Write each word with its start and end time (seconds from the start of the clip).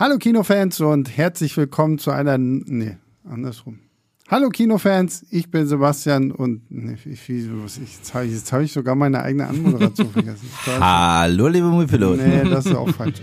Hallo 0.00 0.16
Kinofans 0.18 0.80
und 0.80 1.16
herzlich 1.16 1.56
willkommen 1.56 1.98
zu 1.98 2.12
einer. 2.12 2.38
Nee, 2.38 2.98
andersrum. 3.28 3.80
Hallo 4.28 4.48
Kinofans, 4.48 5.26
ich 5.28 5.50
bin 5.50 5.66
Sebastian 5.66 6.30
und 6.30 6.62
nee, 6.70 6.96
ich, 7.04 7.26
jetzt 7.26 8.14
habe 8.14 8.26
ich, 8.26 8.32
jetzt 8.32 8.52
hab 8.52 8.60
ich 8.60 8.72
sogar 8.72 8.94
meine 8.94 9.20
eigene 9.24 9.48
Anmoderation 9.48 10.08
vergessen. 10.12 10.48
Hallo 10.78 11.48
liebe 11.48 11.66
Moviepiloten. 11.66 12.28
Nee, 12.28 12.48
das 12.48 12.66
ist 12.66 12.76
auch 12.76 12.88
falsch. 12.90 13.20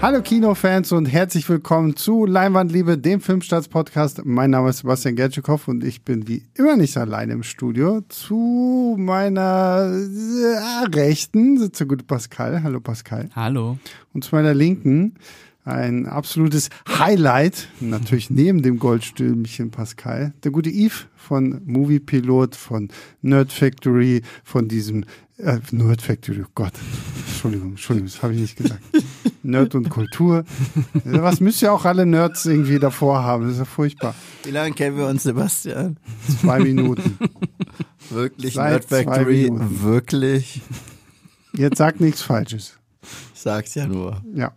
Hallo 0.00 0.22
Kinofans 0.22 0.92
und 0.92 1.06
herzlich 1.06 1.48
willkommen 1.48 1.96
zu 1.96 2.24
Leinwandliebe, 2.24 2.96
dem 2.96 3.20
Filmstarts-Podcast. 3.20 4.24
Mein 4.24 4.50
Name 4.50 4.70
ist 4.70 4.78
Sebastian 4.78 5.16
Gertschikow 5.16 5.66
und 5.66 5.82
ich 5.82 6.02
bin 6.02 6.28
wie 6.28 6.44
immer 6.54 6.76
nicht 6.76 6.96
alleine 6.96 7.32
im 7.32 7.42
Studio. 7.42 8.02
Zu 8.08 8.94
meiner 8.96 9.90
äh, 9.90 10.86
Rechten 10.94 11.58
sitzt 11.58 11.80
der 11.80 11.88
gute 11.88 12.04
Pascal. 12.04 12.62
Hallo 12.62 12.78
Pascal. 12.78 13.28
Hallo. 13.34 13.76
Und 14.14 14.22
zu 14.22 14.36
meiner 14.36 14.54
Linken 14.54 15.16
ein 15.64 16.06
absolutes 16.06 16.70
Highlight, 16.88 17.68
natürlich 17.80 18.30
neben 18.30 18.62
dem 18.62 18.78
Goldstürmchen 18.78 19.72
Pascal, 19.72 20.32
der 20.44 20.52
gute 20.52 20.70
Yves 20.70 21.06
von 21.16 21.60
Movie 21.64 22.00
Pilot, 22.00 22.54
von 22.54 22.88
Nerd 23.20 23.52
Factory, 23.52 24.22
von 24.44 24.68
diesem 24.68 25.04
äh, 25.38 25.58
Nerd 25.70 26.02
Factory, 26.02 26.42
oh 26.42 26.50
Gott. 26.54 26.72
Entschuldigung, 27.26 27.70
Entschuldigung, 27.70 28.08
das 28.08 28.22
habe 28.22 28.34
ich 28.34 28.40
nicht 28.40 28.56
gesagt. 28.56 28.82
Nerd 29.42 29.74
und 29.74 29.88
Kultur. 29.88 30.44
Was 31.04 31.40
müsst 31.40 31.62
ihr 31.62 31.72
auch 31.72 31.84
alle 31.84 32.04
Nerds 32.04 32.44
irgendwie 32.46 32.78
davor 32.78 33.22
haben? 33.22 33.44
Das 33.44 33.52
ist 33.52 33.58
ja 33.60 33.64
furchtbar. 33.64 34.14
Wie 34.42 34.50
lange 34.50 34.74
kennen 34.74 34.96
wir 34.96 35.06
uns, 35.06 35.22
Sebastian? 35.22 35.96
Zwei 36.40 36.58
Minuten. 36.60 37.18
Wirklich, 38.10 38.54
Seit 38.54 38.70
Nerd 38.70 38.84
Factory, 38.84 39.50
wirklich. 39.52 40.62
Jetzt 41.52 41.78
sag 41.78 42.00
nichts 42.00 42.22
Falsches. 42.22 42.78
Ich 43.34 43.40
sag's 43.40 43.74
ja 43.74 43.86
nur. 43.86 44.22
Ja. 44.34 44.52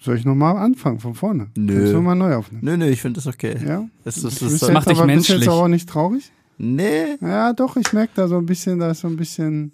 Soll 0.00 0.16
ich 0.16 0.24
nochmal 0.24 0.56
anfangen 0.56 0.98
von 0.98 1.14
vorne? 1.14 1.48
Nö. 1.56 1.74
Kannst 1.74 1.92
du 1.92 1.96
nochmal 1.96 2.16
neu 2.16 2.34
aufnehmen? 2.34 2.64
Nö, 2.64 2.76
nö, 2.76 2.88
ich 2.88 3.00
finde 3.00 3.18
das 3.20 3.26
okay. 3.28 3.56
Ja? 3.64 3.88
Das, 4.04 4.16
das, 4.16 4.40
das, 4.40 4.58
das 4.58 4.72
macht 4.72 4.90
dich 4.90 4.98
aber, 4.98 5.06
menschlich. 5.06 5.38
Bist 5.38 5.46
jetzt 5.46 5.52
aber 5.52 5.64
auch 5.64 5.68
nicht 5.68 5.88
traurig? 5.88 6.32
Nee. 6.64 7.16
Ja, 7.20 7.52
doch, 7.52 7.76
ich 7.76 7.92
merke 7.92 8.12
da 8.14 8.28
so 8.28 8.38
ein 8.38 8.46
bisschen, 8.46 8.78
da 8.78 8.92
ist 8.92 9.00
so 9.00 9.08
ein 9.08 9.16
bisschen, 9.16 9.72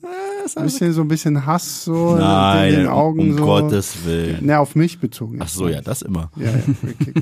ein 0.57 0.63
bisschen 0.63 0.95
so 0.95 1.03
ein 1.03 1.09
bisschen 1.09 1.45
Hass 1.45 1.85
so 1.85 2.17
Nein, 2.17 2.73
in 2.73 2.81
den 2.81 2.89
Augen 2.89 3.21
um 3.21 3.37
so. 3.37 3.45
Gottes 3.45 4.07
Willen. 4.07 4.47
Ne, 4.47 4.59
auf 4.59 4.75
mich 4.75 4.99
bezogen. 4.99 5.37
Ach 5.43 5.49
so, 5.49 5.69
ja, 5.69 5.83
das 5.83 6.01
immer. 6.01 6.31
Ja, 6.37 6.47
ja, 6.47 6.63
okay, 6.83 7.13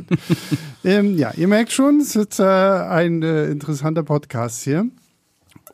ähm, 0.84 1.18
ja, 1.18 1.32
ihr 1.36 1.48
merkt 1.48 1.72
schon, 1.72 1.98
es 1.98 2.14
ist 2.14 2.38
äh, 2.38 2.44
ein 2.44 3.24
äh, 3.24 3.46
interessanter 3.46 4.04
Podcast 4.04 4.62
hier. 4.62 4.86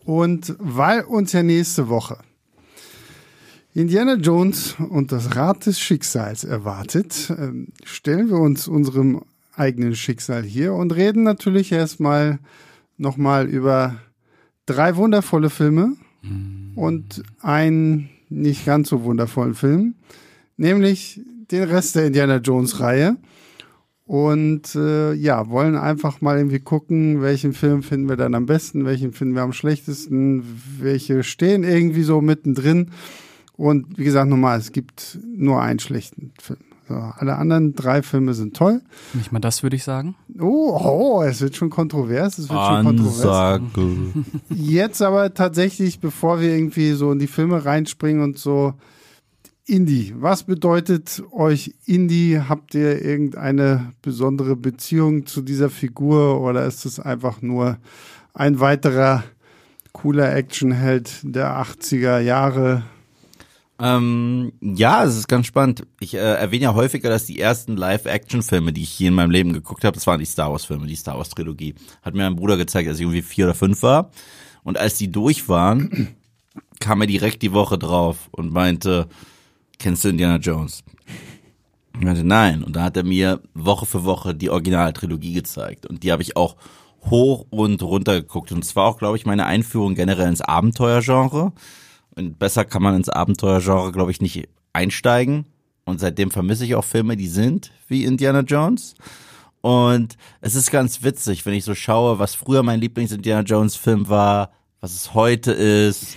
Und 0.06 0.56
weil 0.58 1.02
uns 1.02 1.32
ja 1.32 1.42
nächste 1.42 1.90
Woche 1.90 2.16
Indiana 3.74 4.14
Jones 4.14 4.74
und 4.88 5.12
das 5.12 5.36
Rad 5.36 5.66
des 5.66 5.78
Schicksals 5.78 6.44
erwartet, 6.44 7.30
ähm, 7.38 7.68
stellen 7.84 8.30
wir 8.30 8.38
uns 8.38 8.68
unserem 8.68 9.20
eigenen 9.54 9.94
Schicksal 9.94 10.44
hier 10.44 10.72
und 10.72 10.94
reden 10.96 11.24
natürlich 11.24 11.72
erstmal 11.72 12.38
nochmal 13.02 13.46
über 13.46 13.96
drei 14.64 14.96
wundervolle 14.96 15.50
Filme 15.50 15.96
und 16.76 17.22
einen 17.40 18.08
nicht 18.30 18.64
ganz 18.64 18.88
so 18.88 19.02
wundervollen 19.04 19.54
Film, 19.54 19.96
nämlich 20.56 21.20
den 21.50 21.64
Rest 21.64 21.96
der 21.96 22.06
Indiana 22.06 22.36
Jones 22.36 22.80
Reihe. 22.80 23.16
Und 24.04 24.74
äh, 24.74 25.12
ja, 25.14 25.48
wollen 25.48 25.76
einfach 25.76 26.20
mal 26.20 26.36
irgendwie 26.36 26.58
gucken, 26.58 27.22
welchen 27.22 27.52
Film 27.52 27.82
finden 27.82 28.08
wir 28.08 28.16
dann 28.16 28.34
am 28.34 28.46
besten, 28.46 28.84
welchen 28.84 29.12
finden 29.12 29.34
wir 29.34 29.42
am 29.42 29.52
schlechtesten, 29.52 30.44
welche 30.80 31.22
stehen 31.22 31.62
irgendwie 31.62 32.02
so 32.02 32.20
mittendrin. 32.20 32.90
Und 33.56 33.96
wie 33.96 34.04
gesagt, 34.04 34.28
nochmal, 34.28 34.58
es 34.58 34.72
gibt 34.72 35.18
nur 35.24 35.62
einen 35.62 35.78
schlechten 35.78 36.32
Film. 36.40 36.71
So, 36.92 36.98
alle 36.98 37.38
anderen 37.38 37.74
drei 37.74 38.02
Filme 38.02 38.34
sind 38.34 38.54
toll. 38.54 38.82
Nicht 39.14 39.32
mal 39.32 39.38
das 39.38 39.62
würde 39.62 39.76
ich 39.76 39.82
sagen. 39.82 40.14
Oh, 40.38 40.78
oh, 40.78 41.22
es 41.22 41.40
wird 41.40 41.56
schon 41.56 41.70
kontrovers. 41.70 42.36
Es 42.36 42.50
wird 42.50 42.60
schon 42.60 42.84
kontrovers. 42.84 43.24
Ansage. 43.24 43.96
Jetzt 44.50 45.00
aber 45.00 45.32
tatsächlich, 45.32 46.00
bevor 46.00 46.42
wir 46.42 46.50
irgendwie 46.50 46.92
so 46.92 47.10
in 47.10 47.18
die 47.18 47.28
Filme 47.28 47.64
reinspringen 47.64 48.22
und 48.22 48.36
so, 48.36 48.74
Indie. 49.64 50.12
Was 50.18 50.42
bedeutet 50.42 51.22
euch 51.30 51.74
Indie? 51.86 52.38
Habt 52.46 52.74
ihr 52.74 53.02
irgendeine 53.02 53.94
besondere 54.02 54.54
Beziehung 54.54 55.24
zu 55.24 55.40
dieser 55.40 55.70
Figur 55.70 56.42
oder 56.42 56.66
ist 56.66 56.84
es 56.84 57.00
einfach 57.00 57.40
nur 57.40 57.78
ein 58.34 58.60
weiterer 58.60 59.24
cooler 59.92 60.34
Actionheld 60.34 61.20
der 61.22 61.58
80er 61.58 62.18
Jahre? 62.18 62.82
Ähm, 63.82 64.52
ja, 64.60 65.02
es 65.02 65.16
ist 65.16 65.26
ganz 65.26 65.48
spannend. 65.48 65.84
Ich 65.98 66.14
äh, 66.14 66.18
erwähne 66.18 66.62
ja 66.62 66.74
häufiger, 66.74 67.10
dass 67.10 67.26
die 67.26 67.40
ersten 67.40 67.76
Live-Action-Filme, 67.76 68.72
die 68.72 68.82
ich 68.82 68.90
hier 68.90 69.08
in 69.08 69.14
meinem 69.14 69.32
Leben 69.32 69.52
geguckt 69.52 69.84
habe, 69.84 69.96
das 69.96 70.06
waren 70.06 70.20
die 70.20 70.24
Star 70.24 70.52
Wars-Filme, 70.52 70.86
die 70.86 70.94
Star 70.94 71.18
Wars-Trilogie. 71.18 71.74
Hat 72.02 72.14
mir 72.14 72.22
mein 72.22 72.36
Bruder 72.36 72.56
gezeigt, 72.56 72.88
als 72.88 72.98
ich 72.98 73.02
irgendwie 73.02 73.22
vier 73.22 73.46
oder 73.46 73.54
fünf 73.54 73.82
war. 73.82 74.12
Und 74.62 74.78
als 74.78 74.98
die 74.98 75.10
durch 75.10 75.48
waren, 75.48 76.14
kam 76.78 77.00
er 77.00 77.08
direkt 77.08 77.42
die 77.42 77.52
Woche 77.52 77.76
drauf 77.76 78.28
und 78.30 78.52
meinte, 78.52 79.08
kennst 79.80 80.04
du 80.04 80.10
Indiana 80.10 80.36
Jones? 80.36 80.84
Ich 81.94 82.04
meinte, 82.04 82.22
nein. 82.22 82.62
Und 82.62 82.76
da 82.76 82.84
hat 82.84 82.96
er 82.96 83.04
mir 83.04 83.40
Woche 83.52 83.86
für 83.86 84.04
Woche 84.04 84.32
die 84.32 84.50
Originaltrilogie 84.50 85.32
gezeigt. 85.32 85.86
Und 85.86 86.04
die 86.04 86.12
habe 86.12 86.22
ich 86.22 86.36
auch 86.36 86.54
hoch 87.10 87.46
und 87.50 87.82
runter 87.82 88.20
geguckt. 88.20 88.52
Und 88.52 88.64
zwar 88.64 88.86
auch, 88.86 88.98
glaube 88.98 89.16
ich, 89.16 89.26
meine 89.26 89.46
Einführung 89.46 89.96
generell 89.96 90.28
ins 90.28 90.40
Abenteuergenre. 90.40 91.52
Und 92.14 92.38
besser 92.38 92.64
kann 92.64 92.82
man 92.82 92.96
ins 92.96 93.08
Abenteuergenre, 93.08 93.92
glaube 93.92 94.10
ich, 94.10 94.20
nicht 94.20 94.48
einsteigen. 94.72 95.46
Und 95.84 96.00
seitdem 96.00 96.30
vermisse 96.30 96.64
ich 96.64 96.74
auch 96.74 96.84
Filme, 96.84 97.16
die 97.16 97.28
sind 97.28 97.72
wie 97.88 98.04
Indiana 98.04 98.40
Jones. 98.40 98.94
Und 99.60 100.16
es 100.40 100.54
ist 100.54 100.70
ganz 100.70 101.02
witzig, 101.02 101.46
wenn 101.46 101.54
ich 101.54 101.64
so 101.64 101.74
schaue, 101.74 102.18
was 102.18 102.34
früher 102.34 102.62
mein 102.62 102.80
Lieblings-Indiana 102.80 103.42
Jones-Film 103.42 104.08
war, 104.08 104.50
was 104.80 104.94
es 104.94 105.14
heute 105.14 105.52
ist. 105.52 106.16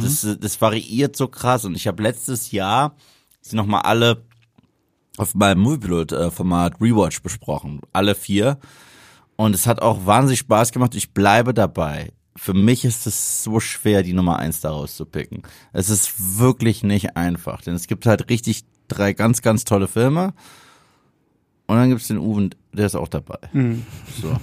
Das, 0.00 0.26
das 0.40 0.60
variiert 0.60 1.16
so 1.16 1.28
krass. 1.28 1.64
Und 1.64 1.76
ich 1.76 1.86
habe 1.86 2.02
letztes 2.02 2.50
Jahr 2.50 2.96
sie 3.40 3.56
nochmal 3.56 3.82
alle 3.82 4.24
auf 5.18 5.34
meinem 5.34 5.60
Moviepilot-Format 5.60 6.80
Rewatch 6.80 7.22
besprochen. 7.22 7.80
Alle 7.92 8.14
vier. 8.14 8.58
Und 9.36 9.54
es 9.54 9.66
hat 9.66 9.82
auch 9.82 10.06
wahnsinnig 10.06 10.40
Spaß 10.40 10.72
gemacht. 10.72 10.94
Ich 10.94 11.12
bleibe 11.12 11.52
dabei. 11.52 12.12
Für 12.36 12.54
mich 12.54 12.84
ist 12.84 13.06
es 13.06 13.42
so 13.42 13.60
schwer, 13.60 14.02
die 14.02 14.12
Nummer 14.12 14.38
eins 14.38 14.60
daraus 14.60 14.94
zu 14.94 15.06
picken. 15.06 15.42
Es 15.72 15.90
ist 15.90 16.38
wirklich 16.38 16.82
nicht 16.82 17.16
einfach, 17.16 17.62
denn 17.62 17.74
es 17.74 17.86
gibt 17.86 18.06
halt 18.06 18.30
richtig 18.30 18.64
drei 18.88 19.12
ganz, 19.12 19.42
ganz 19.42 19.64
tolle 19.64 19.88
Filme. 19.88 20.34
Und 21.66 21.76
dann 21.76 21.88
gibt 21.88 22.02
es 22.02 22.08
den 22.08 22.18
Uwe, 22.18 22.50
der 22.72 22.86
ist 22.86 22.94
auch 22.94 23.08
dabei. 23.08 23.38
So. 24.22 24.36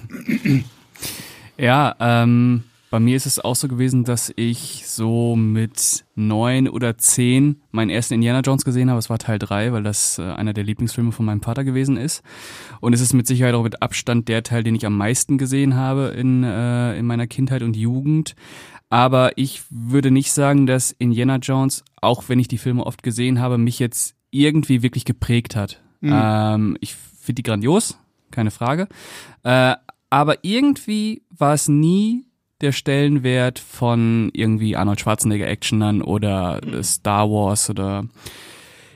Ja, 1.58 1.96
ähm, 2.00 2.64
bei 2.94 3.00
mir 3.00 3.16
ist 3.16 3.26
es 3.26 3.40
auch 3.40 3.56
so 3.56 3.68
gewesen, 3.68 4.04
dass 4.04 4.32
ich 4.36 4.88
so 4.88 5.36
mit 5.36 6.06
neun 6.14 6.70
oder 6.70 6.96
zehn 6.96 7.60
meinen 7.72 7.90
ersten 7.90 8.14
Indiana 8.14 8.42
Jones 8.42 8.66
gesehen 8.66 8.92
habe. 8.92 9.00
Es 9.00 9.10
war 9.10 9.18
Teil 9.18 9.40
drei, 9.40 9.74
weil 9.74 9.82
das 9.82 10.20
äh, 10.20 10.22
einer 10.22 10.54
der 10.54 10.64
Lieblingsfilme 10.64 11.12
von 11.12 11.26
meinem 11.26 11.42
Vater 11.42 11.64
gewesen 11.64 11.98
ist. 11.98 12.22
Und 12.82 12.94
es 12.94 13.02
ist 13.02 13.14
mit 13.14 13.26
Sicherheit 13.26 13.56
auch 13.56 13.64
mit 13.64 13.82
Abstand 13.82 14.28
der 14.28 14.44
Teil, 14.44 14.62
den 14.62 14.76
ich 14.76 14.86
am 14.86 14.96
meisten 14.96 15.40
gesehen 15.40 15.76
habe 15.76 16.14
in, 16.16 16.44
äh, 16.44 16.96
in 16.96 17.08
meiner 17.08 17.26
Kindheit 17.26 17.64
und 17.64 17.76
Jugend. 17.76 18.36
Aber 18.92 19.40
ich 19.40 19.64
würde 19.72 20.12
nicht 20.12 20.32
sagen, 20.32 20.68
dass 20.68 20.92
Indiana 20.92 21.38
Jones, 21.38 21.84
auch 22.00 22.30
wenn 22.30 22.38
ich 22.38 22.48
die 22.48 22.60
Filme 22.60 22.86
oft 22.86 23.02
gesehen 23.02 23.40
habe, 23.40 23.58
mich 23.58 23.80
jetzt 23.80 24.14
irgendwie 24.30 24.84
wirklich 24.84 25.06
geprägt 25.06 25.56
hat. 25.56 25.82
Ähm, 26.04 26.78
ich 26.80 26.94
finde 26.94 27.42
die 27.42 27.44
grandios, 27.44 27.98
keine 28.30 28.52
Frage. 28.52 28.88
Äh, 29.42 29.78
aber 30.12 30.44
irgendwie 30.44 31.24
war 31.32 31.56
es 31.56 31.68
nie 31.68 32.28
der 32.64 32.72
Stellenwert 32.72 33.60
von 33.60 34.32
irgendwie 34.34 34.76
Arnold 34.76 35.00
Schwarzenegger 35.00 35.48
Actionern 35.48 36.02
oder 36.02 36.62
äh, 36.64 36.82
Star 36.84 37.30
Wars 37.30 37.70
oder 37.70 38.06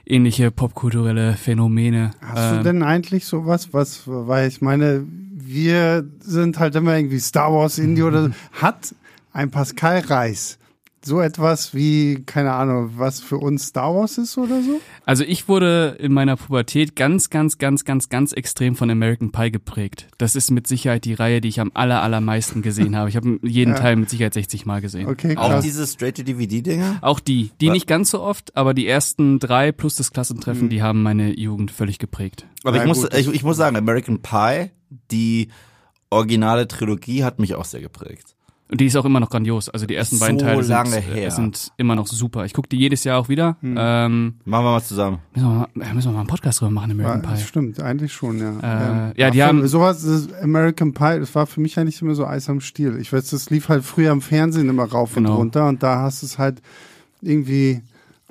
ähnliche 0.06 0.51
popkulturelle 0.51 1.33
Phänomene. 1.33 2.12
Hast 2.21 2.53
du 2.53 2.57
Ähm, 2.57 2.63
denn 2.63 2.83
eigentlich 2.83 3.25
sowas, 3.25 3.74
was, 3.74 4.03
weil 4.06 4.47
ich 4.47 4.62
meine, 4.62 5.06
wir 5.07 6.07
sind 6.19 6.59
halt 6.59 6.75
immer 6.75 6.95
irgendwie 6.95 7.19
Star 7.19 7.53
Wars 7.53 7.77
Indie 7.77 8.03
oder 8.03 8.24
so. 8.24 8.30
hat 8.53 8.95
ein 9.33 9.51
Pascal 9.51 10.00
Reis 10.00 10.57
so 11.05 11.21
etwas 11.21 11.73
wie, 11.73 12.23
keine 12.25 12.51
Ahnung, 12.53 12.94
was 12.97 13.19
für 13.21 13.38
uns 13.38 13.67
Star 13.67 13.95
Wars 13.95 14.17
ist 14.17 14.38
oder 14.38 14.61
so? 14.61 14.81
Also 15.05 15.23
ich 15.23 15.47
wurde 15.47 15.95
in 15.99 16.11
meiner 16.11 16.35
Pubertät 16.35 16.95
ganz, 16.95 17.29
ganz, 17.29 17.57
ganz, 17.57 17.85
ganz, 17.85 18.09
ganz 18.09 18.33
extrem 18.33 18.75
von 18.75 18.89
American 18.89 19.31
Pie 19.31 19.51
geprägt. 19.51 20.07
Das 20.17 20.35
ist 20.35 20.51
mit 20.51 20.67
Sicherheit 20.67 21.05
die 21.05 21.13
Reihe, 21.13 21.39
die 21.39 21.47
ich 21.47 21.59
am 21.61 21.71
aller, 21.73 22.01
allermeisten 22.01 22.61
gesehen 22.61 22.95
habe. 22.97 23.09
Ich 23.09 23.15
habe 23.15 23.39
jeden 23.44 23.71
Ja. 23.75 23.79
Teil 23.79 23.95
mit 23.95 24.09
Sicherheit 24.09 24.33
60 24.33 24.65
Mal 24.65 24.81
gesehen. 24.81 25.07
Okay, 25.07 25.38
Auch 25.38 25.49
krass. 25.49 25.63
diese 25.63 25.85
Straight-to-DVD-Dinger? 25.88 26.97
Auch 27.01 27.19
die, 27.19 27.51
die 27.61 27.67
Wa- 27.67 27.71
nicht 27.73 27.88
ganz 27.88 28.11
so 28.11 28.21
oft, 28.21 28.55
aber 28.57 28.73
die 28.73 28.88
ersten 28.88 29.39
drei 29.39 29.71
plus 29.71 29.95
das 29.95 30.11
Klassentreffen, 30.11 30.65
Mhm. 30.65 30.69
die 30.69 30.81
haben 30.81 31.03
meine 31.03 31.38
Jugend 31.39 31.71
völlig 31.71 31.99
geprägt. 31.99 32.45
Aber 32.63 32.77
ich, 32.77 32.85
muss, 32.85 33.07
ich, 33.13 33.27
ich 33.33 33.44
muss 33.44 33.55
sagen, 33.57 33.75
American 33.77 34.21
Pie, 34.21 34.71
die 35.11 35.49
originale 36.09 36.67
Trilogie 36.67 37.23
hat 37.23 37.39
mich 37.39 37.55
auch 37.55 37.65
sehr 37.65 37.81
geprägt. 37.81 38.35
Und 38.69 38.81
die 38.81 38.86
ist 38.88 38.98
auch 38.98 39.06
immer 39.06 39.22
noch 39.22 39.30
grandios. 39.30 39.69
Also 39.69 39.86
die 39.86 39.96
ersten 39.96 40.19
beiden 40.19 40.40
So 40.40 40.46
Teile 40.46 40.62
sind, 40.62 40.74
lange 40.74 40.98
äh, 40.98 41.02
her. 41.02 41.31
sind 41.31 41.72
immer 41.78 41.96
noch 41.96 42.06
super. 42.08 42.44
Ich 42.44 42.54
gucke 42.54 42.68
die 42.68 42.78
jedes 42.78 43.06
Jahr 43.06 43.18
auch 43.19 43.30
wieder. 43.30 43.56
Ähm, 43.64 44.34
Machen 44.44 44.66
wir 44.66 44.72
mal 44.72 44.81
zusammen. 44.84 45.19
müssen, 45.34 45.48
wir 45.48 45.54
mal, 45.56 45.68
äh, 45.90 45.94
müssen 45.94 46.08
wir 46.10 46.14
mal 46.14 46.19
einen 46.19 46.28
Podcast 46.28 46.60
drüber 46.60 46.72
machen, 46.72 46.92
American 46.92 47.24
Ja, 47.24 47.30
Pie. 47.38 47.42
stimmt, 47.44 47.80
eigentlich 47.80 48.12
schon, 48.12 48.40
ja. 48.40 49.12
Äh, 49.12 49.14
ja, 49.22 49.30
die 49.31 49.38
für- 49.40 49.46
haben- 49.46 49.66
sowas, 49.68 50.04
das 50.04 50.34
American 50.42 50.94
Pie, 50.94 51.19
das 51.19 51.34
war 51.34 51.48
für 51.48 51.62
mich 51.62 51.80
eigentlich 51.80 52.02
immer 52.02 52.14
so 52.14 52.25
Eis 52.25 52.50
am 52.50 52.60
Stiel. 52.60 52.98
Ich 53.00 53.14
weiß, 53.14 53.30
das 53.30 53.50
lief 53.50 53.69
halt 53.69 53.86
früher 53.86 54.12
im 54.12 54.19
Fernsehen 54.22 54.68
immer 54.68 54.84
rauf 54.84 55.16
und 55.16 55.24
Genau. 55.24 55.38
runter 55.38 55.68
und 55.69 55.81
da 55.81 56.02
hast 56.02 56.22
du 56.22 56.25
es 56.25 56.38
halt 56.38 56.62
irgendwie 57.22 57.81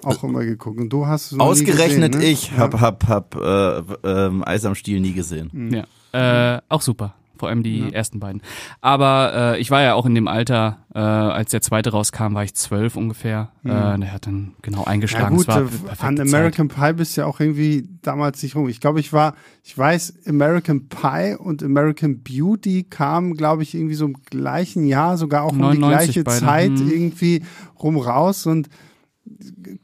auch 0.02 0.22
immer 0.22 0.44
geguckt. 0.44 0.78
Und 0.78 0.90
du 0.90 1.06
hast 1.06 1.32
es 1.32 1.38
Ausgerechnet 1.40 2.12
gesehen, 2.12 2.26
ne? 2.26 2.30
ich 2.32 2.52
hab, 2.56 2.78
hab, 2.80 3.08
hab 3.08 3.34
äh, 3.36 3.82
ähm, 4.04 4.44
Eis 4.46 4.64
am 4.66 4.74
Stiel 4.74 5.00
nie 5.00 5.12
gesehen. 5.14 5.72
Ja, 6.12 6.56
äh, 6.56 6.60
auch 6.68 6.82
super. 6.82 7.14
Vor 7.38 7.48
allem 7.48 7.62
die 7.62 7.92
ersten 7.92 8.20
beiden. 8.20 8.42
Aber 8.80 9.54
äh, 9.54 9.60
ich 9.60 9.70
war 9.70 9.82
ja 9.82 9.94
auch 9.94 10.06
in 10.06 10.14
dem 10.14 10.28
Alter, 10.28 10.78
äh, 10.94 10.98
als 10.98 11.50
der 11.50 11.60
zweite 11.60 11.90
rauskam, 11.90 12.34
war 12.34 12.44
ich 12.44 12.54
zwölf 12.54 12.96
ungefähr. 12.96 13.50
Äh, 13.64 13.70
und 13.70 14.02
er 14.02 14.12
hat 14.12 14.26
dann 14.26 14.54
genau 14.62 14.80
Ja 14.80 14.86
eingeschlagen. 14.86 15.36
gut, 15.36 15.48
es 15.48 15.48
war 15.48 15.62
äh, 15.62 16.06
an 16.06 16.16
Zeit. 16.16 16.26
American 16.26 16.68
Pie 16.68 16.92
bist 16.94 17.16
du 17.16 17.22
ja 17.22 17.26
auch 17.26 17.40
irgendwie 17.40 17.88
damals 18.02 18.42
nicht 18.42 18.56
rum. 18.56 18.68
Ich 18.68 18.80
glaube, 18.80 19.00
ich 19.00 19.12
war, 19.12 19.34
ich 19.62 19.76
weiß, 19.76 20.26
American 20.26 20.88
Pie 20.88 21.36
und 21.38 21.62
American 21.62 22.22
Beauty 22.22 22.84
kamen, 22.84 23.34
glaube 23.34 23.62
ich, 23.62 23.74
irgendwie 23.74 23.94
so 23.94 24.06
im 24.06 24.16
gleichen 24.24 24.86
Jahr, 24.86 25.16
sogar 25.18 25.42
auch 25.42 25.52
um 25.52 25.58
die 25.58 25.78
99 25.78 26.14
gleiche 26.14 26.24
beide, 26.24 26.38
Zeit 26.38 26.78
hm. 26.78 26.90
irgendwie 26.90 27.42
rum 27.78 27.98
raus 27.98 28.46
und 28.46 28.68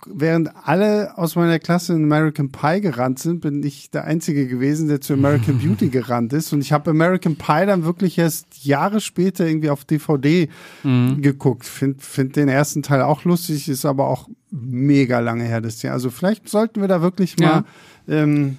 während 0.06 0.50
alle 0.64 1.16
aus 1.18 1.36
meiner 1.36 1.58
Klasse 1.58 1.92
in 1.94 2.04
American 2.04 2.50
Pie 2.50 2.80
gerannt 2.80 3.18
sind, 3.18 3.40
bin 3.40 3.62
ich 3.62 3.90
der 3.90 4.04
Einzige 4.04 4.46
gewesen, 4.46 4.88
der 4.88 5.00
zu 5.00 5.14
American 5.14 5.58
Beauty 5.62 5.88
gerannt 5.88 6.32
ist. 6.32 6.52
Und 6.52 6.60
ich 6.60 6.72
habe 6.72 6.90
American 6.90 7.36
Pie 7.36 7.66
dann 7.66 7.84
wirklich 7.84 8.18
erst 8.18 8.64
Jahre 8.64 9.00
später 9.00 9.46
irgendwie 9.46 9.70
auf 9.70 9.84
DVD 9.84 10.48
Mhm. 10.82 11.22
geguckt. 11.22 11.64
Find, 11.64 12.02
find 12.02 12.36
den 12.36 12.48
ersten 12.48 12.82
Teil 12.82 13.02
auch 13.02 13.24
lustig, 13.24 13.68
ist 13.68 13.84
aber 13.84 14.08
auch 14.08 14.28
mega 14.50 15.20
lange 15.20 15.44
her 15.44 15.60
das 15.60 15.82
Jahr. 15.82 15.94
Also 15.94 16.10
vielleicht 16.10 16.48
sollten 16.48 16.80
wir 16.80 16.88
da 16.88 17.00
wirklich 17.02 17.38
mal. 17.38 17.64
Ähm, 18.08 18.58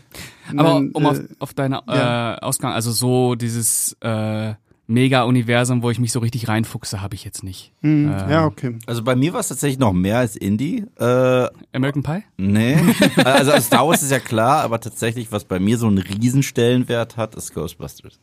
Aber 0.55 0.75
einen, 0.77 0.91
um 0.91 1.05
auf, 1.05 1.19
äh, 1.19 1.27
auf 1.39 1.53
deine 1.53 1.81
ja. 1.87 2.35
äh, 2.35 2.39
Ausgang, 2.39 2.71
also 2.73 2.91
so 2.91 3.35
dieses 3.35 3.95
äh, 3.99 4.53
Mega-Universum, 4.93 5.83
wo 5.83 5.89
ich 5.89 5.99
mich 5.99 6.11
so 6.11 6.19
richtig 6.19 6.47
reinfuchse, 6.47 7.01
habe 7.01 7.15
ich 7.15 7.23
jetzt 7.23 7.43
nicht. 7.43 7.73
hm, 7.81 8.05
ähm, 8.07 8.29
ja, 8.29 8.45
okay. 8.45 8.77
Also 8.85 9.03
bei 9.03 9.15
mir 9.15 9.33
war 9.33 9.39
es 9.39 9.47
tatsächlich 9.49 9.79
noch 9.79 9.93
mehr 9.93 10.19
als 10.19 10.35
Indie. 10.35 10.85
Äh, 10.99 11.47
American 11.73 12.03
Pie? 12.03 12.23
nee. 12.37 12.77
also 13.23 13.51
Star 13.59 13.87
Wars 13.87 14.03
ist 14.03 14.11
ja 14.11 14.19
klar, 14.19 14.61
aber 14.63 14.79
tatsächlich, 14.79 15.31
was 15.31 15.43
bei 15.43 15.59
mir 15.59 15.77
so 15.77 15.87
einen 15.87 15.97
Riesenstellenwert 15.97 17.17
hat, 17.17 17.35
ist 17.35 17.53
Ghostbusters. 17.53 18.19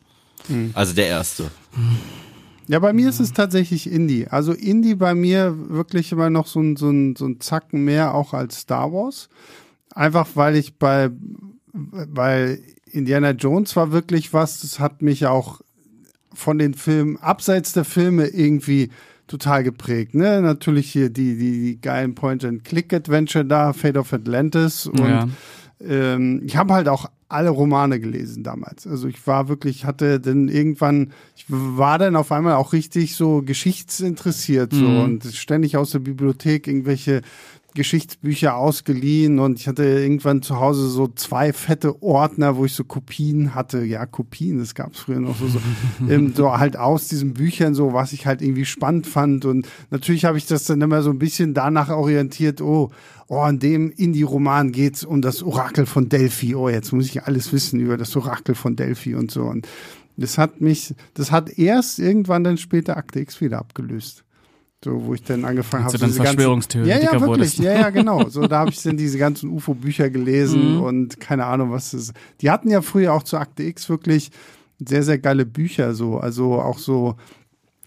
Also 0.75 0.95
der 0.95 1.07
erste. 1.07 1.51
Ja, 2.67 2.79
bei 2.79 2.93
mir 2.93 3.09
ist 3.09 3.21
es 3.21 3.33
tatsächlich 3.33 3.91
Indie. 3.91 4.29
Also 4.29 4.53
Indie 4.53 4.95
bei 4.95 5.15
mir 5.15 5.55
wirklich 5.71 6.13
immer 6.13 6.31
noch 6.31 6.47
so 6.47 6.61
ein, 6.61 6.77
so 6.77 6.91
ein, 6.91 7.17
so 7.17 7.27
ein 7.27 7.41
Zacken 7.41 7.85
mehr 7.85 8.15
auch 8.15 8.33
als 8.33 8.61
Star 8.61 8.93
Wars. 8.93 9.29
Einfach 9.95 10.29
weil 10.35 10.57
ich 10.57 10.79
bei, 10.79 11.11
weil 11.73 12.61
Indiana 12.87 13.31
Jones 13.31 13.75
war 13.77 13.93
wirklich 13.93 14.33
was, 14.33 14.61
das 14.61 14.79
hat 14.79 15.03
mich 15.03 15.27
auch 15.27 15.61
von 16.35 16.59
den 16.59 16.75
Filmen, 16.75 17.17
abseits 17.19 17.73
der 17.73 17.85
Filme 17.85 18.27
irgendwie 18.27 18.91
total 19.27 19.63
geprägt. 19.63 20.15
Ne? 20.15 20.41
Natürlich 20.43 20.91
hier 20.91 21.09
die, 21.11 21.37
die, 21.37 21.61
die 21.61 21.81
geilen 21.81 22.15
Point-and-Click-Adventure 22.15 23.45
da, 23.45 23.73
Fate 23.73 23.97
of 23.97 24.13
Atlantis 24.13 24.87
und 24.87 24.99
ja. 24.99 25.29
ähm, 25.81 26.43
ich 26.45 26.57
habe 26.57 26.75
halt 26.75 26.89
auch 26.89 27.07
alle 27.29 27.51
Romane 27.51 28.01
gelesen 28.01 28.43
damals. 28.43 28.89
Also 28.89 29.07
ich 29.07 29.25
war 29.27 29.49
wirklich, 29.49 29.85
hatte 29.85 30.19
dann 30.19 30.49
irgendwann, 30.49 31.13
ich 31.37 31.45
war 31.49 31.97
dann 31.97 32.17
auf 32.17 32.33
einmal 32.33 32.55
auch 32.55 32.73
richtig 32.73 33.15
so 33.15 33.43
geschichtsinteressiert 33.43 34.73
so 34.73 34.85
Mhm. 34.85 35.01
und 35.01 35.25
ständig 35.27 35.77
aus 35.77 35.91
der 35.93 36.01
Bibliothek 36.01 36.67
irgendwelche 36.67 37.23
Geschichtsbücher 37.75 38.57
ausgeliehen 38.57 39.39
und 39.39 39.61
ich 39.61 39.69
hatte 39.69 39.85
irgendwann 39.85 40.43
zu 40.43 40.59
Hause 40.59 40.89
so 40.89 41.09
zwei 41.09 41.53
fette 41.53 42.03
Ordner, 42.03 42.57
wo 42.57 42.65
ich 42.65 42.75
so 42.75 42.85
Kopien 42.85 43.55
hatte. 43.55 43.85
Ja, 43.85 44.07
Kopien, 44.07 44.59
das 44.59 44.75
gab 44.75 44.93
es 44.93 45.01
früher 45.01 45.21
noch 45.21 45.37
so, 45.37 45.47
so, 45.49 45.61
ähm, 46.09 46.33
so 46.35 46.57
halt 46.59 46.77
aus 46.77 47.09
diesen 47.09 47.35
Büchern 47.35 47.75
so, 47.75 47.93
was 47.93 48.13
ich 48.13 48.27
halt 48.27 48.43
irgendwie 48.43 48.65
spannend 48.65 49.07
fand 49.07 49.45
und 49.45 49.69
natürlich 49.91 50.25
habe 50.25 50.39
ich 50.39 50.47
das 50.47 50.65
dann 50.65 50.81
immer 50.81 51.03
so 51.03 51.11
ein 51.11 51.19
bisschen 51.19 51.55
danach 51.55 51.91
orientiert, 51.91 52.61
oh, 52.61 52.91
oh, 53.31 53.47
in 53.47 53.61
dem 53.61 53.91
Indie-Roman 53.91 54.73
geht's 54.73 55.05
um 55.05 55.23
das 55.23 55.43
Orakel 55.43 55.87
von 55.87 56.09
Delphi. 56.09 56.57
Oh, 56.57 56.69
jetzt 56.69 56.93
muss 56.93 57.07
ich 57.07 57.23
alles 57.23 57.53
wissen 57.53 57.79
über 57.79 57.97
das 57.97 58.15
Orakel 58.17 58.57
von 58.57 58.75
Delphi 58.75 59.15
und 59.15 59.31
so. 59.31 59.45
Und 59.45 59.69
das 60.17 60.37
hat 60.37 60.61
mich, 60.61 60.95
das 61.15 61.31
hat 61.31 61.57
erst 61.57 62.01
irgendwann 62.01 62.45
dann 62.45 62.59
später 62.59 62.97
Akte 62.97 63.21
X 63.21 63.41
wieder 63.41 63.59
abgelöst. 63.59 64.25
So, 64.83 65.05
wo 65.05 65.13
ich 65.15 65.23
dann 65.23 65.45
angefangen 65.45 65.85
habe. 65.85 65.93
du 65.93 65.99
dann 65.99 66.09
diese 66.09 66.19
ganzen- 66.21 66.35
Verschwörungstheoretiker 66.37 67.05
Ja, 67.05 67.13
ja, 67.13 67.21
wirklich. 67.21 67.59
Ja, 67.59 67.73
ja, 67.75 67.91
genau. 67.91 68.29
So, 68.31 68.47
da 68.47 68.61
habe 68.61 68.71
ich 68.71 68.83
dann 68.83 68.97
diese 68.97 69.19
ganzen 69.19 69.51
UFO-Bücher 69.51 70.09
gelesen 70.09 70.77
Mhm. 70.77 70.81
und 70.83 71.21
keine 71.21 71.45
Ahnung, 71.45 71.71
was 71.71 71.93
ist. 71.93 72.13
Die 72.41 72.51
hatten 72.51 72.71
ja 72.71 72.81
früher 72.81 73.13
auch 73.13 73.23
zu 73.23 73.37
Akte 73.37 73.63
X 73.65 73.91
wirklich 73.91 74.31
sehr, 74.79 75.03
sehr 75.03 75.19
geile 75.19 75.45
Bücher, 75.45 75.93
so. 75.95 76.17
Also 76.19 76.55
auch 76.63 76.79
so, 76.79 77.17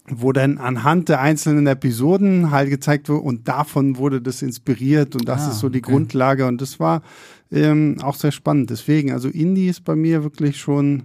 wo 0.08 0.30
dann 0.30 0.58
anhand 0.58 1.08
der 1.08 1.20
einzelnen 1.20 1.66
Episoden 1.66 2.52
halt 2.52 2.70
gezeigt 2.70 3.08
wurde 3.08 3.22
und 3.22 3.48
davon 3.48 3.96
wurde 3.96 4.20
das 4.22 4.42
inspiriert 4.42 5.16
und 5.16 5.26
das 5.28 5.48
Ah, 5.48 5.50
ist 5.50 5.58
so 5.58 5.68
die 5.70 5.80
okay. 5.80 5.90
Grundlage 5.90 6.46
und 6.46 6.60
das 6.60 6.78
war 6.78 7.02
ähm, 7.50 7.96
auch 8.02 8.14
sehr 8.14 8.30
spannend. 8.32 8.70
Deswegen, 8.70 9.10
also 9.12 9.28
Indie 9.28 9.66
ist 9.68 9.84
bei 9.84 9.96
mir 9.96 10.22
wirklich 10.22 10.58
schon 10.58 11.04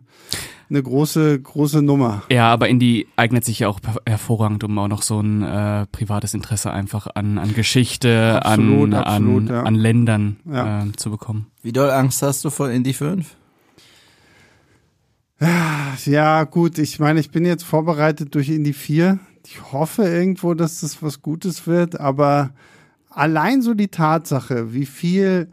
eine 0.70 0.84
große, 0.84 1.40
große 1.42 1.82
Nummer. 1.82 2.24
Ja, 2.32 2.52
aber 2.52 2.70
Indie 2.70 3.08
eignet 3.16 3.44
sich 3.46 3.60
ja 3.60 3.68
auch 3.70 3.80
hervorragend, 4.06 4.64
um 4.64 4.78
auch 4.78 4.88
noch 4.88 5.02
so 5.02 5.20
ein 5.20 5.42
äh, 5.42 5.86
privates 5.88 6.34
Interesse 6.34 6.72
einfach 6.72 7.08
an, 7.16 7.38
an 7.38 7.54
Geschichte, 7.54 8.40
Absolut, 8.44 8.94
an, 8.94 9.04
absolut, 9.04 9.50
an, 9.50 9.56
ja. 9.56 9.64
an 9.64 9.76
Ländern 9.76 10.38
Ja. 10.46 10.84
äh, 10.84 10.92
zu 10.96 11.10
bekommen. 11.12 11.48
Wie 11.64 11.72
doll 11.72 11.90
Angst 11.90 12.22
hast 12.22 12.46
du 12.46 12.50
vor 12.50 12.70
Indie 12.70 12.94
5? 12.94 13.36
Ja, 16.06 16.44
gut, 16.44 16.78
ich 16.78 17.00
meine, 17.00 17.20
ich 17.22 17.32
bin 17.32 17.46
jetzt 17.46 17.64
vorbereitet 17.64 18.36
durch 18.36 18.50
Indie 18.50 18.74
4. 18.74 19.20
Ich 19.46 19.72
hoffe 19.72 20.04
irgendwo, 20.04 20.54
dass 20.54 20.82
das 20.82 21.02
was 21.02 21.22
Gutes 21.22 21.66
wird, 21.66 21.98
aber 22.00 22.52
allein 23.10 23.62
so 23.62 23.74
die 23.74 23.88
Tatsache, 23.88 24.74
wie 24.74 24.86
viel 24.86 25.50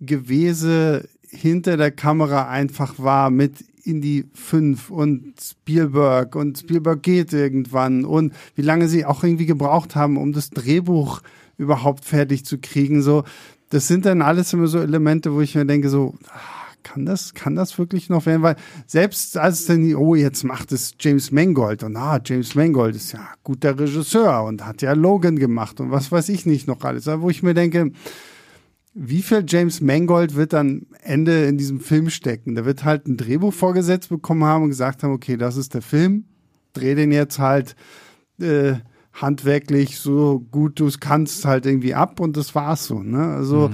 Gewese 0.00 1.08
hinter 1.28 1.76
der 1.76 1.90
Kamera 1.90 2.48
einfach 2.48 2.94
war 2.98 3.30
mit 3.30 3.64
Indie 3.84 4.26
5 4.34 4.90
und 4.90 5.34
Spielberg 5.40 6.36
und 6.36 6.58
Spielberg 6.58 7.02
geht 7.02 7.32
irgendwann 7.32 8.04
und 8.04 8.32
wie 8.54 8.62
lange 8.62 8.88
sie 8.88 9.04
auch 9.04 9.22
irgendwie 9.22 9.46
gebraucht 9.46 9.94
haben, 9.94 10.16
um 10.16 10.32
das 10.32 10.50
Drehbuch 10.50 11.20
überhaupt 11.58 12.04
fertig 12.04 12.44
zu 12.44 12.58
kriegen, 12.58 13.02
so. 13.02 13.24
Das 13.70 13.88
sind 13.88 14.04
dann 14.04 14.22
alles 14.22 14.52
immer 14.52 14.68
so 14.68 14.78
Elemente, 14.78 15.32
wo 15.32 15.40
ich 15.40 15.54
mir 15.54 15.64
denke, 15.64 15.88
so, 15.88 16.14
ah, 16.28 16.64
kann 16.84 17.06
das, 17.06 17.34
kann 17.34 17.56
das 17.56 17.76
wirklich 17.78 18.08
noch 18.08 18.26
werden? 18.26 18.42
Weil 18.42 18.56
selbst 18.86 19.36
als 19.36 19.64
dann, 19.64 19.94
oh, 19.96 20.14
jetzt 20.14 20.44
macht 20.44 20.70
es 20.70 20.94
James 21.00 21.32
Mangold 21.32 21.82
und 21.82 21.96
ah, 21.96 22.20
James 22.24 22.54
Mangold 22.54 22.94
ist 22.94 23.12
ja 23.12 23.26
guter 23.42 23.76
Regisseur 23.76 24.44
und 24.44 24.64
hat 24.64 24.82
ja 24.82 24.92
Logan 24.92 25.36
gemacht 25.36 25.80
und 25.80 25.90
was 25.90 26.12
weiß 26.12 26.28
ich 26.28 26.46
nicht 26.46 26.68
noch 26.68 26.82
alles. 26.84 27.06
Wo 27.06 27.30
ich 27.30 27.42
mir 27.42 27.54
denke, 27.54 27.90
wie 28.94 29.22
viel 29.22 29.44
James 29.46 29.80
Mangold 29.80 30.36
wird 30.36 30.52
dann 30.52 30.86
Ende 31.02 31.46
in 31.46 31.58
diesem 31.58 31.80
Film 31.80 32.10
stecken? 32.10 32.54
Der 32.54 32.64
wird 32.64 32.84
halt 32.84 33.06
ein 33.06 33.16
Drehbuch 33.16 33.52
vorgesetzt 33.52 34.08
bekommen 34.08 34.44
haben 34.44 34.64
und 34.64 34.70
gesagt 34.70 35.02
haben, 35.02 35.12
okay, 35.12 35.36
das 35.36 35.56
ist 35.56 35.74
der 35.74 35.82
Film, 35.82 36.24
dreh 36.72 36.94
den 36.94 37.10
jetzt 37.10 37.40
halt 37.40 37.74
äh, 38.40 38.74
handwerklich 39.12 39.98
so 39.98 40.40
gut 40.50 40.80
du 40.80 40.86
es 40.86 41.00
kannst 41.00 41.44
halt 41.44 41.66
irgendwie 41.66 41.94
ab 41.94 42.20
und 42.20 42.36
das 42.36 42.54
war's 42.54 42.86
so. 42.86 43.02
Ne? 43.02 43.18
Also 43.18 43.70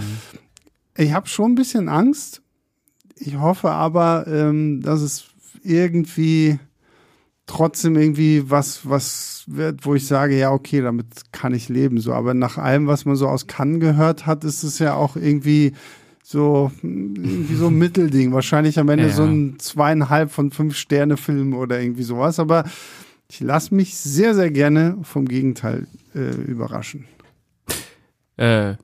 ich 0.96 1.12
habe 1.12 1.28
schon 1.28 1.52
ein 1.52 1.56
bisschen 1.56 1.88
Angst. 1.88 2.42
Ich 3.16 3.36
hoffe 3.36 3.70
aber, 3.70 4.26
ähm, 4.26 4.80
dass 4.80 5.00
es 5.02 5.26
irgendwie 5.62 6.58
trotzdem 7.50 7.97
irgendwie 7.97 8.49
was, 8.49 8.88
was 8.88 9.45
wird, 9.47 9.85
wo 9.85 9.95
ich 9.95 10.07
sage, 10.07 10.38
ja, 10.38 10.52
okay, 10.52 10.80
damit 10.80 11.07
kann 11.33 11.52
ich 11.52 11.69
leben. 11.69 11.99
So, 11.99 12.12
aber 12.12 12.33
nach 12.35 12.57
allem, 12.59 12.87
was 12.87 13.04
man 13.04 13.16
so 13.16 13.26
aus 13.28 13.47
Cannes 13.49 13.80
gehört 13.80 14.26
hat, 14.26 14.45
ist 14.45 14.62
es 14.62 14.78
ja 14.78 14.95
auch 14.95 15.16
irgendwie 15.16 15.73
so, 16.23 16.71
irgendwie 16.83 17.57
so 17.57 17.66
ein 17.66 17.75
Mittelding. 17.78 18.33
Wahrscheinlich 18.33 18.78
am 18.78 18.88
Ende 18.88 19.09
Ja. 19.09 19.12
so 19.12 19.25
ein 19.25 19.59
zweieinhalb 19.59 20.30
von 20.30 20.52
fünf 20.52 20.76
Sterne 20.76 21.16
Film 21.16 21.54
oder 21.54 21.80
irgendwie 21.80 22.04
sowas. 22.04 22.38
Aber 22.38 22.64
ich 23.28 23.40
lasse 23.40 23.75
mich 23.75 23.97
sehr, 23.97 24.35
sehr 24.35 24.50
gerne 24.50 24.97
vom 25.02 25.26
Gegenteil 25.26 25.87
äh, 26.14 26.30
überraschen. 26.50 27.07
Äh, 28.37 28.75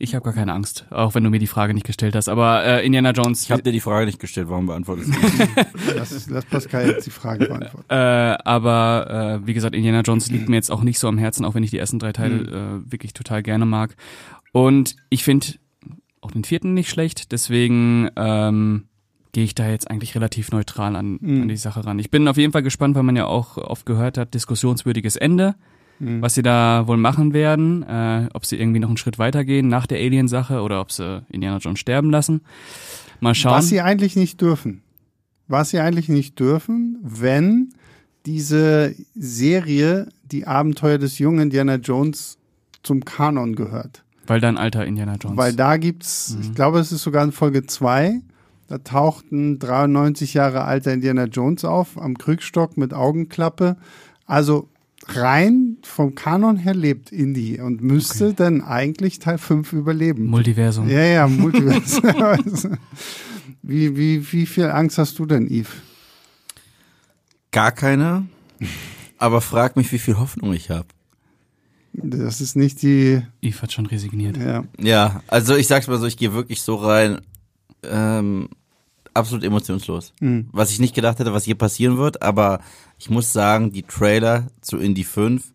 ich 0.00 0.14
habe 0.14 0.24
gar 0.24 0.32
keine 0.32 0.52
Angst, 0.54 0.86
auch 0.90 1.14
wenn 1.14 1.22
du 1.22 1.30
mir 1.30 1.38
die 1.38 1.46
Frage 1.46 1.74
nicht 1.74 1.86
gestellt 1.86 2.16
hast. 2.16 2.28
Aber 2.28 2.64
äh, 2.64 2.84
Indiana 2.84 3.10
Jones, 3.12 3.42
Ich 3.44 3.50
habe 3.52 3.62
dir 3.62 3.70
die 3.70 3.80
Frage 3.80 4.06
nicht 4.06 4.18
gestellt, 4.18 4.48
warum 4.48 4.66
beantwortest 4.66 5.10
du? 5.14 5.46
Lass, 5.96 6.28
lass 6.28 6.44
Pascal 6.46 6.86
jetzt 6.88 7.06
die 7.06 7.10
Frage 7.10 7.46
beantworten. 7.46 7.84
äh, 7.88 7.94
aber 8.44 9.40
äh, 9.42 9.46
wie 9.46 9.54
gesagt, 9.54 9.74
Indiana 9.76 10.00
Jones 10.00 10.30
liegt 10.30 10.48
mir 10.48 10.56
jetzt 10.56 10.70
auch 10.70 10.82
nicht 10.82 10.98
so 10.98 11.06
am 11.06 11.18
Herzen, 11.18 11.44
auch 11.44 11.54
wenn 11.54 11.62
ich 11.62 11.70
die 11.70 11.78
ersten 11.78 11.98
drei 11.98 12.12
Teile 12.12 12.80
äh, 12.86 12.90
wirklich 12.92 13.12
total 13.12 13.42
gerne 13.42 13.66
mag. 13.66 13.94
Und 14.52 14.96
ich 15.10 15.22
finde 15.22 15.46
auch 16.22 16.30
den 16.32 16.44
vierten 16.44 16.74
nicht 16.74 16.90
schlecht, 16.90 17.30
deswegen 17.32 18.08
ähm, 18.16 18.84
gehe 19.32 19.44
ich 19.44 19.54
da 19.54 19.68
jetzt 19.68 19.90
eigentlich 19.90 20.14
relativ 20.14 20.50
neutral 20.50 20.96
an, 20.96 21.18
Mhm. 21.20 21.42
an 21.42 21.48
die 21.48 21.56
Sache 21.56 21.84
ran. 21.84 21.98
Ich 21.98 22.10
bin 22.10 22.26
auf 22.26 22.36
jeden 22.36 22.52
Fall 22.52 22.62
gespannt, 22.62 22.94
weil 22.96 23.02
man 23.04 23.16
ja 23.16 23.26
auch 23.26 23.56
oft 23.58 23.86
gehört 23.86 24.18
hat, 24.18 24.34
diskussionswürdiges 24.34 25.16
Ende, 25.16 25.54
Mhm. 26.00 26.22
was 26.22 26.34
sie 26.34 26.42
da 26.42 26.86
wohl 26.86 26.96
machen 26.96 27.32
werden, 27.34 27.82
äh, 27.82 28.28
ob 28.34 28.44
sie 28.46 28.56
irgendwie 28.56 28.80
noch 28.80 28.88
einen 28.88 28.96
Schritt 28.96 29.18
weitergehen 29.18 29.68
nach 29.68 29.86
der 29.86 29.98
Alien-Sache 29.98 30.62
oder 30.62 30.80
ob 30.80 30.90
sie 30.90 31.22
Indiana 31.30 31.58
Jones 31.58 31.78
sterben 31.78 32.10
lassen. 32.10 32.40
Mal 33.20 33.34
schauen. 33.34 33.52
Was 33.58 33.68
sie 33.68 33.80
eigentlich 33.82 34.16
nicht 34.16 34.40
dürfen. 34.40 34.82
Was 35.46 35.70
sie 35.70 35.78
eigentlich 35.78 36.08
nicht 36.08 36.38
dürfen, 36.40 36.98
wenn 37.02 37.70
diese 38.26 38.94
Serie, 39.14 40.08
die 40.24 40.46
Abenteuer 40.46 40.98
des 40.98 41.18
jungen 41.18 41.40
Indiana 41.40 41.76
Jones, 41.76 42.38
zum 42.82 43.04
Kanon 43.04 43.54
gehört. 43.56 44.02
weil 44.26 44.40
dann 44.40 44.56
alter 44.58 44.86
Indiana 44.86 45.16
Jones. 45.20 45.36
Weil 45.36 45.54
da 45.54 45.76
gibt's, 45.76 46.34
Mhm. 46.36 46.40
ich 46.42 46.54
glaube, 46.54 46.78
es 46.78 46.92
ist 46.92 47.02
sogar 47.02 47.24
in 47.24 47.32
Folge 47.32 47.66
zwei. 47.66 48.20
da 48.68 48.78
taucht 48.78 49.32
ein 49.32 49.58
93 49.58 50.34
Jahre 50.34 50.62
alter 50.62 50.92
Indiana 50.92 51.24
Jones 51.24 51.64
auf, 51.64 52.00
am 52.00 52.16
Krückstock 52.16 52.76
mit 52.76 52.94
Augenklappe. 52.94 53.76
Also 54.26 54.68
rein 55.08 55.69
vom 55.86 56.14
Kanon 56.14 56.56
her 56.56 56.74
lebt 56.74 57.12
Indy 57.12 57.60
und 57.60 57.82
müsste 57.82 58.34
dann 58.34 58.62
eigentlich 58.62 59.18
Teil 59.18 59.38
5 59.38 59.72
überleben. 59.72 60.26
Multiversum. 60.26 60.88
Ja, 60.88 61.02
ja, 61.02 61.26
Multiverse. 61.28 62.78
wie, 63.62 63.96
wie, 63.96 64.32
wie 64.32 64.46
viel 64.46 64.66
Angst 64.66 64.98
hast 64.98 65.18
du 65.18 65.26
denn, 65.26 65.48
Yves? 65.48 65.70
Gar 67.50 67.72
keine. 67.72 68.26
Aber 69.18 69.40
frag 69.40 69.76
mich, 69.76 69.90
wie 69.92 69.98
viel 69.98 70.18
Hoffnung 70.18 70.52
ich 70.52 70.70
habe. 70.70 70.86
Das 71.92 72.40
ist 72.40 72.54
nicht 72.56 72.82
die, 72.82 73.20
Eve 73.42 73.62
hat 73.62 73.72
schon 73.72 73.86
resigniert. 73.86 74.36
ja. 74.36 74.64
Ja, 74.78 75.22
also 75.26 75.56
ich 75.56 75.66
sag's 75.66 75.88
mal 75.88 75.98
so, 75.98 76.06
ich 76.06 76.16
gehe 76.16 76.32
wirklich 76.32 76.62
so 76.62 76.76
rein, 76.76 77.20
ähm, 77.82 78.48
absolut 79.12 79.44
emotionslos. 79.44 80.12
Mhm. 80.20 80.48
Was 80.52 80.70
ich 80.70 80.78
nicht 80.78 80.94
gedacht 80.94 81.18
hätte, 81.18 81.32
was 81.32 81.44
hier 81.44 81.56
passieren 81.56 81.96
wird, 81.96 82.22
aber 82.22 82.60
ich 82.98 83.10
muss 83.10 83.32
sagen, 83.32 83.72
die 83.72 83.82
Trailer 83.82 84.46
zu 84.60 84.78
Indie 84.78 85.04
5 85.04 85.52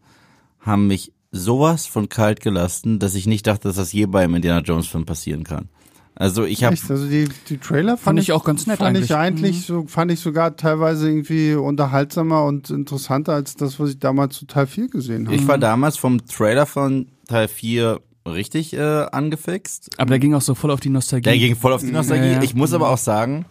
haben 0.65 0.87
mich 0.87 1.13
sowas 1.31 1.85
von 1.85 2.09
kalt 2.09 2.41
gelassen, 2.41 2.99
dass 2.99 3.15
ich 3.15 3.27
nicht 3.27 3.47
dachte, 3.47 3.67
dass 3.67 3.77
das 3.77 3.93
je 3.93 4.05
beim 4.05 4.35
Indiana 4.35 4.61
Jones 4.61 4.87
Film 4.87 5.05
passieren 5.05 5.43
kann. 5.43 5.69
Also 6.15 6.45
ich 6.45 6.63
habe? 6.63 6.77
Also 6.89 7.07
die, 7.07 7.27
die 7.49 7.57
Trailer 7.57 7.97
fand, 7.97 8.03
Fand 8.03 8.19
ich 8.19 8.31
auch 8.31 8.45
ganz 8.45 8.67
nett 8.67 8.77
fand 8.77 8.97
ich 8.97 9.13
eigentlich. 9.13 9.45
eigentlich 9.53 9.65
so, 9.65 9.85
fand 9.85 10.11
ich 10.13 10.21
sogar 10.21 10.55
teilweise 10.55 11.09
irgendwie 11.09 11.55
unterhaltsamer 11.55 12.45
und 12.45 12.69
interessanter 12.69 13.33
als 13.33 13.55
das, 13.55 13.79
was 13.81 13.89
ich 13.89 13.99
damals 13.99 14.37
zu 14.37 14.45
Teil 14.45 14.65
4 14.65 14.87
gesehen 14.87 15.27
habe. 15.27 15.35
ich 15.35 15.45
war 15.45 15.57
damals 15.57 15.97
vom 15.97 16.25
Trailer 16.25 16.65
von 16.65 17.07
Teil 17.27 17.49
4 17.49 17.99
richtig 18.25 18.73
äh, 18.73 18.79
angefixt. 18.79 19.89
Aber 19.97 20.09
der 20.09 20.19
ging 20.19 20.33
auch 20.33 20.41
so 20.41 20.55
voll 20.55 20.71
auf 20.71 20.79
die 20.79 20.89
Nostalgie. 20.89 21.29
Der 21.29 21.37
ging 21.37 21.55
voll 21.55 21.73
auf 21.73 21.81
die 21.81 21.91
Nostalgie. 21.91 22.27
Ja, 22.27 22.33
ja. 22.33 22.43
Ich 22.43 22.55
muss 22.55 22.73
aber 22.73 22.89
auch 22.89 22.97
sagen, 22.97 23.45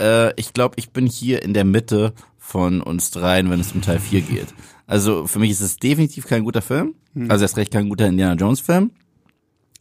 äh, 0.00 0.38
ich 0.38 0.52
glaube, 0.52 0.74
ich 0.76 0.90
bin 0.90 1.06
hier 1.06 1.42
in 1.42 1.54
der 1.54 1.64
Mitte 1.64 2.12
von 2.38 2.82
uns 2.82 3.10
dreien, 3.10 3.50
wenn 3.50 3.58
es 3.58 3.72
um 3.72 3.80
Teil 3.80 4.00
4 4.00 4.20
geht. 4.20 4.54
Also 4.86 5.26
für 5.26 5.38
mich 5.38 5.50
ist 5.50 5.60
es 5.60 5.76
definitiv 5.76 6.26
kein 6.26 6.44
guter 6.44 6.62
Film. 6.62 6.94
Also 7.30 7.44
erst 7.44 7.56
recht 7.56 7.72
kein 7.72 7.88
guter 7.88 8.06
Indiana 8.06 8.34
Jones 8.34 8.60
Film. 8.60 8.90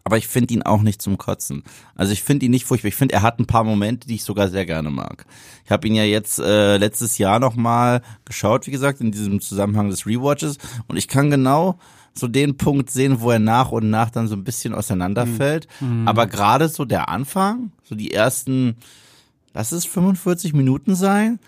Aber 0.04 0.18
ich 0.18 0.28
finde 0.28 0.54
ihn 0.54 0.62
auch 0.62 0.84
nicht 0.84 1.02
zum 1.02 1.18
Kotzen. 1.18 1.64
Also 1.96 2.14
ich 2.14 2.22
finde 2.22 2.46
ihn 2.46 2.52
nicht 2.52 2.66
furchtbar. 2.66 2.90
Ich 2.90 2.96
finde, 2.96 3.16
er 3.16 3.24
hat 3.24 3.40
ein 3.40 3.48
paar 3.48 3.64
Momente, 3.64 4.08
die 4.08 4.16
ich 4.16 4.24
sogar 4.24 4.50
sehr 4.50 4.66
gerne 4.66 4.92
mag. 4.92 5.26
Ich 5.66 5.72
habe 5.72 5.88
ihn 5.88 5.96
ja 5.96 6.04
jetzt 6.04 6.38
äh, 6.40 6.78
letztes 6.78 7.18
Jahr 7.18 7.40
nochmal 7.40 8.02
geschaut, 8.24 8.68
wie 8.68 8.72
gesagt, 8.72 9.02
in 9.02 9.12
diesem 9.12 9.42
Zusammenhang 9.42 9.90
des 9.90 10.06
Rewatches. 10.06 10.58
Und 10.88 10.98
ich 10.98 11.08
kann 11.08 11.32
genau 11.32 11.80
so 12.14 12.28
den 12.28 12.56
Punkt 12.56 12.92
sehen, 12.92 13.20
wo 13.20 13.32
er 13.32 13.40
nach 13.40 13.72
und 13.72 13.90
nach 13.90 14.12
dann 14.12 14.28
so 14.28 14.36
ein 14.36 14.44
bisschen 14.44 14.76
auseinanderfällt. 14.76 15.68
Aber 16.08 16.28
gerade 16.28 16.70
so 16.70 16.86
der 16.86 17.10
Anfang, 17.10 17.72
so 17.84 17.96
die 17.96 18.14
ersten, 18.14 18.78
lass 19.56 19.72
es 19.72 19.86
45 19.86 20.54
Minuten 20.54 20.94
sein, 20.96 21.40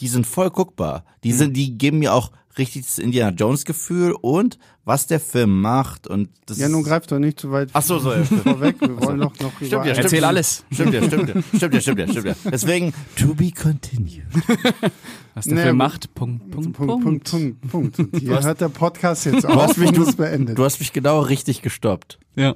die 0.00 0.08
sind 0.08 0.26
voll 0.26 0.50
guckbar. 0.50 1.04
Die 1.22 1.32
sind, 1.32 1.54
die 1.54 1.76
geben 1.76 1.98
mir 1.98 2.14
auch 2.14 2.30
richtig 2.58 2.84
das 2.84 2.98
Indiana 2.98 3.34
Jones 3.36 3.64
Gefühl 3.64 4.12
und 4.20 4.58
was 4.84 5.06
der 5.06 5.18
Film 5.20 5.60
macht 5.60 6.06
und 6.06 6.28
das 6.46 6.58
ja, 6.58 6.68
nun 6.68 6.82
ist- 6.82 6.86
greif 6.88 7.06
doch 7.08 7.18
nicht 7.18 7.40
zu 7.40 7.50
weit 7.50 7.70
Ach 7.72 7.82
so, 7.82 7.98
so, 7.98 8.12
ja. 8.12 8.22
vorweg. 8.44 8.80
Wir 8.80 9.00
wollen 9.02 9.18
noch, 9.18 9.38
noch 9.40 9.52
Stimmt 9.56 9.72
über 9.72 9.84
ja, 9.86 9.92
Erzähl 9.94 10.08
stimmt. 10.08 10.24
alles. 10.24 10.64
Stimmt 10.70 10.94
ja, 10.94 11.02
stimmt 11.02 11.28
ja, 11.34 11.42
stimmt 11.56 11.74
ja, 11.74 11.80
stimmt 11.80 11.98
ja, 11.98 12.08
stimmt 12.08 12.26
ja. 12.26 12.34
Deswegen, 12.50 12.94
to 13.16 13.34
be 13.34 13.50
continued. 13.50 14.24
Was 15.34 15.44
der 15.46 15.54
Nee, 15.54 15.62
Film 15.64 15.76
macht. 15.76 16.14
Punkt, 16.14 16.50
Punkt, 16.50 16.72
Punkt, 16.72 17.02
Punkt, 17.04 17.30
Punkt, 17.30 17.70
Punkt. 17.70 17.98
Und 17.98 18.20
hier 18.20 18.40
hört 18.42 18.60
der 18.60 18.68
Podcast 18.68 19.26
jetzt 19.26 19.44
auf 19.44 19.54
hast 19.62 19.78
mich- 19.78 19.90
du- 19.92 20.10
beendet. 20.16 20.56
Du 20.56 20.64
hast 20.64 20.78
mich 20.78 20.92
genau 20.92 21.20
richtig 21.20 21.62
gestoppt. 21.62 22.18
Ja. 22.36 22.54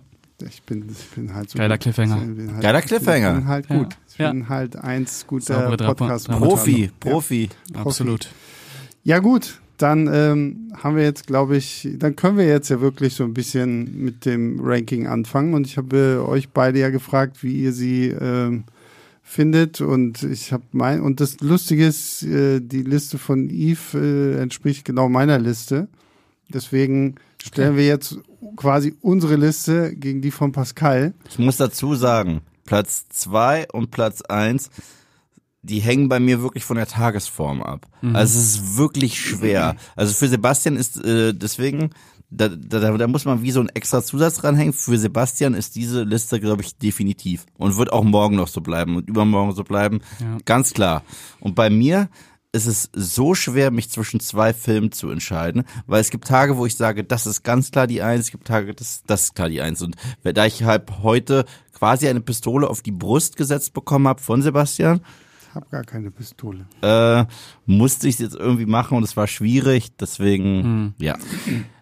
Ich 0.48 0.62
bin, 0.62 0.88
ich 0.90 1.06
bin 1.14 1.34
halt 1.34 1.50
so 1.50 1.58
Geiler 1.58 1.74
gut. 1.76 1.82
Cliffhanger. 1.82 2.14
Halt, 2.52 2.62
Geiler 2.62 2.80
Cliffhanger. 2.80 3.30
Ich 3.32 3.38
bin 3.40 3.48
halt 3.48 3.66
Ja. 3.68 3.76
gut. 3.76 3.96
Ich 4.10 4.18
Ja. 4.18 4.30
bin 4.32 4.48
halt 4.48 4.76
eins 4.76 5.26
guter 5.26 5.76
podcast 5.76 6.30
Dra- 6.30 6.38
Profi, 6.38 6.90
Profi. 6.98 7.50
Absolut. 7.74 8.28
Ja 9.02 9.18
gut, 9.18 9.60
dann 9.82 10.08
ähm, 10.12 10.72
haben 10.76 10.96
wir 10.96 11.04
jetzt, 11.04 11.26
glaube 11.26 11.56
ich, 11.56 11.88
dann 11.96 12.16
können 12.16 12.36
wir 12.36 12.46
jetzt 12.46 12.68
ja 12.68 12.80
wirklich 12.80 13.14
so 13.14 13.24
ein 13.24 13.34
bisschen 13.34 14.04
mit 14.04 14.24
dem 14.24 14.60
Ranking 14.60 15.06
anfangen. 15.06 15.54
Und 15.54 15.66
ich 15.66 15.76
habe 15.76 16.20
äh, 16.22 16.28
euch 16.28 16.50
beide 16.50 16.78
ja 16.78 16.90
gefragt, 16.90 17.42
wie 17.42 17.62
ihr 17.62 17.72
sie 17.72 18.08
ähm, 18.08 18.64
findet. 19.22 19.80
Und 19.80 20.22
ich 20.22 20.52
habe 20.52 20.64
mein 20.72 21.00
und 21.00 21.20
das 21.20 21.40
Lustige 21.40 21.86
ist, 21.86 22.22
äh, 22.22 22.60
die 22.60 22.82
Liste 22.82 23.18
von 23.18 23.48
Yves 23.48 23.94
äh, 23.94 24.40
entspricht 24.40 24.84
genau 24.84 25.08
meiner 25.08 25.38
Liste. 25.38 25.88
Deswegen 26.48 27.14
stellen 27.42 27.76
wir 27.76 27.86
jetzt 27.86 28.18
quasi 28.56 28.94
unsere 29.00 29.36
Liste 29.36 29.94
gegen 29.94 30.20
die 30.20 30.30
von 30.30 30.52
Pascal. 30.52 31.14
Ich 31.28 31.38
muss 31.38 31.56
dazu 31.56 31.94
sagen, 31.94 32.40
Platz 32.64 33.06
zwei 33.08 33.66
und 33.72 33.90
Platz 33.90 34.20
eins, 34.22 34.70
die 35.62 35.80
hängen 35.80 36.08
bei 36.08 36.20
mir 36.20 36.42
wirklich 36.42 36.64
von 36.64 36.76
der 36.76 36.86
Tagesform 36.86 37.62
ab. 37.62 37.86
Also 38.14 38.38
es 38.38 38.54
ist 38.54 38.76
wirklich 38.78 39.20
schwer. 39.20 39.76
Also 39.96 40.14
für 40.14 40.28
Sebastian 40.28 40.76
ist 40.76 41.02
äh, 41.04 41.34
deswegen, 41.34 41.90
da, 42.30 42.48
da, 42.48 42.96
da 42.96 43.06
muss 43.06 43.24
man 43.24 43.42
wie 43.42 43.50
so 43.50 43.60
ein 43.60 43.68
extra 43.70 44.02
Zusatz 44.02 44.36
dranhängen. 44.36 44.72
Für 44.72 44.96
Sebastian 44.96 45.54
ist 45.54 45.76
diese 45.76 46.04
Liste, 46.04 46.40
glaube 46.40 46.62
ich, 46.62 46.78
definitiv. 46.78 47.44
Und 47.58 47.76
wird 47.76 47.92
auch 47.92 48.04
morgen 48.04 48.36
noch 48.36 48.48
so 48.48 48.60
bleiben 48.60 48.96
und 48.96 49.08
übermorgen 49.08 49.54
so 49.54 49.64
bleiben. 49.64 50.00
Ja. 50.20 50.38
Ganz 50.44 50.72
klar. 50.72 51.02
Und 51.40 51.54
bei 51.56 51.68
mir 51.68 52.08
ist 52.52 52.66
es 52.66 52.90
so 52.92 53.34
schwer, 53.34 53.70
mich 53.70 53.90
zwischen 53.90 54.18
zwei 54.18 54.52
Filmen 54.52 54.90
zu 54.92 55.10
entscheiden, 55.10 55.64
weil 55.86 56.00
es 56.00 56.10
gibt 56.10 56.26
Tage, 56.26 56.56
wo 56.56 56.66
ich 56.66 56.74
sage, 56.76 57.04
das 57.04 57.26
ist 57.26 57.44
ganz 57.44 57.70
klar 57.70 57.86
die 57.86 58.02
Eins, 58.02 58.26
es 58.26 58.30
gibt 58.32 58.46
Tage, 58.46 58.74
das, 58.74 59.02
das 59.06 59.24
ist 59.24 59.34
klar 59.34 59.48
die 59.48 59.60
Eins. 59.60 59.82
Und 59.82 59.94
da 60.24 60.46
ich 60.46 60.64
halt 60.64 61.02
heute 61.02 61.44
quasi 61.72 62.08
eine 62.08 62.20
Pistole 62.20 62.68
auf 62.68 62.82
die 62.82 62.90
Brust 62.92 63.36
gesetzt 63.36 63.72
bekommen 63.72 64.08
habe 64.08 64.20
von 64.20 64.42
Sebastian, 64.42 65.00
Ich 65.50 65.54
habe 65.56 65.66
gar 65.68 65.82
keine 65.82 66.12
Pistole. 66.12 66.64
äh, 66.80 67.24
musste 67.66 68.06
ich 68.06 68.14
es 68.14 68.20
jetzt 68.20 68.36
irgendwie 68.36 68.66
machen 68.66 68.96
und 68.96 69.02
es 69.02 69.16
war 69.16 69.26
schwierig, 69.26 69.96
deswegen, 69.98 70.94
ja. 70.98 71.18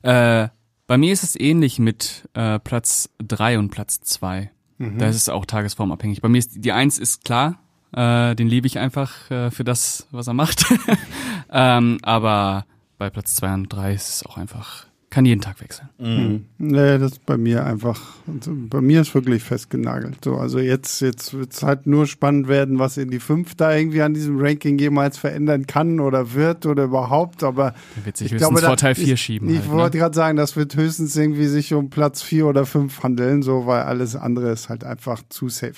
Äh, 0.00 0.48
bei 0.86 0.96
mir 0.96 1.12
ist 1.12 1.22
es 1.22 1.38
ähnlich 1.38 1.78
mit 1.78 2.26
äh, 2.32 2.58
Platz 2.58 3.10
drei 3.18 3.58
und 3.58 3.68
Platz 3.68 4.00
zwei. 4.00 4.50
Da 4.78 5.08
ist 5.08 5.16
es 5.16 5.28
auch 5.28 5.44
tagesformabhängig. 5.44 6.22
Bei 6.22 6.28
mir 6.28 6.38
ist 6.38 6.64
die 6.64 6.72
Eins 6.72 6.98
ist 6.98 7.24
klar, 7.24 7.58
äh, 7.92 8.34
den 8.36 8.48
liebe 8.48 8.66
ich 8.66 8.78
einfach 8.78 9.30
äh, 9.30 9.50
für 9.50 9.64
das, 9.64 10.06
was 10.12 10.28
er 10.28 10.34
macht. 10.34 10.64
ähm, 11.50 11.98
aber 12.02 12.64
bei 12.96 13.10
Platz 13.10 13.34
zwei 13.34 13.52
und 13.52 13.68
drei 13.68 13.92
ist 13.94 14.08
es 14.08 14.26
auch 14.26 14.36
einfach, 14.38 14.86
kann 15.10 15.24
jeden 15.24 15.40
Tag 15.40 15.60
wechseln. 15.62 15.88
Mhm. 15.98 16.44
Nee, 16.58 16.98
das 16.98 17.12
ist 17.12 17.24
bei 17.26 17.38
mir 17.38 17.64
einfach, 17.64 17.98
also 18.26 18.52
bei 18.54 18.82
mir 18.82 19.00
ist 19.00 19.14
wirklich 19.14 19.42
festgenagelt. 19.42 20.18
So, 20.22 20.36
also 20.36 20.58
jetzt, 20.58 21.00
jetzt 21.00 21.32
wird 21.32 21.54
es 21.54 21.62
halt 21.62 21.86
nur 21.86 22.06
spannend 22.06 22.46
werden, 22.48 22.78
was 22.78 22.98
in 22.98 23.10
die 23.10 23.18
fünf 23.18 23.54
da 23.54 23.74
irgendwie 23.74 24.02
an 24.02 24.12
diesem 24.12 24.38
Ranking 24.38 24.78
jemals 24.78 25.16
verändern 25.16 25.66
kann 25.66 25.98
oder 26.00 26.34
wird 26.34 26.66
oder 26.66 26.84
überhaupt, 26.84 27.42
aber 27.42 27.74
Der 27.96 28.04
wird 28.06 28.16
sich 28.18 28.26
ich 28.26 28.32
höchstens 28.34 28.48
glaube, 28.48 28.60
da- 28.60 28.66
vor 28.68 28.76
Teil 28.76 28.94
vier 28.94 29.14
ich, 29.14 29.20
schieben. 29.22 29.48
Ich 29.48 29.60
halt, 29.60 29.70
wollte 29.70 29.96
ne? 29.96 30.02
gerade 30.02 30.14
sagen, 30.14 30.36
das 30.36 30.56
wird 30.56 30.76
höchstens 30.76 31.16
irgendwie 31.16 31.46
sich 31.46 31.72
um 31.72 31.88
Platz 31.88 32.20
vier 32.22 32.46
oder 32.46 32.66
fünf 32.66 33.02
handeln, 33.02 33.42
so, 33.42 33.64
weil 33.66 33.82
alles 33.84 34.14
andere 34.14 34.50
ist 34.50 34.68
halt 34.68 34.84
einfach 34.84 35.22
zu 35.30 35.48
safe. 35.48 35.74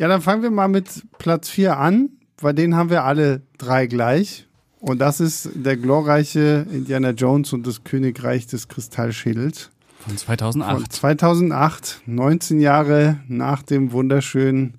Ja, 0.00 0.08
dann 0.08 0.20
fangen 0.22 0.42
wir 0.42 0.50
mal 0.50 0.66
mit 0.68 1.04
Platz 1.18 1.48
vier 1.48 1.78
an, 1.78 2.10
weil 2.40 2.52
den 2.54 2.74
haben 2.74 2.90
wir 2.90 3.04
alle 3.04 3.42
drei 3.58 3.86
gleich. 3.86 4.48
Und 4.84 4.98
das 4.98 5.18
ist 5.18 5.48
der 5.54 5.78
glorreiche 5.78 6.66
Indiana 6.70 7.10
Jones 7.10 7.54
und 7.54 7.66
das 7.66 7.84
Königreich 7.84 8.46
des 8.46 8.68
Kristallschädels. 8.68 9.70
Von 10.00 10.10
Von 10.10 10.18
2008. 10.18 10.92
2008, 10.92 12.02
19 12.04 12.60
Jahre 12.60 13.18
nach 13.26 13.62
dem 13.62 13.92
wunderschönen 13.92 14.74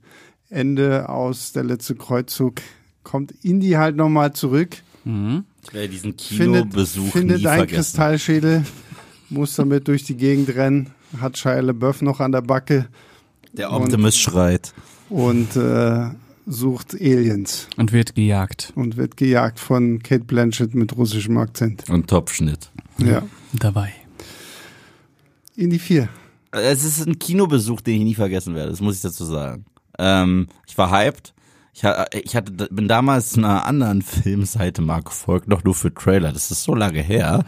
Ende 0.51 1.09
aus 1.09 1.53
der 1.53 1.63
letzte 1.63 1.95
Kreuzzug, 1.95 2.57
kommt 3.01 3.33
Indy 3.41 3.71
halt 3.71 3.95
nochmal 3.95 4.33
zurück, 4.33 4.77
Mhm. 5.05 5.43
Ich 5.63 5.71
werde 5.73 5.89
diesen 5.89 6.17
findet, 6.17 6.63
Kinobesuch 6.63 7.11
findet 7.11 7.41
nie 7.41 7.47
einen 7.47 7.57
vergessen. 7.59 7.75
Kristallschädel, 7.75 8.65
muss 9.29 9.55
damit 9.55 9.87
durch 9.87 10.03
die 10.03 10.17
Gegend 10.17 10.49
rennen, 10.55 10.91
hat 11.21 11.37
Shia 11.37 11.59
LaBeouf 11.59 12.01
noch 12.01 12.19
an 12.19 12.31
der 12.31 12.41
Backe 12.41 12.87
Der 13.53 13.71
Optimist 13.71 14.19
schreit. 14.19 14.73
und 15.09 15.55
äh, 15.55 16.09
sucht 16.45 16.93
Aliens 16.93 17.67
Und 17.77 17.91
wird 17.91 18.15
gejagt. 18.15 18.71
und 18.75 18.97
wird 18.97 19.17
gejagt 19.17 19.59
von 19.59 20.01
Kate 20.03 20.23
Blanchett 20.25 20.75
mit 20.75 20.95
russischem 20.95 21.37
Akzent. 21.37 21.89
Und 21.89 22.07
Topschnitt. 22.09 22.69
Ja. 22.99 23.23
Dabei. 23.53 23.93
Indy 25.55 25.79
4. 25.79 26.09
Es 26.51 26.83
ist 26.83 27.05
ein 27.05 27.19
Kinobesuch, 27.19 27.81
den 27.81 27.95
ich 27.99 28.03
nie 28.03 28.15
vergessen 28.15 28.55
werde, 28.55 28.71
das 28.71 28.81
muss 28.81 28.95
ich 28.95 29.01
dazu 29.01 29.25
sagen. 29.25 29.65
Ähm, 29.97 30.47
ich 30.67 30.77
war 30.77 30.91
hyped. 30.91 31.33
Ich, 31.73 31.83
ich 32.23 32.35
hatte, 32.35 32.51
bin 32.71 32.87
damals 32.87 33.37
einer 33.37 33.65
anderen 33.65 34.01
Filmseite 34.03 34.81
mal 34.81 35.01
gefolgt, 35.01 35.47
noch 35.47 35.63
nur 35.63 35.75
für 35.75 35.93
Trailer. 35.93 36.31
Das 36.31 36.51
ist 36.51 36.63
so 36.63 36.73
lange 36.75 37.01
her. 37.01 37.43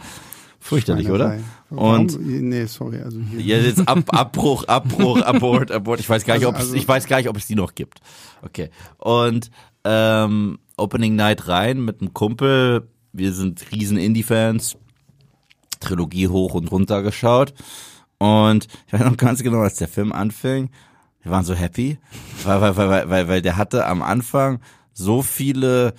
Fürchterlich, 0.60 1.08
oder? 1.10 1.38
Warum? 1.70 2.00
Und 2.00 2.20
Nee, 2.20 2.64
sorry, 2.66 3.00
also 3.00 3.20
hier. 3.20 3.40
ja, 3.40 3.56
jetzt 3.58 3.86
Ab, 3.86 4.04
Abbruch, 4.08 4.64
Abbruch, 4.64 5.22
Abort, 5.22 5.70
Abort. 5.70 6.00
Ich 6.00 6.08
weiß 6.08 6.24
gar 6.24 6.34
nicht, 6.34 6.44
Also- 6.46 6.48
ob 6.56 6.56
es, 6.56 6.68
also- 6.68 6.74
ich 6.74 6.86
weiß 6.88 7.06
gar 7.06 7.18
nicht, 7.18 7.28
ob 7.28 7.36
es 7.36 7.46
die 7.46 7.54
noch 7.54 7.74
gibt. 7.74 8.00
Okay. 8.42 8.70
Und 8.98 9.50
ähm, 9.84 10.58
Opening 10.76 11.14
Night 11.16 11.48
rein 11.48 11.80
mit 11.84 12.00
einem 12.00 12.12
Kumpel. 12.12 12.88
Wir 13.12 13.32
sind 13.32 13.64
riesen 13.72 13.96
Indie-Fans. 13.96 14.76
Trilogie 15.80 16.28
hoch 16.28 16.54
und 16.54 16.70
runter 16.70 17.02
geschaut. 17.02 17.54
Und 18.18 18.66
ich 18.86 18.92
weiß 18.92 19.02
noch 19.04 19.16
ganz 19.16 19.42
genau, 19.42 19.60
als 19.60 19.76
der 19.76 19.86
Film 19.88 20.12
anfing, 20.12 20.70
wir 21.22 21.30
waren 21.30 21.44
so 21.44 21.54
happy, 21.54 21.98
weil, 22.44 22.60
weil, 22.60 22.76
weil, 22.76 23.08
weil, 23.10 23.28
weil 23.28 23.42
der 23.42 23.56
hatte 23.56 23.86
am 23.86 24.02
Anfang 24.02 24.60
so 24.92 25.22
viele 25.22 25.94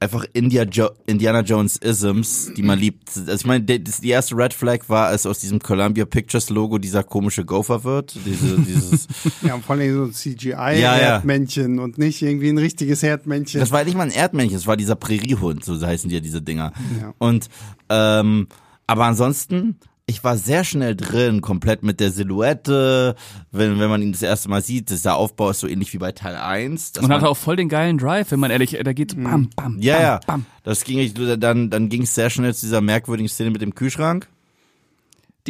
einfach 0.00 0.24
India 0.32 0.64
jo 0.64 0.88
Indiana 1.06 1.40
Jones 1.40 1.76
Isms, 1.76 2.52
die 2.56 2.62
man 2.62 2.78
liebt. 2.78 3.10
Also 3.16 3.32
ich 3.32 3.46
meine, 3.46 3.62
die, 3.62 3.84
die 3.84 4.08
erste 4.08 4.34
Red 4.34 4.54
Flag 4.54 4.88
war, 4.88 5.08
als 5.08 5.26
aus 5.26 5.40
diesem 5.40 5.60
Columbia 5.60 6.06
Pictures 6.06 6.48
Logo 6.48 6.78
dieser 6.78 7.04
komische 7.04 7.44
Gopher 7.44 7.84
wird. 7.84 8.16
Diese, 8.24 8.58
dieses, 8.66 9.06
Ja, 9.42 9.58
vor 9.58 9.76
allem 9.76 10.12
so 10.12 10.28
ein 10.30 10.34
Ja, 10.46 10.72
ja. 10.72 11.20
CGI-Erdmännchen 11.20 11.78
und 11.78 11.98
nicht 11.98 12.22
irgendwie 12.22 12.48
ein 12.48 12.58
richtiges 12.58 13.02
Erdmännchen. 13.02 13.60
das 13.60 13.70
war 13.70 13.84
nicht 13.84 13.96
mal 13.96 14.04
ein 14.04 14.10
Erdmännchen, 14.10 14.56
das 14.56 14.66
war 14.66 14.76
dieser 14.76 14.96
Präriehund, 14.96 15.64
so 15.64 15.78
heißen 15.80 16.08
die 16.08 16.14
ja 16.14 16.20
diese 16.20 16.40
Dinger. 16.40 16.72
Ja. 17.00 17.14
Und 17.18 17.48
ähm, 17.90 18.48
aber 18.86 19.04
ansonsten, 19.04 19.76
ich 20.10 20.22
war 20.24 20.36
sehr 20.36 20.64
schnell 20.64 20.94
drin, 20.96 21.40
komplett 21.40 21.82
mit 21.82 22.00
der 22.00 22.10
Silhouette, 22.10 23.14
wenn, 23.52 23.78
wenn 23.80 23.88
man 23.88 24.02
ihn 24.02 24.12
das 24.12 24.22
erste 24.22 24.48
Mal 24.48 24.62
sieht, 24.62 24.90
dieser 24.90 25.16
Aufbau 25.16 25.50
ist 25.50 25.60
so 25.60 25.66
ähnlich 25.66 25.92
wie 25.92 25.98
bei 25.98 26.12
Teil 26.12 26.36
1. 26.36 26.92
dass 26.92 27.04
Und 27.04 27.12
hat 27.12 27.22
auch 27.24 27.36
voll 27.36 27.56
den 27.56 27.68
geilen 27.68 27.96
Drive, 27.98 28.30
wenn 28.32 28.40
man 28.40 28.50
ehrlich, 28.50 28.76
da 28.82 28.92
geht 28.92 29.12
so 29.12 29.16
bam, 29.16 29.48
bam, 29.56 29.78
Ja, 29.80 29.94
bam, 29.94 30.02
ja. 30.02 30.20
bam. 30.26 30.46
Das 30.64 30.84
ging 30.84 30.98
echt- 30.98 31.16
dann 31.42 31.70
dann 31.70 31.88
ging 31.88 32.02
es 32.02 32.14
sehr 32.14 32.28
schnell 32.30 32.54
zu 32.54 32.66
dieser 32.66 32.80
merkwürdigen 32.80 33.28
Szene 33.28 33.50
mit 33.50 33.62
dem 33.62 33.74
Kühlschrank. 33.74 34.28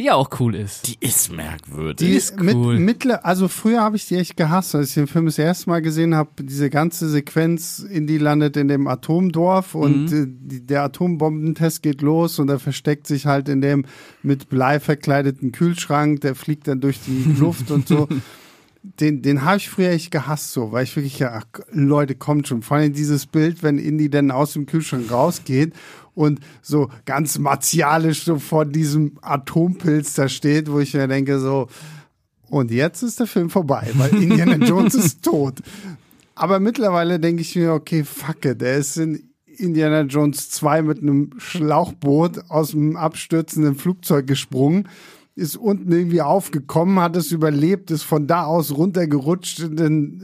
Die 0.00 0.07
ja 0.07 0.14
auch 0.14 0.30
cool 0.40 0.54
ist. 0.54 0.88
Die 0.88 0.97
ist 1.07 1.30
merkwürdig. 1.30 1.97
Die 2.09 2.14
ist 2.14 2.37
cool. 2.40 2.76
mit, 2.78 2.80
mittler, 2.80 3.26
also 3.26 3.49
früher 3.49 3.83
habe 3.83 3.97
ich 3.97 4.09
die 4.09 4.14
echt 4.16 4.35
gehasst, 4.35 4.75
als 4.75 4.88
ich 4.88 4.95
den 4.95 5.07
Film 5.07 5.26
das 5.26 5.37
erste 5.38 5.69
Mal 5.69 5.83
gesehen 5.83 6.14
habe. 6.14 6.30
Diese 6.42 6.71
ganze 6.71 7.07
Sequenz, 7.11 7.80
Indy 7.80 8.16
landet 8.16 8.57
in 8.57 8.69
dem 8.69 8.87
Atomdorf 8.87 9.75
und 9.75 10.11
Mhm. 10.11 10.23
äh, 10.23 10.26
die, 10.26 10.66
der 10.66 10.85
Atombombentest 10.85 11.83
geht 11.83 12.00
los 12.00 12.38
und 12.38 12.49
er 12.49 12.59
versteckt 12.59 13.07
sich 13.07 13.26
halt 13.26 13.50
in 13.50 13.61
dem 13.61 13.85
mit 14.23 14.49
Blei 14.49 14.80
verkleideten 14.80 15.52
Kühlschrank. 15.52 16.23
Der 16.23 16.35
fliegt 16.35 16.66
dann 16.66 16.80
durch 16.80 17.00
die 17.07 17.23
Luft 17.38 17.71
und 17.71 17.87
so. 17.87 18.09
Den, 18.82 19.20
den 19.20 19.44
habe 19.44 19.58
ich 19.58 19.68
früher 19.68 19.90
echt 19.90 20.10
gehasst, 20.10 20.52
so, 20.52 20.72
weil 20.72 20.84
ich 20.84 20.96
wirklich, 20.96 21.18
ja, 21.18 21.32
ach, 21.34 21.60
Leute, 21.70 22.14
kommt 22.14 22.49
schon. 22.49 22.62
Vor 22.62 22.78
allem 22.78 22.94
dieses 22.94 23.26
Bild, 23.26 23.62
wenn 23.62 23.78
Indy 23.78 24.08
dann 24.08 24.30
aus 24.30 24.54
dem 24.54 24.64
Kühlschrank 24.64 25.10
rausgeht 25.10 25.75
und 26.14 26.40
so 26.62 26.88
ganz 27.04 27.38
martialisch 27.38 28.25
so 28.25 28.38
vor 28.38 28.64
diesem 28.64 29.18
Atompilz 29.20 30.14
da 30.14 30.28
steht, 30.28 30.70
wo 30.70 30.80
ich 30.80 30.94
mir 30.94 31.08
denke, 31.08 31.38
so, 31.38 31.68
und 32.49 32.70
jetzt 32.70 33.02
ist 33.02 33.20
der 33.20 33.26
Film 33.26 33.50
vorbei, 33.50 33.90
weil 33.94 34.10
Indiana 34.22 34.56
Jones 34.66 34.94
ist 34.94 35.22
tot. 35.22 35.60
Aber 36.34 36.58
mittlerweile 36.58 37.20
denke 37.20 37.42
ich 37.42 37.54
mir, 37.54 37.72
okay, 37.72 38.02
fuck 38.02 38.44
it, 38.46 38.60
der 38.60 38.76
ist 38.76 38.96
in 38.96 39.30
Indiana 39.60 40.02
Jones 40.02 40.50
2 40.50 40.82
mit 40.82 41.02
einem 41.02 41.30
Schlauchboot 41.38 42.50
aus 42.50 42.70
dem 42.70 42.96
abstürzenden 42.96 43.75
Flugzeug 43.75 44.26
gesprungen, 44.26 44.88
ist 45.40 45.56
unten 45.56 45.90
irgendwie 45.90 46.20
aufgekommen, 46.23 47.00
hat 47.00 47.16
es 47.16 47.32
überlebt, 47.32 47.90
ist 47.90 48.02
von 48.02 48.26
da 48.26 48.44
aus 48.44 48.76
runtergerutscht 48.76 49.61
in 49.61 49.76
den 49.76 50.23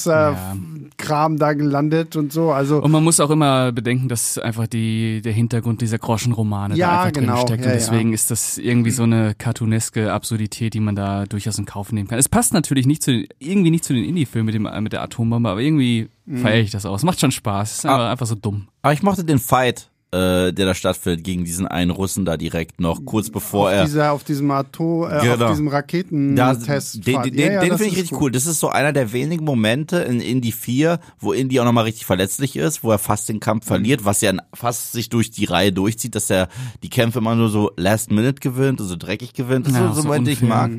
Wildwasserkram 0.00 1.36
da 1.38 1.52
gelandet 1.52 2.16
und 2.16 2.32
so. 2.32 2.52
Also 2.52 2.82
Und 2.82 2.90
man 2.92 3.02
muss 3.04 3.20
auch 3.20 3.30
immer 3.30 3.72
bedenken, 3.72 4.08
dass 4.08 4.38
einfach 4.38 4.66
die, 4.66 5.20
der 5.22 5.32
Hintergrund 5.32 5.80
dieser 5.80 5.98
Groschenromane 5.98 6.76
Ja, 6.76 6.86
da 6.88 7.00
einfach 7.02 7.20
genau, 7.20 7.34
drin 7.34 7.42
steckt. 7.46 7.64
ja, 7.64 7.70
und 7.72 7.74
deswegen 7.74 8.08
ja. 8.10 8.14
ist 8.14 8.30
das 8.30 8.58
irgendwie 8.58 8.90
so 8.90 9.02
eine 9.02 9.34
cartooneske 9.34 10.12
Absurdität, 10.12 10.74
die 10.74 10.80
man 10.80 10.94
da 10.94 11.24
durchaus 11.26 11.58
in 11.58 11.66
Kauf 11.66 11.92
nehmen 11.92 12.08
kann. 12.08 12.18
Es 12.18 12.28
passt 12.28 12.52
natürlich 12.52 12.86
nicht 12.86 13.02
zu 13.02 13.12
den, 13.12 13.26
irgendwie 13.38 13.70
nicht 13.70 13.84
zu 13.84 13.92
den 13.92 14.04
Indie-Filmen 14.04 14.46
mit, 14.46 14.54
dem, 14.54 14.82
mit 14.82 14.92
der 14.92 15.02
Atombombe, 15.02 15.48
aber 15.48 15.60
irgendwie 15.60 16.08
Mhm. 16.26 16.36
feiere 16.38 16.60
ich 16.60 16.70
das 16.70 16.86
aus. 16.86 17.02
Macht 17.02 17.18
schon 17.18 17.32
Spaß. 17.32 17.78
Ist 17.78 17.86
Ah. 17.86 17.94
aber 17.94 18.10
einfach 18.10 18.26
so 18.26 18.36
dumm. 18.36 18.68
Aber 18.82 18.92
ich 18.92 19.02
mochte 19.02 19.24
den 19.24 19.38
Fight, 19.40 19.90
äh, 20.12 20.52
der 20.52 20.66
da 20.66 20.74
stattfindet, 20.74 21.22
gegen 21.24 21.44
diesen 21.44 21.68
einen 21.68 21.90
Russen 21.92 22.24
da 22.24 22.36
direkt 22.36 22.80
noch, 22.80 23.04
kurz 23.04 23.30
bevor 23.30 23.68
auf, 23.68 23.72
er. 23.74 23.84
dieser, 23.84 24.12
auf 24.12 24.24
diesem 24.24 24.50
Atom, 24.50 25.04
äh, 25.10 25.20
Genau. 25.22 25.44
auf 25.46 25.50
diesem 25.52 25.68
Raketentest. 25.68 27.06
den 27.06 27.22
den, 27.22 27.36
den, 27.36 27.60
den 27.60 27.78
finde 27.78 27.84
ich 27.86 27.96
richtig 27.96 28.20
cool. 28.20 28.30
Das 28.30 28.46
ist 28.46 28.60
so 28.60 28.68
einer 28.70 28.92
der 28.92 29.12
wenigen 29.12 29.44
Momente 29.44 29.98
in 29.98 30.20
Indie 30.20 30.52
4, 30.52 30.98
wo 31.18 31.32
Indie 31.32 31.60
auch 31.60 31.64
nochmal 31.64 31.84
richtig 31.84 32.06
verletzlich 32.06 32.56
ist, 32.56 32.82
wo 32.82 32.90
er 32.90 32.98
fast 32.98 33.28
den 33.28 33.40
Kampf 33.40 33.66
verliert, 33.66 34.04
was 34.04 34.20
ja 34.20 34.32
fast 34.54 34.92
sich 34.92 35.08
durch 35.10 35.30
die 35.30 35.44
Reihe 35.44 35.72
durchzieht, 35.72 36.14
dass 36.14 36.28
er 36.30 36.48
die 36.82 36.90
Kämpfe 36.90 37.18
immer 37.20 37.34
nur 37.36 37.48
so 37.48 37.70
last 37.76 38.10
minute 38.10 38.40
gewinnt 38.40 38.80
und 38.80 38.88
so 38.88 38.96
dreckig 38.96 39.32
gewinnt. 39.32 39.66
Das 39.66 39.74
Ja, 39.74 39.90
ist 39.90 39.94
so, 39.96 40.02
so 40.02 40.08
Momente, 40.08 40.30
ich 40.32 40.42
mag. 40.42 40.70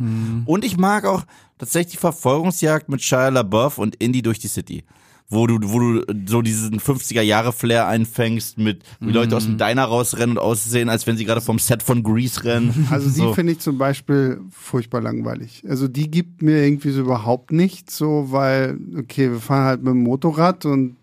Und 0.46 0.65
ich 0.65 0.78
mag 0.78 1.06
auch 1.06 1.24
tatsächlich 1.58 1.94
die 1.94 1.98
Verfolgungsjagd 2.00 2.89
mit 2.89 3.02
Shia 3.02 3.30
LaBeouf 3.30 3.78
und 3.78 3.96
Indie 3.96 4.22
durch 4.24 4.39
die 4.39 4.48
City. 4.50 4.84
Wo 5.32 5.48
du, 5.48 5.58
wo 5.63 5.80
du 5.80 6.06
so 6.26 6.41
diesen 6.41 6.80
50er 6.80 7.22
Jahre 7.22 7.54
Flair 7.54 7.88
einfängst 7.88 8.58
mit, 8.58 8.84
wie 9.00 9.12
Leute 9.12 9.36
aus 9.38 9.46
dem 9.46 9.58
Diner 9.58 9.86
rausrennen 9.86 10.38
und 10.38 10.44
aussehen, 10.44 10.89
als 10.89 11.08
wenn 11.08 11.17
sie 11.17 11.26
gerade 11.26 11.41
vom 11.41 11.58
Set 11.58 11.82
von 11.82 12.04
Grease 12.04 12.44
rennen. 12.44 12.88
Also 12.91 13.10
die 13.10 13.15
so. 13.15 13.34
finde 13.34 13.54
ich 13.54 13.60
zum 13.60 13.78
Beispiel 13.78 14.41
furchtbar 14.52 15.02
langweilig. 15.02 15.63
Also 15.67 15.88
die 15.88 16.12
gibt 16.12 16.41
mir 16.41 16.63
irgendwie 16.63 16.91
so 16.91 17.02
überhaupt 17.02 17.52
nichts, 17.54 17.98
so 17.98 18.28
weil, 18.32 18.78
okay, 18.98 19.32
wir 19.32 19.39
fahren 19.39 19.65
halt 19.65 19.84
mit 19.84 19.94
dem 19.94 20.04
Motorrad 20.04 20.65
und 20.65 20.98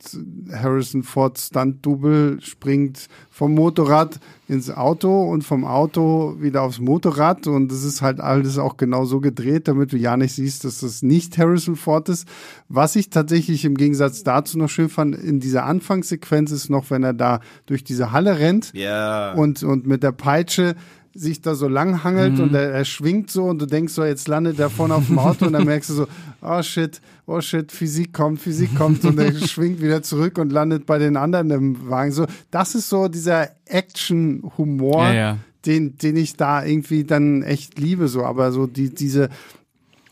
Harrison 0.53 1.03
Ford 1.03 1.39
Stunt-Double 1.39 2.39
springt 2.43 3.09
vom 3.39 3.55
Motorrad 3.55 4.19
ins 4.49 4.69
Auto 4.69 5.31
und 5.31 5.43
vom 5.45 5.65
Auto 5.65 6.35
wieder 6.41 6.63
aufs 6.63 6.81
Motorrad 6.81 7.47
und 7.47 7.71
es 7.71 7.85
ist 7.85 8.03
halt 8.03 8.19
alles 8.19 8.59
auch 8.59 8.77
genau 8.77 9.05
so 9.05 9.21
gedreht, 9.21 9.69
damit 9.69 9.93
du 9.93 9.97
ja 9.97 10.17
nicht 10.17 10.33
siehst, 10.35 10.65
dass 10.65 10.81
das 10.81 11.03
nicht 11.03 11.39
Harrison 11.39 11.77
Ford 11.77 12.09
ist. 12.09 12.27
Was 12.69 12.97
ich 12.97 13.11
tatsächlich 13.11 13.65
im 13.65 13.77
Gegensatz 13.77 14.25
dazu 14.25 14.59
noch 14.59 14.69
schön 14.69 14.89
fand, 14.89 15.15
in 15.15 15.39
dieser 15.39 15.67
Anfangssequenz 15.67 16.51
ist 16.51 16.69
noch, 16.69 16.91
wenn 16.91 17.05
er 17.05 17.13
da 17.15 17.39
durch 17.67 17.85
diese 17.85 18.11
Halle 18.11 18.41
rennt 18.41 18.73
Ja. 18.75 19.35
und, 19.35 19.63
und 19.63 19.87
mit 19.87 20.03
der 20.03 20.11
Peitsche 20.13 20.75
sich 21.19 21.41
da 21.41 21.55
so 21.55 21.69
lang 21.69 22.05
hangelt 22.05 22.39
und 22.39 22.55
er, 22.55 22.71
er 22.71 22.85
schwingt 22.85 23.31
so 23.31 23.45
und 23.45 23.61
du 23.61 23.67
denkst 23.67 23.93
so, 23.93 24.05
jetzt 24.05 24.29
landet 24.29 24.59
er 24.59 24.71
vorne 24.71 24.95
auf 24.95 25.07
dem 25.07 25.19
Auto 25.19 25.47
und 25.47 25.53
dann 25.53 25.65
merkst 25.65 25.91
du 25.91 25.95
so, 25.95 26.07
oh 26.41 26.63
shit, 26.63 27.01
oh 27.27 27.41
shit, 27.41 27.73
Physik 27.73 28.13
kommt, 28.13 28.41
Physik 28.41 28.75
kommt 28.77 29.05
und 29.05 29.19
er 29.19 29.33
schwingt 29.49 29.83
wieder 29.83 30.03
zurück 30.03 30.39
und 30.39 30.53
landet 30.53 30.87
bei 30.87 30.99
den 30.99 31.17
anderen 31.17 31.51
im 31.51 31.91
Wagen. 31.91 32.13
So, 32.13 32.27
das 32.51 32.75
ist 32.75 32.89
so 32.89 33.09
dieser 33.09 33.49
Action-Humor, 33.67 35.05
Ja, 35.05 35.13
ja. 35.13 35.39
Den, 35.67 35.99
den 35.99 36.17
ich 36.17 36.37
da 36.37 36.65
irgendwie 36.65 37.05
dann 37.05 37.43
echt 37.43 37.79
liebe, 37.79 38.07
so, 38.07 38.25
aber 38.25 38.53
so 38.53 38.67
die, 38.67 38.95
diese 38.95 39.29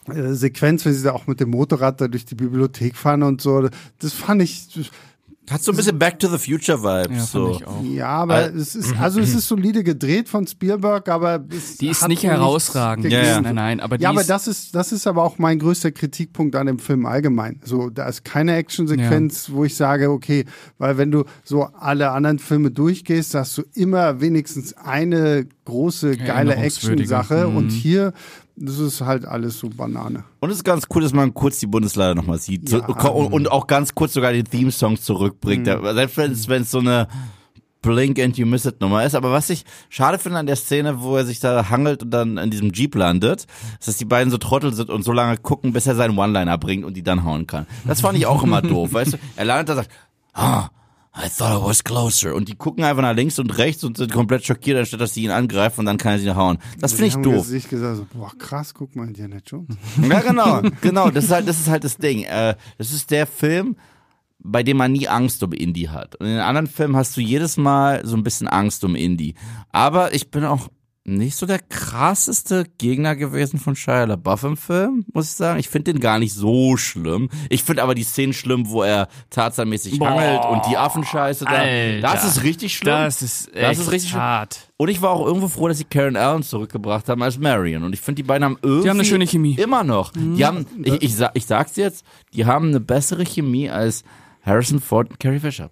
äh, 0.09 0.33
Sequenz, 0.33 0.85
wenn 0.85 0.93
sie 0.93 1.05
da 1.05 1.13
auch 1.13 1.29
mit 1.29 1.39
dem 1.41 1.51
Motorrad 1.51 2.01
da 2.01 2.09
durch 2.09 2.25
die 2.25 2.35
Bibliothek 2.35 2.97
fahren 2.97 3.23
und 3.23 3.41
so, 3.41 3.69
das 4.01 4.13
fand 4.13 4.43
ich, 4.43 4.91
Hat 5.51 5.63
so 5.63 5.71
ein 5.73 5.77
bisschen 5.77 5.99
Back 5.99 6.19
to 6.19 6.29
the 6.29 6.39
Future 6.39 6.83
Vibes. 6.83 7.17
Ja, 7.17 7.25
so. 7.25 7.47
fand 7.53 7.61
ich 7.61 7.67
auch. 7.67 7.83
Ja, 7.85 8.09
aber 8.09 8.53
Äh, 8.53 8.57
es 8.57 8.75
ist, 8.75 8.97
also 8.99 9.21
es 9.21 9.35
ist 9.35 9.47
solide 9.47 9.85
gedreht 9.85 10.29
von 10.29 10.47
Spielberg, 10.47 11.09
aber 11.09 11.45
es 11.51 11.77
Die 11.77 11.89
ist 11.89 12.03
hat 12.03 12.09
nicht 12.09 12.25
herausragend. 12.25 13.11
Ja, 13.13 13.23
ja. 13.23 13.41
Nein, 13.41 13.55
nein, 13.55 13.81
aber 13.81 13.97
die 13.99 14.03
Ja, 14.03 14.11
aber 14.11 14.23
ist, 14.23 14.31
das 14.31 14.49
ist, 14.49 14.75
das 14.75 14.91
ist 14.93 15.07
aber 15.07 15.23
auch 15.23 15.39
mein 15.39 15.59
größter 15.59 15.93
Kritikpunkt 15.93 16.57
an 16.57 16.67
dem 16.67 16.79
Film 16.81 17.07
allgemein. 17.07 17.61
So, 17.65 17.91
da 17.91 18.09
ist 18.09 18.25
keine 18.25 18.57
Actionsequenz, 18.57 19.51
wo 19.53 19.65
ich 19.65 19.77
sage, 19.77 20.11
okay, 20.11 20.45
weil 20.79 20.99
wenn 20.99 21.11
du 21.13 21.25
so 21.45 21.63
alle 21.79 22.11
anderen 22.11 22.39
Filme 22.39 22.71
durchgehst, 22.71 23.35
hast 23.35 23.57
du 23.59 23.63
immer 23.75 24.21
wenigstens 24.21 24.73
eine 24.77 25.47
große, 25.65 26.17
geile. 26.17 26.57
Action-Sache 26.57 27.47
Mhm. 27.49 27.57
und 27.57 27.71
hier, 27.71 28.13
das 28.57 28.79
ist 28.79 29.01
halt 29.03 29.25
alles 29.27 29.59
so 29.59 29.69
Banane. 29.69 30.25
Und 30.41 30.51
es 30.51 30.57
ist 30.57 30.65
ganz 30.65 30.85
cool, 30.95 31.03
dass 31.03 31.13
man 31.13 31.35
kurz 31.35 31.59
die 31.59 31.67
Bundesliga 31.67 32.15
nochmal 32.15 32.39
sieht. 32.39 32.69
So, 32.69 32.79
Ja. 32.79 32.87
und, 32.87 33.33
und 33.33 33.51
auch 33.51 33.67
ganz 33.67 33.95
kurz 33.95 34.15
sogar 34.15 34.33
den 34.33 34.45
Theme-Song 34.45 34.99
zurückbringt. 34.99 35.67
Mhm. 35.67 35.95
Selbst 35.95 36.49
wenn 36.49 36.63
es 36.63 36.71
so 36.71 36.79
eine 36.79 37.07
Blink 37.83 38.19
and 38.19 38.37
You 38.37 38.47
Miss 38.47 38.65
It 38.65 38.81
Nummer 38.81 39.05
ist. 39.05 39.15
Aber 39.15 39.31
was 39.31 39.49
ich 39.51 39.65
schade 39.91 40.19
finde 40.19 40.39
an 40.39 40.47
der 40.47 40.57
Szene, 40.57 41.03
wo 41.03 41.17
er 41.17 41.25
sich 41.25 41.39
da 41.39 41.71
hangelt 41.71 42.03
und 42.03 42.11
dann 42.11 42.37
in 42.39 42.51
diesem 42.51 42.73
Jeep 42.73 42.95
landet, 42.97 43.47
ist, 43.79 43.89
dass 43.89 43.97
die 43.97 44.05
beiden 44.05 44.31
so 44.31 44.39
Trottel 44.39 44.73
sind 44.75 44.91
und 44.91 45.03
so 45.05 45.13
lange 45.13 45.37
gucken, 45.37 45.73
bis 45.73 45.87
er 45.87 45.95
seinen 45.95 46.19
One-Liner 46.19 46.59
bringt 46.59 46.85
und 46.85 46.95
die 46.95 47.03
dann 47.05 47.23
hauen 47.25 47.47
kann. 47.47 47.67
Das 47.87 48.01
fand 48.01 48.19
ich 48.19 48.27
auch 48.27 48.43
immer 48.43 48.63
doof, 48.63 48.93
weißt 48.93 49.13
du? 49.13 49.19
Er 49.37 49.45
landet 49.45 49.69
da 49.69 49.73
und 49.75 49.77
sagt, 49.79 49.91
ah, 50.33 50.69
I 51.17 51.29
thought 51.31 51.59
it 51.59 51.67
was 51.67 51.83
closer. 51.83 52.35
Und 52.35 52.49
die 52.49 52.57
gucken 52.57 52.85
einfach 52.85 53.03
nach 53.03 53.15
links 53.15 53.39
und 53.39 53.57
rechts 53.57 53.83
und 53.85 53.97
sind 53.97 54.13
komplett 54.13 54.45
schockiert, 54.45 54.79
anstatt 54.79 55.01
dass 55.01 55.15
sie 55.15 55.25
ihn 55.25 55.31
angreifen 55.31 55.81
und 55.81 55.87
dann 55.87 55.97
kann 55.97 56.13
er 56.13 56.19
sie 56.19 56.35
hauen. 56.35 56.59
Das 56.79 56.93
finde 56.93 57.07
ich 57.07 57.15
haben 57.15 57.23
doof. 57.23 57.47
sich 57.47 57.69
gesagt, 57.69 57.97
so, 57.97 58.07
boah, 58.13 58.31
krass, 58.39 58.75
guck 58.75 58.95
mal, 58.95 59.07
Indiana 59.07 59.39
Jones. 59.45 59.77
Ja, 60.09 60.21
genau, 60.21 60.63
genau. 60.83 61.11
Das 61.11 61.25
ist 61.25 61.31
halt, 61.31 61.49
das 61.49 61.59
ist 61.59 61.69
halt 61.69 61.85
das 61.85 61.97
Ding. 61.97 62.25
Äh, 62.25 62.55
das 62.77 62.93
ist 62.93 63.11
der 63.11 63.27
Film, 63.27 63.77
bei 64.39 64.63
dem 64.63 64.77
man 64.77 64.93
nie 64.93 65.09
Angst 65.09 65.43
um 65.43 65.53
Indie 65.53 65.89
hat. 65.89 66.17
Und 66.17 66.27
in 66.27 66.35
den 66.35 66.43
anderen 66.43 66.67
Filmen 66.67 66.97
hast 66.97 67.17
du 67.17 67.23
jedes 67.23 67.57
Mal 67.57 68.05
so 68.07 68.15
ein 68.17 68.23
bisschen 68.23 68.47
Angst 68.47 68.85
um 68.85 68.95
Indie. 68.95 69.35
Aber 69.73 70.13
ich 70.15 70.31
bin 70.31 70.45
auch 70.45 70.69
nicht 71.07 71.37
so 71.37 71.47
der 71.47 71.61
krasseste 71.61 72.65
Gegner 72.79 73.15
gewesen 73.15 73.59
von 73.61 73.77
Shia 73.77 74.05
LaBeouf 74.05 74.43
im 74.43 74.57
Film, 74.57 75.07
muss 75.13 75.27
ich 75.27 75.37
sagen. 75.37 75.61
Ich 75.61 75.69
finde 75.69 75.93
den 75.93 76.01
gar 76.01 76.19
nicht 76.19 76.35
so 76.35 76.77
schlimm. 76.77 77.29
Ich 77.49 77.63
finde 77.63 77.83
aber 77.83 77.95
die 77.95 78.03
Szenen 78.03 78.33
schlimm, 78.33 78.69
wo 78.69 78.83
er 78.83 79.09
tarzanmäßig 79.31 80.01
hangelt 80.01 80.45
und 80.47 80.63
die 80.71 80.77
Affenscheiße 80.77 81.45
da. 81.45 81.51
Alter. 81.53 82.01
das 82.01 82.25
ist 82.25 82.43
richtig 82.43 82.77
schlimm. 82.77 82.93
Das 82.95 83.23
ist 83.23 83.55
echt 83.55 83.63
Das 83.63 83.79
ist 83.79 83.93
richtig 83.93 84.11
schlimm. 84.11 84.23
hart. 84.23 84.69
Und 84.77 84.89
ich 84.89 85.01
war 85.01 85.11
auch 85.11 85.25
irgendwo 85.25 85.49
froh, 85.49 85.69
dass 85.69 85.79
sie 85.79 85.85
Karen 85.85 86.17
Allen 86.17 86.43
zurückgebracht 86.43 87.09
haben 87.09 87.23
als 87.23 87.39
Marion. 87.39 87.85
Und 87.85 87.93
ich 87.93 88.01
finde, 88.01 88.23
die 88.23 88.27
beiden 88.27 88.45
haben 88.45 88.59
irgendwie. 88.63 88.91
haben 88.91 88.97
eine 88.99 89.05
schöne 89.07 89.27
Chemie. 89.27 89.53
Mhm. 89.53 89.63
Immer 89.63 89.85
noch. 89.85 90.13
Die 90.13 90.45
haben, 90.45 90.67
ich, 90.83 91.03
ich, 91.03 91.15
sag, 91.17 91.31
ich 91.35 91.47
sag's 91.47 91.77
jetzt, 91.77 92.05
die 92.35 92.45
haben 92.47 92.69
eine 92.69 92.81
bessere 92.81 93.25
Chemie 93.25 93.71
als 93.71 94.03
Harrison 94.43 94.81
Ford 94.81 95.11
und 95.11 95.21
Carrie 95.21 95.39
Fisher. 95.41 95.71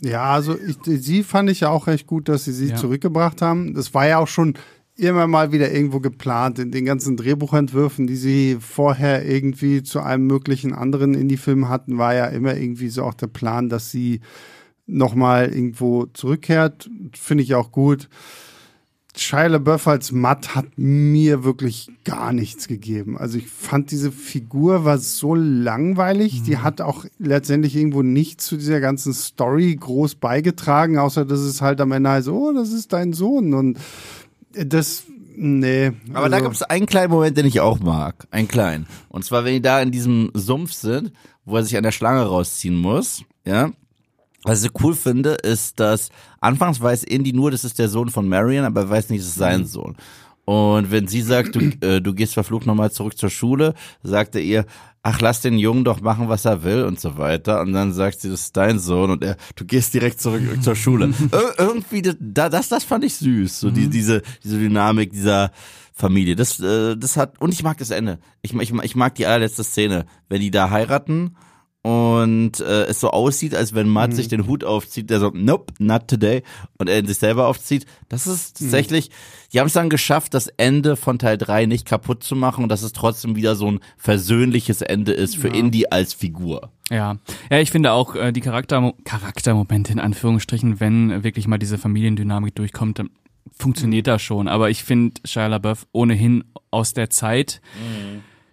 Ja, 0.00 0.24
also 0.32 0.56
ich, 0.58 0.76
sie 1.02 1.22
fand 1.22 1.50
ich 1.50 1.60
ja 1.60 1.70
auch 1.70 1.86
recht 1.86 2.06
gut, 2.06 2.28
dass 2.28 2.44
sie 2.44 2.52
sie 2.52 2.68
Ja. 2.68 2.76
zurückgebracht 2.76 3.42
haben. 3.42 3.74
Das 3.74 3.94
war 3.94 4.06
ja 4.06 4.18
auch 4.18 4.28
schon 4.28 4.54
immer 4.96 5.26
mal 5.26 5.52
wieder 5.52 5.72
irgendwo 5.72 6.00
geplant 6.00 6.58
in 6.58 6.70
den 6.72 6.84
ganzen 6.84 7.16
Drehbuchentwürfen, 7.16 8.06
die 8.06 8.16
sie 8.16 8.58
vorher 8.60 9.24
irgendwie 9.24 9.82
zu 9.82 10.00
einem 10.00 10.26
möglichen 10.26 10.72
anderen 10.72 11.14
Indie-Film 11.14 11.68
hatten, 11.68 11.98
war 11.98 12.14
ja 12.14 12.26
immer 12.26 12.56
irgendwie 12.56 12.88
so 12.88 13.04
auch 13.04 13.14
der 13.14 13.28
Plan, 13.28 13.68
dass 13.68 13.90
sie 13.92 14.20
nochmal 14.86 15.48
irgendwo 15.54 16.06
zurückkehrt. 16.06 16.90
Finde 17.14 17.44
ich 17.44 17.54
auch 17.54 17.70
gut. 17.70 18.08
Shia 19.20 19.46
LaBeouf 19.46 19.88
als 19.88 20.12
Matt 20.12 20.54
hat 20.54 20.66
mir 20.76 21.42
wirklich 21.42 21.90
gar 22.04 22.32
nichts 22.32 22.68
gegeben. 22.68 23.18
Also 23.18 23.38
ich 23.38 23.48
fand 23.48 23.90
diese 23.90 24.12
Figur 24.12 24.84
war 24.84 24.98
so 24.98 25.34
langweilig. 25.34 26.42
Die 26.44 26.58
hat 26.58 26.80
auch 26.80 27.04
letztendlich 27.18 27.74
irgendwo 27.74 28.02
nichts 28.02 28.46
zu 28.46 28.56
dieser 28.56 28.80
ganzen 28.80 29.12
Story 29.12 29.74
groß 29.74 30.14
beigetragen, 30.16 30.98
außer 30.98 31.24
dass 31.24 31.40
es 31.40 31.60
halt 31.60 31.80
am 31.80 31.92
Ende 31.92 32.10
heißt, 32.10 32.28
oh, 32.28 32.52
das 32.52 32.72
ist 32.72 32.92
dein 32.92 33.12
Sohn. 33.12 33.54
Und 33.54 33.78
das, 34.52 35.04
nee. 35.36 35.92
Aber 36.12 36.28
da 36.28 36.36
also, 36.36 36.48
gibt 36.48 36.56
es 36.56 36.62
einen 36.62 36.86
kleinen 36.86 37.10
Moment, 37.10 37.36
den 37.36 37.46
ich 37.46 37.60
auch 37.60 37.80
mag. 37.80 38.28
Einen 38.30 38.48
kleinen. 38.48 38.86
Und 39.08 39.24
zwar, 39.24 39.44
wenn 39.44 39.54
die 39.54 39.62
da 39.62 39.82
in 39.82 39.90
diesem 39.90 40.30
Sumpf 40.34 40.72
sind, 40.72 41.12
wo 41.44 41.56
er 41.56 41.64
sich 41.64 41.76
an 41.76 41.82
der 41.82 41.92
Schlange 41.92 42.22
rausziehen 42.22 42.76
muss, 42.76 43.24
ja. 43.44 43.70
Was 44.44 44.64
ich 44.64 44.70
cool 44.82 44.94
finde, 44.94 45.30
ist, 45.30 45.80
dass 45.80 46.10
anfangs 46.40 46.80
weiß 46.80 47.04
Indy 47.04 47.32
nur, 47.32 47.50
das 47.50 47.64
ist 47.64 47.78
der 47.78 47.88
Sohn 47.88 48.08
von 48.08 48.28
Marion, 48.28 48.64
aber 48.64 48.82
er 48.82 48.90
weiß 48.90 49.10
nicht, 49.10 49.20
das 49.20 49.30
ist 49.30 49.36
sein 49.36 49.66
Sohn. 49.66 49.96
Und 50.44 50.90
wenn 50.90 51.06
sie 51.06 51.20
sagt, 51.20 51.56
du, 51.56 51.60
äh, 51.80 52.00
du 52.00 52.14
gehst 52.14 52.34
verflucht 52.34 52.64
nochmal 52.64 52.90
zurück 52.90 53.18
zur 53.18 53.30
Schule, 53.30 53.74
sagt 54.02 54.34
er 54.34 54.40
ihr, 54.40 54.64
ach, 55.02 55.20
lass 55.20 55.40
den 55.40 55.58
Jungen 55.58 55.84
doch 55.84 56.00
machen, 56.00 56.28
was 56.28 56.44
er 56.44 56.62
will 56.64 56.84
und 56.84 57.00
so 57.00 57.18
weiter. 57.18 57.60
Und 57.60 57.72
dann 57.72 57.92
sagt 57.92 58.20
sie, 58.20 58.30
das 58.30 58.40
ist 58.40 58.56
dein 58.56 58.78
Sohn 58.78 59.10
und 59.10 59.22
er, 59.22 59.36
du 59.56 59.64
gehst 59.64 59.92
direkt 59.92 60.20
zurück 60.20 60.42
zur 60.62 60.74
Schule. 60.74 61.06
Ir 61.32 61.54
irgendwie, 61.58 62.02
das, 62.02 62.16
das, 62.18 62.68
das 62.68 62.84
fand 62.84 63.04
ich 63.04 63.16
süß. 63.16 63.60
So 63.60 63.70
die, 63.70 63.88
diese, 63.88 64.22
diese 64.42 64.58
Dynamik 64.58 65.12
dieser 65.12 65.50
Familie. 65.92 66.36
Das, 66.36 66.60
äh, 66.60 66.96
das 66.96 67.16
hat, 67.16 67.40
und 67.40 67.52
ich 67.52 67.62
mag 67.62 67.76
das 67.78 67.90
Ende. 67.90 68.18
Ich, 68.40 68.54
ich, 68.54 68.72
ich 68.72 68.96
mag 68.96 69.14
die 69.16 69.26
allerletzte 69.26 69.64
Szene, 69.64 70.06
wenn 70.28 70.40
die 70.40 70.50
da 70.50 70.70
heiraten 70.70 71.36
und 71.88 72.60
äh, 72.60 72.84
es 72.84 73.00
so 73.00 73.12
aussieht, 73.12 73.54
als 73.54 73.74
wenn 73.74 73.88
Matt 73.88 74.12
sich 74.12 74.28
den 74.28 74.46
Hut 74.46 74.62
aufzieht, 74.62 75.08
der 75.08 75.20
so, 75.20 75.30
nope, 75.32 75.72
not 75.78 76.06
today, 76.06 76.42
und 76.76 76.90
er 76.90 76.98
ihn 76.98 77.06
sich 77.06 77.16
selber 77.16 77.46
aufzieht. 77.46 77.86
Das 78.10 78.26
ist 78.26 78.58
tatsächlich, 78.58 79.10
die 79.54 79.60
haben 79.60 79.68
es 79.68 79.72
dann 79.72 79.88
geschafft, 79.88 80.34
das 80.34 80.48
Ende 80.48 80.96
von 80.96 81.18
Teil 81.18 81.38
3 81.38 81.64
nicht 81.64 81.86
kaputt 81.86 82.22
zu 82.22 82.36
machen 82.36 82.62
und 82.62 82.68
dass 82.68 82.82
es 82.82 82.92
trotzdem 82.92 83.36
wieder 83.36 83.56
so 83.56 83.70
ein 83.70 83.80
versöhnliches 83.96 84.82
Ende 84.82 85.12
ist 85.12 85.36
für 85.36 85.48
Indy 85.48 85.86
als 85.88 86.12
Figur. 86.12 86.70
Ja, 86.90 87.16
ja, 87.50 87.58
ich 87.58 87.70
finde 87.70 87.92
auch 87.92 88.14
äh, 88.14 88.32
die 88.32 88.42
Charakter 88.42 88.92
Charaktermomente 89.04 89.90
in 89.90 89.98
Anführungsstrichen, 89.98 90.80
wenn 90.80 91.24
wirklich 91.24 91.48
mal 91.48 91.56
diese 91.56 91.78
Familiendynamik 91.78 92.54
durchkommt, 92.54 92.98
dann 92.98 93.08
funktioniert 93.56 94.08
das 94.08 94.20
schon. 94.20 94.46
Aber 94.46 94.68
ich 94.68 94.84
finde 94.84 95.22
Shia 95.24 95.46
LaBeouf 95.46 95.86
ohnehin 95.92 96.44
aus 96.70 96.92
der 96.92 97.08
Zeit 97.08 97.62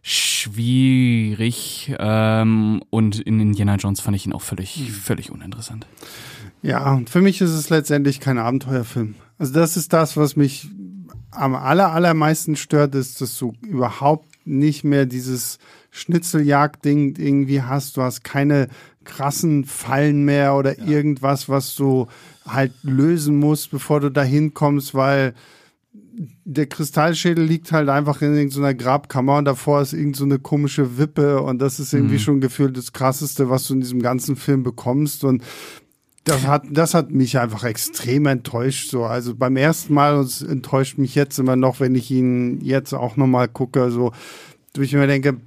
schwierig 0.07 1.95
ähm, 1.97 2.83
und 2.91 3.19
in 3.19 3.39
Indiana 3.39 3.75
Jones 3.77 4.01
fand 4.01 4.15
ich 4.15 4.27
ihn 4.27 4.33
auch 4.33 4.43
völlig 4.43 4.91
völlig 4.91 5.31
uninteressant. 5.31 5.87
Ja, 6.61 6.93
und 6.93 7.09
für 7.09 7.21
mich 7.21 7.41
ist 7.41 7.49
es 7.49 7.71
letztendlich 7.71 8.19
kein 8.19 8.37
Abenteuerfilm. 8.37 9.15
Also 9.39 9.53
das 9.53 9.77
ist 9.77 9.93
das, 9.93 10.15
was 10.15 10.35
mich 10.35 10.67
am 11.31 11.55
aller, 11.55 11.91
allermeisten 11.91 12.55
stört, 12.55 12.93
ist, 12.93 13.19
dass 13.19 13.35
du 13.39 13.53
überhaupt 13.61 14.27
nicht 14.45 14.83
mehr 14.83 15.07
dieses 15.07 15.57
Schnitzeljagd-Ding 15.89 17.15
irgendwie 17.17 17.63
hast. 17.63 17.97
Du 17.97 18.03
hast 18.03 18.23
keine 18.23 18.67
krassen 19.05 19.65
Fallen 19.65 20.23
mehr 20.23 20.53
oder 20.53 20.77
irgendwas, 20.77 21.49
was 21.49 21.73
du 21.73 22.05
halt 22.47 22.73
lösen 22.83 23.39
musst, 23.39 23.71
bevor 23.71 24.01
du 24.01 24.11
dahin 24.11 24.53
kommst, 24.53 24.93
weil 24.93 25.33
der 26.45 26.67
Kristallschädel 26.67 27.43
liegt 27.43 27.71
halt 27.71 27.89
einfach 27.89 28.21
in 28.21 28.35
irgendeiner 28.35 28.73
Grabkammer 28.73 29.37
und 29.37 29.45
davor 29.45 29.81
ist 29.81 29.93
irgendeine 29.93 30.35
so 30.35 30.39
komische 30.39 30.97
Wippe 30.97 31.41
und 31.41 31.59
das 31.59 31.79
ist 31.79 31.93
irgendwie 31.93 32.19
schon 32.19 32.41
gefühlt 32.41 32.77
das 32.77 32.93
krasseste, 32.93 33.49
was 33.49 33.67
du 33.67 33.73
in 33.73 33.81
diesem 33.81 34.01
ganzen 34.01 34.35
Film 34.35 34.63
bekommst 34.63 35.23
und 35.23 35.43
das 36.23 36.47
hat, 36.47 36.63
das 36.71 36.93
hat 36.93 37.11
mich 37.11 37.37
einfach 37.37 37.63
extrem 37.63 38.25
enttäuscht. 38.25 38.89
So, 38.89 39.03
also 39.03 39.35
beim 39.35 39.57
ersten 39.57 39.93
Mal 39.93 40.17
und 40.17 40.25
es 40.25 40.41
enttäuscht 40.41 40.97
mich 40.97 41.13
jetzt 41.13 41.37
immer 41.37 41.55
noch, 41.55 41.79
wenn 41.79 41.93
ich 41.93 42.09
ihn 42.09 42.61
jetzt 42.61 42.93
auch 42.93 43.15
nochmal 43.15 43.47
gucke, 43.47 43.91
so, 43.91 44.11
wo 44.75 44.81
ich 44.81 44.93
mir 44.93 45.07
denke, 45.07 45.37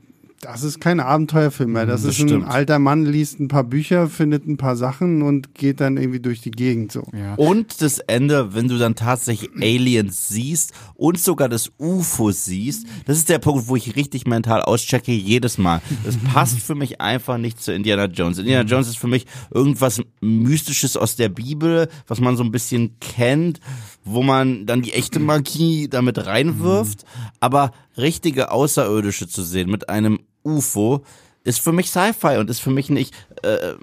das 0.41 0.63
ist 0.63 0.81
kein 0.81 1.01
Abenteuerfilm 1.01 1.73
mehr. 1.73 1.85
Das, 1.87 2.03
Das 2.03 2.15
ist 2.15 2.21
ein 2.21 2.29
stimmt. 2.29 2.47
alter 2.49 2.79
Mann, 2.79 3.05
liest 3.05 3.41
ein 3.41 3.49
paar 3.49 3.65
Bücher, 3.65 4.09
findet 4.09 4.47
ein 4.47 4.57
paar 4.57 4.77
Sachen 4.77 5.23
und 5.23 5.55
geht 5.55 5.81
dann 5.81 5.97
irgendwie 5.97 6.21
durch 6.21 6.41
die 6.41 6.53
Gegend. 6.53 6.93
So. 6.93 7.03
Ja. 7.13 7.35
Und 7.35 7.83
das 7.83 7.99
Ende, 7.99 8.55
wenn 8.55 8.69
du 8.69 8.79
dann 8.79 8.95
tatsächlich 8.95 9.51
Aliens 9.61 10.29
siehst 10.29 10.73
und 10.95 11.19
sogar 11.19 11.49
das 11.49 11.73
UFO 11.79 12.31
siehst, 12.31 12.87
das 13.07 13.19
ist 13.19 13.29
der 13.29 13.41
Punkt, 13.41 13.67
wo 13.67 13.75
ich 13.75 13.97
richtig 13.97 14.27
mental 14.27 14.63
auschecke 14.63 15.13
jedes 15.13 15.59
Mal. 15.59 15.81
Das 16.05 16.17
passt 16.33 16.61
für 16.61 16.77
mich 16.77 17.01
einfach 17.01 17.39
nicht 17.39 17.61
zu 17.61 17.73
Indiana 17.73 18.05
Jones. 18.05 18.39
Indiana 18.39 18.69
Jones 18.69 18.89
ist 18.89 18.99
für 18.99 19.09
mich 19.09 19.27
irgendwas 19.53 20.01
Mystisches 20.21 20.97
aus 20.97 21.17
der 21.17 21.31
Bibel, 21.31 21.89
was 22.07 22.21
man 22.21 22.37
so 22.37 22.45
ein 22.45 22.53
bisschen 22.53 22.97
kennt, 23.01 23.59
wo 24.05 24.23
man 24.23 24.67
dann 24.67 24.83
die 24.83 24.93
echte 24.93 25.19
Magie 25.19 25.89
damit 25.89 26.27
reinwirft, 26.27 27.05
aber 27.41 27.73
richtige 27.97 28.53
Außerirdische 28.53 29.29
zu 29.29 29.43
sehen 29.43 29.71
mit 29.71 29.89
einem 29.89 30.21
UFO 30.45 31.05
ist 31.45 31.61
für 31.61 31.73
mich 31.73 31.91
Sci-Fi 31.91 32.37
und 32.39 32.51
ist 32.51 32.61
für 32.61 32.71
mich 32.71 32.91
nicht 32.91 33.15
äh, 33.43 33.75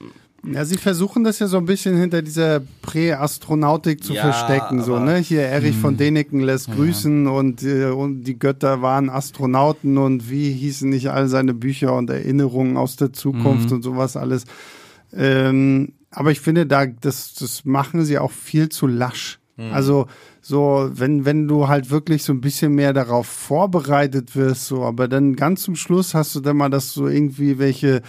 Ja, 0.53 0.63
sie 0.65 0.77
versuchen 0.77 1.23
das 1.23 1.39
ja 1.39 1.47
so 1.47 1.57
ein 1.57 1.65
bisschen 1.65 1.97
hinter 1.97 2.21
dieser 2.21 2.61
Präastronautik 2.83 4.03
zu 4.03 4.13
Ja, 4.13 4.21
verstecken. 4.21 4.83
So, 4.83 4.99
ne? 4.99 5.17
Hier 5.17 5.41
Erich 5.41 5.75
von 5.75 5.97
Däniken 5.97 6.41
lässt 6.41 6.71
grüßen 6.71 7.27
und, 7.27 7.63
äh, 7.63 7.85
und 7.85 8.23
die 8.23 8.37
Götter 8.37 8.81
waren 8.81 9.09
Astronauten 9.09 9.97
und 9.97 10.29
wie 10.29 10.51
hießen 10.51 10.89
nicht 10.89 11.09
all 11.09 11.27
seine 11.27 11.53
Bücher 11.53 11.93
und 11.95 12.09
Erinnerungen 12.09 12.77
aus 12.77 12.95
der 12.95 13.11
Zukunft 13.13 13.71
und 13.71 13.81
sowas 13.81 14.15
alles. 14.17 14.45
Ähm, 15.13 15.93
aber 16.11 16.31
ich 16.31 16.41
finde, 16.41 16.65
da 16.65 16.85
das, 16.85 17.33
das 17.33 17.65
machen 17.65 18.05
sie 18.05 18.19
auch 18.19 18.31
viel 18.31 18.69
zu 18.69 18.87
lasch. 18.87 19.39
Also 19.71 20.07
so, 20.47 20.91
wenn, 20.93 21.25
wenn 21.25 21.47
du 21.47 21.67
halt 21.67 21.89
wirklich 21.89 22.21
so 22.21 22.31
ein 22.31 22.39
bisschen 22.39 22.75
mehr 22.75 22.93
darauf 22.93 23.25
vorbereitet 23.25 24.35
wirst, 24.35 24.67
so, 24.67 24.83
aber 24.83 25.07
dann 25.07 25.35
ganz 25.35 25.63
zum 25.63 25.75
Schluss 25.75 26.13
hast 26.13 26.35
du 26.35 26.39
dann 26.39 26.57
mal, 26.57 26.69
dass 26.69 26.93
du 26.93 27.07
irgendwie 27.07 27.57
welche 27.57 28.03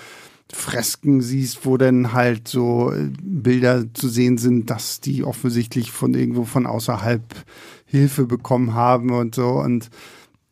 Fresken 0.53 1.23
siehst, 1.23 1.65
wo 1.65 1.79
dann 1.79 2.13
halt 2.13 2.47
so 2.47 2.93
äh, 2.93 3.09
Bilder 3.23 3.87
zu 3.95 4.11
sehen 4.11 4.37
sind, 4.37 4.69
dass 4.69 5.01
die 5.01 5.25
offensichtlich 5.25 5.93
von 5.93 6.13
irgendwo 6.13 6.45
von 6.45 6.67
außerhalb 6.67 7.23
Hilfe 7.87 8.27
bekommen 8.27 8.75
haben 8.75 9.13
und 9.13 9.35
so. 9.35 9.49
Und 9.53 9.89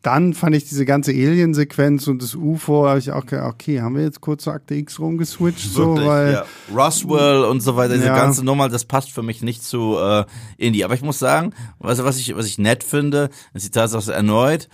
dann 0.05 0.35
fand 0.35 0.55
ich 0.55 0.65
diese 0.69 0.85
ganze 0.85 1.13
Alien-Sequenz 1.13 2.07
und 2.09 2.23
das 2.23 2.35
UFO, 2.35 2.87
habe 2.87 2.99
ich 2.99 3.11
auch 3.11 3.25
gedacht, 3.25 3.55
okay, 3.55 3.81
haben 3.81 3.97
wir 3.97 4.03
jetzt 4.03 4.21
kurz 4.21 4.45
zur 4.45 4.53
Akte 4.53 4.75
X 4.75 5.01
rumgeswitcht, 5.01 5.73
so, 5.73 5.89
Wirklich, 5.97 6.07
weil 6.07 6.33
ja. 6.35 6.45
Roswell 6.75 7.45
und 7.45 7.61
so 7.61 7.75
weiter, 7.77 7.95
diese 7.95 8.07
Ja. 8.07 8.17
ganze 8.17 8.45
Nummer, 8.45 8.69
das 8.69 8.85
passt 8.85 9.11
für 9.13 9.23
mich 9.23 9.43
nicht 9.43 9.65
zu 9.65 9.97
äh, 9.99 10.25
Indie. 10.59 10.85
Aber 10.85 10.95
ich 10.95 11.03
muss 11.03 11.19
sagen, 11.19 11.55
was, 11.79 12.05
was 12.05 12.19
ich 12.19 12.37
was 12.37 12.47
ich 12.47 12.59
nett 12.59 12.85
finde, 12.85 13.31
ist 13.55 13.65
die 13.65 13.71
Tatsache 13.71 14.13
erneut, 14.13 14.69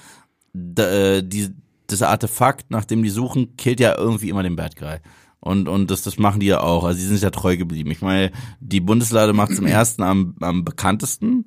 da, 0.53 0.91
äh, 0.91 1.23
die, 1.23 1.51
das 1.87 2.03
Artefakt, 2.03 2.71
nach 2.71 2.85
dem 2.85 3.03
die 3.05 3.11
suchen, 3.11 3.57
killt 3.57 3.79
ja 3.79 3.97
irgendwie 3.97 4.31
immer 4.31 4.43
den 4.43 4.57
Bad 4.57 4.75
Guy. 4.77 4.97
Und, 5.39 5.69
und 5.69 5.91
das, 5.93 6.03
das 6.03 6.19
machen 6.19 6.41
die 6.41 6.47
ja 6.47 6.61
auch. 6.61 6.85
Also 6.85 6.99
die 6.99 7.07
sind 7.07 7.23
ja 7.23 7.31
treu 7.31 7.57
geblieben. 7.57 7.91
Ich 7.93 8.03
meine, 8.03 8.31
die 8.61 8.81
Bundeslade 8.81 9.33
macht 9.33 9.55
zum 9.55 9.67
ersten 9.67 10.03
am, 10.03 10.35
am 10.41 10.65
bekanntesten. 10.65 11.45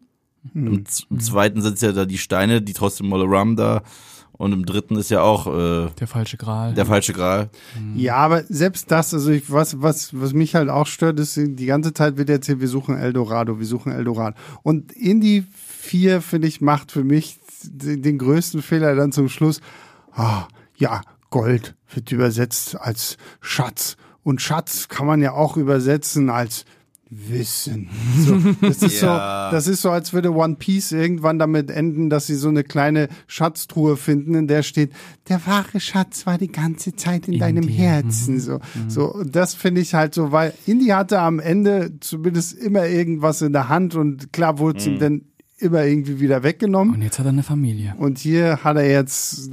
Im, 0.54 0.86
z- 0.86 1.08
Im 1.10 1.20
zweiten 1.20 1.62
sind 1.62 1.82
ja 1.82 1.92
da 1.92 2.06
die 2.06 2.18
Steine, 2.18 2.62
die 2.62 2.74
trotzdem 2.74 3.08
Molaram 3.08 3.56
da. 3.56 3.82
Und 4.36 4.52
im 4.52 4.66
dritten 4.66 4.96
ist 4.96 5.12
ja 5.12 5.22
auch 5.22 5.46
äh, 5.48 5.90
Der 6.00 6.08
falsche 6.08 6.38
Gral. 6.38 6.74
der 6.74 6.86
falsche 6.88 7.14
Gral. 7.14 7.50
Ja, 7.96 8.16
aber 8.16 8.44
selbst 8.50 8.90
das, 8.90 9.14
also 9.14 9.30
ich, 9.30 9.52
was, 9.52 9.82
was, 9.82 10.20
was 10.20 10.34
mich 10.34 10.56
halt 10.56 10.70
auch 10.70 10.88
stört, 10.88 11.20
ist, 11.20 11.38
die 11.38 11.66
ganze 11.68 11.94
Zeit 11.94 12.18
wird 12.18 12.30
erzählt, 12.32 12.60
wir 12.60 12.68
suchen 12.68 12.98
Eldorado, 12.98 13.60
wir 13.60 13.66
suchen 13.68 13.92
Eldorado. 13.92 14.36
Und 14.64 14.92
Indie 14.92 15.46
4, 15.56 16.20
finde 16.22 16.48
ich, 16.48 16.62
macht 16.62 16.92
für 16.92 17.04
mich 17.04 17.38
den, 17.64 18.02
den 18.02 18.18
größten 18.18 18.64
Fehler 18.64 18.96
dann 18.96 19.12
zum 19.12 19.30
Schluss. 19.30 19.62
Ah, 20.12 20.48
ja, 20.78 21.02
Gold 21.30 21.76
wird 21.94 22.12
übersetzt 22.12 22.76
als 22.80 23.18
Schatz. 23.40 23.98
Und 24.24 24.42
Schatz 24.42 24.88
kann 24.90 25.06
man 25.06 25.22
ja 25.22 25.34
auch 25.34 25.58
übersetzen 25.58 26.30
als 26.32 26.66
wissen. 27.30 27.90
So, 28.26 28.38
das, 28.62 28.82
ist 28.82 29.02
Ja. 29.02 29.50
so, 29.50 29.56
das 29.56 29.68
ist 29.68 29.82
so, 29.82 29.90
als 29.92 30.14
würde 30.14 30.34
One 30.34 30.56
Piece 30.56 30.92
irgendwann 30.92 31.40
damit 31.40 31.70
enden, 31.72 32.10
dass 32.10 32.28
sie 32.28 32.36
so 32.36 32.50
eine 32.50 32.64
kleine 32.64 33.10
Schatztruhe 33.28 33.98
finden, 33.98 34.36
in 34.36 34.48
der 34.48 34.64
steht, 34.64 34.92
der 35.30 35.46
wahre 35.46 35.80
Schatz 35.80 36.26
war 36.26 36.38
die 36.38 36.52
ganze 36.52 36.96
Zeit 36.96 37.28
in, 37.28 37.40
deinem 37.40 37.68
dir. 37.68 37.74
Herzen. 37.74 38.40
So, 38.40 38.60
so 38.88 39.14
und 39.14 39.36
das 39.36 39.54
finde 39.54 39.82
ich 39.82 39.94
halt 39.94 40.14
so, 40.14 40.32
weil 40.32 40.54
Indy 40.66 40.88
hatte 40.88 41.20
am 41.20 41.40
Ende 41.40 41.92
zumindest 42.00 42.54
immer 42.54 42.88
irgendwas 42.88 43.42
in 43.42 43.54
der 43.54 43.70
Hand 43.70 43.96
und 43.96 44.32
klar 44.34 44.60
wurde 44.60 44.80
es 44.80 44.88
ihm 44.88 45.00
dann 45.00 45.22
immer 45.60 45.86
irgendwie 45.86 46.20
wieder 46.20 46.44
weggenommen. 46.44 46.94
Und 46.96 47.02
jetzt 47.04 47.20
hat 47.20 47.26
er 47.26 47.30
eine 47.32 47.44
Familie. 47.44 47.96
Und 47.98 48.18
hier 48.18 48.60
hat 48.66 48.76
er 48.76 48.90
jetzt, 48.90 49.50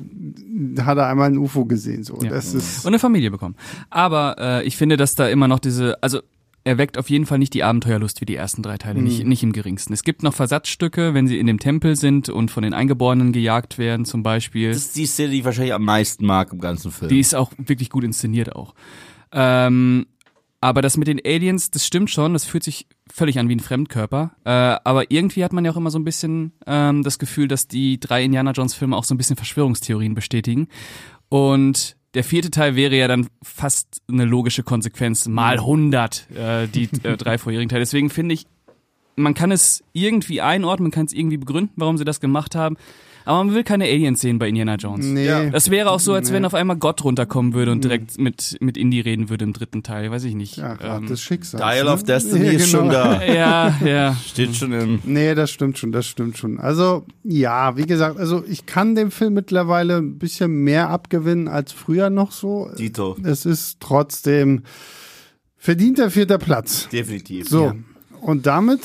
hat 0.80 0.98
er 0.98 1.06
einmal 1.06 1.30
ein 1.30 1.38
UFO 1.38 1.64
gesehen. 1.66 2.02
So, 2.02 2.18
Ja. 2.22 2.30
das 2.30 2.52
ist 2.54 2.84
Und 2.84 2.88
eine 2.88 2.98
Familie 2.98 3.30
bekommen. 3.30 3.54
Aber 3.90 4.34
äh, 4.38 4.64
ich 4.66 4.76
finde, 4.76 4.96
dass 4.96 5.14
da 5.14 5.28
immer 5.28 5.46
noch 5.46 5.60
diese, 5.60 6.02
also 6.02 6.20
er 6.64 6.78
weckt 6.78 6.98
auf 6.98 7.08
jeden 7.08 7.26
Fall 7.26 7.38
nicht 7.38 7.54
die 7.54 7.62
Abenteuerlust 7.62 8.20
wie 8.20 8.26
die 8.26 8.34
ersten 8.34 8.62
drei 8.62 8.76
Teile, 8.76 9.00
nicht, 9.00 9.24
nicht 9.24 9.42
im 9.42 9.52
geringsten. 9.52 9.92
Es 9.92 10.02
gibt 10.02 10.22
noch 10.22 10.34
Versatzstücke, 10.34 11.14
wenn 11.14 11.26
sie 11.26 11.38
in 11.38 11.46
dem 11.46 11.58
Tempel 11.58 11.96
sind 11.96 12.28
und 12.28 12.50
von 12.50 12.62
den 12.62 12.74
Eingeborenen 12.74 13.32
gejagt 13.32 13.78
werden 13.78 14.04
zum 14.04 14.22
Beispiel. 14.22 14.68
Das 14.68 14.78
ist 14.78 14.96
die 14.96 15.06
Szene, 15.06 15.30
die 15.30 15.38
ich 15.38 15.44
wahrscheinlich 15.44 15.74
am 15.74 15.84
meisten 15.84 16.26
mag 16.26 16.52
im 16.52 16.60
ganzen 16.60 16.90
Film. 16.90 17.08
Die 17.08 17.20
ist 17.20 17.34
auch 17.34 17.52
wirklich 17.56 17.88
gut 17.88 18.04
inszeniert 18.04 18.54
auch. 18.54 18.74
Ähm, 19.32 20.06
aber 20.60 20.82
das 20.82 20.98
mit 20.98 21.08
den 21.08 21.20
Aliens, 21.24 21.70
das 21.70 21.86
stimmt 21.86 22.10
schon, 22.10 22.34
das 22.34 22.44
fühlt 22.44 22.62
sich 22.62 22.86
völlig 23.10 23.38
an 23.38 23.48
wie 23.48 23.56
ein 23.56 23.60
Fremdkörper. 23.60 24.32
Äh, 24.44 24.50
aber 24.50 25.10
irgendwie 25.10 25.42
hat 25.42 25.54
man 25.54 25.64
ja 25.64 25.70
auch 25.70 25.76
immer 25.76 25.90
so 25.90 25.98
ein 25.98 26.04
bisschen 26.04 26.52
ähm, 26.66 27.02
das 27.02 27.18
Gefühl, 27.18 27.48
dass 27.48 27.68
die 27.68 27.98
drei 27.98 28.22
Indiana 28.24 28.50
Jones 28.50 28.74
Filme 28.74 28.96
auch 28.96 29.04
so 29.04 29.14
ein 29.14 29.18
bisschen 29.18 29.36
Verschwörungstheorien 29.36 30.14
bestätigen. 30.14 30.68
Und 31.30 31.96
der 32.14 32.24
vierte 32.24 32.50
Teil 32.50 32.76
wäre 32.76 32.96
ja 32.96 33.08
dann 33.08 33.28
fast 33.42 34.02
eine 34.08 34.24
logische 34.24 34.62
Konsequenz, 34.62 35.28
mal 35.28 35.58
100, 35.58 36.26
äh, 36.30 36.66
die 36.66 36.88
äh, 37.04 37.16
drei 37.16 37.38
vorherigen 37.38 37.68
Teile. 37.68 37.80
Deswegen 37.80 38.10
finde 38.10 38.34
ich, 38.34 38.46
man 39.16 39.34
kann 39.34 39.52
es 39.52 39.84
irgendwie 39.92 40.40
einordnen, 40.40 40.86
man 40.86 40.92
kann 40.92 41.06
es 41.06 41.12
irgendwie 41.12 41.36
begründen, 41.36 41.74
warum 41.76 41.98
sie 41.98 42.04
das 42.04 42.20
gemacht 42.20 42.54
haben. 42.54 42.76
Aber 43.24 43.44
man 43.44 43.54
will 43.54 43.64
keine 43.64 43.84
Aliens 43.84 44.20
sehen 44.20 44.38
bei 44.38 44.48
Indiana 44.48 44.76
Jones. 44.76 45.04
nee. 45.06 45.26
Ja. 45.26 45.50
Das 45.50 45.70
wäre 45.70 45.90
auch 45.90 46.00
so, 46.00 46.12
als 46.14 46.28
Nee. 46.30 46.36
wenn 46.36 46.44
auf 46.44 46.54
einmal 46.54 46.76
Gott 46.76 47.04
runterkommen 47.04 47.54
würde 47.54 47.70
und 47.72 47.84
direkt 47.84 48.18
mit, 48.18 48.56
mit 48.60 48.76
Indy 48.76 49.00
reden 49.00 49.28
würde 49.28 49.44
im 49.44 49.52
dritten 49.52 49.82
Teil. 49.82 50.10
Weiß 50.10 50.24
ich 50.24 50.34
nicht. 50.34 50.56
ja, 50.56 50.76
ähm, 50.80 51.06
des 51.06 51.20
Schicksals. 51.20 51.62
Dial 51.62 51.84
ne? 51.84 51.92
of 51.92 52.02
Destiny 52.02 52.46
Ja, 52.46 52.52
ist 52.52 52.70
schon 52.70 52.88
genau. 52.88 52.92
da. 52.92 53.24
ja, 53.34 53.76
ja. 53.84 54.16
Steht 54.26 54.56
schon 54.56 54.72
im. 54.72 55.00
Nee, 55.04 55.34
das 55.34 55.50
stimmt 55.50 55.78
schon, 55.78 55.92
das 55.92 56.06
stimmt 56.06 56.38
schon. 56.38 56.58
Also, 56.58 57.04
ja, 57.24 57.76
wie 57.76 57.86
gesagt, 57.86 58.18
also 58.18 58.42
ich 58.48 58.66
kann 58.66 58.94
dem 58.94 59.10
Film 59.10 59.34
mittlerweile 59.34 59.98
ein 59.98 60.18
bisschen 60.18 60.50
mehr 60.64 60.88
abgewinnen 60.90 61.48
als 61.48 61.72
früher 61.72 62.10
noch 62.10 62.32
so. 62.32 62.70
Dito. 62.78 63.16
Es 63.22 63.44
ist 63.46 63.78
trotzdem 63.80 64.62
verdienter 65.56 66.10
vierter 66.10 66.38
Platz. 66.38 66.88
Definitiv. 66.90 67.48
So, 67.48 67.64
Ja. 67.66 67.74
und 68.22 68.46
damit 68.46 68.80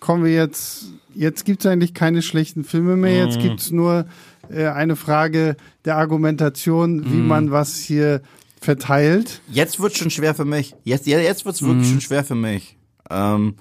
kommen 0.00 0.24
wir 0.24 0.32
jetzt, 0.32 0.86
jetzt 1.14 1.44
gibt's 1.44 1.66
eigentlich 1.66 1.94
keine 1.94 2.22
schlechten 2.22 2.64
Filme 2.64 2.96
mehr, 2.96 3.24
Mhm. 3.24 3.30
jetzt 3.30 3.40
gibt's 3.42 3.70
nur 3.70 4.06
äh, 4.50 4.66
eine 4.66 4.94
Frage 4.96 5.56
der 5.86 5.96
Argumentation, 5.96 7.04
wie 7.06 7.16
Mhm. 7.16 7.26
man 7.28 7.50
was 7.50 7.76
hier 7.78 8.20
verteilt. 8.60 9.40
Jetzt 9.50 9.80
wird's 9.80 9.98
schon 9.98 10.10
schwer 10.10 10.34
für 10.34 10.44
mich. 10.44 10.74
Jetzt, 10.84 11.06
ja, 11.06 11.18
jetzt 11.18 11.44
wird's 11.44 11.62
wirklich 11.62 11.88
schon 11.88 12.00
schwer 12.00 12.24
für 12.24 12.34
mich. 12.34 12.76
Ähm, 13.10 13.54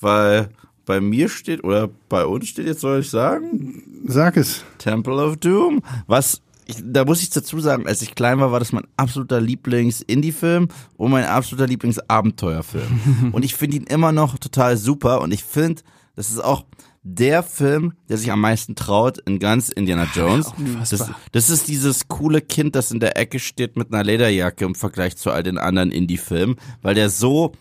weil 0.00 0.48
bei 0.86 1.00
mir 1.00 1.28
steht, 1.28 1.62
oder 1.64 1.88
bei 2.08 2.24
uns 2.26 2.48
steht 2.48 2.66
jetzt, 2.66 2.80
soll 2.80 3.00
ich 3.00 3.10
sagen, 3.10 3.82
Sag 4.06 4.36
es. 4.36 4.64
Temple 4.78 5.14
of 5.24 5.36
Doom. 5.36 5.80
Was, 6.06 6.40
ich, 6.66 6.76
da 6.82 7.04
muss 7.04 7.22
ich 7.22 7.30
dazu 7.30 7.60
sagen, 7.60 7.86
als 7.86 8.00
ich 8.02 8.14
klein 8.14 8.40
war, 8.40 8.50
war 8.50 8.58
das 8.58 8.72
mein 8.72 8.86
absoluter 8.96 9.40
Lieblings-Indie-Film 9.40 10.68
und 10.96 11.10
mein 11.10 11.24
absoluter 11.24 11.66
Lieblings-Abenteuerfilm. 11.66 13.30
und 13.32 13.44
ich 13.44 13.54
finde 13.54 13.76
ihn 13.76 13.84
immer 13.84 14.12
noch 14.12 14.38
total 14.38 14.76
super 14.76 15.20
und 15.20 15.32
ich 15.32 15.44
finde, 15.44 15.82
das 16.16 16.30
ist 16.30 16.42
auch 16.42 16.64
der 17.02 17.42
Film, 17.42 17.94
der 18.08 18.18
sich 18.18 18.30
am 18.30 18.40
meisten 18.40 18.74
traut 18.74 19.18
in 19.18 19.38
ganz 19.38 19.70
Indiana 19.70 20.06
Jones. 20.14 20.52
Das, 20.90 21.10
das 21.32 21.50
ist 21.50 21.68
dieses 21.68 22.08
coole 22.08 22.42
Kind, 22.42 22.76
das 22.76 22.90
in 22.90 23.00
der 23.00 23.16
Ecke 23.16 23.38
steht 23.38 23.76
mit 23.76 23.92
einer 23.92 24.04
Lederjacke 24.04 24.64
im 24.64 24.74
Vergleich 24.74 25.16
zu 25.16 25.30
all 25.30 25.42
den 25.42 25.56
anderen 25.56 25.90
Indie-Filmen, 25.90 26.56
weil 26.82 26.94
der 26.94 27.08
so 27.08 27.52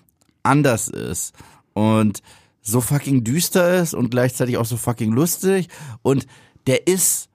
anders 0.43 0.89
ist 0.89 1.33
und 1.73 2.21
so 2.61 2.81
fucking 2.81 3.23
düster 3.23 3.81
ist 3.81 3.93
und 3.93 4.11
gleichzeitig 4.11 4.57
auch 4.57 4.65
so 4.65 4.77
fucking 4.77 5.11
lustig 5.11 5.69
und 6.01 6.27
der 6.67 6.87
ist 6.87 7.29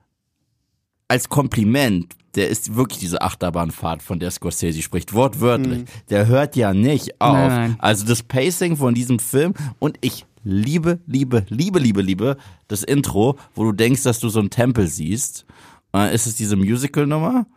als 1.07 1.29
Kompliment, 1.29 2.13
der 2.35 2.49
ist 2.49 2.75
wirklich 2.75 2.99
diese 2.99 3.21
Achterbahnfahrt, 3.21 4.03
von 4.03 4.19
der 4.19 4.31
Scorsese 4.31 4.81
spricht, 4.81 5.13
wortwörtlich. 5.13 5.85
Der 6.09 6.27
hört 6.27 6.55
ja 6.55 6.73
nicht 6.73 7.21
auf. 7.21 7.33
Nein, 7.33 7.49
nein. 7.49 7.75
Also 7.79 8.05
das 8.05 8.23
Pacing 8.23 8.77
von 8.77 8.93
diesem 8.93 9.19
Film 9.19 9.53
und 9.79 9.97
ich 10.01 10.25
liebe, 10.45 10.99
liebe, 11.07 11.45
liebe, 11.49 11.79
liebe, 11.79 12.01
liebe 12.01 12.37
das 12.69 12.83
Intro, 12.83 13.35
wo 13.55 13.63
du 13.65 13.71
denkst, 13.73 14.03
dass 14.03 14.19
du 14.21 14.29
so 14.29 14.39
einen 14.39 14.49
Tempel 14.51 14.87
siehst. 14.87 15.45
Äh, 15.93 16.15
ist 16.15 16.27
es 16.27 16.35
diese 16.35 16.55
Musical-Nummer? 16.55 17.47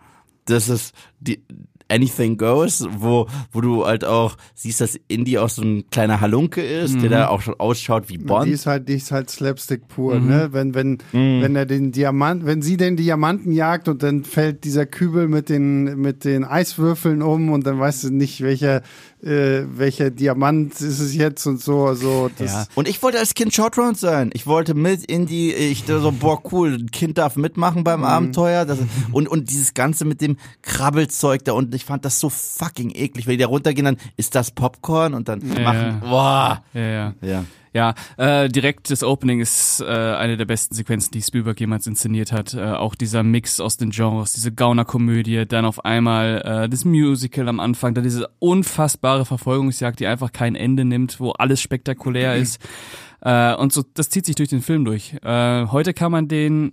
Das 0.46 0.68
ist 0.68 0.94
die 1.20 1.42
Anything 1.90 2.36
Goes, 2.36 2.86
wo, 2.98 3.28
wo 3.50 3.62
du 3.62 3.86
halt 3.86 4.04
auch 4.04 4.36
siehst, 4.54 4.82
dass 4.82 4.98
Indy 5.08 5.38
auch 5.38 5.48
so 5.48 5.62
ein 5.62 5.88
kleiner 5.90 6.20
Halunke 6.20 6.60
ist, 6.62 7.00
der 7.00 7.08
da 7.08 7.28
auch 7.28 7.40
schon 7.40 7.54
ausschaut 7.58 8.10
wie 8.10 8.18
Die 8.18 8.24
Bond. 8.24 8.46
ist 8.48 8.66
halt, 8.66 8.90
die 8.90 8.94
ist 8.94 9.10
halt 9.10 9.30
Slapstick 9.30 9.88
pur, 9.88 10.20
Mhm. 10.20 10.26
ne? 10.28 10.48
Wenn, 10.52 10.74
wenn, 10.74 10.98
wenn 11.12 11.56
er 11.56 11.64
den 11.64 11.90
Diamant, 11.92 12.44
wenn 12.44 12.60
sie 12.60 12.76
den 12.76 12.96
Diamanten 12.98 13.52
jagt 13.52 13.88
und 13.88 14.02
dann 14.02 14.24
fällt 14.24 14.64
dieser 14.64 14.84
Kübel 14.84 15.28
mit 15.28 15.48
den, 15.48 15.98
mit 15.98 16.24
den 16.26 16.44
Eiswürfeln 16.44 17.22
um 17.22 17.50
und 17.50 17.66
dann 17.66 17.78
weißt 17.78 18.04
du 18.04 18.10
nicht, 18.10 18.42
welcher, 18.42 18.82
äh, 19.22 19.62
welcher 19.76 20.10
Diamant 20.10 20.72
ist 20.80 21.00
es 21.00 21.14
jetzt 21.14 21.46
und 21.46 21.60
so, 21.60 21.86
also, 21.86 22.30
das, 22.38 22.52
Ja. 22.52 22.66
Und 22.76 22.86
ich 22.88 23.02
wollte 23.02 23.18
als 23.18 23.34
Kind 23.34 23.52
Short 23.52 23.76
Round 23.76 23.98
sein. 23.98 24.30
Ich 24.32 24.46
wollte 24.46 24.74
mit 24.74 25.04
in 25.04 25.26
die, 25.26 25.52
ich 25.52 25.80
dachte 25.84 26.00
so, 26.00 26.12
boah, 26.12 26.40
cool, 26.52 26.74
ein 26.74 26.90
Kind 26.90 27.18
darf 27.18 27.36
mitmachen 27.36 27.82
beim 27.84 28.04
Abenteuer. 28.04 28.64
Das, 28.64 28.78
und, 29.12 29.28
und 29.28 29.50
dieses 29.50 29.74
Ganze 29.74 30.04
mit 30.04 30.20
dem 30.20 30.36
Krabbelzeug 30.62 31.44
da 31.44 31.52
unten, 31.52 31.74
ich 31.74 31.84
fand 31.84 32.04
das 32.04 32.20
so 32.20 32.30
fucking 32.30 32.90
eklig. 32.94 33.26
Wenn 33.26 33.32
die 33.38 33.42
da 33.42 33.48
runtergehen, 33.48 33.84
dann 33.84 33.96
ist 34.16 34.34
das 34.34 34.50
Popcorn 34.52 35.14
und 35.14 35.28
dann 35.28 35.40
Ja. 35.40 35.60
machen, 35.62 36.00
boah. 36.00 36.62
Ja, 36.74 36.80
ja. 36.80 37.14
Ja. 37.22 37.44
Ja, 37.78 37.94
äh, 38.16 38.48
direkt 38.48 38.90
das 38.90 39.04
Opening 39.04 39.38
ist 39.38 39.80
äh, 39.80 39.84
eine 39.84 40.36
der 40.36 40.46
besten 40.46 40.74
Sequenzen, 40.74 41.12
die 41.12 41.22
Spielberg 41.22 41.60
jemals 41.60 41.86
inszeniert 41.86 42.32
hat. 42.32 42.54
Äh, 42.54 42.72
auch 42.72 42.96
dieser 42.96 43.22
Mix 43.22 43.60
aus 43.60 43.76
den 43.76 43.90
Genres, 43.90 44.32
diese 44.32 44.50
Gaunerkomödie, 44.50 45.46
dann 45.46 45.64
auf 45.64 45.84
einmal 45.84 46.42
äh, 46.44 46.68
das 46.68 46.84
Musical 46.84 47.48
am 47.48 47.60
Anfang, 47.60 47.94
dann 47.94 48.02
diese 48.02 48.28
unfassbare 48.40 49.24
Verfolgungsjagd, 49.24 50.00
die 50.00 50.08
einfach 50.08 50.32
kein 50.32 50.56
Ende 50.56 50.84
nimmt, 50.84 51.20
wo 51.20 51.30
alles 51.30 51.60
spektakulär 51.60 52.34
ist. 52.42 52.60
Äh, 53.20 53.54
und 53.54 53.72
so, 53.72 53.84
das 53.94 54.10
zieht 54.10 54.26
sich 54.26 54.34
durch 54.34 54.48
den 54.48 54.60
Film 54.60 54.84
durch. 54.84 55.14
Äh, 55.22 55.66
heute 55.66 55.94
kann 55.94 56.10
man 56.10 56.26
den 56.26 56.72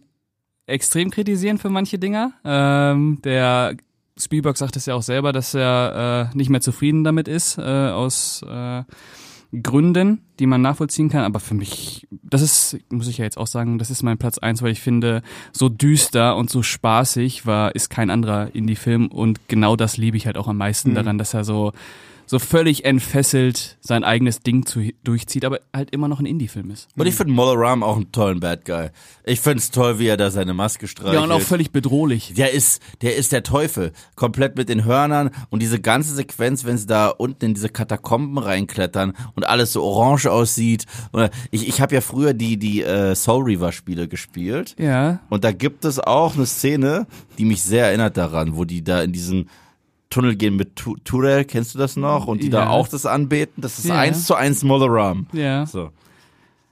extrem 0.65 1.11
kritisieren 1.11 1.59
für 1.59 1.69
manche 1.69 1.99
Dinger. 1.99 2.31
Ähm, 2.43 3.19
der 3.23 3.77
Spielberg 4.17 4.57
sagt 4.57 4.75
es 4.75 4.87
ja 4.87 4.95
auch 4.95 5.03
selber, 5.03 5.33
dass 5.33 5.53
er 5.53 6.31
äh, 6.33 6.35
nicht 6.35 6.49
mehr 6.49 6.61
zufrieden 6.61 7.03
damit 7.03 7.27
ist, 7.27 7.59
äh, 7.59 7.61
aus 7.61 8.43
äh, 8.49 8.81
Gründen, 9.61 10.21
die 10.39 10.45
man 10.45 10.61
nachvollziehen 10.61 11.09
kann. 11.09 11.23
Aber 11.23 11.39
für 11.39 11.53
mich, 11.53 12.07
das 12.23 12.41
ist, 12.41 12.77
muss 12.89 13.07
ich 13.07 13.17
ja 13.17 13.25
jetzt 13.25 13.37
auch 13.37 13.47
sagen, 13.47 13.77
das 13.77 13.89
ist 13.89 14.03
mein 14.03 14.17
Platz 14.17 14.37
eins, 14.37 14.61
weil 14.61 14.71
ich 14.71 14.81
finde, 14.81 15.21
so 15.51 15.69
düster 15.69 16.35
und 16.35 16.49
so 16.49 16.63
spaßig 16.63 17.45
war, 17.45 17.75
ist 17.75 17.89
kein 17.89 18.09
anderer 18.09 18.53
Indie-Film 18.53 19.07
und 19.07 19.47
genau 19.47 19.75
das 19.75 19.97
liebe 19.97 20.17
ich 20.17 20.25
halt 20.25 20.37
auch 20.37 20.47
am 20.47 20.57
meisten 20.57 20.95
daran, 20.95 21.17
dass 21.17 21.33
er 21.33 21.43
so 21.43 21.73
so 22.25 22.39
völlig 22.39 22.85
entfesselt 22.85 23.77
sein 23.81 24.03
eigenes 24.03 24.39
Ding 24.39 24.65
zu, 24.65 24.89
durchzieht, 25.03 25.45
aber 25.45 25.59
halt 25.73 25.91
immer 25.91 26.07
noch 26.07 26.19
ein 26.19 26.25
Indie-Film 26.25 26.71
ist. 26.71 26.87
Und 26.95 27.05
ich 27.05 27.15
finde 27.15 27.33
Mola 27.33 27.53
Ram 27.53 27.83
auch 27.83 27.95
einen 27.95 28.11
tollen 28.11 28.39
Bad 28.39 28.65
Guy. 28.65 28.89
Ich 29.23 29.39
find's 29.39 29.71
toll, 29.71 29.99
wie 29.99 30.07
er 30.07 30.17
da 30.17 30.31
seine 30.31 30.53
Maske 30.53 30.87
streichelt. 30.87 31.15
Ja, 31.15 31.21
und 31.21 31.31
auch 31.31 31.41
völlig 31.41 31.71
bedrohlich. 31.71 32.33
Der 32.35 32.51
ist, 32.51 32.81
der 33.01 33.15
ist 33.15 33.31
der 33.31 33.43
Teufel. 33.43 33.91
Komplett 34.15 34.57
mit 34.57 34.69
den 34.69 34.85
Hörnern 34.85 35.29
und 35.49 35.61
diese 35.61 35.79
ganze 35.79 36.15
Sequenz, 36.15 36.65
wenn 36.65 36.77
sie 36.77 36.87
da 36.87 37.09
unten 37.09 37.45
in 37.45 37.53
diese 37.53 37.69
Katakomben 37.69 38.37
reinklettern 38.37 39.13
und 39.35 39.47
alles 39.47 39.73
so 39.73 39.83
orange 39.83 40.27
aussieht. 40.31 40.85
Ich, 41.51 41.67
ich 41.67 41.81
habe 41.81 41.95
ja 41.95 42.01
früher 42.01 42.33
die, 42.33 42.57
die 42.57 42.81
äh, 42.81 43.15
Soul 43.15 43.43
Reaver 43.43 43.71
Spiele 43.71 44.07
gespielt. 44.07 44.75
Ja, 44.79 45.19
Und 45.29 45.43
da 45.43 45.51
gibt 45.51 45.85
es 45.85 45.99
auch 45.99 46.35
eine 46.35 46.45
Szene, 46.45 47.07
die 47.37 47.45
mich 47.45 47.63
sehr 47.63 47.87
erinnert 47.87 48.17
daran, 48.17 48.55
wo 48.55 48.65
die 48.65 48.83
da 48.83 49.01
in 49.01 49.11
diesen 49.11 49.49
Tunnel 50.09 50.35
gehen 50.35 50.55
mit 50.55 50.75
Tu- 50.75 50.95
Turel, 51.03 51.45
kennst 51.45 51.73
du 51.75 51.79
das 51.79 51.95
noch? 51.95 52.27
Und 52.27 52.41
die 52.43 52.49
da 52.49 52.65
Ja. 52.65 52.69
auch 52.69 52.87
das 52.87 53.05
anbeten. 53.05 53.61
Das 53.61 53.79
ist 53.79 53.85
Ja. 53.85 53.97
eins 53.99 54.25
zu 54.25 54.35
eins 54.35 54.63
Molaram. 54.63 55.27
ja. 55.33 55.65
So. 55.65 55.89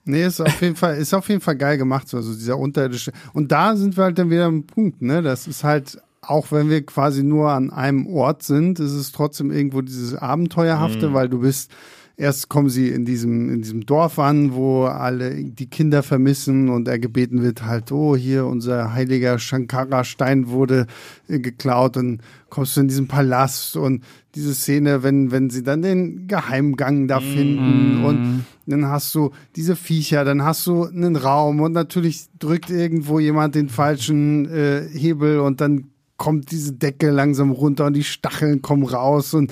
Nee, 0.05 0.25
ist 0.25 0.41
auf 0.41 0.61
jeden 0.61 0.75
Fall, 0.75 0.97
ist 0.97 1.13
auf 1.13 1.29
jeden 1.29 1.39
Fall 1.39 1.55
geil 1.55 1.77
gemacht, 1.77 2.09
so, 2.09 2.17
also 2.17 2.33
dieser 2.33 2.57
unterirdische. 2.59 3.13
Und 3.31 3.53
da 3.53 3.75
sind 3.77 3.95
wir 3.95 4.03
halt 4.03 4.19
dann 4.19 4.29
wieder 4.29 4.45
am 4.45 4.63
Punkt, 4.63 5.01
ne? 5.01 5.21
Das 5.21 5.47
ist 5.47 5.63
halt, 5.63 5.97
auch 6.21 6.51
wenn 6.51 6.69
wir 6.69 6.85
quasi 6.85 7.23
nur 7.23 7.51
an 7.51 7.69
einem 7.71 8.05
Ort 8.07 8.43
sind, 8.43 8.79
ist 8.81 8.91
es 8.91 9.13
trotzdem 9.13 9.49
irgendwo 9.49 9.81
dieses 9.81 10.13
Abenteuerhafte, 10.15 11.09
Mhm. 11.09 11.13
weil 11.13 11.29
du 11.29 11.39
bist 11.39 11.71
erst 12.15 12.49
kommen 12.49 12.69
sie 12.69 12.89
in 12.89 13.05
diesem, 13.05 13.49
in 13.49 13.61
diesem 13.61 13.85
Dorf 13.85 14.19
an, 14.19 14.53
wo 14.53 14.83
alle 14.83 15.43
die 15.43 15.69
Kinder 15.69 16.03
vermissen 16.03 16.69
und 16.69 16.87
er 16.87 16.99
gebeten 16.99 17.41
wird 17.41 17.65
halt, 17.65 17.91
oh, 17.91 18.15
hier 18.15 18.45
unser 18.45 18.93
heiliger 18.93 19.39
Shankara-Stein 19.39 20.49
wurde 20.49 20.85
äh, 21.27 21.39
geklaut 21.39 21.97
und 21.97 22.21
kommst 22.49 22.77
du 22.77 22.81
in 22.81 22.87
diesen 22.87 23.07
Palast? 23.07 23.75
Und 23.77 24.03
diese 24.35 24.53
Szene, 24.53 25.01
wenn, 25.03 25.31
wenn 25.31 25.49
sie 25.49 25.63
dann 25.63 25.81
den 25.81 26.27
Geheimgang 26.27 27.07
da 27.07 27.19
finden 27.19 28.03
und 28.05 28.45
dann 28.65 28.87
hast 28.87 29.13
du 29.15 29.31
diese 29.55 29.75
Viecher, 29.75 30.23
dann 30.23 30.43
hast 30.43 30.65
du 30.67 30.85
einen 30.85 31.15
Raum 31.15 31.61
und 31.61 31.73
natürlich 31.73 32.27
drückt 32.39 32.69
irgendwo 32.69 33.19
jemand 33.19 33.55
den 33.55 33.69
falschen 33.69 34.49
äh, 34.49 34.87
Hebel 34.91 35.39
und 35.39 35.61
dann 35.61 35.89
kommt 36.17 36.51
diese 36.51 36.73
Decke 36.73 37.09
langsam 37.09 37.51
runter 37.51 37.87
und 37.87 37.93
die 37.93 38.03
Stacheln 38.03 38.61
kommen 38.61 38.83
raus 38.83 39.33
und 39.33 39.51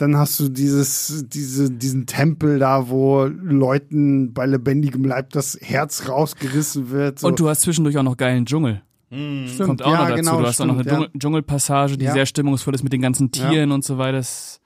dann 0.00 0.16
hast 0.16 0.40
du 0.40 0.48
dieses, 0.48 1.24
diese, 1.28 1.70
diesen 1.70 2.06
Tempel 2.06 2.58
da, 2.58 2.88
wo 2.88 3.24
Leuten 3.24 4.32
bei 4.32 4.46
lebendigem 4.46 5.04
Leib 5.04 5.30
das 5.30 5.58
Herz 5.60 6.08
rausgerissen 6.08 6.90
wird. 6.90 7.18
So. 7.18 7.26
Und 7.28 7.38
du 7.40 7.48
hast 7.48 7.60
zwischendurch 7.62 7.96
auch 7.98 8.02
noch 8.02 8.16
geilen 8.16 8.46
Dschungel. 8.46 8.82
Stimmt, 9.12 9.58
Kommt 9.58 9.82
auch 9.82 9.92
ja, 9.92 9.98
noch 10.02 10.08
dazu. 10.10 10.16
genau, 10.16 10.40
du 10.40 10.46
hast 10.46 10.60
auch 10.60 10.66
noch 10.66 10.74
eine 10.74 10.82
stimmt, 10.84 10.92
ja. 10.92 11.06
Dschungel 11.06 11.18
Dschungelpassage, 11.18 11.98
die 11.98 12.04
Ja. 12.04 12.12
sehr 12.12 12.26
stimmungsvoll 12.26 12.74
ist 12.74 12.84
mit 12.84 12.92
den 12.92 13.02
ganzen 13.02 13.32
Tieren 13.32 13.72
und 13.72 13.84
so 13.84 13.98
weiter. 13.98 14.18
Das, 14.18 14.60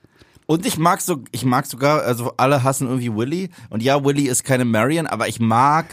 Und 0.47 0.66
ich 0.66 0.77
mag 0.79 1.01
so, 1.01 1.25
ich 1.33 1.47
mag 1.47 1.64
sogar, 1.64 2.03
also 2.03 2.33
alle 2.37 2.62
hassen 2.62 2.87
irgendwie 2.87 3.14
Willy. 3.14 3.49
Und 3.70 3.83
ja, 3.83 4.05
Willy 4.05 4.25
ist 4.29 4.44
keine 4.44 4.66
Marion, 4.66 5.07
aber 5.07 5.29
ich 5.29 5.40
mag 5.40 5.87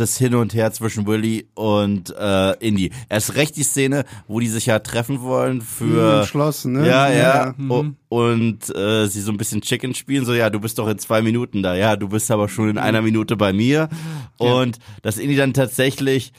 das 0.00 0.16
Hin 0.16 0.34
und 0.34 0.54
Her 0.54 0.72
zwischen 0.72 1.06
Willy 1.06 1.46
und 1.54 2.14
äh, 2.18 2.52
Indy. 2.58 2.90
Erst 3.08 3.36
recht 3.36 3.56
die 3.56 3.62
Szene, 3.62 4.04
wo 4.26 4.40
die 4.40 4.48
sich 4.48 4.66
ja 4.66 4.78
treffen 4.78 5.20
wollen 5.22 5.60
für 5.60 6.20
Im 6.20 6.26
Schloss, 6.26 6.64
ne? 6.64 6.86
Ja, 6.86 7.08
ja. 7.10 7.16
Ja. 7.46 7.54
O- 7.68 7.84
Und 8.08 8.74
äh, 8.74 9.06
sie 9.06 9.20
so 9.20 9.30
ein 9.30 9.36
bisschen 9.36 9.60
Chicken 9.60 9.94
spielen, 9.94 10.24
so 10.24 10.34
ja, 10.34 10.50
du 10.50 10.58
bist 10.60 10.78
doch 10.78 10.88
in 10.88 10.98
zwei 10.98 11.22
Minuten 11.22 11.62
da, 11.62 11.74
ja, 11.76 11.94
du 11.96 12.08
bist 12.08 12.30
aber 12.30 12.48
schon 12.48 12.68
in 12.70 12.78
einer 12.78 13.02
Minute 13.02 13.36
bei 13.36 13.52
mir. 13.52 13.88
Und 14.38 14.78
dass 15.02 15.18
Indy 15.18 15.36
dann 15.36 15.52
tatsächlich 15.54 16.32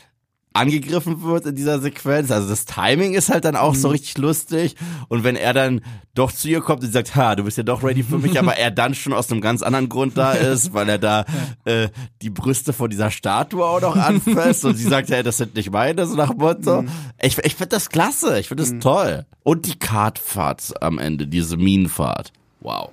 angegriffen 0.54 1.22
wird 1.22 1.46
in 1.46 1.56
dieser 1.56 1.80
Sequenz. 1.80 2.30
Also 2.32 2.50
das 2.50 2.66
Timing 2.66 3.14
ist 3.14 3.30
halt 3.30 3.46
dann 3.46 3.56
auch 3.56 3.76
so 3.76 3.88
richtig 3.90 4.18
lustig. 4.18 4.76
Und 5.08 5.24
wenn 5.24 5.36
er 5.36 5.54
dann 5.54 5.82
doch 6.14 6.32
zu 6.32 6.50
ihr 6.50 6.60
kommt 6.60 6.84
und 6.84 6.92
sagt, 6.92 7.16
ha, 7.16 7.36
du 7.36 7.44
bist 7.44 7.58
ja 7.58 7.64
doch 7.64 7.84
ready 7.84 8.04
für 8.04 8.18
mich, 8.18 8.38
aber 8.40 8.58
er 8.58 8.72
dann 8.72 8.94
schon 8.94 9.14
aus 9.14 9.32
einem 9.32 9.42
ganz 9.42 9.62
anderen 9.62 9.88
Grund 9.88 10.18
da 10.18 10.34
ist, 10.34 10.74
weil 10.74 10.90
er 10.90 10.98
da 10.98 11.26
äh, 11.66 11.88
die 12.22 12.30
Brüste 12.30 12.74
von 12.74 12.90
dieser 12.90 13.12
Statue 13.12 13.66
auch 13.66 13.82
noch 13.82 13.96
anfasst 13.96 14.66
und 14.66 14.76
sie 14.76 14.88
sagt, 14.88 15.10
ja, 15.10 15.24
das 15.24 15.38
sind 15.38 15.56
nicht 15.56 15.72
meine, 15.72 16.06
so 16.06 16.16
nach 16.16 16.34
Motto. 16.36 16.84
Ich, 17.22 17.38
ich 17.38 17.56
finde 17.56 17.70
das 17.70 17.90
klasse, 17.90 18.40
ich 18.40 18.50
finde 18.50 18.64
das 18.64 18.74
toll. 18.80 19.26
Und 19.44 19.66
die 19.66 19.80
Kartfahrt 19.80 20.82
am 20.82 21.00
Ende, 21.00 21.28
diese 21.28 21.56
Minenfahrt. 21.56 22.34
Wow. 22.60 22.90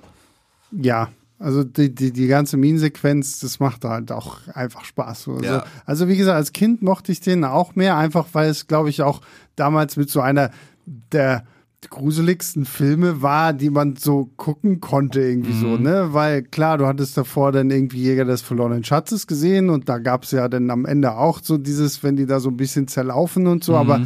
Ja, 0.71 1.09
also 1.39 1.63
die, 1.63 1.95
die, 1.95 2.11
die 2.11 2.27
ganze 2.27 2.57
Minensequenz, 2.57 3.39
das 3.39 3.59
macht 3.59 3.85
halt 3.85 4.11
auch 4.11 4.47
einfach 4.53 4.83
Spaß. 4.85 5.29
Also, 5.29 5.41
Ja. 5.43 5.63
also 5.85 6.07
wie 6.07 6.17
gesagt, 6.17 6.35
als 6.35 6.53
Kind 6.53 6.81
mochte 6.81 7.11
ich 7.11 7.21
den 7.21 7.43
auch 7.45 7.75
mehr, 7.75 7.97
einfach 7.97 8.27
weil 8.33 8.49
es, 8.49 8.67
glaube 8.67 8.89
ich, 8.89 9.01
auch 9.01 9.21
damals 9.55 9.95
mit 9.97 10.09
so 10.09 10.19
einer 10.21 10.51
der 10.85 11.45
gruseligsten 11.89 12.65
Filme 12.65 13.21
war, 13.21 13.53
die 13.53 13.69
man 13.69 13.95
so 13.95 14.29
gucken 14.35 14.81
konnte 14.81 15.21
irgendwie 15.21 15.53
so, 15.53 15.77
ne? 15.77 16.09
Weil 16.11 16.43
klar, 16.43 16.77
du 16.77 16.85
hattest 16.85 17.15
davor 17.15 17.53
dann 17.53 17.69
irgendwie 17.71 18.03
Jäger 18.03 18.25
des 18.25 18.41
verlorenen 18.41 18.83
Schatzes 18.83 19.27
gesehen 19.27 19.69
und 19.69 19.87
da 19.87 19.97
gab 19.99 20.23
es 20.25 20.31
ja 20.31 20.49
dann 20.49 20.69
am 20.71 20.85
Ende 20.85 21.15
auch 21.15 21.39
so 21.41 21.57
dieses, 21.57 22.03
wenn 22.03 22.17
die 22.17 22.25
da 22.25 22.41
so 22.41 22.49
ein 22.49 22.57
bisschen 22.57 22.89
zerlaufen 22.89 23.47
und 23.47 23.63
so, 23.63 23.77
aber 23.77 24.01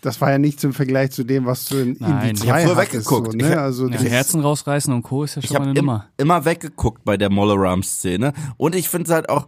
das 0.00 0.20
war 0.20 0.30
ja 0.30 0.38
nichts 0.38 0.62
im 0.64 0.72
Vergleich 0.72 1.10
zu 1.10 1.24
dem, 1.24 1.46
was 1.46 1.64
du 1.66 1.76
in 1.76 1.96
Nein, 1.98 2.30
Indie 2.30 2.44
ich 2.44 2.50
hab 2.50 2.60
2 2.60 2.66
früher 2.66 2.76
hattest, 2.76 2.92
weggeguckt. 2.94 3.32
So, 3.32 3.38
Ich 3.38 3.44
ne? 3.44 3.50
hab- 3.52 3.58
Also 3.58 3.88
ja, 3.88 3.96
das, 3.96 4.02
Herzen 4.04 4.40
rausreißen 4.40 4.92
und 4.94 5.02
Co. 5.02 5.24
ist 5.24 5.34
ja 5.36 5.42
Ich 5.42 5.48
schon 5.48 5.54
mal 5.54 5.60
habe 5.60 5.70
eine 5.70 5.78
im, 5.78 5.84
Nummer. 5.86 6.06
immer 6.16 6.44
weggeguckt 6.44 7.04
bei 7.04 7.16
der 7.16 7.30
Mollaram-Szene. 7.30 8.32
Und 8.56 8.74
ich 8.74 8.88
finde 8.88 9.06
es 9.08 9.12
halt 9.12 9.28
auch 9.28 9.46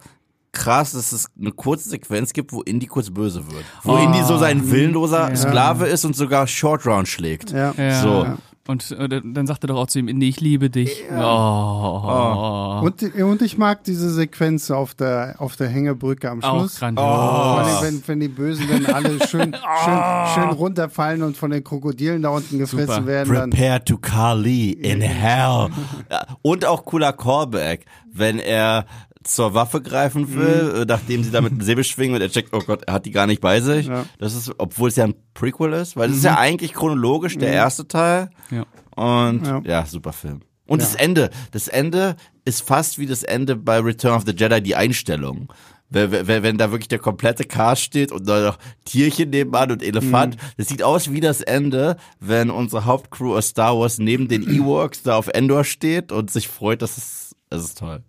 krass, 0.52 0.92
dass 0.92 1.12
es 1.12 1.28
eine 1.40 1.52
kurze 1.52 1.88
Sequenz 1.88 2.32
gibt, 2.32 2.52
wo 2.52 2.62
Indy 2.62 2.86
kurz 2.86 3.10
böse 3.10 3.46
wird. 3.52 3.64
Wo 3.84 3.92
Oh. 3.92 3.98
Indy 3.98 4.22
so 4.24 4.36
sein 4.38 4.70
willenloser 4.70 5.28
Ja. 5.30 5.36
Sklave 5.36 5.86
ist 5.86 6.04
und 6.04 6.16
sogar 6.16 6.46
Short 6.48 6.84
Round 6.86 7.06
schlägt. 7.06 7.52
ja. 7.52 7.72
Ja. 7.76 8.02
So. 8.02 8.26
Und 8.70 8.90
äh, 8.92 9.20
dann 9.24 9.46
sagt 9.46 9.64
er 9.64 9.68
doch 9.68 9.76
auch 9.76 9.86
zu 9.88 9.98
ihm, 9.98 10.08
Indy, 10.08 10.28
ich 10.28 10.40
liebe 10.40 10.70
dich. 10.70 11.02
Oh. 11.10 12.80
Und, 12.82 13.02
und 13.14 13.42
ich 13.42 13.58
mag 13.58 13.82
diese 13.84 14.10
Sequenz 14.10 14.70
auf 14.70 14.94
der, 14.94 15.34
auf 15.38 15.56
der 15.56 15.68
Hängebrücke 15.68 16.30
am 16.30 16.42
Auch 16.42 16.60
Schluss. 16.60 16.78
grandios. 16.78 17.04
Vor 17.04 17.58
allem, 17.58 17.82
wenn, 17.82 18.02
wenn 18.08 18.20
die 18.20 18.28
Bösen 18.28 18.68
dann 18.68 18.86
alle 18.86 19.26
schön, 19.26 19.56
schön, 19.84 20.00
schön 20.34 20.50
runterfallen 20.50 21.22
und 21.22 21.36
von 21.36 21.50
den 21.50 21.64
Krokodilen 21.64 22.22
da 22.22 22.28
unten 22.30 22.58
gefressen 22.58 22.86
Super. 22.94 23.06
werden, 23.06 23.34
dann 23.34 23.50
Prepare 23.50 23.84
to 23.84 23.98
Kali 23.98 24.70
in 24.70 25.00
hell. 25.00 25.68
Ja, 26.10 26.26
Und 26.42 26.64
auch 26.64 26.84
cooler 26.84 27.12
Callback, 27.12 27.86
wenn 28.12 28.38
er 28.38 28.86
zur 29.22 29.54
Waffe 29.54 29.82
greifen 29.82 30.34
will, 30.34 30.82
äh, 30.82 30.84
nachdem 30.86 31.22
sie 31.24 31.30
da 31.30 31.40
mit 31.40 31.52
dem 31.52 31.60
Säbel 31.60 31.84
schwingen 31.84 32.14
und 32.14 32.22
er 32.22 32.30
checkt, 32.30 32.54
oh 32.54 32.60
Gott, 32.60 32.84
er 32.86 32.94
hat 32.94 33.06
die 33.06 33.10
gar 33.10 33.26
nicht 33.26 33.40
bei 33.40 33.60
sich. 33.60 33.86
Ja. 33.86 34.06
Das 34.18 34.34
ist, 34.34 34.52
obwohl 34.58 34.88
es 34.88 34.96
ja 34.96 35.04
ein 35.04 35.14
Prequel 35.34 35.72
ist, 35.74 35.96
weil 35.96 36.10
es 36.10 36.18
ist 36.18 36.24
ja 36.24 36.38
eigentlich 36.38 36.72
chronologisch 36.72 37.36
der 37.36 37.52
erste 37.52 37.86
Teil. 37.86 38.30
Ja. 38.50 38.64
Und 38.96 39.46
Ja. 39.46 39.60
ja, 39.64 39.86
super 39.86 40.12
Film. 40.12 40.40
Und 40.66 40.80
das 40.80 40.94
Ende, 40.94 41.30
das 41.50 41.66
Ende 41.68 42.14
ist 42.44 42.62
fast 42.62 42.98
wie 42.98 43.06
das 43.06 43.22
Ende 43.24 43.56
bei 43.56 43.78
Return 43.80 44.14
of 44.14 44.22
the 44.24 44.32
Jedi, 44.32 44.62
die 44.62 44.76
Einstellung. 44.76 45.52
Wenn, 45.92 46.12
wenn, 46.12 46.44
wenn 46.44 46.56
da 46.56 46.70
wirklich 46.70 46.86
der 46.86 47.00
komplette 47.00 47.42
Cast 47.44 47.82
steht 47.82 48.12
und 48.12 48.28
da 48.28 48.40
noch 48.40 48.58
Tierchen 48.84 49.30
nebenan 49.30 49.72
und 49.72 49.82
Elefant. 49.82 50.36
Das 50.56 50.68
sieht 50.68 50.84
aus 50.84 51.10
wie 51.10 51.18
das 51.18 51.40
Ende, 51.40 51.96
wenn 52.20 52.50
unsere 52.50 52.84
Hauptcrew 52.84 53.34
aus 53.36 53.48
Star 53.48 53.76
Wars 53.76 53.98
neben 53.98 54.28
den 54.28 54.48
Ewoks 54.48 55.02
da 55.02 55.16
auf 55.16 55.26
Endor 55.26 55.64
steht 55.64 56.12
und 56.12 56.30
sich 56.30 56.46
freut, 56.46 56.80
dass 56.82 56.96
es, 56.96 57.34
es 57.50 57.64
ist 57.64 57.78
toll. 57.78 58.04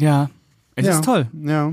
Ja, 0.00 0.30
es 0.74 0.86
ja, 0.86 0.92
ist 0.94 1.04
toll. 1.04 1.28
Ja. 1.44 1.72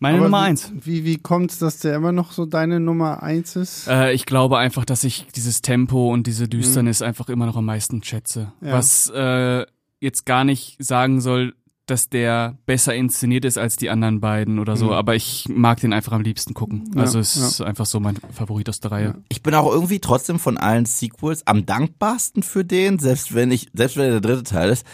Meine 0.00 0.18
Aber 0.18 0.26
Nummer 0.26 0.42
eins. 0.42 0.72
Wie, 0.80 1.04
wie 1.04 1.16
kommt's, 1.18 1.58
dass 1.58 1.80
der 1.80 1.96
immer 1.96 2.12
noch 2.12 2.30
so 2.32 2.46
deine 2.46 2.78
Nummer 2.78 3.22
eins 3.22 3.56
ist? 3.56 3.88
Äh, 3.88 4.12
ich 4.12 4.26
glaube 4.26 4.56
einfach, 4.58 4.84
dass 4.84 5.02
ich 5.02 5.26
dieses 5.34 5.60
Tempo 5.60 6.12
und 6.12 6.26
diese 6.28 6.48
Düsternis 6.48 7.02
einfach 7.02 7.28
immer 7.28 7.46
noch 7.46 7.56
am 7.56 7.64
meisten 7.64 8.02
schätze. 8.04 8.52
Ja. 8.60 8.74
Was 8.74 9.10
äh, 9.10 9.66
jetzt 10.00 10.24
gar 10.24 10.44
nicht 10.44 10.76
sagen 10.78 11.20
soll, 11.20 11.54
dass 11.86 12.08
der 12.10 12.56
besser 12.66 12.94
inszeniert 12.94 13.44
ist 13.44 13.58
als 13.58 13.76
die 13.76 13.88
anderen 13.90 14.20
beiden 14.20 14.58
oder 14.58 14.76
so, 14.76 14.86
Mhm. 14.86 14.92
aber 14.92 15.16
ich 15.16 15.46
mag 15.48 15.80
den 15.80 15.92
einfach 15.94 16.12
am 16.12 16.20
liebsten 16.20 16.52
gucken. 16.54 16.84
Ja, 16.94 17.00
also 17.00 17.18
es 17.18 17.34
ist 17.34 17.60
einfach 17.62 17.86
so 17.86 17.98
mein 17.98 18.16
Favorit 18.30 18.68
aus 18.68 18.78
der 18.80 18.92
Reihe. 18.92 19.14
Ich 19.30 19.42
bin 19.42 19.54
auch 19.54 19.72
irgendwie 19.72 19.98
trotzdem 19.98 20.38
von 20.38 20.58
allen 20.58 20.84
Sequels 20.84 21.46
am 21.46 21.64
dankbarsten 21.66 22.42
für 22.42 22.62
den, 22.64 22.98
selbst 22.98 23.34
wenn 23.34 23.50
ich, 23.50 23.68
selbst 23.72 23.96
wenn 23.96 24.04
er 24.04 24.20
der 24.20 24.20
dritte 24.20 24.42
Teil 24.42 24.70
ist, 24.70 24.86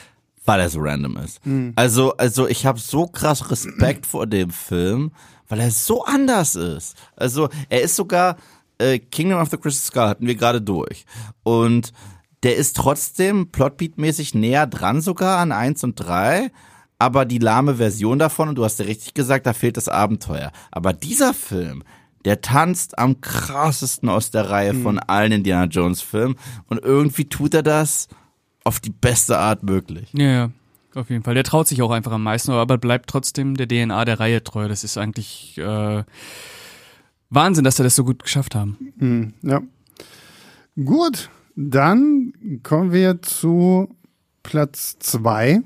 weil 0.45 0.61
er 0.61 0.71
so 0.71 0.81
random 0.81 1.17
ist. 1.19 1.41
Also, 1.77 2.17
also 2.17 2.49
ich 2.49 2.67
habe 2.67 2.79
so 2.79 3.07
krass 3.07 3.51
Respekt 3.51 4.07
vor 4.07 4.27
dem 4.27 4.51
Film, 4.51 5.13
weil 5.49 5.61
er 5.61 5.71
so 5.71 6.05
anders 6.05 6.55
ist. 6.55 6.97
Also 7.17 7.49
er 7.69 7.83
ist 7.83 7.97
sogar 7.97 8.37
äh, 8.79 8.99
Kingdom 8.99 9.41
of 9.41 9.51
the 9.51 9.57
Crystal 9.57 9.87
Skull 9.87 10.09
hatten 10.09 10.27
wir 10.27 10.35
gerade 10.35 10.61
durch 10.61 11.05
und 11.43 11.93
der 12.43 12.57
ist 12.57 12.77
trotzdem 12.77 13.51
plotbeatmäßig 13.51 14.35
näher 14.35 14.67
dran 14.67 15.01
sogar 15.01 15.39
an 15.39 15.53
eins 15.53 15.83
und 15.83 15.95
drei 15.97 16.51
aber 16.99 17.25
die 17.25 17.39
lahme 17.39 17.75
Version 17.77 18.19
davon, 18.19 18.49
und 18.49 18.55
du 18.55 18.65
hast 18.65 18.79
ja 18.79 18.87
richtig 18.87 19.15
gesagt, 19.15 19.47
da 19.47 19.53
fehlt 19.53 19.77
das 19.77 19.89
Abenteuer. 19.89 20.53
Aber 20.71 20.93
dieser 20.93 21.35
Film, 21.35 21.83
der 22.25 22.41
tanzt 22.41 22.99
am 22.99 23.21
krassesten 23.21 24.09
aus 24.09 24.31
der 24.31 24.49
Reihe 24.49 24.75
von 24.75 24.99
allen 24.99 25.33
Indiana 25.33 25.67
Jones 25.67 26.01
Filmen 26.01 26.37
und 26.69 26.79
irgendwie 26.83 27.27
tut 27.27 27.53
er 27.55 27.63
das 27.63 28.09
auf 28.65 28.81
die 28.81 28.91
beste 28.91 29.39
Art 29.39 29.63
möglich. 29.63 30.09
Ja, 30.13 30.27
ja, 30.27 30.51
auf 30.95 31.11
jeden 31.11 31.23
Fall. 31.23 31.35
Der 31.35 31.45
traut 31.45 31.69
sich 31.69 31.83
auch 31.83 31.91
einfach 31.91 32.13
am 32.13 32.23
meisten, 32.23 32.51
aber 32.51 32.79
bleibt 32.79 33.09
trotzdem 33.09 33.57
der 33.57 33.69
DNA 33.69 34.05
der 34.05 34.21
Reihe 34.21 34.43
treu. 34.43 34.69
Das 34.69 34.85
ist 34.85 34.99
eigentlich 34.99 35.59
äh, 35.59 36.03
Wahnsinn, 37.31 37.65
dass 37.65 37.77
sie 37.77 37.83
das 37.83 37.95
so 37.97 38.05
gut 38.05 38.23
geschafft 38.23 38.55
haben. 38.55 38.93
Hm, 38.99 39.35
ja. 39.43 39.63
Gut, 40.83 41.31
dann 41.55 42.33
kommen 42.63 42.93
wir 42.93 43.23
zu 43.23 43.95
Platz 44.43 44.97
zwei. 44.99 45.63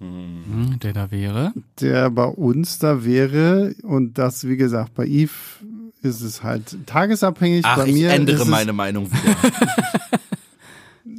Hm, 0.00 0.78
der 0.82 0.92
da 0.92 1.10
wäre. 1.10 1.52
der 1.80 2.10
bei 2.10 2.26
uns 2.26 2.78
da 2.78 3.04
wäre 3.04 3.74
und 3.82 4.16
das, 4.16 4.46
wie 4.46 4.56
gesagt, 4.56 4.94
bei 4.94 5.06
Eve 5.06 5.32
ist 6.02 6.20
es 6.20 6.44
halt 6.44 6.86
tagesabhängig. 6.86 7.64
Ach, 7.64 7.78
bei 7.78 7.86
ich 7.86 7.94
mir 7.94 8.12
ändere 8.12 8.36
ist 8.36 8.42
es, 8.42 8.48
meine 8.48 8.72
Meinung 8.72 9.10
wieder. 9.10 9.36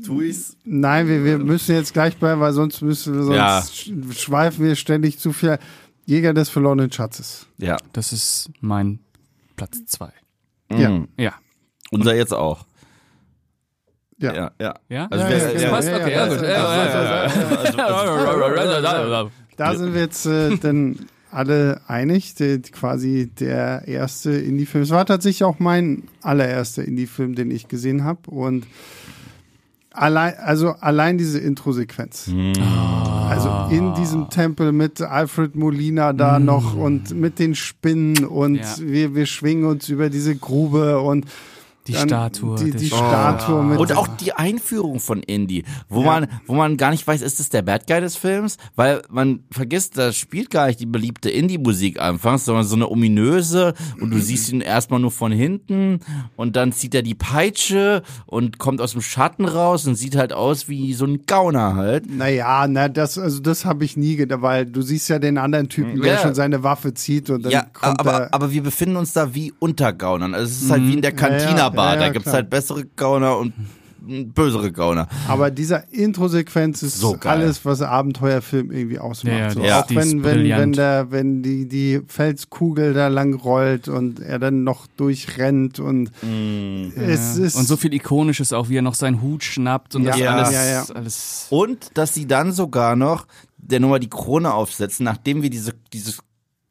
tu 0.06 0.22
ich's? 0.22 0.56
Nein, 0.66 1.08
wir, 1.08 1.24
wir 1.26 1.38
müssen 1.38 1.76
jetzt 1.76 1.94
gleich 1.94 2.18
bleiben, 2.18 2.42
weil 2.42 2.54
sonst 2.54 2.82
müssen 2.82 3.14
wir 3.16 3.24
sonst 3.24 3.36
Ja. 3.38 3.60
sch- 3.60 4.14
schweifen 4.20 4.66
wir 4.66 4.76
ständig 4.76 5.20
zu 5.20 5.32
viel. 5.34 5.58
Jäger 6.06 6.34
des 6.34 6.50
verlorenen 6.50 6.92
Schatzes. 6.92 7.46
Ja. 7.58 7.78
Das 7.94 8.12
ist 8.14 8.50
mein 8.62 9.00
Platz 9.56 9.86
zwei. 9.86 10.12
Ja. 10.72 10.90
Mhm. 10.90 11.08
Ja. 11.18 11.34
Unser 11.92 12.16
jetzt 12.16 12.34
auch. 12.34 12.66
Ja. 14.18 14.34
Ja, 14.34 14.52
ja. 14.60 14.74
Ja? 14.90 15.08
Also 15.10 15.24
Ja, 15.26 15.32
ja, 15.38 15.60
ja, 15.60 15.70
passt? 15.70 15.90
Okay, 15.90 16.12
ja, 16.12 16.28
gut. 16.28 16.42
Da 19.58 19.76
sind 19.76 19.94
wir 19.94 20.02
jetzt 20.02 20.26
äh, 20.26 20.58
dann 20.58 20.98
alle 21.32 21.82
einig, 21.88 22.34
der, 22.36 22.60
quasi 22.62 23.28
der 23.40 23.88
erste 23.88 24.32
Indie-Film. 24.32 24.84
Es 24.84 24.90
war 24.90 25.06
tatsächlich 25.06 25.44
auch 25.44 25.60
mein 25.60 26.04
allererster 26.22 26.84
Indie-Film, 26.84 27.36
den 27.36 27.52
ich 27.52 27.68
gesehen 27.68 28.04
habe 28.04 28.32
und 28.32 28.66
allein, 30.00 30.34
also 30.38 30.70
allein 30.80 31.18
diese 31.18 31.40
Intro-Sequenz. 31.40 32.30
Also 33.30 33.68
in 33.70 33.94
diesem 33.94 34.30
Tempel 34.30 34.72
mit 34.72 35.02
Alfred 35.02 35.56
Molina 35.56 36.14
da 36.14 36.40
noch 36.40 36.76
und 36.76 37.14
mit 37.14 37.38
den 37.38 37.54
Spinnen 37.56 38.26
und 38.26 38.56
Ja. 38.56 38.76
wir, 38.80 39.16
wir 39.16 39.26
schwingen 39.26 39.66
uns 39.66 39.90
über 39.90 40.10
diese 40.10 40.36
Grube 40.36 41.00
und 41.00 41.26
Die 41.90 41.94
dann 41.94 42.08
Statue. 42.10 42.56
Die, 42.58 42.72
das- 42.72 42.82
die 42.82 42.88
Statue 42.88 43.64
mit 43.64 43.80
Und 43.80 43.96
auch 43.98 44.08
die 44.08 44.34
Einführung 44.34 45.00
von 45.00 45.22
Indy, 45.24 45.64
wo 45.90 46.02
man, 46.04 46.28
wo 46.46 46.54
man 46.56 46.78
gar 46.78 46.92
nicht 46.92 47.06
weiß, 47.06 47.22
ist 47.22 47.40
es 47.40 47.50
der 47.50 47.62
Bad 47.62 47.88
Guy 47.88 48.02
des 48.02 48.16
Films? 48.16 48.58
Weil 48.76 49.02
man 49.10 49.44
vergisst, 49.52 49.98
da 49.98 50.12
spielt 50.12 50.50
gar 50.50 50.68
nicht 50.68 50.80
die 50.80 50.86
beliebte 50.86 51.30
Indie-Musik 51.30 52.00
anfangs, 52.00 52.46
sondern 52.46 52.64
so 52.66 52.76
eine 52.76 52.90
ominöse 52.90 53.74
und 54.00 54.12
du 54.12 54.20
siehst 54.20 54.52
ihn 54.52 54.62
erstmal 54.62 55.00
nur 55.00 55.12
von 55.12 55.32
hinten 55.32 56.00
und 56.36 56.56
dann 56.56 56.72
zieht 56.72 56.94
er 56.96 57.02
die 57.02 57.16
Peitsche 57.16 58.04
und 58.26 58.60
kommt 58.60 58.82
aus 58.82 58.92
dem 58.92 59.02
Schatten 59.02 59.46
raus 59.46 59.88
und 59.88 59.96
sieht 59.96 60.16
halt 60.16 60.34
aus 60.34 60.68
wie 60.70 60.94
so 60.94 61.06
ein 61.06 61.26
Gauner 61.26 61.76
halt. 61.76 62.10
Naja, 62.14 62.66
na, 62.68 62.90
das, 62.90 63.18
also 63.18 63.40
das 63.40 63.66
habe 63.66 63.86
ich 63.86 63.98
nie 63.98 64.16
gedacht, 64.16 64.42
weil 64.42 64.66
du 64.66 64.82
siehst 64.82 65.10
ja 65.10 65.20
den 65.20 65.38
anderen 65.38 65.70
Typen, 65.70 66.02
der 66.02 66.14
Ja. 66.16 66.20
schon 66.20 66.36
seine 66.36 66.64
Waffe 66.64 66.94
zieht 66.94 67.30
und 67.30 67.44
dann 67.44 67.52
Ja, 67.52 67.62
kommt 67.74 68.00
aber, 68.00 68.12
er. 68.12 68.34
aber 68.34 68.52
wir 68.52 68.62
befinden 68.64 68.96
uns 68.98 69.14
da 69.14 69.34
wie 69.34 69.54
unter 69.60 69.94
Gaunern. 69.94 70.34
Also 70.34 70.52
es 70.52 70.62
ist 70.62 70.70
halt 70.72 70.84
wie 70.84 70.94
in 70.94 71.02
der 71.02 71.12
Cantina-Bar. 71.14 71.58
Ja, 71.58 71.70
ja, 71.86 71.96
da 71.96 72.06
ja, 72.08 72.12
gibt's 72.12 72.24
klar. 72.24 72.36
halt 72.36 72.50
bessere 72.50 72.86
Gauner 72.96 73.38
und 73.38 73.54
bösere 74.02 74.72
Gauner. 74.72 75.08
Aber 75.28 75.52
dieser 75.52 75.92
Intro-Sequenz 75.92 76.84
ist 76.84 77.00
So 77.00 77.18
alles, 77.24 77.66
was 77.66 77.82
Abenteuerfilm 77.82 78.72
irgendwie 78.72 79.00
ausmacht. 79.00 79.38
Ja, 79.38 79.50
so. 79.52 79.62
Ja. 79.62 79.84
Auch 79.84 79.90
wenn, 79.90 80.24
wenn, 80.24 80.50
wenn, 80.50 80.74
der, 80.74 81.12
wenn 81.12 81.44
die, 81.44 81.68
die 81.68 82.02
Felskugel 82.08 82.94
da 82.94 83.08
lang 83.08 83.34
rollt 83.34 83.88
und 83.88 84.20
er 84.20 84.40
dann 84.40 84.64
noch 84.64 84.88
durchrennt 84.88 85.80
und 85.80 86.12
es 86.96 87.38
ja. 87.38 87.46
ist. 87.46 87.56
und 87.56 87.68
so 87.68 87.78
viel 87.78 87.94
Ikonisches 87.94 88.54
auch, 88.54 88.70
wie 88.70 88.78
er 88.78 88.82
noch 88.82 88.96
seinen 88.96 89.22
Hut 89.22 89.44
schnappt 89.44 89.96
und 89.96 90.04
Ja, 90.04 90.12
das 90.12 90.20
ja, 90.20 90.36
alles, 90.36 90.54
ja, 90.54 90.66
ja. 90.66 90.86
alles. 90.96 91.48
Und 91.50 91.92
dass 91.96 92.14
sie 92.14 92.28
dann 92.28 92.52
sogar 92.52 92.96
noch 92.96 93.28
der 93.58 93.80
Nummer 93.80 94.00
die 94.00 94.10
Krone 94.10 94.54
aufsetzen, 94.54 95.04
nachdem 95.04 95.42
wir 95.42 95.50
diese, 95.50 95.74
dieses, 95.94 96.20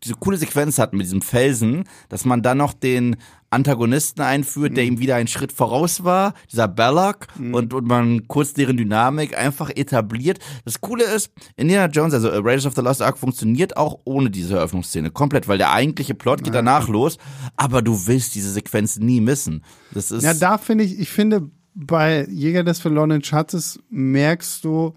diese 0.02 0.14
coole 0.14 0.36
Sequenz 0.36 0.78
hatten 0.78 0.96
mit 0.96 1.06
diesem 1.06 1.22
Felsen, 1.22 1.84
dass 2.08 2.24
man 2.24 2.42
dann 2.42 2.58
noch 2.58 2.72
den 2.72 3.16
Antagonisten 3.50 4.22
einführt, 4.22 4.76
der 4.76 4.84
ihm 4.84 4.98
wieder 4.98 5.16
einen 5.16 5.28
Schritt 5.28 5.52
voraus 5.52 6.04
war, 6.04 6.34
dieser 6.52 6.68
Belloc, 6.68 7.26
und, 7.38 7.72
und 7.72 7.86
man 7.86 8.28
kurz 8.28 8.52
deren 8.52 8.76
Dynamik 8.76 9.36
einfach 9.36 9.70
etabliert. 9.70 10.38
Das 10.64 10.80
Coole 10.80 11.04
ist, 11.04 11.32
Indiana 11.56 11.90
Jones, 11.90 12.14
also 12.14 12.28
äh, 12.28 12.36
Raiders 12.36 12.66
of 12.66 12.74
the 12.74 12.82
Lost 12.82 13.00
Ark 13.00 13.18
funktioniert 13.18 13.76
auch 13.76 14.00
ohne 14.04 14.30
diese 14.30 14.56
Eröffnungsszene 14.56 15.10
komplett, 15.10 15.48
weil 15.48 15.58
der 15.58 15.72
eigentliche 15.72 16.14
Plot 16.14 16.44
geht 16.44 16.54
danach 16.54 16.88
los, 16.88 17.18
aber 17.56 17.82
du 17.82 18.06
willst 18.06 18.34
diese 18.34 18.52
Sequenz 18.52 18.98
nie 18.98 19.20
missen. 19.20 19.64
Das 19.92 20.10
ist 20.10 20.22
Ja, 20.22 20.34
da 20.34 20.58
finde 20.58 20.84
ich, 20.84 20.98
ich 20.98 21.08
finde, 21.08 21.50
bei 21.74 22.26
Jäger 22.28 22.64
des 22.64 22.80
verlorenen 22.80 23.22
Schatzes 23.22 23.80
merkst 23.88 24.64
du, 24.64 24.94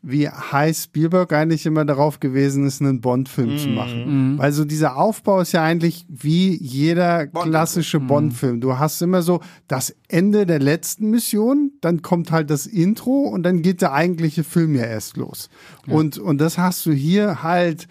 wie 0.00 0.28
heiß 0.28 0.84
Spielberg 0.84 1.32
eigentlich 1.32 1.66
immer 1.66 1.84
darauf 1.84 2.20
gewesen 2.20 2.66
ist, 2.66 2.80
einen 2.80 3.00
Bond-Film 3.00 3.58
zu 3.58 3.68
machen. 3.68 4.38
Weil 4.38 4.52
so 4.52 4.64
dieser 4.64 4.96
Aufbau 4.96 5.40
ist 5.40 5.52
ja 5.52 5.62
eigentlich 5.64 6.06
wie 6.08 6.56
jeder 6.56 7.26
klassische 7.26 7.98
Bond-Film. 7.98 8.60
Du 8.60 8.78
hast 8.78 9.02
immer 9.02 9.22
so 9.22 9.40
das 9.66 9.94
Ende 10.06 10.46
der 10.46 10.60
letzten 10.60 11.10
Mission, 11.10 11.72
dann 11.80 12.02
kommt 12.02 12.30
halt 12.30 12.48
das 12.48 12.66
Intro 12.66 13.22
und 13.22 13.42
dann 13.42 13.62
geht 13.62 13.82
der 13.82 13.92
eigentliche 13.92 14.44
Film 14.44 14.76
ja 14.76 14.84
erst 14.84 15.16
los. 15.16 15.50
Und, 15.88 16.18
und 16.18 16.38
das 16.38 16.58
hast 16.58 16.86
du 16.86 16.92
hier 16.92 17.42
halt 17.42 17.88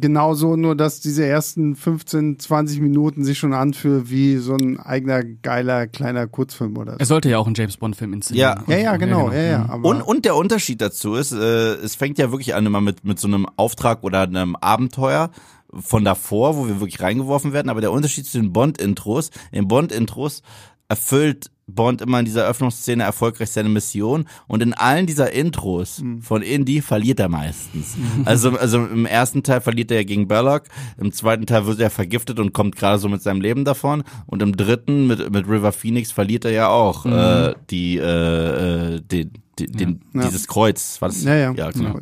genauso, 0.00 0.56
nur 0.56 0.76
dass 0.76 1.00
diese 1.00 1.24
ersten 1.24 1.74
15, 1.74 2.38
20 2.38 2.80
Minuten 2.80 3.24
sich 3.24 3.38
schon 3.38 3.54
anfühlen 3.54 4.08
wie 4.10 4.36
so 4.36 4.54
ein 4.54 4.78
eigener 4.78 5.24
geiler 5.24 5.86
kleiner 5.86 6.26
Kurzfilm 6.26 6.76
oder 6.76 6.92
so. 6.92 6.98
Er 6.98 7.06
sollte 7.06 7.30
ja 7.30 7.38
auch 7.38 7.46
einen 7.46 7.54
James 7.54 7.76
Bond 7.76 7.96
Film 7.96 8.12
inszenieren. 8.12 8.62
Ja. 8.66 8.76
Ja, 8.76 8.82
ja, 8.82 8.96
genau, 8.96 9.30
ja, 9.30 9.42
ja. 9.42 9.66
Aber 9.68 9.88
Und, 9.88 10.02
und 10.02 10.24
der 10.24 10.36
Unterschied 10.36 10.80
dazu 10.80 11.14
ist, 11.14 11.32
äh, 11.32 11.74
es 11.74 11.96
fängt 11.96 12.18
ja 12.18 12.30
wirklich 12.30 12.54
an 12.54 12.66
immer 12.66 12.80
mit, 12.80 13.04
mit 13.04 13.18
so 13.18 13.28
einem 13.28 13.46
Auftrag 13.56 14.04
oder 14.04 14.22
einem 14.22 14.56
Abenteuer 14.56 15.30
von 15.72 16.04
davor, 16.04 16.56
wo 16.56 16.66
wir 16.68 16.80
wirklich 16.80 17.00
reingeworfen 17.00 17.52
werden. 17.52 17.68
Aber 17.68 17.80
der 17.80 17.92
Unterschied 17.92 18.26
zu 18.26 18.38
den 18.38 18.52
Bond-Intros, 18.52 19.30
in 19.50 19.68
Bond-Intros 19.68 20.42
erfüllt 20.88 21.50
Bond 21.68 22.00
immer 22.00 22.20
in 22.20 22.24
dieser 22.24 22.44
Eröffnungsszene 22.44 23.02
erfolgreich 23.02 23.50
seine 23.50 23.68
Mission 23.68 24.28
und 24.46 24.62
in 24.62 24.72
allen 24.72 25.06
dieser 25.06 25.32
Intros 25.32 26.00
von 26.20 26.42
Indy 26.42 26.80
verliert 26.80 27.18
er 27.18 27.28
meistens. 27.28 27.96
Also, 28.24 28.50
also 28.56 28.86
im 28.86 29.04
ersten 29.04 29.42
Teil 29.42 29.60
verliert 29.60 29.90
er 29.90 29.98
ja 29.98 30.02
gegen 30.04 30.28
Belloc, 30.28 30.64
im 30.96 31.10
zweiten 31.12 31.44
Teil 31.44 31.66
wird 31.66 31.80
er 31.80 31.90
vergiftet 31.90 32.38
und 32.38 32.52
kommt 32.52 32.76
gerade 32.76 33.00
so 33.00 33.08
mit 33.08 33.20
seinem 33.20 33.40
Leben 33.40 33.64
davon 33.64 34.04
und 34.26 34.42
im 34.42 34.56
dritten 34.56 35.08
mit, 35.08 35.30
mit 35.32 35.48
River 35.48 35.72
Phoenix 35.72 36.12
verliert 36.12 36.44
er 36.44 36.52
ja 36.52 36.68
auch 36.68 37.04
äh, 37.04 37.54
die, 37.68 37.96
äh, 37.98 38.94
äh, 38.94 39.00
den, 39.00 39.32
den, 39.58 40.00
Ja. 40.14 40.22
dieses 40.22 40.46
Kreuz. 40.46 41.00
War 41.02 41.08
das? 41.08 41.24
ja, 41.24 41.34
ja. 41.34 41.52
ja, 41.52 41.70
genau. 41.72 41.98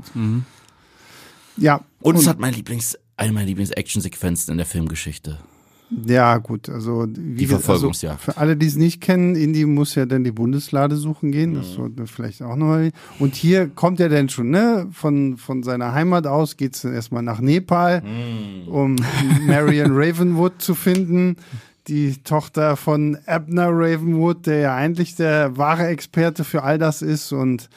ja. 1.57 1.81
Und 2.01 2.17
es 2.17 2.27
hat 2.27 2.39
mein 2.39 2.53
Lieblings, 2.53 2.99
eine 3.17 3.33
meiner 3.33 3.47
Lieblings-Action-Sequenzen 3.47 4.53
in 4.53 4.59
der 4.59 4.67
Filmgeschichte. 4.67 5.39
Ja, 6.07 6.39
gut, 6.39 6.69
also 6.69 7.07
wie 7.09 7.37
Die 7.37 7.47
gesagt, 7.47 7.65
Verfolgungsjagd. 7.65 8.21
Also 8.21 8.33
für 8.33 8.39
alle, 8.39 8.57
die 8.57 8.67
es 8.67 8.77
nicht 8.77 9.01
kennen, 9.01 9.37
Indy 9.37 9.65
muss 9.65 9.95
ja 9.95 10.07
dann 10.07 10.25
die 10.25 10.33
Bundeslade 10.33 10.97
suchen 10.97 11.33
gehen. 11.33 11.55
Das 11.55 11.73
sollten 11.73 11.99
wir 11.99 12.07
vielleicht 12.07 12.43
auch 12.43 12.57
nochmal. 12.57 12.91
Und 13.19 13.35
hier 13.35 13.69
kommt 13.69 14.01
er 14.01 14.09
dann 14.09 14.29
schon, 14.29 14.51
ne? 14.51 14.89
Von, 14.93 15.37
von 15.37 15.63
seiner 15.63 15.93
Heimat 15.93 16.27
aus 16.27 16.57
geht's 16.57 16.83
dann 16.83 16.95
erstmal 16.95 17.23
nach 17.23 17.41
Nepal, 17.41 18.03
um 18.67 18.97
Marion 19.47 19.93
Ravenwood 19.93 20.61
zu 20.61 20.75
finden. 20.75 21.37
Die 21.87 22.17
Tochter 22.25 22.77
von 22.77 23.19
Abner 23.27 23.69
Ravenwood, 23.71 24.47
der 24.47 24.59
ja 24.59 24.75
eigentlich 24.75 25.17
der 25.17 25.57
wahre 25.59 25.87
Experte 25.87 26.43
für 26.45 26.63
all 26.63 26.79
das 26.79 27.03
ist. 27.03 27.33
Und 27.33 27.69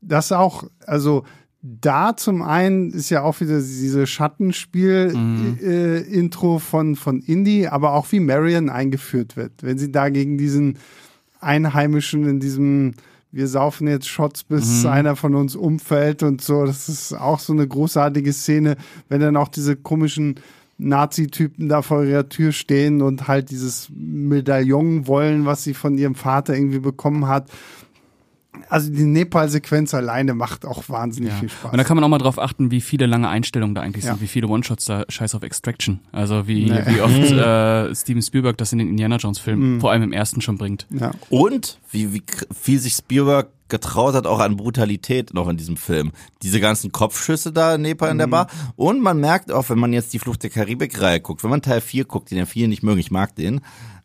das 0.00 0.32
auch, 0.32 0.64
also 0.86 1.24
da 1.62 2.16
zum 2.16 2.42
einen 2.42 2.90
ist 2.90 3.10
ja 3.10 3.22
auch 3.22 3.40
wieder 3.40 3.58
diese 3.58 4.06
Schattenspiel-Intro 4.06 6.58
von, 6.58 6.96
von 6.96 7.20
Indy, 7.20 7.66
aber 7.66 7.92
auch 7.92 8.10
wie 8.12 8.20
Marion 8.20 8.70
eingeführt 8.70 9.36
wird. 9.36 9.52
Wenn 9.62 9.76
sie 9.76 9.92
da 9.92 10.08
gegen 10.08 10.38
diesen 10.38 10.78
Einheimischen 11.40 12.26
in 12.28 12.40
diesem 12.40 12.94
wir 13.32 13.46
saufen 13.46 13.86
jetzt 13.86 14.08
Shots, 14.08 14.44
bis 14.44 14.84
einer 14.84 15.14
von 15.14 15.34
uns 15.34 15.54
umfällt 15.54 16.22
und 16.22 16.42
so. 16.42 16.64
Das 16.64 16.88
ist 16.88 17.12
auch 17.12 17.38
so 17.38 17.52
eine 17.52 17.66
großartige 17.66 18.32
Szene, 18.32 18.76
wenn 19.08 19.20
dann 19.20 19.36
auch 19.36 19.48
diese 19.48 19.76
komischen 19.76 20.36
Nazi-Typen 20.78 21.68
da 21.68 21.82
vor 21.82 22.04
ihrer 22.04 22.28
Tür 22.28 22.52
stehen 22.52 23.02
und 23.02 23.28
halt 23.28 23.50
dieses 23.50 23.88
Medaillon 23.94 25.06
wollen, 25.06 25.44
was 25.44 25.62
sie 25.62 25.74
von 25.74 25.96
ihrem 25.96 26.14
Vater 26.14 26.54
irgendwie 26.54 26.80
bekommen 26.80 27.28
hat. 27.28 27.50
Also 28.68 28.90
die 28.90 29.04
Nepal-Sequenz 29.04 29.94
alleine 29.94 30.34
macht 30.34 30.64
auch 30.66 30.88
wahnsinnig 30.88 31.30
Ja. 31.32 31.38
viel 31.38 31.48
Spaß. 31.48 31.72
Und 31.72 31.78
da 31.78 31.84
kann 31.84 31.96
man 31.96 32.04
auch 32.04 32.08
mal 32.08 32.18
drauf 32.18 32.38
achten, 32.38 32.70
wie 32.70 32.80
viele 32.80 33.06
lange 33.06 33.28
Einstellungen 33.28 33.74
da 33.74 33.80
eigentlich 33.80 34.04
Ja. 34.04 34.12
sind, 34.12 34.22
wie 34.22 34.26
viele 34.26 34.48
One-Shots 34.48 34.84
da 34.84 35.04
scheiß 35.08 35.34
auf 35.34 35.42
Extraction. 35.42 36.00
Also 36.12 36.46
wie, 36.46 36.64
Nee. 36.70 36.82
wie 36.86 37.00
oft 37.00 37.14
äh, 37.16 37.94
Steven 37.94 38.22
Spielberg 38.22 38.58
das 38.58 38.72
in 38.72 38.78
den 38.78 38.88
Indiana 38.88 39.16
Jones 39.16 39.38
Filmen, 39.38 39.80
vor 39.80 39.90
allem 39.92 40.02
im 40.02 40.12
ersten 40.12 40.40
schon 40.40 40.58
bringt. 40.58 40.86
ja. 40.90 41.12
Und 41.30 41.78
wie, 41.90 42.12
wie 42.12 42.22
viel 42.52 42.78
sich 42.80 42.94
Spielberg 42.94 43.48
getraut 43.68 44.14
hat, 44.16 44.26
auch 44.26 44.40
an 44.40 44.56
Brutalität 44.56 45.32
noch 45.32 45.48
in 45.48 45.56
diesem 45.56 45.76
Film. 45.76 46.10
Diese 46.42 46.58
ganzen 46.58 46.90
Kopfschüsse 46.90 47.52
da 47.52 47.76
in 47.76 47.82
Nepal 47.82 48.10
in 48.10 48.18
der 48.18 48.26
Bar. 48.26 48.48
Und 48.74 49.00
man 49.00 49.20
merkt 49.20 49.52
auch, 49.52 49.70
wenn 49.70 49.78
man 49.78 49.92
jetzt 49.92 50.12
die 50.12 50.18
Flucht 50.18 50.42
der 50.42 50.50
Karibik-Reihe 50.50 51.20
guckt, 51.20 51.44
wenn 51.44 51.50
man 51.50 51.62
Teil 51.62 51.80
4 51.80 52.04
guckt, 52.04 52.32
den 52.32 52.38
ja 52.38 52.46
viele 52.46 52.66
nicht 52.66 52.82
mögen, 52.82 52.98
ich 52.98 53.12
mag 53.12 53.36
den, 53.36 53.60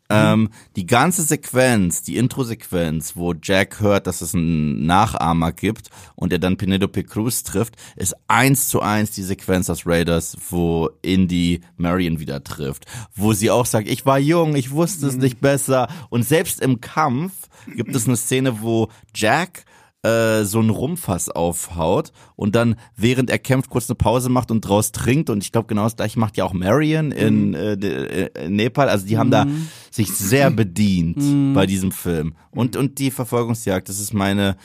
ähm, 0.08 0.50
die 0.76 0.86
ganze 0.86 1.22
Sequenz, 1.22 2.02
die 2.02 2.16
Intro-Sequenz, 2.16 3.16
wo 3.16 3.34
Jack 3.40 3.80
hört, 3.80 4.06
dass 4.06 4.20
es 4.20 4.34
einen 4.34 4.86
Nachahmer 4.86 5.52
gibt 5.52 5.90
und 6.14 6.32
er 6.32 6.38
dann 6.38 6.56
Penelope 6.56 7.04
Cruz 7.04 7.42
trifft, 7.42 7.76
ist 7.96 8.14
eins 8.28 8.68
zu 8.68 8.80
eins 8.80 9.10
die 9.10 9.22
Sequenz 9.22 9.68
aus 9.70 9.86
Raiders, 9.86 10.36
wo 10.50 10.90
Indy 11.02 11.60
Marion 11.76 12.20
wieder 12.20 12.42
trifft. 12.44 12.86
Wo 13.14 13.32
sie 13.32 13.50
auch 13.50 13.66
sagt, 13.66 13.88
ich 13.88 14.06
war 14.06 14.18
jung, 14.18 14.54
ich 14.56 14.70
wusste 14.70 15.06
es 15.06 15.16
nicht 15.16 15.40
besser. 15.40 15.88
Und 16.10 16.22
selbst 16.22 16.60
im 16.60 16.80
Kampf 16.80 17.32
gibt 17.74 17.94
es 17.94 18.06
eine 18.06 18.16
Szene, 18.16 18.62
wo 18.62 18.88
Jack 19.14 19.64
äh, 20.02 20.44
so 20.44 20.60
ein 20.60 20.70
Rumfass 20.70 21.28
aufhaut 21.30 22.12
und 22.36 22.54
dann, 22.54 22.76
während 22.96 23.28
er 23.30 23.38
kämpft, 23.38 23.70
kurz 23.70 23.88
eine 23.90 23.96
Pause 23.96 24.28
macht 24.28 24.50
und 24.50 24.60
draus 24.60 24.92
trinkt. 24.92 25.30
Und 25.30 25.42
ich 25.42 25.50
glaube, 25.52 25.66
genau 25.66 25.84
das 25.84 25.96
gleiche 25.96 26.18
macht 26.20 26.36
ja 26.36 26.44
auch 26.44 26.52
Marion 26.52 27.10
in, 27.12 27.54
äh, 27.54 27.76
de- 27.76 28.28
äh, 28.34 28.44
in 28.46 28.56
Nepal. 28.56 28.88
Also 28.88 29.06
die 29.06 29.18
haben 29.18 29.30
da 29.30 29.46
sich 29.90 30.12
sehr 30.12 30.50
bedient 30.50 31.54
bei 31.54 31.66
diesem 31.66 31.90
Film. 31.92 32.34
Und, 32.52 32.76
und 32.76 32.98
die 32.98 33.10
Verfolgungsjagd, 33.10 33.88
das 33.88 33.98
ist 33.98 34.12
meine, 34.14 34.56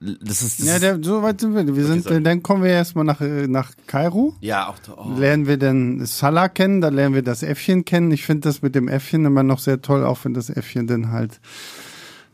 das 0.00 0.42
ist, 0.42 0.60
das 0.60 0.66
Ja, 0.66 0.78
der, 0.78 1.02
so 1.02 1.22
weit 1.22 1.40
sind 1.40 1.54
wir. 1.54 1.74
wir 1.74 1.84
sind, 1.84 2.04
sorry. 2.04 2.22
dann 2.22 2.42
kommen 2.42 2.62
wir 2.62 2.70
erstmal 2.70 3.04
nach, 3.04 3.20
äh, 3.20 3.48
nach 3.48 3.72
Kairo. 3.86 4.34
ja, 4.40 4.68
auch, 4.68 4.76
oh. 4.96 5.18
Lernen 5.18 5.46
wir 5.46 5.56
dann 5.56 6.04
Salah 6.06 6.48
kennen, 6.48 6.80
da 6.80 6.88
lernen 6.88 7.14
wir 7.14 7.22
das 7.22 7.42
Äffchen 7.42 7.84
kennen. 7.84 8.10
Ich 8.12 8.24
finde 8.26 8.42
das 8.48 8.60
mit 8.62 8.74
dem 8.74 8.86
Äffchen 8.86 9.24
immer 9.24 9.42
noch 9.42 9.58
sehr 9.60 9.80
toll, 9.82 10.04
auch 10.04 10.18
wenn 10.24 10.34
das 10.34 10.50
Äffchen 10.50 10.86
dann 10.86 11.10
halt 11.10 11.40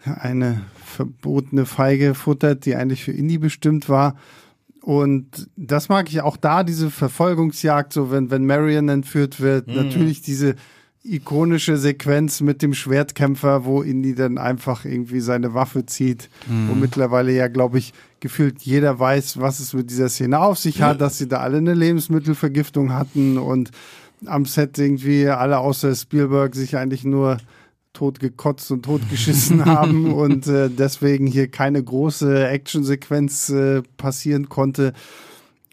eine 0.04 0.60
verbotene 0.94 1.66
Feige 1.66 2.14
futtert, 2.14 2.64
die 2.64 2.74
eigentlich 2.76 3.04
für 3.04 3.12
Indie 3.12 3.38
bestimmt 3.38 3.88
war. 3.88 4.16
Und 4.80 5.48
das 5.56 5.88
mag 5.88 6.08
ich 6.10 6.20
auch 6.20 6.36
da, 6.36 6.62
diese 6.62 6.90
Verfolgungsjagd, 6.90 7.92
so 7.92 8.10
wenn, 8.10 8.30
wenn 8.30 8.44
Marion 8.46 8.88
entführt 8.88 9.40
wird, 9.40 9.66
natürlich 9.68 10.20
diese 10.22 10.56
ikonische 11.02 11.76
Sequenz 11.76 12.40
mit 12.40 12.62
dem 12.62 12.72
Schwertkämpfer, 12.72 13.64
wo 13.66 13.82
Indy 13.82 14.14
dann 14.14 14.38
einfach 14.38 14.84
irgendwie 14.86 15.20
seine 15.20 15.52
Waffe 15.52 15.84
zieht, 15.84 16.30
Mhm. 16.48 16.68
wo 16.70 16.74
mittlerweile 16.74 17.32
ja, 17.32 17.48
glaube 17.48 17.78
ich, 17.78 17.92
gefühlt 18.20 18.62
jeder 18.62 18.98
weiß, 18.98 19.38
was 19.38 19.60
es 19.60 19.74
mit 19.74 19.90
dieser 19.90 20.08
Szene 20.08 20.38
auf 20.40 20.58
sich 20.58 20.80
hat, 20.80 21.00
dass 21.02 21.18
sie 21.18 21.28
da 21.28 21.38
alle 21.40 21.58
eine 21.58 21.74
Lebensmittelvergiftung 21.74 22.92
hatten 22.94 23.36
und 23.36 23.70
am 24.24 24.46
Set 24.46 24.78
irgendwie 24.78 25.28
alle 25.28 25.58
außer 25.58 25.94
Spielberg 25.94 26.54
sich 26.54 26.76
eigentlich 26.78 27.04
nur 27.04 27.36
tot 27.94 28.20
gekotzt 28.20 28.70
und 28.70 28.82
tot 28.82 29.00
geschissen 29.08 29.64
haben 29.66 30.12
und 30.12 30.46
äh, 30.46 30.68
deswegen 30.68 31.26
hier 31.26 31.48
keine 31.48 31.82
große 31.82 32.46
Actionsequenz 32.48 33.48
äh, 33.48 33.82
passieren 33.96 34.50
konnte. 34.50 34.92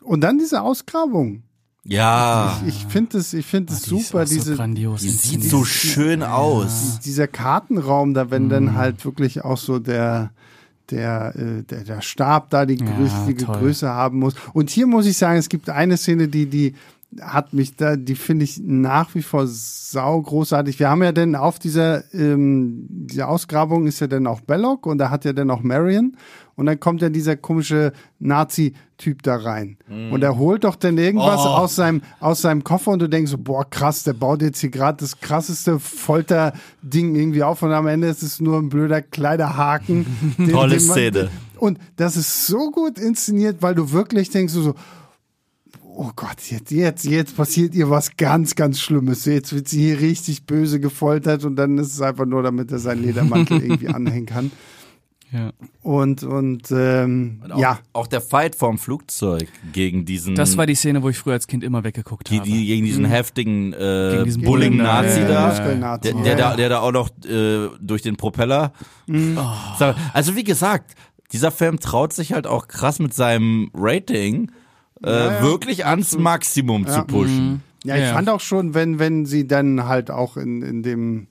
Und 0.04 0.22
dann 0.22 0.38
diese 0.38 0.62
Ausgrabung. 0.62 1.44
Ja, 1.84 2.62
Ich 2.68 2.86
finde 2.86 3.18
es, 3.18 3.34
ich 3.34 3.46
finde 3.46 3.74
es 3.74 3.82
Die 3.82 3.98
ist 3.98 4.08
super, 4.08 4.24
auch 4.24 4.28
so 4.28 4.34
diese, 4.36 4.56
grandios 4.56 5.02
die 5.02 5.10
sieht 5.10 5.44
so 5.44 5.66
schön 5.66 6.22
aus. 6.22 7.00
dieser 7.04 7.28
Kartenraum, 7.28 8.14
da 8.14 8.30
wenn 8.30 8.50
dann 8.50 8.76
halt 8.76 9.04
wirklich 9.04 9.44
auch 9.44 9.58
so 9.58 9.80
der 9.80 10.32
der, 10.92 11.34
äh, 11.36 11.64
der, 11.64 11.84
der 11.84 12.02
Stab 12.02 12.50
da 12.50 12.66
die 12.66 12.76
Ja, 12.78 12.96
richtige 12.98 13.46
toll. 13.46 13.58
Größe 13.58 13.90
haben 13.90 14.20
muss. 14.20 14.36
Und 14.54 14.70
hier 14.70 14.88
muss 14.88 15.06
ich 15.06 15.18
sagen, 15.18 15.40
es 15.40 15.50
gibt 15.50 15.70
eine 15.70 15.98
Szene, 15.98 16.28
die, 16.28 16.46
die 16.48 16.76
hat 17.20 17.52
mich 17.52 17.76
da, 17.76 17.98
die 17.98 18.16
finde 18.16 18.46
ich 18.46 18.60
nach 18.64 19.14
wie 19.16 19.22
vor 19.22 19.46
sau 19.48 20.22
großartig. 20.22 20.80
Wir 20.80 20.90
haben 20.90 21.04
ja 21.04 21.12
dann 21.12 21.36
auf 21.36 21.60
dieser, 21.60 22.04
ähm, 22.14 22.86
dieser 22.90 23.28
Ausgrabung 23.28 23.86
ist 23.88 24.00
ja 24.00 24.08
dann 24.08 24.28
auch 24.28 24.40
Belloc 24.42 24.86
und 24.86 24.98
da 24.98 25.10
hat 25.10 25.26
ja 25.26 25.34
dann 25.34 25.52
auch 25.52 25.62
Marion 25.62 26.16
und 26.56 26.68
dann 26.68 26.80
kommt 26.80 27.02
ja 27.02 27.10
dieser 27.10 27.36
komische 27.36 27.92
Nazi-Typ 28.20 29.24
da 29.24 29.36
rein 29.38 29.78
und 30.12 30.24
er 30.24 30.38
holt 30.38 30.64
doch 30.64 30.76
dann 30.76 30.98
irgendwas 30.98 31.40
Oh. 31.42 31.50
aus 31.50 31.76
seinem 31.76 32.02
aus 32.22 32.42
seinem 32.42 32.64
Koffer 32.64 32.92
und 32.92 33.00
du 33.00 33.10
denkst 33.10 33.32
so, 33.32 33.38
boah 33.38 33.70
krass, 33.70 34.04
der 34.04 34.14
baut 34.14 34.42
jetzt 34.42 34.60
hier 34.62 34.70
gerade 34.70 34.98
das 35.00 35.20
krasseste 35.20 35.80
Folterding 35.80 37.16
irgendwie 37.16 37.44
auf 37.44 37.62
und 37.64 37.72
am 37.72 37.88
Ende 37.88 38.08
ist 38.08 38.24
es 38.24 38.40
nur 38.40 38.58
ein 38.58 38.70
blöder 38.70 39.02
Kleiderhaken. 39.02 40.06
den- 40.38 40.50
Tolle 40.52 40.78
den 40.78 40.88
man- 40.88 40.96
Szene. 40.96 41.30
Und 41.58 41.78
das 41.98 42.16
ist 42.18 42.48
so 42.48 42.72
gut 42.72 42.98
inszeniert, 42.98 43.58
weil 43.62 43.76
du 43.76 43.92
wirklich 43.92 44.30
denkst 44.32 44.54
so 44.54 44.74
oh 46.02 46.12
Gott, 46.16 46.42
jetzt, 46.50 46.72
jetzt, 46.72 47.06
jetzt 47.06 47.38
passiert 47.38 47.76
ihr 47.76 47.92
was 47.92 48.18
ganz, 48.18 48.56
ganz 48.56 48.80
Schlimmes. 48.80 49.26
Jetzt 49.26 49.54
wird 49.54 49.68
sie 49.68 49.82
hier 49.82 50.00
richtig 50.00 50.46
böse 50.48 50.80
gefoltert 50.80 51.46
und 51.46 51.56
dann 51.56 51.78
ist 51.78 51.94
es 51.94 52.02
einfach 52.02 52.26
nur, 52.26 52.42
damit 52.42 52.72
er 52.72 52.80
seinen 52.80 53.04
Ledermantel 53.04 53.62
irgendwie 53.62 53.88
anhängen 53.90 54.26
kann. 54.26 54.52
Ja. 55.32 55.52
Und, 55.84 56.24
und, 56.24 56.72
ähm, 56.72 57.40
Und 57.44 57.52
auch, 57.54 57.60
ja, 57.60 57.80
Auch 57.94 58.08
der 58.08 58.20
Fight 58.20 58.56
vorm 58.56 58.80
Flugzeug 58.80 59.48
gegen 59.72 60.04
diesen. 60.04 60.34
Das 60.36 60.58
war 60.58 60.66
die 60.66 60.76
Szene, 60.76 61.04
wo 61.04 61.10
ich 61.10 61.20
früher 61.20 61.34
als 61.34 61.46
Kind 61.48 61.64
immer 61.64 61.84
weggeguckt 61.84 62.30
die, 62.32 62.40
habe. 62.40 62.50
gegen 62.50 62.84
diesen 62.84 63.06
heftigen 63.06 63.72
äh, 63.72 64.12
Gegen 64.12 64.26
diesen 64.26 64.44
da, 64.44 64.84
Nazi 64.84 65.22
da. 65.22 65.74
ja, 65.80 65.98
Der, 66.00 66.14
der, 66.16 66.36
da, 66.36 66.56
der 66.56 66.70
da 66.70 66.80
auch 66.80 66.92
noch 66.92 67.10
äh, 67.26 67.70
durch 67.80 68.02
den 68.02 68.18
Propeller. 68.18 68.74
So, 69.08 69.94
Also 70.14 70.36
wie 70.36 70.44
gesagt, 70.44 70.96
dieser 71.32 71.52
Film 71.52 71.80
traut 71.80 72.12
sich 72.12 72.34
halt 72.34 72.48
auch 72.48 72.68
krass 72.68 73.00
mit 73.00 73.14
seinem 73.14 73.70
Rating 73.74 74.52
äh, 75.04 75.10
ja, 75.10 75.42
wirklich 75.44 75.86
ans 75.86 76.18
Maximum 76.18 76.88
zu 76.88 77.04
pushen. 77.04 77.62
Ja, 77.84 77.96
ich 77.96 78.04
Ja. 78.04 78.14
fand 78.14 78.30
auch 78.30 78.40
schon, 78.40 78.74
wenn, 78.74 79.00
wenn 79.00 79.26
sie 79.26 79.48
dann 79.48 79.88
halt 79.88 80.12
auch 80.12 80.38
in, 80.38 80.62
in 80.62 80.84
dem, 80.84 81.28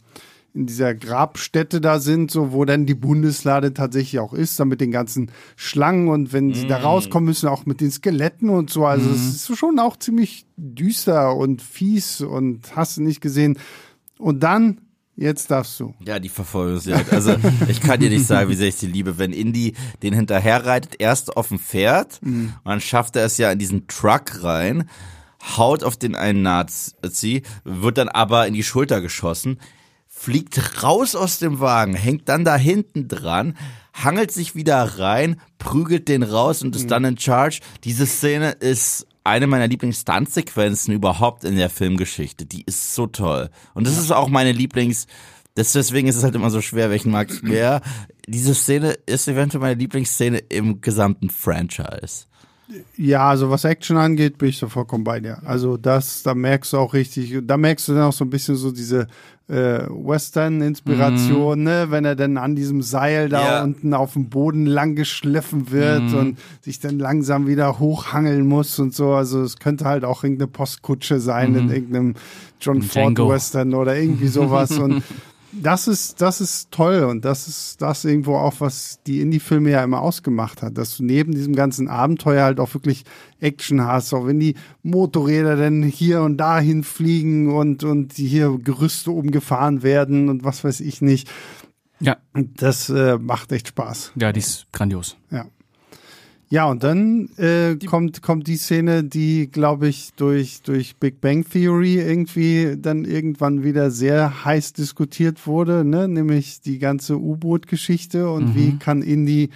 in 0.53 0.66
dieser 0.66 0.95
Grabstätte 0.95 1.81
da 1.81 2.01
sind, 2.01 2.33
so 2.33 2.51
wo 2.53 2.64
dann 2.64 2.85
die 2.87 2.97
Bundeslade 2.97 3.73
tatsächlich 3.73 4.18
auch 4.18 4.33
ist, 4.33 4.59
dann 4.59 4.66
mit 4.66 4.81
den 4.81 4.91
ganzen 4.91 5.31
Schlangen 5.55 6.09
und 6.09 6.33
wenn 6.33 6.53
sie 6.55 6.66
da 6.66 6.79
rauskommen 6.79 7.27
müssen, 7.27 7.49
auch 7.49 7.66
mit 7.66 7.81
den 7.81 7.93
Skeletten 7.93 8.51
und 8.51 8.68
so. 8.71 8.85
Also 8.85 9.11
es 9.11 9.49
ist 9.49 9.57
schon 9.57 9.79
auch 9.79 9.97
ziemlich 9.97 10.47
düster 10.57 11.37
und 11.37 11.62
fies 11.62 12.21
und 12.21 12.75
hast 12.75 12.97
du 12.97 13.03
nicht 13.03 13.21
gesehen. 13.21 13.59
Und 14.18 14.43
dann, 14.43 14.81
jetzt 15.16 15.50
darfst 15.50 15.78
du. 15.80 15.94
Ja, 16.04 16.18
die 16.18 16.28
Verfolgungsjagd. 16.28 17.12
Also 17.12 17.36
ich 17.68 17.80
kann 17.80 18.00
dir 18.00 18.11
nicht 18.11 18.26
sagen, 18.26 18.50
wie 18.50 18.54
sehr 18.54 18.68
ich 18.68 18.76
sie 18.76 18.86
liebe. 18.86 19.18
Wenn 19.18 19.32
Indy 19.32 19.74
den 20.02 20.14
hinterherreitet, 20.14 20.96
erst 20.98 21.36
auf 21.36 21.48
dem 21.48 21.58
Pferd, 21.58 22.20
und 22.22 22.54
dann 22.64 22.80
schafft 22.80 23.16
er 23.16 23.24
es 23.24 23.38
ja 23.38 23.50
in 23.52 23.58
diesen 23.58 23.86
Truck 23.86 24.42
rein, 24.42 24.88
haut 25.56 25.84
auf 25.84 25.96
den 25.96 26.16
einen 26.16 26.42
Nazi, 26.42 27.42
wird 27.64 27.98
dann 27.98 28.08
aber 28.08 28.46
in 28.46 28.54
die 28.54 28.62
Schulter 28.62 29.00
geschossen, 29.00 29.58
fliegt 30.06 30.82
raus 30.82 31.14
aus 31.14 31.38
dem 31.38 31.61
Wagen, 31.61 31.94
hängt 31.94 32.28
dann 32.28 32.44
da 32.44 32.56
hinten 32.56 33.08
dran, 33.08 33.56
hangelt 33.94 34.30
sich 34.30 34.54
wieder 34.54 34.82
rein, 34.98 35.40
prügelt 35.58 36.08
den 36.08 36.22
raus 36.22 36.62
und 36.62 36.76
ist 36.76 36.90
dann 36.90 37.04
in 37.04 37.18
Charge. 37.18 37.61
Diese 37.84 38.06
Szene 38.06 38.50
ist 38.50 39.06
eine 39.25 39.47
meiner 39.47 39.68
Lieblings-Stunt-Sequenzen 39.68 40.95
überhaupt 40.95 41.45
in 41.45 41.57
der 41.57 41.71
Filmgeschichte. 41.71 42.47
Die 42.47 42.62
ist 42.64 42.95
so 42.95 43.07
toll. 43.07 43.51
Und 43.75 43.87
das 43.87 43.99
ist 43.99 44.11
auch 44.11 44.29
meine 44.29 44.53
Lieblings- 44.53 45.07
deswegen 45.57 46.09
ist 46.09 46.16
es 46.16 46.25
halt 46.25 46.35
immer 46.35 46.51
so 46.51 46.61
schwer, 46.61 46.91
welchen 46.91 47.11
mag 47.11 47.31
ich 47.31 47.43
mehr. 47.43 47.83
Diese 48.27 48.55
Szene 48.55 48.93
ist 49.07 49.29
eventuell 49.29 49.61
meine 49.61 49.75
Lieblingsszene 49.75 50.39
im 50.39 50.81
gesamten 50.81 51.31
Franchise. 51.31 52.27
Ja, 52.97 53.29
also 53.29 53.51
was 53.51 53.64
Action 53.64 53.97
angeht, 53.97 54.39
bin 54.39 54.49
ich 54.49 54.61
da 54.61 54.68
vollkommen 54.68 55.03
bei 55.05 55.18
dir. 55.21 55.39
Also 55.45 55.77
das, 55.77 56.23
da 56.23 56.35
merkst 56.35 56.73
du 56.73 56.79
auch 56.79 56.95
richtig, 56.95 57.37
da 57.45 57.57
merkst 57.57 57.89
du 57.89 57.95
dann 57.95 58.03
auch 58.05 58.12
so 58.12 58.25
ein 58.25 58.31
bisschen 58.31 58.55
so 58.55 58.71
diese 58.71 59.09
äh, 59.49 59.81
Western-Inspiration, 60.61 61.62
ne, 61.62 61.87
wenn 61.91 62.05
er 62.05 62.14
dann 62.16 62.37
an 62.37 62.55
diesem 62.55 62.83
Seil 62.83 63.29
da 63.29 63.45
Ja. 63.45 63.62
unten 63.64 63.95
auf 63.95 64.12
dem 64.12 64.29
Boden 64.29 64.66
lang 64.66 64.95
geschliffen 64.95 65.71
wird 65.71 66.14
und 66.14 66.39
sich 66.61 66.79
dann 66.81 66.99
langsam 66.99 67.47
wieder 67.47 67.79
hochhangeln 67.79 68.47
muss 68.47 68.79
und 68.79 68.95
so. 68.95 69.12
Also 69.12 69.43
es 69.43 69.59
könnte 69.59 69.85
halt 69.87 70.05
auch 70.05 70.23
irgendeine 70.23 70.49
Postkutsche 70.49 71.18
sein 71.21 71.55
in 71.55 71.68
irgendeinem 71.68 72.14
John 72.61 72.83
Ford. 72.83 73.18
Western 73.18 73.75
oder 73.75 73.97
irgendwie 73.97 74.29
sowas 74.29 74.71
und 74.79 75.03
das 75.53 75.88
ist, 75.88 76.20
das 76.20 76.40
ist 76.40 76.70
toll 76.70 77.05
und 77.05 77.24
das 77.24 77.48
ist 77.48 77.82
das 77.82 78.05
irgendwo 78.05 78.36
auch, 78.36 78.55
was 78.61 79.01
die 79.07 79.20
Indie-Filme 79.20 79.70
ja 79.70 79.82
immer 79.82 80.01
ausgemacht 80.01 80.62
hat, 80.62 80.78
dass 80.78 80.96
du 80.96 81.05
neben 81.05 81.32
diesem 81.32 81.55
ganzen 81.55 81.88
Abenteuer 81.88 82.44
halt 82.44 82.61
auch 82.61 82.72
wirklich 82.74 83.05
Action 83.40 83.84
hast, 83.84 84.12
auch 84.12 84.26
wenn 84.26 84.38
die 84.40 84.55
Motorräder 84.82 85.57
dann 85.57 85.82
hier 85.82 86.22
und 86.22 86.36
dahin 86.36 86.84
fliegen 86.84 87.53
und, 87.53 87.84
und 87.84 88.16
die 88.18 88.26
hier 88.26 88.59
Gerüste 88.62 89.11
umgefahren 89.11 89.82
werden 89.82 90.28
und 90.28 90.44
was 90.44 90.62
weiß 90.64 90.80
ich 90.80 91.03
nicht. 91.03 91.28
Ja, 92.01 92.16
Das 92.34 92.88
äh, 92.88 93.18
macht 93.18 93.53
echt 93.53 93.68
Spaß. 93.68 94.12
ja, 94.16 94.32
die 94.32 94.40
ist 94.40 94.66
grandios. 94.72 95.16
Ja. 95.30 95.46
Ja, 96.53 96.68
und 96.68 96.82
dann 96.82 97.28
äh, 97.36 97.76
kommt, 97.86 98.22
kommt 98.22 98.48
die 98.48 98.57
Szene, 98.57 99.05
die, 99.05 99.48
glaube 99.48 99.86
ich, 99.86 100.12
durch, 100.14 100.62
durch 100.62 100.96
Big 100.96 101.20
Bang 101.20 101.48
Theory 101.48 102.01
irgendwie 102.01 102.76
dann 102.76 103.05
irgendwann 103.05 103.62
wieder 103.62 103.92
sehr 103.92 104.44
heiß 104.44 104.72
diskutiert 104.72 105.46
wurde, 105.46 105.84
ne? 105.84 106.09
nämlich 106.09 106.61
die 106.61 106.80
ganze 106.80 107.20
U-Boot-Geschichte 107.20 108.28
und 108.28 108.57
wie 108.57 108.78
kann 108.78 109.03
Indy 109.03 109.51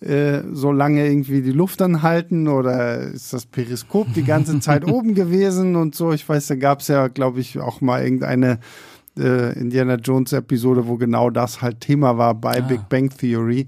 äh, 0.00 0.40
so 0.52 0.72
lange 0.72 1.06
irgendwie 1.06 1.42
die 1.42 1.52
Luft 1.52 1.82
anhalten 1.82 2.48
oder 2.48 2.98
ist 3.00 3.34
das 3.34 3.44
Periskop 3.44 4.06
die 4.14 4.24
ganze 4.24 4.58
Zeit 4.60 4.86
oben 4.86 5.14
gewesen 5.14 5.76
und 5.76 5.94
so. 5.94 6.12
Ich 6.12 6.26
weiß, 6.26 6.46
da 6.46 6.54
gab 6.54 6.80
es 6.80 6.88
ja, 6.88 7.08
glaube 7.08 7.40
ich, 7.40 7.58
auch 7.58 7.82
mal 7.82 8.02
irgendeine 8.02 8.58
äh, 9.18 9.58
Indiana 9.58 9.96
Jones 9.96 10.32
Episode, 10.32 10.86
wo 10.86 10.96
genau 10.96 11.28
das 11.28 11.60
halt 11.60 11.80
Thema 11.80 12.16
war 12.16 12.34
bei 12.34 12.62
Ah. 12.62 12.66
Big 12.66 12.88
Bang 12.88 13.10
Theory, 13.10 13.66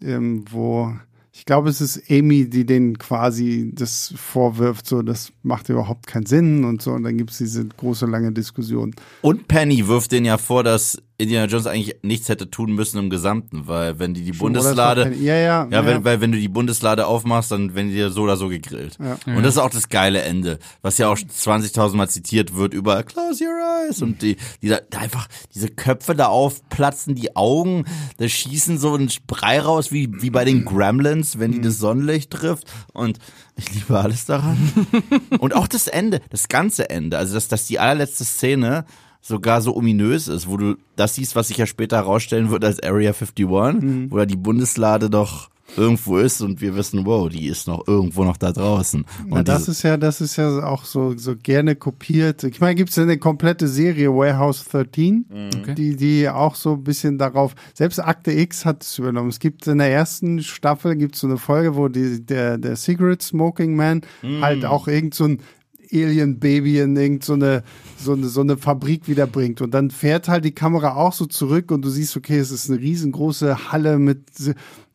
ähm, 0.00 0.44
wo 0.50 0.92
ich 1.34 1.46
glaube, 1.46 1.70
es 1.70 1.80
ist 1.80 2.10
Amy, 2.10 2.48
die 2.48 2.66
den 2.66 2.98
quasi 2.98 3.70
das 3.74 4.12
vorwirft, 4.16 4.86
so 4.86 5.00
das 5.00 5.32
macht 5.42 5.70
überhaupt 5.70 6.06
keinen 6.06 6.26
Sinn 6.26 6.64
und 6.64 6.82
so 6.82 6.92
und 6.92 7.04
dann 7.04 7.16
gibt's 7.16 7.38
diese 7.38 7.64
große 7.64 8.04
lange 8.04 8.32
Diskussion. 8.32 8.94
Und 9.22 9.48
Penny 9.48 9.88
wirft 9.88 10.12
denen 10.12 10.26
ja 10.26 10.36
vor, 10.36 10.62
dass 10.62 11.00
Indiana 11.22 11.46
Jones 11.46 11.66
eigentlich 11.66 11.96
nichts 12.02 12.28
hätte 12.28 12.50
tun 12.50 12.72
müssen 12.72 12.98
im 12.98 13.10
Gesamten, 13.10 13.66
weil 13.66 13.98
wenn 13.98 14.14
die 14.14 14.22
die 14.22 14.32
Bundeslade, 14.32 15.04
war- 15.06 15.12
ja, 15.12 15.36
ja, 15.36 15.68
Ja, 15.70 15.86
wenn, 15.86 16.04
weil 16.04 16.20
wenn 16.20 16.32
du 16.32 16.38
die 16.38 16.48
Bundeslade 16.48 17.06
aufmachst, 17.06 17.50
dann 17.52 17.74
werden 17.74 17.88
die 17.88 17.94
dir 17.94 18.10
so 18.10 18.22
oder 18.22 18.36
so 18.36 18.48
gegrillt. 18.48 18.98
Ja. 18.98 19.16
Und 19.34 19.42
das 19.44 19.54
ist 19.54 19.58
auch 19.58 19.70
das 19.70 19.88
geile 19.88 20.22
Ende, 20.22 20.58
was 20.82 20.98
ja 20.98 21.08
auch 21.08 21.16
20.000 21.16 21.94
Mal 21.96 22.08
zitiert 22.08 22.54
wird 22.56 22.74
über 22.74 23.02
Close 23.02 23.44
your 23.44 23.86
eyes 23.86 24.02
und 24.02 24.22
die, 24.22 24.36
die 24.62 24.68
da, 24.68 24.80
da 24.90 24.98
einfach 24.98 25.28
diese 25.54 25.68
Köpfe 25.68 26.14
da 26.14 26.26
aufplatzen, 26.26 27.14
die 27.14 27.36
Augen, 27.36 27.84
da 28.18 28.28
schießen 28.28 28.78
so 28.78 28.94
ein 28.96 29.10
Brei 29.26 29.60
raus 29.60 29.92
wie, 29.92 30.10
wie 30.22 30.30
bei 30.30 30.44
den 30.44 30.64
Gremlins, 30.64 31.38
wenn 31.38 31.52
die 31.52 31.60
das 31.60 31.78
Sonnenlicht 31.78 32.30
trifft 32.30 32.66
und 32.92 33.18
ich 33.56 33.72
liebe 33.74 33.98
alles 33.98 34.24
daran. 34.24 34.56
und 35.38 35.54
auch 35.54 35.68
das 35.68 35.86
Ende, 35.86 36.20
das 36.30 36.48
ganze 36.48 36.88
Ende, 36.90 37.18
also 37.18 37.34
dass, 37.34 37.48
dass 37.48 37.66
die 37.66 37.78
allerletzte 37.78 38.24
Szene 38.24 38.84
sogar 39.22 39.62
so 39.62 39.74
ominös 39.76 40.28
ist, 40.28 40.48
wo 40.48 40.56
du 40.56 40.74
das 40.96 41.14
siehst, 41.14 41.36
was 41.36 41.48
sich 41.48 41.56
ja 41.56 41.66
später 41.66 41.96
herausstellen 41.96 42.50
wird 42.50 42.64
als 42.64 42.82
Area 42.82 43.12
51, 43.12 43.46
wo 44.10 44.16
da 44.18 44.26
die 44.26 44.36
Bundeslade 44.36 45.08
doch 45.08 45.48
irgendwo 45.74 46.18
ist 46.18 46.42
und 46.42 46.60
wir 46.60 46.76
wissen, 46.76 47.06
wow, 47.06 47.30
die 47.30 47.46
ist 47.46 47.66
noch 47.66 47.86
irgendwo 47.88 48.24
noch 48.24 48.36
da 48.36 48.52
draußen. 48.52 49.06
Und 49.30 49.36
Ja, 49.36 49.42
das 49.42 49.68
ist 49.68 49.82
ja, 49.82 49.96
das 49.96 50.20
ist 50.20 50.36
ja 50.36 50.64
auch 50.66 50.84
so, 50.84 51.16
so 51.16 51.34
gerne 51.34 51.76
kopiert. 51.76 52.44
Ich 52.44 52.60
meine, 52.60 52.74
gibt's 52.74 52.96
ja 52.96 53.04
eine 53.04 53.16
komplette 53.16 53.68
Serie, 53.68 54.10
Warehouse 54.12 54.64
13, 54.64 55.24
Okay. 55.62 55.74
die, 55.74 55.96
die 55.96 56.28
auch 56.28 56.56
so 56.56 56.74
ein 56.74 56.84
bisschen 56.84 57.16
darauf, 57.16 57.54
selbst 57.72 58.00
Akte 58.00 58.32
X 58.32 58.66
hat 58.66 58.82
es 58.82 58.98
übernommen. 58.98 59.30
Es 59.30 59.38
gibt 59.38 59.66
in 59.66 59.78
der 59.78 59.90
ersten 59.90 60.42
Staffel 60.42 60.94
gibt's 60.96 61.20
so 61.20 61.26
eine 61.26 61.38
Folge, 61.38 61.74
wo 61.74 61.88
die, 61.88 62.20
der, 62.22 62.58
der 62.58 62.76
Cigarette 62.76 63.24
Smoking 63.24 63.74
Man 63.74 64.02
halt 64.42 64.66
auch 64.66 64.88
irgend 64.88 65.14
so 65.14 65.24
ein 65.24 65.38
Alien-Baby 65.92 66.80
in 66.80 66.96
irgend 66.96 67.24
so 67.24 67.34
eine, 67.34 67.62
so 67.98 68.12
eine, 68.12 68.26
so 68.26 68.40
eine 68.40 68.56
Fabrik 68.56 69.08
wiederbringt. 69.08 69.60
Und 69.60 69.72
dann 69.72 69.90
fährt 69.90 70.28
halt 70.28 70.44
die 70.44 70.52
Kamera 70.52 70.94
auch 70.94 71.12
so 71.12 71.26
zurück 71.26 71.70
und 71.70 71.84
du 71.84 71.90
siehst, 71.90 72.16
okay, 72.16 72.38
es 72.38 72.50
ist 72.50 72.70
eine 72.70 72.80
riesengroße 72.80 73.72
Halle 73.72 73.98
mit, 73.98 74.20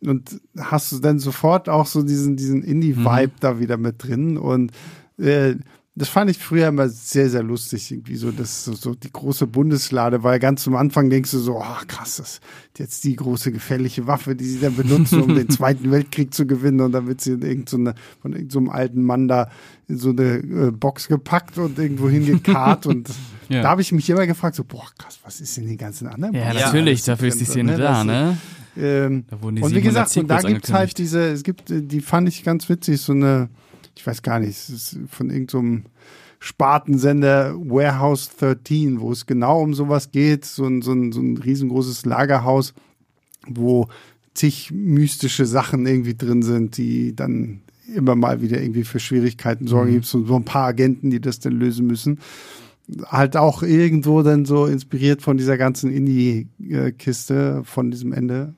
und 0.02 0.40
hast 0.58 0.92
du 0.92 1.00
dann 1.00 1.20
sofort 1.20 1.70
auch 1.70 1.86
so 1.86 2.04
diesen, 2.04 2.36
diesen 2.36 2.64
Indie-Vibe 2.64 3.28
Mhm. 3.28 3.40
da 3.40 3.60
wieder 3.60 3.78
mit 3.78 4.04
drin 4.04 4.38
und, 4.38 4.72
äh, 5.18 5.56
das 5.98 6.10
fand 6.10 6.30
ich 6.30 6.38
früher 6.38 6.68
immer 6.68 6.90
sehr, 6.90 7.30
sehr 7.30 7.42
lustig, 7.42 7.92
irgendwie 7.92 8.16
so, 8.16 8.32
das 8.32 8.64
so, 8.64 8.74
so 8.74 8.94
die 8.94 9.12
große 9.12 9.48
Bundeslade, 9.48 10.24
weil 10.24 10.38
ganz 10.40 10.68
am 10.68 10.76
Anfang 10.76 11.10
denkst 11.10 11.32
du 11.32 11.40
so, 11.40 11.60
ah 11.60 11.82
krass, 11.88 12.18
das 12.18 12.34
ist 12.34 12.42
jetzt 12.78 13.04
die 13.04 13.16
große 13.16 13.52
gefährliche 13.52 14.06
Waffe, 14.06 14.36
die 14.36 14.46
sie 14.46 14.60
dann 14.60 14.76
benutzen, 14.76 15.22
um 15.22 15.34
den 15.34 15.50
Zweiten 15.58 15.90
Weltkrieg 15.92 16.34
zu 16.34 16.46
gewinnen 16.46 16.82
und 16.82 16.92
dann 16.92 17.08
wird 17.08 17.22
sie 17.22 17.32
in 17.32 17.42
irgendeine, 17.42 17.68
so 17.70 17.78
eine, 17.78 17.96
von 18.22 18.34
irgendeinem 18.34 18.66
so 18.68 18.72
alten 18.72 19.04
Mann 19.04 19.28
da 19.28 19.50
in 19.88 19.98
so 19.98 20.10
eine 20.10 20.38
äh, 20.38 20.72
Box 20.72 21.08
gepackt 21.08 21.58
und 21.58 21.80
irgendwo 21.80 22.10
hingekarrt 22.10 22.86
und 22.86 23.10
Ja. 23.50 23.62
da 23.62 23.70
habe 23.70 23.82
ich 23.82 23.94
mich 23.94 24.10
immer 24.10 24.28
gefragt, 24.28 24.56
so, 24.56 24.66
boah 24.66 24.84
krass, 24.98 25.20
was 25.24 25.40
ist 25.40 25.56
denn 25.56 25.68
die 25.68 25.78
ganzen 25.78 26.08
anderen? 26.08 26.36
Ja, 26.36 26.50
Boxen? 26.50 26.66
natürlich, 26.66 27.04
dafür 27.04 27.30
ist 27.30 27.40
die 27.40 27.46
so, 27.46 27.54
Szene 27.54 27.72
ne, 27.72 27.78
da, 27.78 28.04
ne? 28.04 28.38
ähm, 28.78 29.24
Da 29.30 29.38
und 29.38 29.56
wie 29.56 29.62
700 29.62 29.84
gesagt, 29.84 30.18
und 30.18 30.28
da 30.28 30.42
gibt's 30.42 30.74
halt 30.74 30.98
diese, 30.98 31.30
es 31.32 31.44
gibt, 31.44 31.72
äh, 31.72 31.82
die 31.82 32.02
fand 32.02 32.28
ich 32.28 32.44
ganz 32.44 32.68
witzig, 32.68 33.00
so 33.00 33.14
eine, 33.14 33.48
ich 33.98 34.06
weiß 34.06 34.22
gar 34.22 34.40
nicht, 34.40 34.52
es 34.52 34.70
ist 34.70 35.00
von 35.10 35.30
irgendeinem 35.30 35.86
Spartensender 36.40 37.56
Warehouse 37.56 38.30
13, 38.38 39.02
wo 39.02 39.12
es 39.12 39.26
genau 39.26 39.62
um 39.62 39.74
sowas 39.74 40.12
geht, 40.12 40.46
so 40.46 40.66
ein, 40.66 40.84
so 40.84 40.94
ein, 40.94 41.12
so 41.12 41.20
ein 41.20 41.38
riesengroßes 41.38 42.06
Lagerhaus, 42.06 42.76
wo 43.48 43.88
zig 44.36 44.72
mystische 44.72 45.48
Sachen 45.48 45.88
irgendwie 45.88 46.16
drin 46.16 46.44
sind, 46.44 46.78
die 46.78 47.16
dann 47.16 47.62
immer 47.94 48.16
mal 48.16 48.42
wieder 48.42 48.62
irgendwie 48.62 48.84
für 48.84 49.00
Schwierigkeiten 49.00 49.66
sorgen. 49.66 49.94
Gibt 49.94 50.06
so, 50.06 50.24
so 50.24 50.36
ein 50.36 50.46
paar 50.46 50.68
Agenten, 50.68 51.10
die 51.10 51.20
das 51.20 51.40
dann 51.40 51.54
lösen 51.54 51.88
müssen. 51.88 52.20
Halt 53.08 53.36
auch 53.36 53.64
irgendwo 53.64 54.22
dann 54.22 54.46
so 54.46 54.68
inspiriert 54.68 55.24
von 55.24 55.38
dieser 55.38 55.58
ganzen 55.58 55.92
Indie-Kiste, 55.92 57.64
von 57.66 57.90
diesem 57.90 58.14
Ende. 58.14 58.54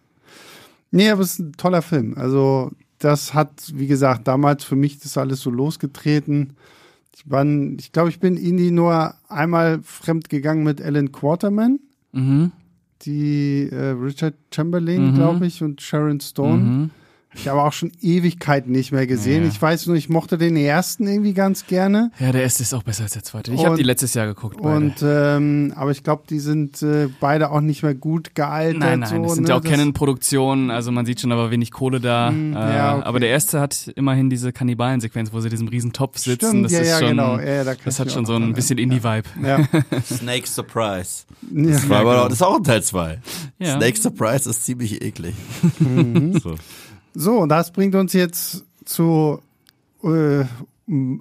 Nee, 0.92 1.10
aber 1.10 1.22
es 1.22 1.34
ist 1.34 1.40
ein 1.40 1.54
toller 1.54 1.82
Film. 1.82 2.16
Also, 2.18 2.72
das 3.00 3.34
hat, 3.34 3.72
wie 3.74 3.88
gesagt, 3.88 4.28
damals 4.28 4.64
für 4.64 4.76
mich 4.76 5.00
das 5.00 5.18
alles 5.18 5.42
so 5.42 5.50
losgetreten. 5.50 6.54
Ich, 7.16 7.30
war, 7.30 7.46
ich 7.46 7.92
glaube, 7.92 8.10
ich 8.10 8.20
bin 8.20 8.38
Indie 8.38 8.72
nur 8.72 9.14
einmal 9.28 9.80
fremd 9.84 10.30
gegangen 10.30 10.64
mit 10.64 10.82
Alan 10.82 11.12
Quarterman, 11.12 11.80
Mhm. 12.12 12.52
die 13.04 13.70
äh, 13.72 13.90
Richard 13.92 14.36
Chamberlain, 14.54 15.12
Mhm. 15.12 15.16
glaube 15.16 15.46
ich, 15.48 15.62
und 15.64 15.82
Sharon 15.82 16.20
Stone. 16.20 16.58
Mhm. 16.64 16.90
Ich 17.36 17.48
habe 17.48 17.62
auch 17.62 17.74
schon 17.74 17.92
Ewigkeiten 18.02 18.72
nicht 18.72 18.92
mehr 18.92 19.06
gesehen. 19.06 19.44
Ja. 19.44 19.50
Ich 19.50 19.62
weiß 19.62 19.86
nur, 19.86 19.96
ich 19.96 20.10
mochte 20.10 20.40
den 20.40 20.56
ersten 20.58 21.08
irgendwie 21.08 21.34
ganz 21.34 21.68
gerne. 21.68 22.12
Ja, 22.20 22.32
der 22.32 22.42
erste 22.42 22.64
ist 22.64 22.74
auch 22.74 22.82
besser 22.82 23.04
als 23.04 23.14
der 23.14 23.24
zweite. 23.24 23.54
Ich 23.54 23.64
habe 23.64 23.78
die 23.78 23.84
letztes 23.84 24.16
Jahr 24.16 24.26
geguckt. 24.26 24.58
Beide. 24.60 24.76
Und 24.76 24.96
ähm, 25.04 25.74
aber 25.76 25.92
ich 25.92 26.04
glaube, 26.04 26.24
die 26.28 26.40
sind 26.40 26.82
äh, 26.82 27.08
beide 27.20 27.52
auch 27.52 27.62
nicht 27.62 27.84
mehr 27.84 27.94
gut 27.94 28.34
gealtert. 28.34 28.80
Nein, 28.80 29.00
nein, 29.02 29.10
so, 29.10 29.24
das 29.24 29.34
sind 29.36 29.44
ne? 29.44 29.50
ja 29.50 29.58
auch 29.58 29.64
Canon-Produktionen, 29.64 30.72
also 30.72 30.92
man 30.92 31.06
sieht 31.06 31.22
schon 31.22 31.32
aber 31.32 31.52
wenig 31.52 31.72
Kohle 31.72 32.00
da. 32.00 32.30
Hm, 32.30 32.54
äh, 32.54 32.56
ja, 32.56 32.96
okay. 32.96 33.06
Aber 33.06 33.20
der 33.20 33.30
erste 33.30 33.60
hat 33.60 33.92
immerhin 33.96 34.32
diese 34.32 34.52
Kannibalensequenz, 34.52 35.32
wo 35.32 35.40
sie 35.40 35.48
in 35.48 35.52
diesem 35.52 35.68
riesen 35.68 35.94
Topf 35.94 36.18
sitzen. 36.18 36.48
Stimmt, 36.48 36.66
das 36.66 36.72
ja, 36.72 36.80
ist 36.80 36.90
ja, 36.90 37.00
schon, 37.00 37.10
genau. 37.10 37.38
Ja, 37.38 37.64
da 37.64 37.76
das 37.86 38.00
hat 38.00 38.12
schon 38.12 38.26
so 38.26 38.36
ein 38.36 38.54
bisschen 38.54 38.80
Indie-Vibe. 38.80 39.30
Ja. 39.44 39.68
Snake 40.04 40.48
Surprise. 40.48 41.26
ja. 41.54 41.74
Das, 41.74 41.88
war 41.88 42.00
aber 42.00 42.24
das 42.24 42.34
ist 42.34 42.42
auch 42.42 42.56
ein 42.56 42.64
Teil 42.64 42.82
2. 42.82 43.20
Ja. 43.60 43.76
Snake 43.78 44.00
Surprise 44.00 44.50
ist 44.50 44.66
ziemlich 44.66 45.04
eklig. 45.04 45.36
so. 46.42 46.56
So, 47.14 47.40
und 47.40 47.50
das 47.50 47.72
bringt 47.72 47.96
uns 47.96 48.14
jetzt 48.14 48.66
zu, 48.86 49.40
äh, 50.04 50.46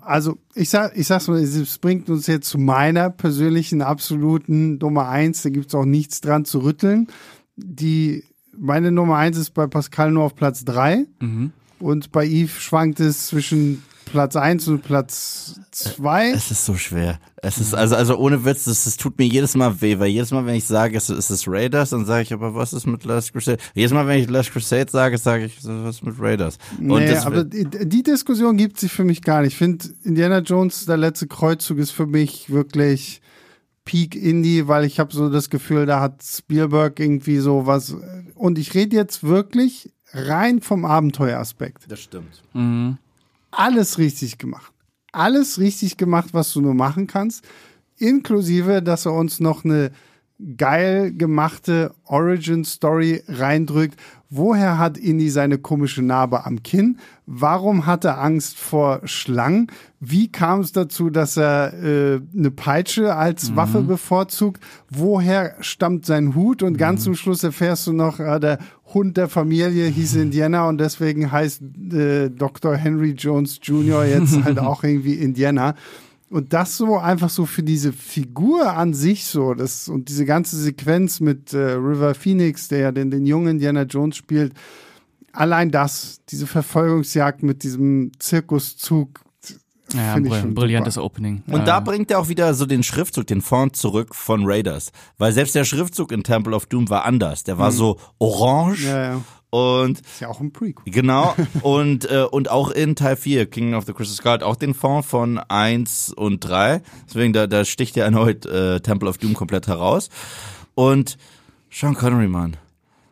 also 0.03 0.39
ich 0.55 0.71
sag, 0.71 0.97
ich 0.97 1.07
sag's 1.07 1.29
mal, 1.29 1.39
es 1.39 1.79
bringt 1.79 2.09
uns 2.11 2.27
jetzt 2.27 2.49
zu 2.49 2.59
meiner 2.59 3.11
persönlichen 3.11 3.83
absoluten 3.83 4.79
Nummer 4.79 5.09
eins. 5.09 5.43
Da 5.43 5.51
gibt's 5.51 5.75
auch 5.75 5.85
nichts 5.85 6.21
dran 6.21 6.45
zu 6.45 6.61
rütteln. 6.61 7.09
Die, 7.57 8.25
meine 8.57 8.91
Nummer 8.93 9.17
eins 9.17 9.37
ist 9.37 9.55
bei 9.55 9.67
Pascal 9.67 10.11
nur 10.11 10.25
auf 10.25 10.35
Platz 10.37 10.65
drei 10.65 11.07
Mhm. 11.21 11.53
und 11.81 12.13
bei 12.13 12.27
Yves 12.27 12.61
schwankt 12.63 13.01
es 13.01 13.27
zwischen 13.27 13.83
Platz 14.11 14.37
eins 14.37 14.69
und 14.69 14.83
Platz 14.83 15.61
zwei. 15.71 16.31
Es 16.31 16.51
ist 16.51 16.65
so 16.65 16.75
schwer. 16.75 17.19
Es 17.41 17.59
ist, 17.59 17.75
also, 17.75 17.95
also 17.95 18.17
ohne 18.19 18.45
Witz, 18.45 18.65
das, 18.65 18.85
das 18.85 18.97
tut 18.97 19.19
mir 19.19 19.27
jedes 19.27 19.55
Mal 19.55 19.81
weh, 19.81 19.99
weil 19.99 20.09
jedes 20.09 20.31
Mal, 20.33 20.45
wenn 20.45 20.57
ich 20.57 20.65
sage, 20.65 20.97
es 20.97 21.09
ist 21.09 21.31
es 21.31 21.47
Raiders, 21.47 21.91
dann 21.91 22.05
sage 22.05 22.23
ich, 22.23 22.33
aber 22.33 22.55
was 22.55 22.73
ist 22.73 22.87
mit 22.87 23.05
Last 23.05 23.33
Crusade? 23.33 23.59
Jedes 23.75 23.93
Mal, 23.93 24.07
wenn 24.07 24.19
ich 24.19 24.29
Last 24.29 24.53
Crusade 24.53 24.91
sage, 24.91 25.19
sage 25.19 25.45
ich, 25.45 25.59
was 25.63 25.97
ist 25.97 26.05
mit 26.05 26.19
Raiders? 26.19 26.59
Und 26.79 26.89
nee, 26.89 27.11
das, 27.11 27.27
aber 27.27 27.45
die, 27.45 27.65
die 27.65 28.03
Diskussion 28.03 28.57
gibt 28.57 28.81
sich 28.81 28.93
für 28.93 29.05
mich 29.05 29.23
gar 29.23 29.43
nicht. 29.43 29.53
Ich 29.53 29.59
finde, 29.59 29.87
Indiana 30.03 30.39
Jones, 30.39 30.87
der 30.87 30.97
letzte 30.97 31.27
Kreuzzug, 31.27 31.79
ist 31.79 31.93
für 31.93 32.07
mich 32.07 32.51
wirklich 32.51 33.21
Peak 33.85 34.17
Indie, 34.17 34.69
weil 34.69 34.85
ich 34.85 35.01
habe 35.01 35.15
so 35.15 35.31
das 35.31 35.49
Gefühl, 35.49 35.87
da 35.87 36.01
hat 36.01 36.23
Spielberg 36.23 37.01
irgendwie 37.01 37.39
so 37.39 37.67
was. 37.67 37.97
Und 38.35 38.59
ich 38.59 38.75
rede 38.75 38.97
jetzt 38.97 39.23
wirklich 39.23 39.93
rein 40.13 40.61
vom 40.61 40.85
Abenteueraspekt. 40.85 41.91
das 41.91 42.01
stimmt. 42.01 42.43
Mhm. 42.53 42.99
Alles 43.59 43.99
richtig 43.99 44.39
gemacht. 44.39 44.73
Alles 45.11 45.59
richtig 45.59 45.97
gemacht, 45.97 46.29
was 46.33 46.53
du 46.53 46.61
nur 46.61 46.75
machen 46.75 47.09
kannst. 47.09 47.45
Inklusive, 47.97 48.83
dass 48.83 49.05
er 49.05 49.15
uns 49.15 49.41
noch 49.41 49.65
eine 49.65 49.91
geil 50.57 51.13
gemachte 51.13 51.93
Origin 52.05 52.65
Story 52.65 53.23
reindrückt. 53.29 53.99
Woher 54.31 54.77
hat 54.77 54.99
Indy 54.99 55.31
seine 55.31 55.57
komische 55.57 56.03
Narbe 56.03 56.45
am 56.45 56.63
Kinn? 56.63 56.99
Warum 57.25 57.87
hat 57.87 58.05
er 58.05 58.21
Angst 58.21 58.59
vor 58.59 59.01
Schlangen? 59.05 59.69
Wie 60.01 60.31
kam 60.31 60.61
es 60.61 60.73
dazu, 60.73 61.09
dass 61.09 61.39
er 61.39 61.73
äh, 61.73 62.21
eine 62.37 62.51
Peitsche 62.51 63.15
als 63.15 63.57
Waffe 63.57 63.81
bevorzugt? 63.81 64.63
Woher 64.91 65.57
stammt 65.61 66.05
sein 66.05 66.35
Hut? 66.35 66.63
Und 66.63 66.77
ganz 66.77 67.05
zum 67.05 67.15
Schluss 67.15 67.43
erfährst 67.43 67.87
du 67.87 67.95
noch, 67.95 68.21
äh, 68.21 68.39
der 68.39 68.59
Hund 68.93 69.17
der 69.17 69.29
Familie 69.29 69.87
hieß 69.87 70.15
Indiana 70.17 70.69
und 70.69 70.79
deswegen 70.79 71.33
heißt 71.33 71.63
äh, 71.93 72.29
Dr. 72.29 72.77
Henry 72.77 73.13
Jones 73.13 73.61
Jr. 73.63 74.05
jetzt 74.05 74.45
halt 74.45 74.59
auch 74.59 74.85
irgendwie 74.85 75.15
Indiana. 75.15 75.75
Und 76.31 76.53
das 76.53 76.77
so 76.77 76.99
einfach 76.99 77.31
so 77.31 77.47
für 77.47 77.63
diese 77.63 77.93
Figur 77.93 78.75
an 78.77 78.93
sich 78.93 79.25
so, 79.27 79.55
das 79.55 79.89
und 79.89 80.09
diese 80.11 80.27
ganze 80.27 80.57
Sequenz 80.57 81.21
mit 81.21 81.55
äh, 81.55 81.59
River 81.73 82.15
Phoenix, 82.15 82.69
der 82.69 82.79
ja 82.81 82.93
den, 82.93 83.11
den 83.11 83.25
jungen 83.25 83.49
Indiana 83.49 83.83
Jones 83.85 84.17
spielt, 84.17 84.53
allein 85.33 85.71
das, 85.71 86.21
diese 86.29 86.47
Verfolgungsjagd 86.47 87.43
mit 87.43 87.63
diesem 87.63 88.13
Zirkuszug, 88.19 89.21
Ja, 89.95 90.13
finde 90.13 90.29
ich 90.29 90.35
brill- 90.35 90.41
schon 90.43 90.55
brillantes 90.55 90.95
super. 90.95 91.07
Opening. 91.07 91.43
Und 91.47 91.61
Äh, 91.63 91.65
da 91.65 91.81
bringt 91.81 92.11
er 92.11 92.19
auch 92.19 92.29
wieder 92.29 92.53
so 92.53 92.67
den 92.67 92.83
Schriftzug, 92.83 93.27
den 93.27 93.41
Font 93.41 93.75
zurück 93.77 94.15
von 94.15 94.43
Raiders. 94.45 94.93
Weil 95.17 95.33
selbst 95.33 95.55
der 95.55 95.65
Schriftzug 95.65 96.13
in 96.13 96.25
Temple 96.25 96.55
of 96.55 96.67
Doom 96.67 96.91
war 96.91 97.07
anders. 97.07 97.43
Der 97.45 97.57
war 97.57 97.73
so 97.73 97.97
orange 98.19 98.85
Ja, 98.87 99.03
ja. 99.15 99.21
Und 99.51 100.01
Ist 100.01 100.21
ja 100.21 100.29
auch 100.29 100.41
ein 100.41 100.53
Prequel. 100.53 100.93
Genau, 100.93 101.35
und, 101.63 102.11
äh, 102.11 102.25
und 102.31 102.51
auch 102.51 102.71
in 102.71 102.97
Teil 102.97 103.17
4, 103.17 103.47
King 103.47 103.75
of 103.75 103.85
the 103.87 103.93
Crystal 103.93 104.17
Skull, 104.17 104.47
auch 104.47 104.57
den 104.57 104.75
Font 104.75 105.05
von 105.05 105.39
1 105.39 106.13
und 106.13 106.41
3. 106.41 106.83
Deswegen, 107.07 107.33
da, 107.33 107.47
da 107.47 107.65
sticht 107.65 107.97
ja 107.97 108.05
erneut 108.05 108.47
äh, 108.47 108.81
Temple 108.81 109.09
of 109.09 109.19
Doom 109.19 109.35
komplett 109.35 109.67
heraus. 109.67 110.11
Und 110.75 111.17
Sean 111.71 111.95
Connery, 111.95 112.29
Mann. 112.29 112.57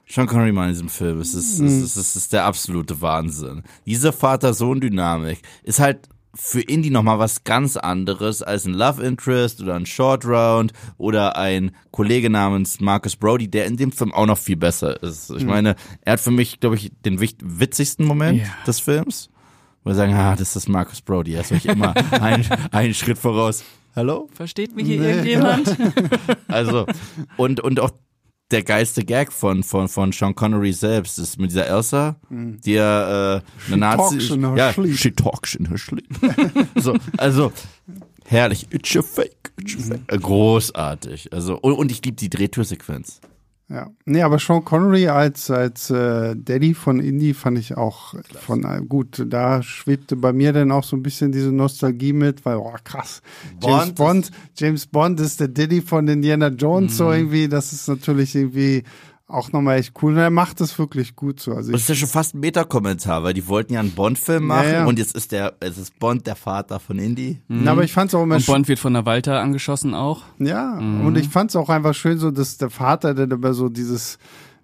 Sean 0.08 0.26
Connery, 0.26 0.52
Mann, 0.52 0.68
in 0.68 0.74
diesem 0.74 0.88
Film, 0.88 1.20
es 1.20 1.34
ist, 1.34 1.58
es 1.58 1.82
ist, 1.82 1.96
es 1.96 2.14
ist 2.14 2.32
der 2.32 2.44
absolute 2.44 3.00
Wahnsinn. 3.00 3.64
Diese 3.86 4.12
Vater-Sohn-Dynamik 4.12 5.42
ist 5.64 5.80
halt 5.80 6.08
für 6.38 6.60
Indie 6.60 6.90
nochmal 6.90 7.18
was 7.18 7.44
ganz 7.44 7.76
anderes 7.76 8.42
als 8.42 8.66
ein 8.66 8.74
Love 8.74 9.02
Interest 9.02 9.60
oder 9.62 9.74
ein 9.74 9.86
Short 9.86 10.24
Round 10.26 10.72
oder 10.98 11.36
ein 11.36 11.72
Kollege 11.90 12.28
namens 12.30 12.78
Marcus 12.80 13.16
Brody, 13.16 13.48
der 13.48 13.66
in 13.66 13.76
dem 13.76 13.90
Film 13.90 14.12
auch 14.12 14.26
noch 14.26 14.38
viel 14.38 14.56
besser 14.56 15.02
ist. 15.02 15.30
Ich 15.30 15.44
meine, 15.44 15.76
er 16.02 16.14
hat 16.14 16.20
für 16.20 16.30
mich, 16.30 16.60
glaube 16.60 16.76
ich, 16.76 16.92
den 17.04 17.20
witzigsten 17.20 18.06
Moment 18.06 18.40
Ja. 18.40 18.48
des 18.66 18.80
Films. 18.80 19.30
Wo 19.82 19.90
wir 19.90 19.94
sagen, 19.94 20.14
ah, 20.14 20.36
das 20.36 20.56
ist 20.56 20.68
Marcus 20.68 21.00
Brody, 21.00 21.34
er 21.34 21.40
ist 21.40 21.52
euch 21.52 21.64
immer 21.64 21.94
ein, 22.20 22.44
einen 22.72 22.92
Schritt 22.94 23.18
voraus. 23.18 23.64
Hallo? 23.94 24.28
Versteht 24.34 24.76
mich 24.76 24.86
hier 24.86 25.00
irgendjemand? 25.02 25.74
Also, 26.48 26.86
und, 27.36 27.60
und 27.60 27.80
auch 27.80 27.90
der 28.50 28.62
geilste 28.62 29.04
Gag 29.04 29.32
von, 29.32 29.62
von, 29.62 29.88
von 29.88 30.12
Sean 30.12 30.34
Connery 30.34 30.72
selbst 30.72 31.18
ist 31.18 31.38
mit 31.38 31.50
dieser 31.50 31.66
Elsa, 31.66 32.16
die 32.30 32.74
ja 32.74 33.36
äh, 33.36 33.40
eine 33.66 33.76
Nazi 33.76 34.18
talks 34.18 34.30
in 34.30 34.46
her 34.46 34.56
ja, 34.56 34.72
sleep. 34.72 34.96
she 34.96 35.10
talks 35.10 35.54
in 35.54 35.68
her 35.68 35.78
sleep. 35.78 36.08
so, 36.76 36.96
also 37.16 37.52
herrlich, 38.24 38.68
it's 38.70 38.96
a 38.96 39.02
fake, 39.02 39.52
it's 39.60 39.74
a 39.74 39.94
fake. 39.94 40.12
Äh, 40.12 40.18
Großartig. 40.18 41.32
Also, 41.32 41.58
und, 41.58 41.72
und 41.72 41.90
ich 41.90 42.04
liebe 42.04 42.16
die 42.16 42.30
Drehtürsequenz. 42.30 43.20
Ja. 43.68 43.90
Nee, 44.04 44.22
aber 44.22 44.38
Sean 44.38 44.64
Connery 44.64 45.08
als, 45.08 45.50
als 45.50 45.90
äh, 45.90 46.36
Daddy 46.36 46.72
von 46.72 47.00
Indy 47.00 47.34
fand 47.34 47.58
ich 47.58 47.76
auch 47.76 48.14
von 48.40 48.62
äh, 48.62 48.80
gut, 48.86 49.24
da 49.28 49.60
schwebte 49.60 50.14
bei 50.14 50.32
mir 50.32 50.52
dann 50.52 50.70
auch 50.70 50.84
so 50.84 50.96
ein 50.96 51.02
bisschen 51.02 51.32
diese 51.32 51.50
Nostalgie 51.50 52.12
mit, 52.12 52.44
weil, 52.44 52.58
oh 52.58 52.76
krass, 52.84 53.22
James 53.60 53.92
Bond 53.92 53.96
Bond, 53.96 54.30
James 54.56 54.86
Bond 54.86 55.18
ist 55.18 55.40
der 55.40 55.48
Daddy 55.48 55.80
von 55.82 56.06
Indiana 56.06 56.48
Jones, 56.48 56.96
so 56.96 57.10
irgendwie, 57.10 57.48
das 57.48 57.72
ist 57.72 57.88
natürlich 57.88 58.36
irgendwie 58.36 58.84
auch 59.28 59.50
nochmal 59.52 59.78
echt 59.78 59.92
cool. 60.02 60.12
Und 60.12 60.18
er 60.18 60.30
macht 60.30 60.60
das 60.60 60.78
wirklich 60.78 61.16
gut 61.16 61.40
so. 61.40 61.52
Also 61.52 61.72
Das 61.72 61.80
ist 61.82 61.88
ja 61.88 61.94
schon 61.96 62.08
fast 62.08 62.34
ein 62.34 62.40
Meta-Kommentar, 62.40 63.24
weil 63.24 63.34
die 63.34 63.48
wollten 63.48 63.72
ja 63.72 63.80
einen 63.80 63.90
Bond-Film 63.90 64.44
machen 64.46 64.66
Ja, 64.66 64.72
ja. 64.72 64.84
und 64.86 64.98
jetzt 65.00 65.16
ist 65.16 65.32
der, 65.32 65.54
es 65.60 65.78
ist 65.78 65.98
Bond 65.98 66.26
der 66.28 66.36
Vater 66.36 66.78
von 66.78 66.98
Indy. 66.98 67.40
Na, 67.48 67.72
aber 67.72 67.82
ich 67.82 67.92
fand's 67.92 68.14
auch 68.14 68.22
immer 68.22 68.36
Und 68.36 68.46
Bond 68.46 68.68
wird 68.68 68.78
von 68.78 68.92
der 68.94 69.04
Walter 69.04 69.40
angeschossen 69.40 69.94
auch. 69.94 70.22
Ja, 70.38 70.76
Mhm. 70.80 71.06
und 71.06 71.16
ich 71.18 71.28
fand's 71.28 71.56
auch 71.56 71.68
einfach 71.70 71.94
schön, 71.94 72.18
so 72.18 72.30
dass 72.30 72.56
der 72.58 72.70
Vater 72.70 73.14
dann 73.14 73.32
immer 73.32 73.52
so 73.52 73.68
dieses, 73.68 74.18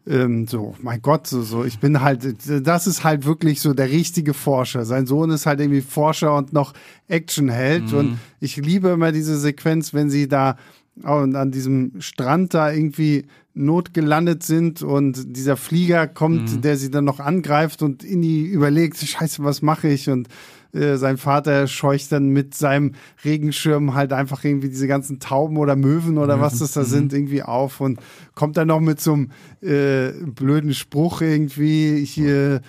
ähm, 0.07 0.47
so, 0.47 0.77
mein 0.81 1.03
Gott, 1.03 1.27
so, 1.27 1.43
so, 1.43 1.65
ich 1.65 1.81
bin 1.81 2.01
halt, 2.01 2.25
das 2.67 2.87
ist 2.87 3.03
halt 3.05 3.25
wirklich 3.27 3.61
so 3.61 3.75
der 3.75 3.91
richtige 3.91 4.33
Forscher. 4.35 4.85
Sein 4.85 5.07
Sohn 5.07 5.31
ist 5.31 5.47
halt 5.47 5.59
irgendwie 5.61 5.81
Forscher 5.81 6.37
und 6.37 6.53
noch 6.53 6.73
Actionheld. 7.09 7.91
Mhm. 7.93 7.99
Und 7.99 8.19
ich 8.41 8.57
liebe 8.57 8.89
immer 8.91 9.13
diese 9.13 9.39
Sequenz, 9.39 9.93
wenn 9.95 10.09
sie 10.11 10.29
da 10.29 10.57
und 11.01 11.37
an 11.37 11.51
diesem 11.51 12.01
Strand 12.01 12.55
da 12.55 12.71
irgendwie 12.73 13.25
notgelandet 13.55 14.43
sind 14.43 14.83
und 14.83 15.37
dieser 15.37 15.57
Flieger 15.57 16.07
kommt, 16.07 16.57
Mhm. 16.57 16.61
der 16.63 16.77
sie 16.77 16.91
dann 16.91 17.05
noch 17.05 17.21
angreift 17.21 17.83
und 17.83 18.03
Indy 18.05 18.45
überlegt, 18.45 18.97
scheiße, 18.99 19.43
was 19.45 19.63
mache 19.63 19.89
ich? 19.89 20.09
Und 20.11 20.29
äh, 20.75 20.97
sein 20.97 21.19
Vater 21.19 21.67
scheucht 21.67 22.13
dann 22.13 22.31
mit 22.31 22.55
seinem 22.55 22.93
Regenschirm 23.25 23.95
halt 23.95 24.13
einfach 24.15 24.43
irgendwie 24.45 24.71
diese 24.71 24.87
ganzen 24.87 25.19
Tauben 25.21 25.59
oder 25.59 25.77
Möwen 25.77 26.17
oder 26.17 26.41
was 26.41 26.59
das 26.61 26.73
da 26.73 26.85
sind 26.85 27.13
irgendwie 27.13 27.43
auf 27.43 27.81
und 27.83 28.01
kommt 28.35 28.57
dann 28.57 28.69
noch 28.69 28.81
mit 28.81 28.99
so 29.01 29.13
einem 29.13 29.31
äh, 29.61 30.13
blöden 30.27 30.73
Spruch 30.73 31.21
irgendwie 31.21 32.03
hier 32.07 32.63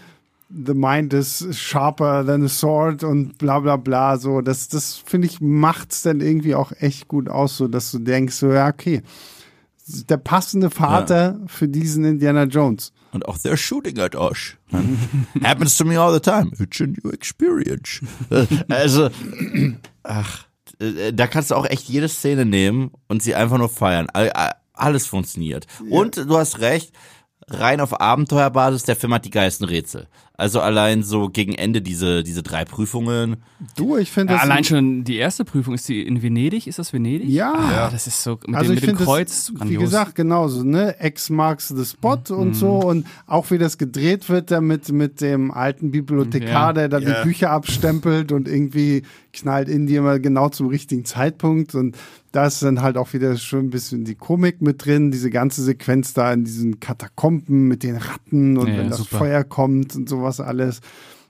The 0.56 0.74
mind 0.76 1.14
is 1.14 1.46
sharper 1.52 2.24
than 2.26 2.44
a 2.46 2.48
sword 2.50 3.04
und 3.04 3.38
bla 3.40 3.60
bla 3.60 3.76
bla 3.78 4.18
so 4.18 4.42
das 4.42 4.68
das 4.68 4.98
finde 5.04 5.28
ich 5.28 5.42
macht's 5.42 6.04
dann 6.04 6.22
irgendwie 6.22 6.54
auch 6.54 6.72
echt 6.80 7.08
gut 7.08 7.28
aus 7.30 7.58
so 7.58 7.68
dass 7.68 7.92
du 7.92 8.00
denkst 8.00 8.36
so 8.36 8.52
ja 8.52 8.68
okay 8.68 9.02
der 10.10 10.18
passende 10.18 10.70
Vater 10.70 11.40
für 11.48 11.68
diesen 11.68 12.06
Indiana 12.06 12.44
Jones 12.44 12.94
Und 13.12 13.28
auch 13.28 13.38
they're 13.38 13.58
shooting 13.58 14.00
at 14.00 14.16
us. 14.16 14.54
Happens 15.44 15.76
to 15.78 15.86
me 15.86 16.00
all 16.00 16.14
the 16.14 16.20
time. 16.22 16.52
It's 16.60 16.80
a 16.82 16.86
new 16.88 17.12
experience. 17.12 18.02
also, 18.70 19.10
ach, 20.04 20.46
äh, 20.80 21.12
da 21.14 21.28
kannst 21.28 21.52
du 21.52 21.56
auch 21.56 21.66
echt 21.66 21.88
jede 21.90 22.08
Szene 22.10 22.46
nehmen 22.46 22.92
und 23.08 23.22
sie 23.22 23.36
einfach 23.36 23.58
nur 23.58 23.70
feiern. 23.70 24.08
All- 24.14 24.32
all- 24.32 24.56
Alles 24.74 25.06
funktioniert. 25.06 25.68
Und 25.92 26.16
du 26.18 26.38
hast 26.38 26.60
recht, 26.60 26.92
rein 27.48 27.80
auf 27.82 28.00
Abenteuerbasis, 28.02 28.84
der 28.84 28.96
Film 28.96 29.14
hat 29.14 29.26
die 29.26 29.30
geilsten 29.32 29.68
Rätsel. 29.68 30.08
Also 30.44 30.60
allein 30.60 31.04
so 31.04 31.30
gegen 31.30 31.54
Ende 31.56 31.82
diese, 31.82 32.22
diese 32.22 32.44
drei 32.44 32.66
Prüfungen. 32.66 33.38
du 33.78 33.96
ich 33.96 34.12
finde 34.12 34.34
Ja, 34.34 34.40
das 34.40 34.50
allein 34.50 34.64
schon 34.66 35.04
die 35.06 35.16
erste 35.16 35.46
Prüfung, 35.46 35.74
ist 35.74 35.88
die 35.88 36.02
in 36.06 36.22
Venedig? 36.22 36.68
Ist 36.68 36.80
das 36.80 36.92
Venedig? 36.92 37.30
Ja. 37.30 37.54
Ah, 37.54 37.90
das 37.90 38.08
ist 38.08 38.22
so 38.22 38.38
mit 38.46 38.54
also 38.56 38.72
dem, 38.72 38.78
ich 38.78 38.82
mit 38.82 38.90
dem 38.92 38.98
finde 38.98 39.04
Kreuz 39.06 39.52
das, 39.58 39.70
wie 39.70 39.78
gesagt, 39.78 40.16
genauso, 40.16 40.64
ne? 40.64 40.96
X 41.00 41.30
marks 41.30 41.70
the 41.70 41.86
spot 41.86 42.20
Mhm. 42.30 42.36
und 42.38 42.54
so 42.56 42.80
und 42.82 43.08
auch 43.26 43.50
wie 43.52 43.58
das 43.58 43.78
gedreht 43.78 44.28
wird, 44.30 44.52
da 44.52 44.60
mit, 44.60 44.92
mit 44.92 45.22
dem 45.22 45.50
alten 45.52 45.92
Bibliothekar, 45.92 46.50
Ja. 46.50 46.74
der 46.74 46.90
da 46.90 47.00
Ja. 47.00 47.22
die 47.22 47.28
Bücher 47.28 47.52
abstempelt 47.52 48.34
und 48.34 48.50
irgendwie 48.50 49.04
knallt 49.32 49.70
in 49.70 49.88
die 49.88 49.96
immer 49.96 50.20
genau 50.20 50.50
zum 50.50 50.68
richtigen 50.68 51.06
Zeitpunkt 51.06 51.74
und 51.74 51.96
da 52.34 52.48
ist 52.48 52.64
dann 52.64 52.82
halt 52.82 52.98
auch 52.98 53.14
wieder 53.14 53.38
schon 53.38 53.60
ein 53.66 53.70
bisschen 53.70 54.06
die 54.06 54.16
Komik 54.16 54.62
mit 54.62 54.84
drin, 54.86 55.12
diese 55.12 55.30
ganze 55.30 55.62
Sequenz 55.64 56.14
da 56.16 56.34
in 56.34 56.44
diesen 56.44 56.80
Katakomben 56.80 57.68
mit 57.68 57.84
den 57.84 57.96
Ratten 57.96 58.58
und 58.58 58.68
Ja, 58.68 58.78
wenn 58.78 58.90
das 58.90 59.00
super. 59.00 59.20
Feuer 59.20 59.44
kommt 59.44 59.96
und 59.96 60.10
sowas 60.10 60.33
alles. 60.40 60.82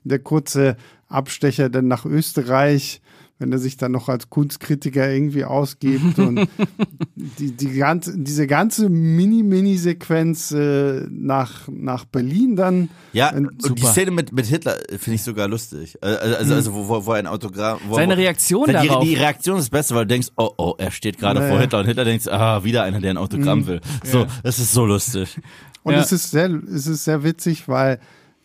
Der 0.04 0.20
kurze 0.20 0.76
Abstecher 1.08 1.70
dann 1.70 1.88
nach 1.88 2.06
Österreich, 2.06 3.02
wenn 3.40 3.52
er 3.52 3.58
sich 3.60 3.78
dann 3.78 3.92
noch 3.94 4.10
als 4.10 4.30
Kunstkritiker 4.30 5.10
irgendwie 5.12 5.44
ausgibt 5.46 6.20
und 6.20 6.48
die, 7.16 7.52
die 7.52 7.72
ganze, 7.74 8.18
diese 8.18 8.48
ganze 8.48 8.90
Mini-Mini-Sequenz 8.90 10.52
äh, 10.52 11.06
nach, 11.10 11.68
nach 11.70 12.06
Berlin 12.06 12.56
dann. 12.56 12.90
Ja, 13.12 13.34
Ähm, 13.34 13.50
und 13.64 13.80
die. 13.80 13.84
Szene 13.86 14.12
mit, 14.12 14.32
mit 14.32 14.46
Hitler 14.46 14.78
finde 14.98 15.16
ich 15.16 15.24
sogar 15.24 15.48
lustig. 15.48 15.98
Äh, 16.02 16.06
Also, 16.08 16.36
also, 16.36 16.54
also 16.54 16.74
wo, 16.74 16.88
wo, 16.90 17.06
wo 17.06 17.12
ein 17.12 17.28
Autogramm. 17.28 17.80
Wo, 17.88 17.96
Seine 17.96 18.14
wo- 18.16 18.20
Reaktion 18.20 18.68
die, 18.68 18.74
darauf. 18.74 19.04
Die 19.04 19.16
Reaktion 19.16 19.58
ist 19.58 19.66
das 19.66 19.70
Beste, 19.70 19.96
weil 19.96 20.04
du 20.06 20.10
denkst, 20.10 20.30
oh, 20.38 20.50
oh, 20.58 20.76
er 20.78 20.92
steht 20.92 21.18
gerade 21.18 21.40
Naja. 21.40 21.52
vor 21.52 21.62
Hitler 21.62 21.80
und 21.80 21.86
Hitler 21.86 22.06
denkt, 22.06 22.30
ah, 22.30 22.64
wieder 22.64 22.84
einer, 22.84 23.00
der 23.02 23.12
ein 23.12 23.18
Autogramm 23.18 23.68
will. 23.68 23.82
So, 24.04 24.20
Ja. 24.20 24.28
das 24.44 24.60
ist 24.60 24.72
so 24.74 24.86
lustig. 24.86 25.40
Und 25.84 25.94
Ja. 25.94 26.00
es 26.02 26.12
ist 26.12 26.32
sehr, 26.32 26.50
es 26.50 26.88
ist 26.88 27.04
sehr 27.04 27.24
witzig, 27.24 27.68
weil 27.68 28.00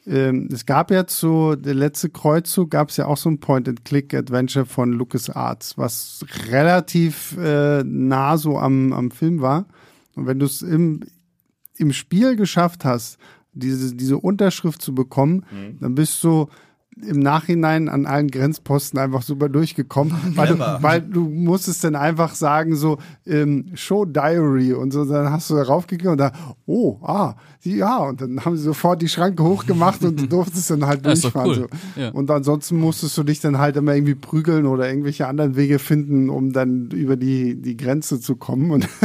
ähm, 0.09 0.49
es 0.53 0.65
gab 0.65 0.91
ja 0.91 1.07
zu 1.07 1.55
der 1.57 1.75
letzte 1.75 2.09
Kreuzzug 2.09 2.71
gab 2.71 2.89
es 2.91 2.97
ja 2.97 3.07
auch 3.07 3.17
so 3.17 3.29
ein 3.29 3.41
Point-and-Click-Adventure 3.41 4.65
von 4.65 4.93
LucasArts, 4.93 5.77
was 5.77 6.25
relativ 6.51 7.37
äh, 7.39 7.85
nah 7.85 8.37
so 8.39 8.59
am, 8.59 8.93
am 8.93 9.11
Film 9.11 9.41
war. 9.41 9.67
Und 10.15 10.27
wenn 10.27 10.39
du 10.39 10.47
es 10.47 10.63
im, 10.63 11.01
im 11.77 11.93
Spiel 11.93 12.37
geschafft 12.37 12.85
hast, 12.85 13.19
diese, 13.53 13.95
diese 13.95 14.19
Unterschrift 14.19 14.81
zu 14.83 14.95
bekommen, 14.95 15.45
dann 15.81 15.95
bist 15.95 16.23
du 16.25 16.49
im 17.07 17.21
Nachhinein 17.21 17.89
an 17.89 18.07
allen 18.07 18.31
Grenzposten 18.31 18.99
einfach 18.99 19.23
super 19.23 19.49
durchgekommen, 19.49 20.15
weil 20.35 20.49
du, 20.49 20.59
weil 20.59 21.01
du 21.01 21.29
musstest 21.29 21.85
dann 21.85 21.97
einfach 21.97 22.35
sagen 22.35 22.77
so 22.77 22.99
ähm, 23.27 23.67
Show 23.75 24.05
Diary 24.05 24.73
und 24.73 24.93
so, 24.93 25.05
dann 25.05 25.31
hast 25.31 25.51
du 25.51 25.55
darauf 25.55 25.87
geklickt 25.87 26.11
und 26.11 26.19
da, 26.19 26.33
oh, 26.67 26.99
ah, 27.03 27.35
ja, 27.63 27.99
und 27.99 28.21
dann 28.21 28.45
haben 28.45 28.57
sie 28.57 28.63
sofort 28.63 29.03
die 29.03 29.09
Schranke 29.09 29.43
hochgemacht 29.43 30.03
und 30.05 30.21
du 30.21 30.27
durftest 30.29 30.71
dann 30.71 30.87
halt 30.87 31.05
durchfahren. 31.05 31.49
cool. 31.49 31.55
So. 31.95 32.01
Ja. 32.01 32.11
Und 32.11 32.31
ansonsten 32.31 32.79
musstest 32.79 33.17
du 33.19 33.23
dich 33.25 33.41
dann 33.41 33.59
halt 33.59 33.77
immer 33.77 33.95
irgendwie 33.95 34.15
prügeln 34.15 34.67
oder 34.67 34.89
irgendwelche 34.89 35.27
anderen 35.27 35.57
Wege 35.57 35.79
finden, 35.79 36.31
um 36.31 36.53
dann 36.53 36.91
über 36.91 37.17
die, 37.17 37.61
die 37.61 37.77
Grenze 37.77 38.21
zu 38.21 38.37
kommen. 38.37 38.71
Und 38.71 38.89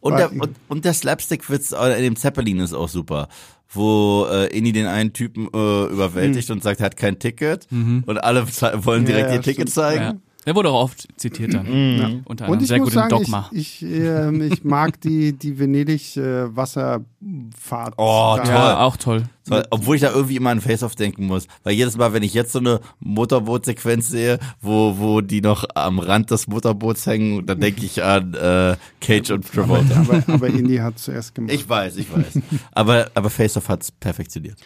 Und 0.00 0.12
Weil- 0.12 0.18
der, 0.18 0.32
und, 0.32 0.50
und 0.68 0.84
der 0.84 0.94
Slapstick-Witz 0.94 1.72
in 1.72 2.02
dem 2.02 2.16
Zeppelin 2.16 2.58
ist 2.58 2.74
auch 2.74 2.88
super. 2.88 3.28
Wo 3.72 4.26
äh, 4.30 4.46
Inni 4.56 4.72
den 4.72 4.86
einen 4.86 5.12
Typen 5.12 5.46
äh, 5.54 5.84
überwältigt 5.86 6.50
und 6.50 6.62
sagt, 6.62 6.80
er 6.80 6.86
hat 6.86 6.96
kein 6.96 7.18
Ticket. 7.18 7.68
Und 7.70 8.18
alle 8.18 8.46
wollen 8.84 9.04
direkt 9.04 9.28
Ja, 9.28 9.34
ihr 9.36 9.40
Ticket 9.42 9.70
stimmt. 9.70 9.70
zeigen. 9.70 10.02
Ja. 10.02 10.14
Der 10.46 10.54
wurde 10.54 10.70
auch 10.70 10.84
oft 10.84 11.06
zitiert 11.18 11.52
dann. 11.52 11.66
Ja. 11.98 12.10
Unter 12.24 12.46
anderem 12.46 12.64
sehr 12.64 12.78
gut 12.80 12.92
sagen, 12.94 13.12
im 13.14 13.18
Dogma. 13.20 13.50
ich, 13.52 13.82
ich, 13.82 13.90
ähm, 13.92 14.40
ich 14.40 14.64
mag 14.64 14.98
die, 15.02 15.34
die 15.34 15.58
Venedig 15.58 16.16
äh, 16.16 16.56
Wasserfahrt. 16.56 17.94
Oh, 17.98 18.34
Da- 18.36 18.42
toll. 18.44 18.54
ja, 18.54 18.80
auch 18.80 18.96
toll. 18.96 19.22
So, 19.42 19.60
obwohl 19.70 19.96
ich 19.96 20.02
da 20.02 20.12
irgendwie 20.12 20.36
immer 20.36 20.50
an 20.50 20.60
Face-Off 20.60 20.94
denken 20.94 21.26
muss. 21.26 21.46
Weil 21.62 21.74
jedes 21.74 21.96
Mal, 21.98 22.12
wenn 22.14 22.22
ich 22.22 22.32
jetzt 22.34 22.52
so 22.52 22.58
eine 22.58 22.80
Motorboot-Sequenz 23.00 24.08
sehe, 24.08 24.38
wo, 24.62 24.96
wo 24.98 25.20
die 25.20 25.40
noch 25.42 25.64
am 25.74 25.98
Rand 25.98 26.30
des 26.30 26.46
Motorboots 26.46 27.06
hängen, 27.06 27.44
dann 27.46 27.60
denke 27.60 27.84
ich 27.84 28.02
an 28.02 28.32
äh, 28.34 28.76
Cage 29.00 29.30
und 29.32 29.46
Travolta. 29.52 30.00
Aber, 30.00 30.22
aber 30.26 30.46
Indy 30.48 30.76
hat 30.76 30.98
zuerst 30.98 31.34
gemacht. 31.34 31.52
Ich 31.52 31.68
weiß, 31.68 31.96
ich 31.96 32.10
weiß. 32.14 32.38
Aber, 32.72 33.10
aber 33.14 33.28
Face-Off 33.28 33.68
hat's 33.68 33.90
perfektioniert. 33.92 34.58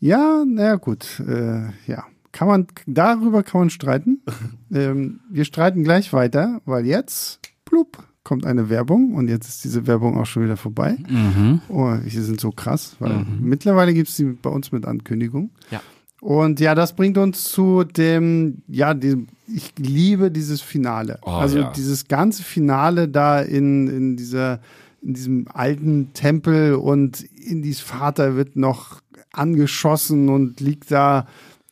Ja, 0.00 0.44
naja, 0.46 0.74
gut. 0.76 1.06
Äh, 1.26 1.68
ja. 1.86 2.04
Kann 2.36 2.48
man, 2.48 2.66
darüber 2.86 3.42
kann 3.42 3.62
man 3.62 3.70
streiten. 3.70 4.20
ähm, 4.70 5.20
wir 5.30 5.46
streiten 5.46 5.84
gleich 5.84 6.12
weiter, 6.12 6.60
weil 6.66 6.84
jetzt, 6.84 7.40
plup, 7.64 7.96
kommt 8.24 8.44
eine 8.44 8.68
Werbung 8.68 9.14
und 9.14 9.28
jetzt 9.28 9.48
ist 9.48 9.64
diese 9.64 9.86
Werbung 9.86 10.18
auch 10.18 10.26
schon 10.26 10.44
wieder 10.44 10.58
vorbei. 10.58 10.98
Mhm. 11.08 11.62
Oh, 11.70 11.96
wir 12.02 12.22
sind 12.22 12.38
so 12.38 12.50
krass, 12.50 12.96
weil 12.98 13.24
mittlerweile 13.40 13.94
gibt's 13.94 14.16
die 14.16 14.24
bei 14.24 14.50
uns 14.50 14.70
mit 14.70 14.84
Ankündigung. 14.84 15.48
Ja. 15.70 15.80
Und 16.20 16.60
ja, 16.60 16.74
das 16.74 16.94
bringt 16.94 17.16
uns 17.16 17.44
zu 17.44 17.84
dem, 17.84 18.62
ja, 18.68 18.92
dem, 18.92 19.28
ich 19.46 19.72
liebe 19.78 20.30
dieses 20.30 20.60
Finale. 20.60 21.18
Oh, 21.22 21.30
also 21.30 21.60
ja. 21.60 21.72
dieses 21.74 22.06
ganze 22.06 22.42
Finale 22.42 23.08
da 23.08 23.40
in, 23.40 23.88
in 23.88 24.16
dieser, 24.18 24.60
in 25.00 25.14
diesem 25.14 25.46
alten 25.54 26.12
Tempel 26.12 26.74
und 26.74 27.22
Indis 27.22 27.80
Vater 27.80 28.36
wird 28.36 28.56
noch 28.56 29.00
angeschossen 29.32 30.28
und 30.28 30.60
liegt 30.60 30.90
da 30.90 31.26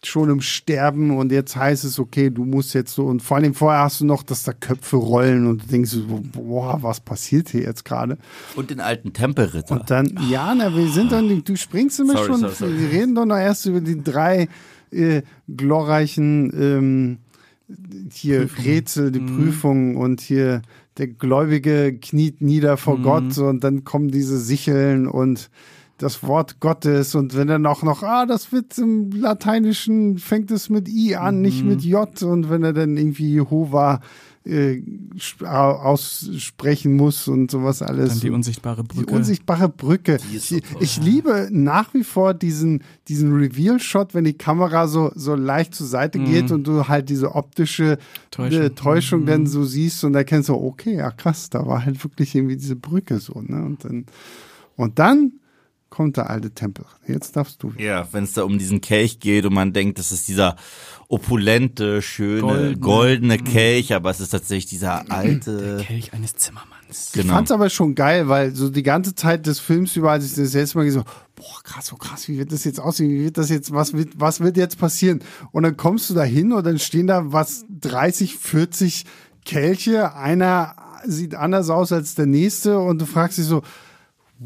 schon 0.07 0.30
im 0.30 0.40
Sterben 0.40 1.16
und 1.16 1.32
jetzt 1.32 1.57
heißt 1.57 1.84
es, 1.84 1.98
okay, 1.98 2.30
du 2.30 2.44
musst 2.44 2.74
jetzt 2.74 2.94
so 2.94 3.05
und 3.07 3.22
vor 3.22 3.36
allem 3.36 3.55
vorher 3.55 3.82
hast 3.82 4.00
du 4.00 4.07
noch, 4.07 4.22
dass 4.22 4.44
da 4.44 4.52
Köpfe 4.52 4.96
rollen 4.96 5.46
und 5.46 5.62
du 5.62 5.66
denkst 5.66 5.90
so, 5.90 6.22
boah, 6.32 6.78
was 6.82 7.00
passiert 7.00 7.48
hier 7.50 7.62
jetzt 7.62 7.84
gerade? 7.84 8.18
Und 8.57 8.70
den 8.70 8.80
alten 8.80 9.12
Tempelritter. 9.12 9.80
Und 9.80 9.90
dann, 9.90 10.18
ja, 10.28 10.55
na, 10.55 10.74
wir 10.74 10.88
sind 10.88 11.12
dann, 11.12 11.42
du 11.44 11.57
springst 11.57 12.00
immer 12.00 12.14
Sorry, 12.14 12.26
schon, 12.26 12.40
sorry, 12.40 12.55
sorry. 12.55 12.78
wir 12.78 12.90
reden 12.90 13.14
doch 13.14 13.26
noch 13.26 13.38
erst 13.38 13.66
über 13.66 13.80
die 13.80 14.02
drei 14.02 14.48
äh, 14.90 15.22
glorreichen 15.48 16.52
ähm, 16.59 17.18
hier 18.12 18.48
Rätsel, 18.64 19.11
die 19.11 19.20
Prüfungen 19.20 19.96
und 19.96 20.20
hier 20.20 20.62
der 20.98 21.09
Gläubige 21.09 21.96
kniet 21.98 22.40
nieder 22.40 22.76
vor 22.76 22.98
Gott 22.98 23.36
und 23.38 23.64
dann 23.64 23.84
kommen 23.84 24.11
diese 24.11 24.38
Sicheln 24.38 25.09
und 25.09 25.50
das 25.99 26.22
Wort 26.24 26.59
Gottes 26.61 27.14
und 27.14 27.36
wenn 27.36 27.47
dann 27.49 27.66
auch 27.66 27.82
noch, 27.82 28.03
ah, 28.03 28.26
das 28.26 28.51
wird 28.53 28.76
im 28.78 29.11
Lateinischen, 29.12 30.18
fängt 30.18 30.51
es 30.51 30.68
mit 30.68 30.88
I 30.88 31.14
an, 31.16 31.40
nicht 31.40 31.64
mit 31.64 31.82
J 31.82 32.20
und 32.24 32.51
wenn 32.51 32.64
er 32.64 32.72
dann 32.72 32.97
irgendwie 32.97 33.30
Jehova 33.30 34.01
äh, 34.45 34.82
sp- 35.16 35.47
aussprechen 35.47 36.97
muss 36.97 37.28
und 37.28 37.51
sowas 37.51 37.80
alles. 37.80 38.11
Dann 38.11 38.20
die 38.20 38.30
unsichtbare 38.30 38.82
Die 38.82 38.88
Brücke. 38.97 39.14
unsichtbare 39.14 39.68
Brücke. 39.68 40.18
Die 40.30 40.36
ich, 40.36 40.62
ich 40.80 41.01
liebe 41.01 41.49
nach 41.51 41.95
wie 41.95 42.05
vor 42.05 42.34
diesen, 42.34 42.82
diesen 43.09 43.32
Reveal-Shot, 43.34 44.14
wenn 44.14 44.24
die 44.24 44.34
Kamera 44.34 44.86
so, 44.86 45.12
so 45.14 45.34
leicht 45.34 45.74
zur 45.74 45.86
Seite 45.86 46.18
geht 46.18 46.51
und 46.51 46.66
du 46.66 46.88
halt 46.88 47.09
diese 47.09 47.34
optische 47.34 47.99
Täuschung, 48.30 48.61
äh, 48.62 48.70
Täuschung 48.70 49.26
dann 49.26 49.47
so 49.47 49.64
siehst 49.64 50.05
und 50.05 50.14
erkennst 50.14 50.49
so, 50.49 50.61
okay, 50.61 50.97
ja 50.97 51.11
krass, 51.11 51.49
da 51.51 51.66
war 51.66 51.84
halt 51.84 52.03
wirklich 52.05 52.34
irgendwie 52.34 52.57
diese 52.57 52.76
Brücke 52.76 53.18
so, 53.20 53.40
ne? 53.40 53.64
Und 53.64 53.84
dann, 53.84 54.05
Und 54.76 54.99
dann 54.99 55.32
kommt 55.91 56.16
der 56.16 56.28
alte 56.30 56.51
Tempel. 56.51 56.85
Jetzt 57.07 57.37
darfst 57.37 57.62
du. 57.62 57.72
Ja, 57.78 58.09
wenn 58.12 58.24
es 58.24 58.32
da 58.32 58.43
um 58.43 58.59
diesen 58.59 58.80
Kelch 58.80 59.20
geht 59.20 59.45
und 59.47 59.55
man 59.55 59.72
denkt, 59.72 59.99
das 59.99 60.11
ist 60.12 60.26
dieser 60.28 60.57
opulente, 61.09 62.03
schöne, 62.03 62.41
Goldene. 62.41 62.76
goldene, 62.78 63.39
Kelch, 63.39 63.93
aber 63.95 64.11
es 64.11 64.20
ist 64.20 64.30
tatsächlich 64.30 64.66
dieser 64.66 65.05
Der 65.07 65.16
alte. 65.16 65.85
Kelch 65.87 66.12
eines 66.12 66.35
Zimmermanns. 66.35 66.72
Ich 67.09 67.12
Genau. 67.12 67.35
fand's 67.35 67.51
aber 67.53 67.70
schon 67.70 67.95
geil, 67.95 68.28
weil 68.28 68.55
so 68.55 68.68
die 68.70 68.82
ganze 68.82 69.14
Zeit 69.14 69.47
des 69.47 69.59
Films 69.61 69.95
über, 69.97 70.11
als 70.12 70.24
ich 70.24 70.35
das 70.35 70.55
erste 70.55 70.78
Mal 70.78 70.85
gesagt 70.85 71.07
habe, 71.07 71.16
boah, 71.37 71.62
krass, 71.62 71.87
so 71.87 71.97
krass, 71.97 72.28
wie 72.28 72.39
wird 72.39 72.53
das 72.53 72.64
jetzt 72.64 72.80
aussehen? 72.80 73.11
Wie 73.11 73.24
wird 73.24 73.39
das 73.39 73.51
jetzt, 73.51 73.72
was 73.72 73.93
wird, 73.93 74.11
was 74.18 74.41
wird 74.41 74.57
jetzt 74.57 74.78
passieren? 74.78 75.20
Und 75.53 75.62
dann 75.64 75.76
kommst 75.76 76.11
du 76.11 76.14
da 76.14 76.22
hin 76.22 76.53
und 76.53 76.64
dann 76.64 76.78
stehen 76.78 77.07
da 77.07 77.32
was 77.32 77.64
30, 77.80 78.37
40 78.37 79.05
Kelche, 79.45 80.14
einer 80.14 80.74
sieht 81.07 81.35
anders 81.35 81.68
aus 81.68 81.93
als 81.93 82.14
der 82.14 82.26
nächste 82.26 82.78
und 82.78 83.01
du 83.03 83.07
fragst 83.07 83.37
dich 83.39 83.45
so, 83.45 83.62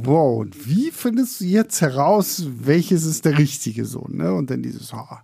wow, 0.04 0.40
und 0.40 0.66
wie 0.66 0.90
findest 0.90 1.40
du 1.40 1.44
jetzt 1.44 1.80
heraus, 1.80 2.46
welches 2.60 3.04
ist 3.04 3.24
der 3.24 3.38
richtige 3.38 3.84
so, 3.84 4.06
ne? 4.08 4.32
Und 4.32 4.50
dann 4.50 4.62
dieses, 4.62 4.92
ah, 4.92 5.22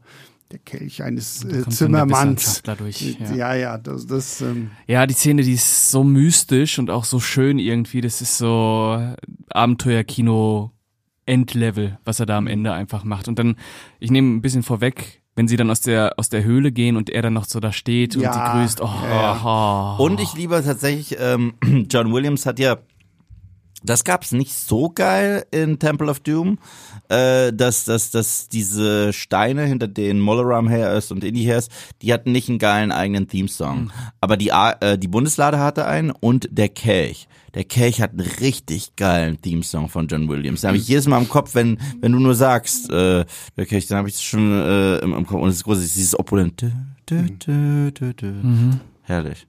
der 0.50 0.58
Kelch 0.60 1.02
eines 1.02 1.44
äh, 1.44 1.68
Zimmermanns. 1.68 2.62
Durch, 2.62 3.16
ja. 3.18 3.34
ja, 3.34 3.54
ja, 3.54 3.78
das, 3.78 4.06
das 4.06 4.40
ähm, 4.40 4.70
Ja, 4.86 5.06
die 5.06 5.14
Szene, 5.14 5.42
die 5.42 5.54
ist 5.54 5.90
so 5.90 6.04
mystisch 6.04 6.78
und 6.78 6.90
auch 6.90 7.04
so 7.04 7.18
schön 7.20 7.58
irgendwie. 7.58 8.00
Das 8.00 8.20
ist 8.20 8.38
so 8.38 9.14
Abenteuerkino 9.50 10.70
Endlevel, 11.26 11.98
was 12.04 12.20
er 12.20 12.26
da 12.26 12.36
am 12.36 12.46
Ende 12.46 12.72
einfach 12.72 13.04
macht. 13.04 13.28
Und 13.28 13.38
dann, 13.38 13.56
ich 13.98 14.10
nehme 14.10 14.36
ein 14.36 14.42
bisschen 14.42 14.62
vorweg, 14.62 15.22
wenn 15.34 15.48
sie 15.48 15.56
dann 15.56 15.70
aus 15.70 15.80
der 15.80 16.14
aus 16.18 16.28
der 16.28 16.44
Höhle 16.44 16.70
gehen 16.70 16.96
und 16.96 17.10
er 17.10 17.22
dann 17.22 17.32
noch 17.32 17.46
so 17.46 17.60
da 17.60 17.72
steht 17.72 18.14
und 18.14 18.22
Ja, 18.22 18.32
sie 18.32 18.58
grüßt. 18.58 18.80
Oh, 18.82 18.90
ja, 19.08 19.96
oh. 19.98 20.04
Und 20.04 20.20
ich 20.20 20.34
liebe 20.34 20.62
tatsächlich, 20.62 21.16
ähm, 21.18 21.54
John 21.90 22.12
Williams 22.12 22.46
hat 22.46 22.58
ja, 22.58 22.78
das 23.84 24.04
gab's 24.04 24.32
nicht 24.32 24.52
so 24.52 24.90
geil 24.90 25.44
in 25.50 25.78
Temple 25.78 26.10
of 26.10 26.20
Doom, 26.20 26.58
äh, 27.08 27.52
dass, 27.52 27.84
dass, 27.84 28.10
dass 28.10 28.48
diese 28.48 29.12
Steine, 29.12 29.64
hinter 29.66 29.88
denen 29.88 30.20
Molaram 30.20 30.68
her 30.68 30.94
ist 30.94 31.12
und 31.12 31.22
Indy 31.22 31.42
her 31.42 31.58
ist, 31.58 31.70
die 32.02 32.12
hatten 32.12 32.32
nicht 32.32 32.48
einen 32.48 32.58
geilen 32.58 32.92
eigenen 32.92 33.28
Theme-Song. 33.28 33.92
Aber 34.20 34.36
die, 34.36 34.48
äh, 34.48 34.98
die 34.98 35.08
Bundeslade 35.08 35.58
hatte 35.58 35.86
einen 35.86 36.10
und 36.10 36.48
der 36.50 36.70
Kelch. 36.70 37.28
Der 37.52 37.64
Kelch 37.64 38.00
hat 38.00 38.12
einen 38.12 38.28
richtig 38.40 38.96
geilen 38.96 39.40
Theme-Song 39.40 39.88
von 39.88 40.08
John 40.08 40.28
Williams. 40.28 40.62
Den 40.62 40.68
habe 40.68 40.78
ich 40.78 40.88
jedes 40.88 41.06
Mal 41.06 41.18
im 41.18 41.28
Kopf, 41.28 41.54
wenn, 41.54 41.78
wenn 42.00 42.12
du 42.12 42.18
nur 42.18 42.34
sagst, 42.34 42.90
äh, 42.90 43.24
der 43.56 43.66
Kelch, 43.66 43.86
dann 43.86 43.98
habe 43.98 44.08
ich 44.08 44.14
es 44.14 44.22
schon 44.22 44.50
äh, 44.50 44.96
im, 44.98 45.12
im 45.14 45.26
Kopf. 45.26 45.40
Und 45.40 45.50
es 45.50 45.56
ist 45.56 45.64
groß, 45.64 45.78
dieses 45.80 46.18
opulent. 46.18 46.62
Dü, 47.08 47.28
dü. 47.28 47.92
Herrlich. 49.02 49.46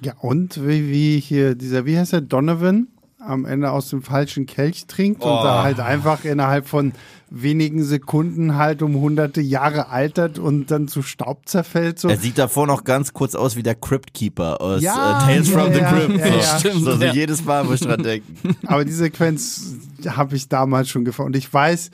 Ja, 0.00 0.14
und 0.20 0.66
wie, 0.66 0.90
wie 0.90 1.20
hier 1.20 1.54
dieser, 1.54 1.86
wie 1.86 1.98
heißt 1.98 2.12
der, 2.12 2.20
Donovan 2.20 2.88
am 3.26 3.44
Ende 3.44 3.70
aus 3.70 3.90
dem 3.90 4.02
falschen 4.02 4.46
Kelch 4.46 4.86
trinkt 4.86 5.22
und 5.22 5.30
da 5.30 5.62
halt 5.62 5.80
einfach 5.80 6.24
innerhalb 6.24 6.66
von 6.66 6.92
wenigen 7.28 7.82
Sekunden 7.82 8.56
halt 8.56 8.82
um 8.82 8.94
hunderte 8.94 9.40
Jahre 9.40 9.88
altert 9.88 10.38
und 10.38 10.70
dann 10.70 10.86
zu 10.88 11.02
Staub 11.02 11.48
zerfällt. 11.48 11.98
So. 11.98 12.08
Er 12.08 12.18
sieht 12.18 12.38
davor 12.38 12.66
noch 12.66 12.84
ganz 12.84 13.12
kurz 13.12 13.34
aus 13.34 13.56
wie 13.56 13.62
der 13.62 13.74
Crypt 13.74 14.14
Keeper 14.14 14.60
aus 14.60 14.80
Ja, 14.80 15.18
äh, 15.18 15.26
Tales 15.26 15.50
ja, 15.50 15.58
from 15.58 15.72
the 15.72 15.80
ja, 15.80 15.92
Crypt. 15.92 16.18
ja, 16.18 16.26
so, 16.26 16.34
ja. 16.38 16.58
Stimmt, 16.58 16.84
so, 16.84 16.96
so 16.96 17.04
ja. 17.04 17.12
jedes 17.12 17.44
Mal 17.44 17.64
muss 17.64 17.80
ich 17.80 17.86
dran 17.86 18.02
denken. 18.02 18.56
Aber 18.66 18.84
die 18.84 18.92
Sequenz 18.92 19.74
habe 20.06 20.36
ich 20.36 20.48
damals 20.48 20.88
schon 20.88 21.04
gefunden. 21.04 21.28
Und 21.32 21.36
ich 21.36 21.52
weiß, 21.52 21.90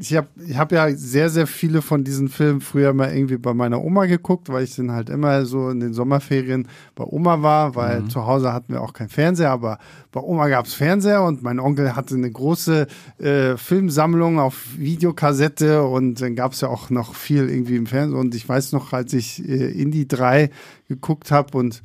ich 0.00 0.14
habe 0.14 0.28
ich 0.46 0.56
hab 0.56 0.70
ja 0.70 0.90
sehr, 0.90 1.28
sehr 1.28 1.46
viele 1.46 1.82
von 1.82 2.04
diesen 2.04 2.28
Filmen 2.28 2.60
früher 2.60 2.92
mal 2.92 3.12
irgendwie 3.12 3.36
bei 3.36 3.52
meiner 3.52 3.82
Oma 3.82 4.06
geguckt, 4.06 4.48
weil 4.48 4.64
ich 4.64 4.76
dann 4.76 4.92
halt 4.92 5.10
immer 5.10 5.44
so 5.44 5.70
in 5.70 5.80
den 5.80 5.92
Sommerferien 5.92 6.68
bei 6.94 7.04
Oma 7.04 7.42
war, 7.42 7.74
weil 7.74 8.06
zu 8.08 8.24
Hause 8.26 8.52
hatten 8.52 8.72
wir 8.72 8.82
auch 8.82 8.92
keinen 8.92 9.08
Fernseher, 9.08 9.50
aber 9.50 9.78
bei 10.12 10.20
Oma 10.20 10.48
gab's 10.48 10.74
Fernseher 10.74 11.22
und 11.24 11.42
mein 11.42 11.58
Onkel 11.58 11.96
hatte 11.96 12.14
eine 12.14 12.30
große 12.30 12.86
äh, 13.18 13.56
Filmsammlung 13.56 14.38
auf 14.38 14.76
Videokassette 14.76 15.82
und 15.82 16.20
dann 16.20 16.36
gab's 16.36 16.60
ja 16.60 16.68
auch 16.68 16.90
noch 16.90 17.14
viel 17.14 17.48
irgendwie 17.48 17.76
im 17.76 17.86
Fernsehen. 17.86 18.18
Und 18.18 18.34
ich 18.34 18.48
weiß 18.48 18.72
noch, 18.72 18.92
als 18.92 19.12
ich 19.12 19.46
äh, 19.48 19.70
Indie 19.70 20.06
3 20.06 20.50
geguckt 20.88 21.30
habe 21.32 21.58
und 21.58 21.82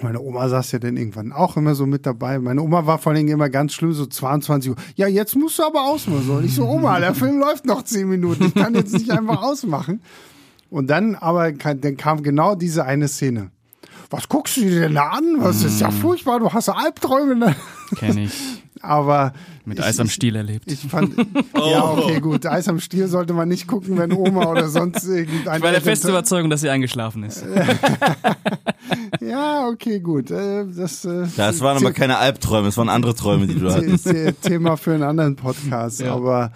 meine 0.00 0.20
Oma 0.20 0.48
saß 0.48 0.72
ja 0.72 0.78
dann 0.78 0.96
irgendwann 0.96 1.32
auch 1.32 1.56
immer 1.56 1.74
so 1.74 1.86
mit 1.86 2.06
dabei. 2.06 2.38
Meine 2.38 2.62
Oma 2.62 2.86
war 2.86 2.98
vor 2.98 3.10
allen 3.10 3.18
Dingen 3.18 3.34
immer 3.34 3.50
ganz 3.50 3.74
schlimm, 3.74 3.92
so 3.92 4.06
22 4.06 4.70
Uhr. 4.70 4.76
Ja, 4.96 5.06
jetzt 5.06 5.36
musst 5.36 5.58
du 5.58 5.64
aber 5.64 5.82
ausmachen. 5.82 6.24
So. 6.26 6.32
Und 6.34 6.44
ich 6.44 6.54
so, 6.54 6.66
Oma, 6.66 6.98
der 6.98 7.14
Film 7.14 7.38
läuft 7.38 7.66
noch 7.66 7.82
10 7.82 8.08
Minuten. 8.08 8.44
Ich 8.44 8.54
kann 8.54 8.74
jetzt 8.74 8.92
nicht 8.92 9.10
einfach 9.10 9.42
ausmachen. 9.42 10.00
Und 10.70 10.88
dann 10.88 11.14
aber 11.14 11.52
dann 11.52 11.96
kam 11.98 12.22
genau 12.22 12.54
diese 12.54 12.84
eine 12.86 13.08
Szene. 13.08 13.50
Was 14.12 14.28
guckst 14.28 14.56
du 14.58 14.60
dir 14.62 14.80
denn 14.80 14.94
da 14.94 15.08
an? 15.08 15.24
Was 15.38 15.62
ist 15.64 15.80
ja 15.80 15.90
furchtbar, 15.90 16.38
du 16.38 16.52
hast 16.52 16.68
Albträume. 16.68 17.34
Ne? 17.34 17.56
Kenn 17.96 18.18
ich. 18.18 18.32
Aber 18.84 19.32
Mit 19.64 19.78
ich- 19.78 19.84
Eis 19.84 20.00
am 20.00 20.08
Stiel 20.08 20.34
erlebt. 20.34 20.70
Ich 20.70 20.80
fand, 20.80 21.14
ja, 21.56 21.84
okay, 21.84 22.20
gut. 22.20 22.44
Eis 22.46 22.66
am 22.68 22.80
Stiel 22.80 23.06
sollte 23.06 23.32
man 23.32 23.48
nicht 23.48 23.68
gucken, 23.68 23.96
wenn 23.96 24.12
Oma 24.12 24.46
oder 24.46 24.68
sonst 24.68 25.04
irgendein. 25.04 25.58
Ich 25.58 25.62
war 25.62 25.70
der 25.70 25.80
festen 25.80 26.08
Überzeugung, 26.08 26.50
dass 26.50 26.60
sie 26.62 26.68
eingeschlafen 26.70 27.22
ist. 27.24 27.44
Ja, 29.20 29.68
okay, 29.68 30.00
gut. 30.00 30.30
Äh, 30.30 30.66
Das, 30.66 31.04
äh, 31.04 31.26
Das 31.36 31.60
waren 31.60 31.76
aber 31.76 31.92
keine 31.92 32.18
Albträume, 32.18 32.66
das 32.66 32.76
waren 32.76 32.88
andere 32.88 33.14
Träume, 33.14 33.46
die 33.46 33.54
du 33.58 33.72
hattest. 33.72 34.04
The- 34.04 34.32
Thema 34.40 34.76
für 34.76 34.94
einen 34.94 35.04
anderen 35.04 35.36
Podcast. 35.36 36.00
Ja. 36.00 36.14
Aber 36.14 36.52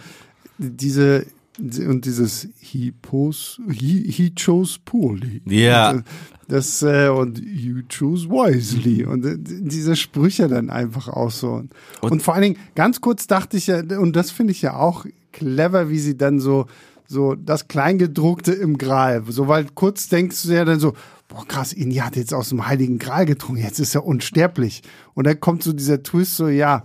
diese 0.59 1.27
und 1.59 2.05
dieses 2.05 2.49
he, 2.61 2.91
pos, 2.93 3.61
he, 3.71 4.05
he 4.11 4.33
chose 4.35 4.79
poorly. 4.85 5.41
Ja. 5.47 5.91
Und, 5.93 5.99
äh, 6.01 6.03
Das 6.49 6.81
äh, 6.83 7.09
und 7.09 7.39
you 7.41 7.83
choose 7.89 8.29
wisely 8.29 9.05
und 9.05 9.25
äh, 9.27 9.37
diese 9.39 9.97
Sprüche 9.97 10.47
dann 10.47 10.71
einfach 10.71 11.09
auch 11.09 11.31
so 11.33 11.55
und, 11.55 11.73
und 12.01 12.23
vor 12.23 12.35
allen 12.35 12.43
Dingen 12.45 12.57
ganz 12.77 13.01
kurz 13.01 13.27
dachte 13.27 13.57
ich 13.57 13.67
ja 13.67 13.81
und 13.81 14.15
das 14.15 14.31
finde 14.31 14.53
ich 14.53 14.63
ja 14.63 14.77
auch 14.77 15.07
clever, 15.33 15.91
wie 15.91 15.99
sie 15.99 16.17
dann 16.17 16.39
so 16.39 16.67
so 17.09 17.35
das 17.35 17.67
Kleingedruckte 17.69 18.53
im 18.53 18.79
Gral, 18.79 19.25
so 19.29 19.49
weil 19.49 19.67
kurz 19.75 20.09
denkst 20.09 20.43
du 20.45 20.53
ja 20.53 20.65
dann 20.65 20.79
so 20.79 20.93
boah 21.29 21.45
krass, 21.49 21.73
Indy 21.73 21.97
hat 21.97 22.15
jetzt 22.15 22.33
aus 22.33 22.51
dem 22.51 22.67
Heiligen 22.69 22.99
Gral 23.01 23.27
getrunken, 23.27 23.63
jetzt 23.63 23.81
ist 23.81 23.95
er 23.97 24.07
unsterblich 24.07 24.83
und 25.15 25.27
dann 25.27 25.41
kommt 25.41 25.65
so 25.65 25.73
dieser 25.73 26.03
Twist 26.05 26.37
so 26.37 26.49
ja 26.49 26.85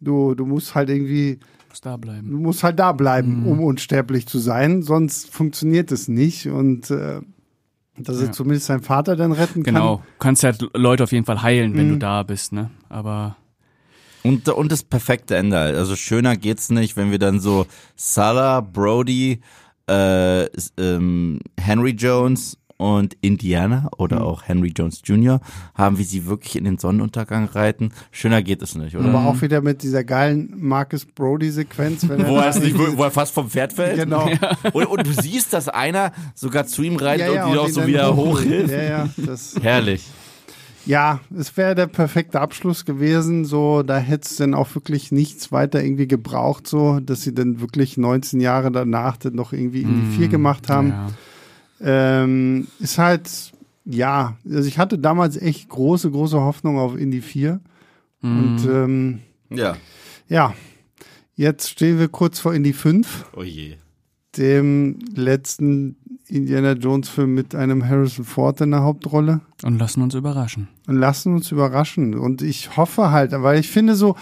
du 0.00 0.34
du 0.34 0.44
musst 0.44 0.74
halt 0.74 0.90
irgendwie 0.90 1.38
da 1.82 1.96
bleiben. 1.96 2.30
du 2.30 2.38
musst 2.38 2.62
halt 2.64 2.78
da 2.78 2.92
bleiben, 2.92 3.42
Mhm. 3.42 3.46
um 3.46 3.60
unsterblich 3.60 4.26
zu 4.26 4.38
sein, 4.38 4.82
sonst 4.82 5.30
funktioniert 5.30 5.92
es 5.92 6.08
nicht. 6.08 6.48
Und 6.48 6.90
äh, 6.90 7.20
dass 8.00 8.20
er 8.20 8.32
zumindest 8.32 8.66
seinen 8.66 8.82
Vater 8.82 9.16
dann 9.16 9.32
retten 9.32 9.62
Genau. 9.62 9.96
kann. 9.98 10.04
Du 10.06 10.18
kannst 10.18 10.44
halt 10.44 10.64
Leute 10.74 11.04
auf 11.04 11.12
jeden 11.12 11.24
Fall 11.24 11.42
heilen, 11.42 11.76
wenn 11.76 11.86
Mhm. 11.88 11.92
du 11.94 11.98
da 11.98 12.22
bist, 12.22 12.52
ne? 12.52 12.70
Aber 12.88 13.36
Und, 14.22 14.48
und 14.48 14.70
das 14.72 14.82
perfekte 14.82 15.36
Ende 15.36 15.56
halt. 15.58 15.76
Also 15.76 15.96
schöner 15.96 16.36
geht's 16.36 16.70
nicht, 16.70 16.96
wenn 16.96 17.10
wir 17.10 17.18
dann 17.18 17.40
so 17.40 17.66
Salah, 17.96 18.60
Brody, 18.60 19.40
äh, 19.88 20.44
ähm, 20.76 21.38
Henry 21.58 21.90
Jones 21.92 22.58
und 22.78 23.16
Indiana 23.20 23.90
oder 23.98 24.24
auch 24.24 24.44
Henry 24.44 24.72
Jones 24.74 25.02
Jr. 25.04 25.40
haben, 25.74 25.98
wie 25.98 26.04
sie 26.04 26.26
wirklich 26.26 26.56
in 26.56 26.64
den 26.64 26.78
Sonnenuntergang 26.78 27.46
reiten. 27.46 27.90
Schöner 28.12 28.40
geht 28.42 28.62
es 28.62 28.74
nicht, 28.76 28.96
oder? 28.96 29.08
Aber 29.10 29.26
auch 29.26 29.42
wieder 29.42 29.60
mit 29.60 29.82
dieser 29.82 30.04
geilen 30.04 30.54
Marcus 30.56 31.04
Brody-Sequenz. 31.04 32.08
wenn 32.08 32.26
Wo 32.26 32.38
er, 32.38 32.56
nicht, 32.58 32.78
wo 32.78 33.02
er 33.02 33.10
fast 33.10 33.34
vom 33.34 33.50
Pferd 33.50 33.72
fällt. 33.72 33.96
Genau. 33.96 34.30
Und, 34.72 34.86
und 34.86 35.06
du 35.06 35.12
siehst, 35.12 35.52
dass 35.52 35.68
einer 35.68 36.12
sogar 36.34 36.66
zu 36.66 36.82
ihm 36.82 36.96
reitet 36.96 37.26
Ja, 37.26 37.34
ja, 37.34 37.44
und 37.46 37.52
ihn 37.52 37.58
auch 37.58 37.68
so 37.68 37.86
wieder 37.86 38.14
hochhilft. 38.16 38.70
Ja, 38.72 38.82
ja, 38.82 39.08
das, 39.16 39.56
Herrlich. 39.62 40.06
ja, 40.86 41.18
es 41.36 41.56
wäre 41.56 41.74
der 41.74 41.86
perfekte 41.88 42.40
Abschluss 42.40 42.84
gewesen. 42.84 43.44
So, 43.44 43.82
da 43.82 43.98
hätte 43.98 44.28
es 44.30 44.36
dann 44.36 44.54
auch 44.54 44.72
wirklich 44.76 45.10
nichts 45.10 45.50
weiter 45.50 45.82
irgendwie 45.82 46.06
gebraucht, 46.06 46.66
so, 46.68 47.00
dass 47.00 47.22
sie 47.22 47.34
dann 47.34 47.60
wirklich 47.60 47.96
19 47.96 48.40
Jahre 48.40 48.70
danach 48.70 49.16
dann 49.16 49.34
noch 49.34 49.52
irgendwie 49.52 49.82
in 49.82 50.10
die 50.12 50.16
vier 50.16 50.28
gemacht 50.28 50.68
haben. 50.68 50.90
Ja. 50.90 51.08
Ähm, 51.80 52.66
ist 52.80 52.98
halt, 52.98 53.52
ja, 53.84 54.36
also 54.48 54.68
ich 54.68 54.78
hatte 54.78 54.98
damals 54.98 55.36
echt 55.36 55.68
große, 55.68 56.10
große 56.10 56.40
Hoffnung 56.40 56.78
auf 56.78 56.96
Indie 56.96 57.20
4. 57.20 57.60
Und 58.20 58.66
ähm, 58.68 59.20
Ja. 59.50 59.76
ja, 60.28 60.54
jetzt 61.36 61.70
stehen 61.70 61.98
wir 62.00 62.08
kurz 62.08 62.40
vor 62.40 62.52
Indie 62.52 62.72
5, 62.72 63.26
Oh 63.36 63.42
je. 63.44 63.76
dem 64.36 64.98
letzten 65.14 65.96
Indiana 66.26 66.72
Jones 66.72 67.08
Film 67.08 67.34
mit 67.34 67.54
einem 67.54 67.88
Harrison 67.88 68.24
Ford 68.24 68.60
in 68.60 68.72
der 68.72 68.82
Hauptrolle. 68.82 69.40
Und 69.62 69.78
lassen 69.78 70.02
uns 70.02 70.14
überraschen. 70.14 70.68
Und 70.88 70.96
lassen 70.96 71.32
uns 71.34 71.50
überraschen. 71.52 72.14
Und 72.18 72.42
ich 72.42 72.76
hoffe 72.76 73.10
halt, 73.12 73.30
weil 73.32 73.58
ich 73.60 73.68
finde 73.70 73.94
so, 73.94 74.16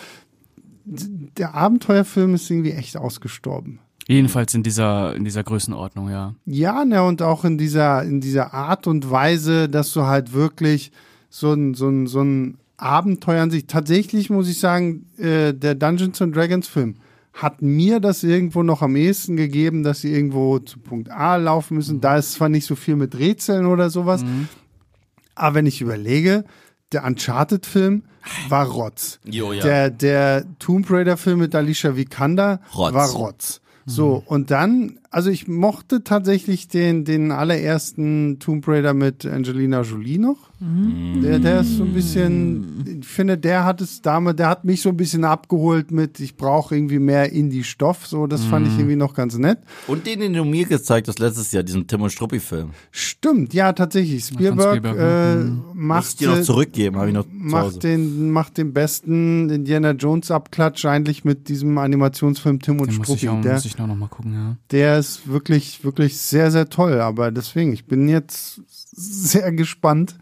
der 0.84 1.54
Abenteuerfilm 1.54 2.34
ist 2.34 2.48
irgendwie 2.50 2.72
echt 2.72 2.96
ausgestorben. 2.96 3.80
Jedenfalls 4.08 4.54
in 4.54 4.62
dieser, 4.62 5.16
in 5.16 5.24
dieser 5.24 5.42
Größenordnung, 5.42 6.10
ja. 6.10 6.34
Ja, 6.44 6.84
ne, 6.84 7.02
und 7.02 7.22
auch 7.22 7.44
in 7.44 7.58
dieser, 7.58 8.04
in 8.04 8.20
dieser 8.20 8.54
Art 8.54 8.86
und 8.86 9.10
Weise, 9.10 9.68
dass 9.68 9.92
du 9.92 10.02
halt 10.02 10.32
wirklich 10.32 10.92
so 11.28 11.52
ein, 11.52 11.74
so 11.74 11.88
ein, 11.88 12.06
so 12.06 12.22
ein 12.22 12.58
Abenteuer 12.76 13.42
an 13.42 13.50
sich, 13.50 13.66
tatsächlich 13.66 14.30
muss 14.30 14.48
ich 14.48 14.60
sagen, 14.60 15.06
äh, 15.18 15.52
der 15.52 15.74
Dungeons 15.74 16.22
and 16.22 16.36
Dragons 16.36 16.68
Film 16.68 16.96
hat 17.32 17.62
mir 17.62 18.00
das 18.00 18.22
irgendwo 18.22 18.62
noch 18.62 18.80
am 18.80 18.96
ehesten 18.96 19.36
gegeben, 19.36 19.82
dass 19.82 20.00
sie 20.00 20.12
irgendwo 20.12 20.58
zu 20.58 20.78
Punkt 20.78 21.10
A 21.10 21.36
laufen 21.36 21.76
müssen. 21.76 22.00
Da 22.00 22.16
ist 22.16 22.32
zwar 22.32 22.48
nicht 22.48 22.64
so 22.64 22.76
viel 22.76 22.96
mit 22.96 23.18
Rätseln 23.18 23.66
oder 23.66 23.90
sowas, 23.90 24.24
aber 25.34 25.54
wenn 25.56 25.66
ich 25.66 25.82
überlege, 25.82 26.44
der 26.92 27.04
Uncharted-Film 27.04 28.04
war 28.48 28.66
Rotz. 28.66 29.20
Jo, 29.24 29.52
ja. 29.52 29.62
Der, 29.62 29.90
der 29.90 30.44
Tomb 30.58 30.90
Raider-Film 30.90 31.40
mit 31.40 31.54
Alicia 31.54 31.96
Vikander 31.96 32.60
Rotz. 32.74 32.94
war 32.94 33.08
Rotz. 33.10 33.60
So, 33.86 34.22
und 34.26 34.50
dann, 34.50 34.98
also 35.16 35.30
ich 35.30 35.48
mochte 35.48 36.04
tatsächlich 36.04 36.68
den, 36.68 37.06
den 37.06 37.32
allerersten 37.32 38.38
Tomb 38.38 38.68
Raider 38.68 38.92
mit 38.92 39.24
Angelina 39.24 39.80
Jolie 39.80 40.18
noch. 40.18 40.50
Der, 41.22 41.38
der 41.38 41.60
ist 41.60 41.76
so 41.76 41.84
ein 41.84 41.92
bisschen, 41.92 43.00
ich 43.02 43.06
finde, 43.06 43.36
der 43.36 43.64
hat 43.64 43.80
es 43.82 44.00
damals, 44.00 44.36
der 44.36 44.48
hat 44.48 44.64
mich 44.64 44.80
so 44.82 44.88
ein 44.90 44.96
bisschen 44.96 45.24
abgeholt 45.24 45.90
mit, 45.90 46.18
ich 46.20 46.36
brauche 46.36 46.74
irgendwie 46.74 46.98
mehr 46.98 47.30
Indie-Stoff. 47.32 48.06
So, 48.06 48.26
das 48.26 48.44
fand 48.44 48.66
ich 48.66 48.74
irgendwie 48.74 48.96
noch 48.96 49.14
ganz 49.14 49.36
nett. 49.36 49.58
Und 49.86 50.06
den, 50.06 50.20
den 50.20 50.32
du 50.34 50.44
mir 50.44 50.64
gezeigt 50.66 51.08
hast 51.08 51.18
letztes 51.18 51.52
Jahr, 51.52 51.62
diesen 51.62 51.86
Tim 51.86 52.02
und 52.02 52.10
Struppi-Film. 52.10 52.70
Stimmt, 52.90 53.52
ja, 53.54 53.72
tatsächlich. 53.74 54.24
Spielberg, 54.24 54.78
Spielberg, 54.78 54.98
äh, 54.98 55.44
Muss 55.44 55.56
ich 55.68 55.74
macht, 55.74 56.20
dir 56.20 56.28
noch 56.28 56.42
zurückgeben, 56.42 56.96
habe 56.96 57.08
ich 57.08 57.14
noch 57.14 57.24
zu 57.24 57.30
macht 57.32 57.64
Hause. 57.66 57.78
den, 57.80 58.30
macht 58.30 58.56
den 58.58 58.72
besten 58.72 59.50
Indiana 59.50 59.90
Jones 59.92 60.30
Abklatsch 60.30 60.84
eigentlich 60.86 61.24
mit 61.24 61.48
diesem 61.50 61.76
Animationsfilm 61.76 62.60
Tim 62.60 62.80
und 62.80 62.90
Den 62.90 62.96
muss 62.98 63.08
ich, 63.10 63.18
Struppi. 63.20 63.28
auch, 63.28 63.42
Der, 63.42 63.54
muss 63.54 63.64
ich 63.66 63.76
noch, 63.78 63.86
noch 63.86 63.96
mal 63.96 64.08
gucken, 64.08 64.32
ja. 64.32 64.56
der 64.70 64.98
ist 65.00 65.05
wirklich, 65.24 65.84
wirklich 65.84 66.18
sehr, 66.18 66.50
sehr 66.50 66.68
toll. 66.68 67.00
Aber 67.00 67.30
deswegen, 67.30 67.72
ich 67.72 67.84
bin 67.86 68.08
jetzt 68.08 68.60
sehr 68.92 69.52
gespannt, 69.52 70.16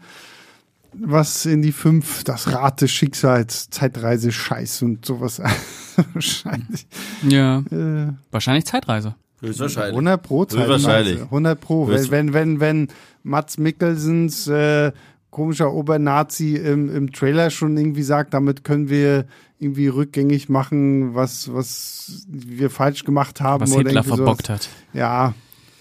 was 0.93 1.45
in 1.45 1.61
die 1.61 1.71
fünf, 1.71 2.23
das 2.23 2.51
Rad 2.53 2.81
des 2.81 2.91
Schicksals, 2.91 3.69
Zeitreise, 3.69 4.31
Scheiß 4.31 4.81
und 4.81 5.05
sowas 5.05 5.41
wahrscheinlich. 6.13 6.87
Ja, 7.27 7.59
Äh, 7.71 8.13
wahrscheinlich 8.31 8.65
Zeitreise. 8.65 9.15
Höchstwahrscheinlich. 9.41 9.91
100 9.91 10.23
Pro 10.23 10.45
Zeitreise. 10.45 10.73
Höchstwahrscheinlich. 10.73 11.21
100 11.21 11.59
Pro. 11.61 11.87
Wenn, 11.87 12.11
wenn, 12.11 12.33
wenn, 12.33 12.59
wenn 12.59 12.87
Mats 13.23 13.57
Mikkelsens 13.57 14.47
äh, 14.47 14.91
komischer 15.29 15.73
Obernazi 15.73 16.55
im, 16.55 16.95
im 16.95 17.11
Trailer 17.11 17.49
schon 17.49 17.75
irgendwie 17.77 18.03
sagt, 18.03 18.33
damit 18.33 18.63
können 18.63 18.89
wir 18.89 19.25
irgendwie 19.59 19.87
rückgängig 19.87 20.49
machen, 20.49 21.15
was, 21.15 21.53
was 21.53 22.25
wir 22.27 22.69
falsch 22.69 23.03
gemacht 23.03 23.39
haben. 23.41 23.61
Was 23.61 23.71
oder 23.71 23.89
Hitler 23.89 24.03
sowas. 24.03 24.17
verbockt 24.17 24.49
hat. 24.49 24.69
Ja. 24.93 25.33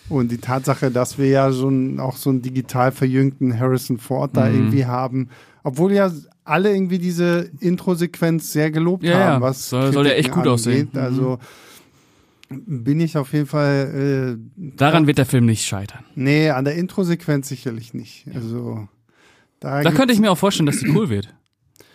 Und 0.09 0.31
die 0.31 0.39
Tatsache, 0.39 0.91
dass 0.91 1.16
wir 1.18 1.29
ja 1.29 1.51
so 1.51 1.68
ein, 1.68 1.99
auch 1.99 2.16
so 2.16 2.31
einen 2.31 2.43
digital 2.43 2.93
verjüngten 2.93 3.59
Harrison 3.59 3.99
Ford 3.99 4.37
da 4.37 4.49
Mhm. 4.49 4.55
irgendwie 4.55 4.85
haben, 4.87 5.29
obwohl 5.62 5.93
ja 5.93 6.11
alle 6.45 6.75
irgendwie 6.75 6.99
diese 6.99 7.51
Intro-Sequenz 7.61 8.53
sehr 8.53 8.70
gelobt 8.70 9.03
Ja, 9.03 9.18
haben, 9.18 9.43
was 9.43 9.70
Soll- 9.70 9.93
soll 9.95 10.07
ja 10.07 10.12
echt 10.12 10.31
gut 10.31 10.47
aussehen. 10.47 10.89
angeht. 10.93 10.99
Also 10.99 11.39
bin 12.51 13.01
ich 13.01 13.16
auf 13.16 13.33
jeden 13.33 13.47
Fall 13.47 14.37
äh, 14.39 14.72
Daran 14.77 15.07
wird 15.07 15.18
der 15.18 15.27
Film 15.27 15.47
nicht 15.47 15.64
scheitern. 15.64 16.05
Nee, 16.14 16.51
an 16.51 16.64
der 16.66 16.75
Intro-Sequenz 16.77 17.49
sicherlich 17.49 17.95
nicht. 17.95 18.27
Also 18.35 18.87
da, 19.61 19.83
Da 19.83 19.91
könnte 19.91 20.12
ich 20.12 20.20
mir 20.20 20.31
auch 20.31 20.39
vorstellen, 20.39 20.66
dass 20.66 20.79
die 20.79 20.91
cool 20.91 21.09
wird. 21.09 21.35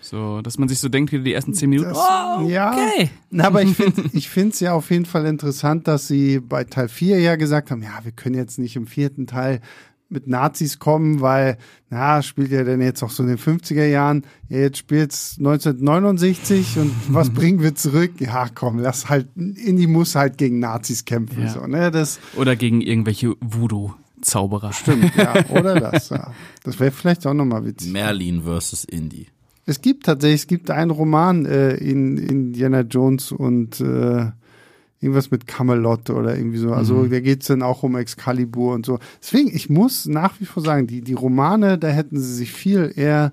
So, 0.09 0.41
dass 0.41 0.57
man 0.57 0.67
sich 0.69 0.79
so 0.79 0.89
denkt, 0.89 1.11
wie 1.11 1.19
die 1.19 1.33
ersten 1.33 1.53
zehn 1.53 1.69
Minuten. 1.69 1.89
Das- 1.89 1.97
oh, 1.97 2.47
ja. 2.49 2.71
okay. 2.73 3.09
Na, 3.29 3.45
aber 3.45 3.61
ich 3.61 3.75
finde 3.75 4.03
ich 4.13 4.27
finde 4.29 4.49
es 4.53 4.59
ja 4.59 4.73
auf 4.73 4.89
jeden 4.89 5.05
Fall 5.05 5.25
interessant, 5.25 5.87
dass 5.87 6.07
sie 6.07 6.39
bei 6.39 6.63
Teil 6.63 6.87
4 6.89 7.19
ja 7.19 7.35
gesagt 7.35 7.69
haben, 7.71 7.83
ja, 7.83 7.99
wir 8.03 8.11
können 8.11 8.35
jetzt 8.35 8.57
nicht 8.57 8.75
im 8.75 8.87
vierten 8.87 9.27
Teil 9.27 9.61
mit 10.11 10.25
Nazis 10.25 10.79
kommen, 10.79 11.21
weil, 11.21 11.59
na, 11.91 12.23
spielt 12.23 12.49
ja 12.51 12.63
denn 12.63 12.81
jetzt 12.81 13.03
auch 13.03 13.11
so 13.11 13.21
in 13.21 13.29
den 13.29 13.37
50er 13.37 13.85
Jahren, 13.85 14.23
ja, 14.47 14.57
jetzt 14.57 14.79
spielt's 14.79 15.35
1969 15.37 16.79
und 16.79 16.91
was 17.13 17.29
bringen 17.29 17.61
wir 17.61 17.75
zurück? 17.75 18.13
Ja, 18.19 18.47
komm, 18.53 18.79
lass 18.79 19.07
halt, 19.09 19.27
Indie 19.35 19.85
muss 19.85 20.15
halt 20.15 20.39
gegen 20.39 20.57
Nazis 20.57 21.05
kämpfen, 21.05 21.43
Ja. 21.43 21.49
so, 21.49 21.67
ne, 21.67 21.91
das 21.91 22.19
Oder 22.35 22.55
gegen 22.55 22.81
irgendwelche 22.81 23.35
Voodoo-Zauberer. 23.41 24.73
stimmt, 24.73 25.15
ja, 25.15 25.45
oder 25.49 25.79
das, 25.79 26.09
ja. 26.09 26.31
Das 26.63 26.79
wäre 26.79 26.89
vielleicht 26.89 27.27
auch 27.27 27.35
nochmal 27.35 27.63
witzig. 27.65 27.91
Merlin 27.91 28.41
versus 28.41 28.83
Indy. 28.85 29.27
Es 29.69 29.81
gibt 29.81 30.05
tatsächlich, 30.07 30.41
es 30.41 30.47
gibt 30.47 30.71
einen 30.71 30.89
Roman 30.89 31.45
äh, 31.45 31.75
in 31.75 32.17
Indiana 32.17 32.81
Jones 32.81 33.31
und 33.31 33.79
äh, 33.79 34.31
irgendwas 34.99 35.29
mit 35.29 35.45
Camelot 35.45 36.09
oder 36.09 36.35
irgendwie 36.35 36.57
so. 36.57 36.73
Also 36.73 37.05
da 37.05 37.19
geht's 37.19 37.45
dann 37.47 37.61
auch 37.61 37.83
um 37.83 37.95
Excalibur 37.95 38.73
und 38.73 38.83
so. 38.85 38.97
Deswegen, 39.21 39.55
ich 39.55 39.69
muss 39.69 40.07
nach 40.07 40.39
wie 40.39 40.45
vor 40.45 40.63
sagen, 40.63 40.87
die, 40.87 41.01
die 41.01 41.13
Romane, 41.13 41.77
da 41.77 41.89
hätten 41.89 42.19
sie 42.19 42.33
sich 42.33 42.51
viel 42.51 42.91
eher 42.95 43.31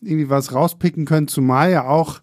irgendwie 0.00 0.28
was 0.28 0.52
rauspicken 0.52 1.04
können, 1.04 1.28
zumal 1.28 1.70
ja 1.70 1.86
auch 1.86 2.18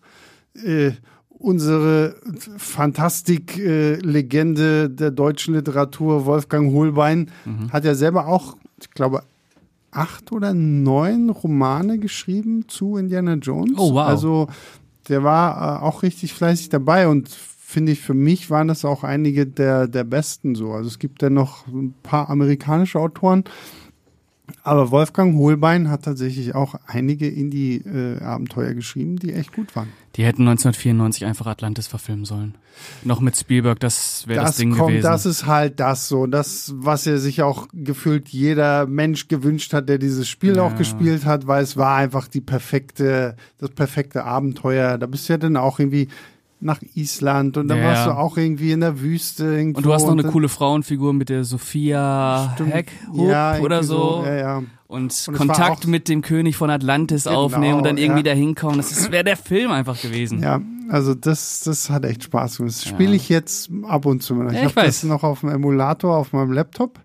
äh, 0.63 0.91
unsere 1.29 2.17
Fantastik-Legende 2.57 4.89
der 4.89 5.11
deutschen 5.11 5.53
Literatur, 5.55 6.25
Wolfgang 6.25 6.73
Holbein, 6.73 7.31
hat 7.71 7.85
ja 7.85 7.95
selber 7.95 8.27
auch, 8.27 8.57
ich 8.79 8.91
glaube, 8.91 9.23
acht 9.95 10.31
oder 10.31 10.53
neun 10.53 11.29
Romane 11.29 11.99
geschrieben 11.99 12.67
zu 12.67 12.97
Indiana 12.97 13.35
Jones. 13.35 13.77
Oh, 13.77 13.93
wow. 13.93 14.07
Also 14.07 14.47
der 15.09 15.23
war 15.23 15.81
äh, 15.81 15.83
auch 15.83 16.03
richtig 16.03 16.33
fleißig 16.33 16.69
dabei 16.69 17.07
und 17.07 17.29
finde 17.29 17.91
ich, 17.91 18.01
für 18.01 18.13
mich 18.13 18.49
waren 18.49 18.67
das 18.67 18.85
auch 18.85 19.03
einige 19.03 19.47
der, 19.47 19.87
der 19.87 20.03
besten 20.03 20.55
so. 20.55 20.71
Also 20.71 20.87
es 20.87 20.99
gibt 20.99 21.21
ja 21.21 21.29
noch 21.29 21.67
ein 21.67 21.93
paar 22.03 22.29
amerikanische 22.29 22.99
Autoren, 22.99 23.43
aber 24.63 24.91
Wolfgang 24.91 25.35
Holbein 25.37 25.89
hat 25.89 26.03
tatsächlich 26.03 26.53
auch 26.53 26.75
einige 26.85 27.27
Indie-Abenteuer 27.29 28.73
geschrieben, 28.73 29.17
die 29.17 29.33
echt 29.33 29.53
gut 29.53 29.75
waren. 29.75 29.89
Die 30.15 30.23
hätten 30.23 30.41
1994 30.47 31.25
einfach 31.25 31.47
Atlantis 31.47 31.87
verfilmen 31.87 32.25
sollen. 32.25 32.55
Noch 33.03 33.19
mit 33.19 33.37
Spielberg, 33.37 33.79
das 33.79 34.27
wäre 34.27 34.41
das, 34.41 34.51
das 34.51 34.57
Ding 34.57 34.71
kommt, 34.71 34.89
gewesen. 34.89 35.03
das 35.03 35.25
ist 35.25 35.45
halt 35.45 35.79
das 35.79 36.07
so, 36.07 36.27
das, 36.27 36.73
was 36.75 37.07
er 37.07 37.17
sich 37.19 37.41
auch 37.41 37.67
gefühlt 37.73 38.29
jeder 38.29 38.85
Mensch 38.85 39.27
gewünscht 39.27 39.73
hat, 39.73 39.89
der 39.89 39.97
dieses 39.97 40.27
Spiel 40.27 40.57
Ja. 40.57 40.63
auch 40.63 40.75
gespielt 40.75 41.25
hat, 41.25 41.47
weil 41.47 41.63
es 41.63 41.77
war 41.77 41.95
einfach 41.97 42.27
die 42.27 42.41
perfekte, 42.41 43.35
das 43.59 43.69
perfekte 43.71 44.23
Abenteuer. 44.23 44.97
Da 44.97 45.05
bist 45.05 45.29
du 45.29 45.33
ja 45.33 45.37
dann 45.37 45.57
auch 45.57 45.79
irgendwie 45.79 46.09
nach 46.63 46.81
Island 46.95 47.57
und 47.57 47.67
dann 47.67 47.77
Ja. 47.79 47.83
warst 47.85 48.07
du 48.07 48.11
auch 48.11 48.37
irgendwie 48.37 48.71
in 48.71 48.79
der 48.81 48.99
Wüste 49.01 49.43
irgendwo. 49.45 49.77
und 49.77 49.85
du 49.85 49.93
hast 49.93 50.05
noch 50.05 50.13
eine 50.13 50.23
coole 50.23 50.49
Frauenfigur 50.49 51.13
mit 51.13 51.29
der 51.29 51.43
Sophia. 51.43 52.55
Heck 52.65 52.91
ja, 53.13 53.57
oder 53.59 53.77
irgendwie 53.77 53.87
so. 53.87 54.23
Ja. 54.25 54.63
Und, 54.87 55.25
Und 55.27 55.37
Kontakt 55.37 55.87
mit 55.87 56.07
dem 56.07 56.21
König 56.21 56.55
von 56.55 56.69
Atlantis 56.69 57.23
Genau, 57.23 57.45
aufnehmen 57.45 57.75
und 57.77 57.83
dann 57.85 57.97
irgendwie 57.97 58.19
ja. 58.19 58.33
da 58.33 58.39
hinkommen. 58.39 58.77
Das 58.77 59.11
wäre 59.11 59.23
der 59.23 59.37
Film 59.37 59.71
einfach 59.71 59.99
gewesen. 59.99 60.41
Ja, 60.43 60.61
also 60.89 61.15
das, 61.15 61.61
das 61.61 61.89
hat 61.89 62.05
echt 62.05 62.23
Spaß 62.25 62.57
gemacht. 62.57 62.75
Das 62.75 62.85
spiele 62.85 63.15
ich 63.15 63.27
jetzt 63.27 63.71
ab 63.87 64.05
und 64.05 64.21
zu. 64.21 64.39
Ich, 64.47 64.53
ich 64.53 64.63
habe 64.63 64.73
das 64.85 65.03
noch 65.03 65.23
auf 65.23 65.39
dem 65.39 65.49
Emulator 65.49 66.15
auf 66.17 66.31
meinem 66.31 66.51
Laptop 66.51 66.99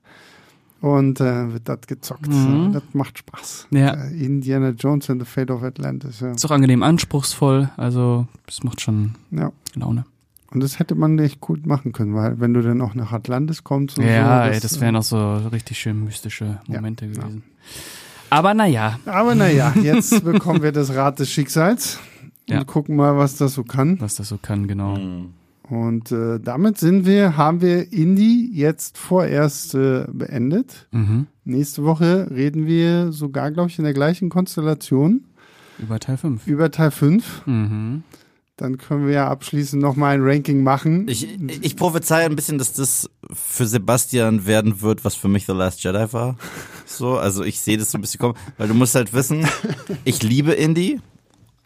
und 0.80 1.20
äh, 1.20 1.52
wird 1.52 1.68
das 1.68 1.80
gezockt. 1.86 2.28
Mhm. 2.28 2.72
Das 2.72 2.82
macht 2.92 3.18
Spaß. 3.18 3.66
Ja. 3.70 3.94
Äh, 3.94 4.24
Indiana 4.24 4.70
Jones 4.70 5.10
and 5.10 5.20
the 5.22 5.26
Fate 5.26 5.50
of 5.50 5.62
Atlantis. 5.62 6.20
Ja. 6.20 6.32
Ist 6.32 6.44
auch 6.44 6.50
angenehm 6.50 6.82
anspruchsvoll, 6.82 7.70
also 7.76 8.26
es 8.46 8.62
macht 8.62 8.80
schon 8.80 9.14
ja. 9.30 9.52
Laune. 9.74 10.04
Und 10.50 10.62
das 10.62 10.78
hätte 10.78 10.94
man 10.94 11.18
echt 11.18 11.40
gut 11.40 11.66
machen 11.66 11.92
können, 11.92 12.14
weil 12.14 12.40
wenn 12.40 12.54
du 12.54 12.62
dann 12.62 12.80
auch 12.80 12.94
nach 12.94 13.12
Atlantis 13.12 13.64
kommst 13.64 13.98
und 13.98 14.06
Ja, 14.06 14.46
so. 14.46 14.50
ey, 14.52 14.60
das 14.60 14.80
wären 14.80 14.96
auch 14.96 15.02
so 15.02 15.36
richtig 15.52 15.78
schön 15.78 16.04
mystische 16.04 16.60
Ja, 16.68 16.76
Momente 16.76 17.04
ja. 17.06 17.12
gewesen. 17.12 17.42
Aber 18.30 18.54
naja, 18.54 18.98
äh, 19.04 19.10
Aber 19.10 19.34
naja, 19.34 19.74
jetzt 19.82 20.24
bekommen 20.24 20.62
wir 20.62 20.72
das 20.72 20.94
Rad 20.94 21.18
des 21.18 21.30
Schicksals 21.30 21.98
Ja. 22.48 22.60
und 22.60 22.66
gucken 22.66 22.96
mal, 22.96 23.16
was 23.18 23.36
das 23.36 23.52
so 23.54 23.62
kann. 23.64 24.00
was 24.00 24.14
das 24.14 24.28
so 24.28 24.38
kann, 24.38 24.66
genau. 24.68 24.96
Mhm. 24.96 25.34
Und 25.70 26.12
äh, 26.12 26.40
damit 26.40 26.78
sind 26.78 27.04
wir, 27.04 27.36
haben 27.36 27.60
wir 27.60 27.92
Indie 27.92 28.50
jetzt 28.52 28.96
vorerst 28.96 29.74
äh, 29.74 30.06
beendet. 30.10 30.88
Mhm. 30.92 31.26
Nächste 31.44 31.84
Woche 31.84 32.30
reden 32.30 32.66
wir 32.66 33.12
sogar, 33.12 33.50
glaube 33.50 33.68
ich, 33.68 33.78
in 33.78 33.84
der 33.84 33.94
gleichen 33.94 34.30
Konstellation 34.30 35.24
Über 35.78 35.98
Teil 35.98 36.16
5. 36.16 36.46
über 36.46 36.70
Teil 36.70 36.90
5. 36.90 37.46
Mhm. 37.46 38.02
Dann 38.56 38.76
können 38.76 39.06
wir 39.06 39.12
ja 39.12 39.28
abschließend 39.28 39.80
nochmal 39.80 40.14
ein 40.14 40.22
Ranking 40.22 40.64
machen. 40.64 41.06
Ich, 41.06 41.38
ich 41.62 41.76
prophezei 41.76 42.24
ein 42.24 42.34
bisschen, 42.34 42.58
dass 42.58 42.72
das 42.72 43.08
für 43.32 43.66
Sebastian 43.66 44.46
werden 44.46 44.80
wird, 44.80 45.04
was 45.04 45.14
für 45.14 45.28
mich 45.28 45.46
The 45.46 45.52
Last 45.52 45.84
Jedi 45.84 46.12
war. 46.12 46.36
So, 46.84 47.18
also 47.18 47.44
ich 47.44 47.60
sehe 47.60 47.78
das 47.78 47.92
so 47.92 47.98
ein 47.98 48.00
bisschen 48.00 48.18
kommen, 48.18 48.34
weil 48.56 48.66
du 48.66 48.74
musst 48.74 48.96
halt 48.96 49.12
wissen, 49.12 49.46
ich 50.04 50.22
liebe 50.22 50.52
Indie, 50.52 51.00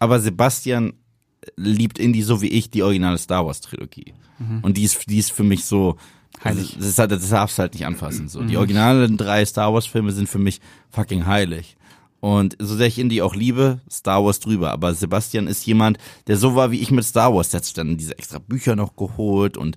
aber 0.00 0.20
Sebastian 0.20 0.92
liebt 1.56 1.98
Indie 1.98 2.22
so 2.22 2.42
wie 2.42 2.48
ich 2.48 2.70
die 2.70 2.82
originale 2.82 3.18
Star 3.18 3.46
Wars 3.46 3.60
Trilogie. 3.60 4.14
Und 4.62 4.76
die 4.76 4.84
ist, 4.84 5.08
die 5.08 5.18
ist 5.18 5.32
für 5.32 5.44
mich 5.44 5.64
so 5.64 5.96
heilig. 6.42 6.74
Das, 6.76 6.86
ist 6.86 6.98
halt, 6.98 7.12
das 7.12 7.28
darfst 7.28 7.58
du 7.58 7.62
halt 7.62 7.74
nicht 7.74 7.86
anfassen. 7.86 8.28
So, 8.28 8.42
die 8.42 8.56
originalen 8.56 9.16
drei 9.16 9.44
Star 9.44 9.72
Wars 9.72 9.86
Filme 9.86 10.12
sind 10.12 10.28
für 10.28 10.38
mich 10.38 10.60
fucking 10.90 11.26
heilig. 11.26 11.76
Und 12.20 12.56
so 12.60 12.76
sehr 12.76 12.86
ich 12.86 12.98
Indie 12.98 13.22
auch 13.22 13.34
liebe, 13.34 13.80
Star 13.90 14.24
Wars 14.24 14.40
drüber. 14.40 14.70
Aber 14.70 14.94
Sebastian 14.94 15.48
ist 15.48 15.66
jemand, 15.66 15.98
der 16.28 16.36
so 16.36 16.54
war 16.54 16.70
wie 16.70 16.80
ich 16.80 16.90
mit 16.90 17.04
Star 17.04 17.34
Wars. 17.34 17.50
Der 17.50 17.58
hat 17.58 17.64
sich 17.64 17.74
dann 17.74 17.96
diese 17.96 18.16
extra 18.16 18.38
Bücher 18.38 18.76
noch 18.76 18.94
geholt 18.94 19.56
und 19.56 19.76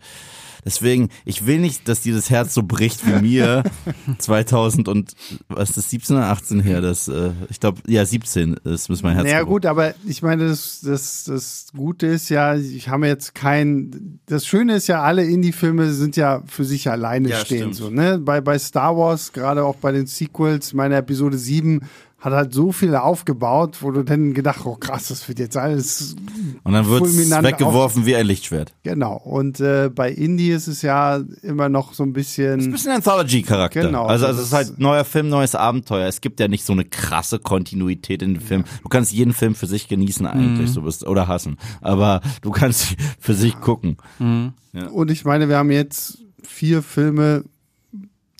deswegen, 0.65 1.09
ich 1.23 1.45
will 1.45 1.59
nicht, 1.59 1.87
dass 1.87 2.01
dieses 2.01 2.29
Herz 2.29 2.53
so 2.53 2.63
bricht 2.63 3.05
wie 3.07 3.21
mir 3.21 3.63
2000 4.17 4.87
und 4.87 5.13
was 5.47 5.69
ist 5.69 5.77
das, 5.77 5.89
17 5.89 6.15
oder 6.17 6.27
18 6.29 6.59
her? 6.61 6.81
Das, 6.81 7.07
äh, 7.07 7.31
ich 7.49 7.59
glaube, 7.59 7.81
ja, 7.87 8.05
17 8.05 8.55
ist, 8.63 8.89
ist 8.89 9.03
mein 9.03 9.13
Herz. 9.13 9.23
naja 9.25 9.39
gebrochen. 9.39 9.53
gut, 9.53 9.65
aber 9.65 9.93
ich 10.07 10.21
meine, 10.21 10.47
das, 10.47 10.81
das, 10.81 11.23
das 11.25 11.67
Gute 11.75 12.07
ist 12.07 12.29
ja, 12.29 12.55
ich 12.55 12.89
habe 12.89 13.07
jetzt 13.07 13.35
kein, 13.35 14.19
das 14.25 14.45
Schöne 14.45 14.75
ist 14.75 14.87
ja, 14.87 15.01
alle 15.01 15.23
Indie-Filme 15.23 15.91
sind 15.93 16.15
ja 16.17 16.41
für 16.47 16.65
sich 16.65 16.89
alleine 16.89 17.29
Ja, 17.29 17.37
stehen. 17.37 17.73
stimmt. 17.73 17.75
So, 17.75 17.89
ne? 17.89 18.19
bei, 18.19 18.41
bei 18.41 18.57
Star 18.59 18.97
Wars, 18.97 19.31
gerade 19.33 19.63
auch 19.63 19.75
bei 19.75 19.91
den 19.91 20.07
Sequels, 20.07 20.73
meine 20.73 20.95
Episode 20.95 21.37
7 21.37 21.81
hat 22.25 22.33
halt 22.33 22.53
so 22.53 22.71
viel 22.71 22.95
aufgebaut, 22.95 23.77
wo 23.81 23.91
du 23.91 24.03
dann 24.03 24.33
gedacht, 24.33 24.61
oh 24.65 24.75
krass, 24.75 25.09
das 25.09 25.27
wird 25.27 25.37
jetzt 25.39 25.55
alles 25.55 26.15
Und 26.63 26.73
dann 26.73 26.87
wird 26.89 27.03
weggeworfen 27.03 28.05
wie 28.07 28.15
ein 28.15 28.25
Lichtschwert. 28.25 28.73
Genau. 28.83 29.15
Und 29.17 29.59
äh, 29.59 29.89
bei 29.93 30.11
Indie 30.11 30.49
ist 30.49 30.67
es 30.67 30.81
ja 30.81 31.21
immer 31.43 31.69
noch 31.69 31.93
so 31.93 32.01
ein 32.03 32.09
Ein 32.09 32.13
bisschen. 32.13 32.71
bisschen 32.71 32.91
Anthology-Charakter. 32.93 33.81
Genau, 33.81 34.07
also, 34.07 34.25
das 34.25 34.37
also 34.37 34.41
es 34.41 34.47
ist 34.47 34.51
ist- 34.51 34.69
halt 34.71 34.79
neuer 34.79 35.05
Film, 35.05 35.29
neues 35.29 35.53
Abenteuer. 35.55 36.07
Es 36.07 36.19
gibt 36.19 36.39
ja 36.39 36.47
nicht 36.47 36.65
so 36.65 36.73
eine 36.73 36.83
krasse 36.83 37.37
Kontinuität 37.37 38.21
in 38.23 38.33
den 38.33 38.41
Film. 38.41 38.63
Du 38.81 38.89
kannst 38.89 39.11
jeden 39.13 39.33
Film 39.33 39.53
für 39.53 39.67
sich 39.67 39.87
genießen 39.87 40.25
eigentlich, 40.25 40.71
so 40.71 40.81
bist, 40.81 41.05
oder 41.05 41.27
hassen. 41.27 41.57
Aber 41.81 42.21
du 42.41 42.49
kannst 42.49 42.95
für 43.19 43.35
sich 43.35 43.59
gucken. 43.61 43.97
Und 44.19 45.11
ich 45.11 45.25
meine, 45.25 45.47
wir 45.47 45.57
haben 45.57 45.69
jetzt 45.69 46.17
vier 46.41 46.81
Filme, 46.81 47.43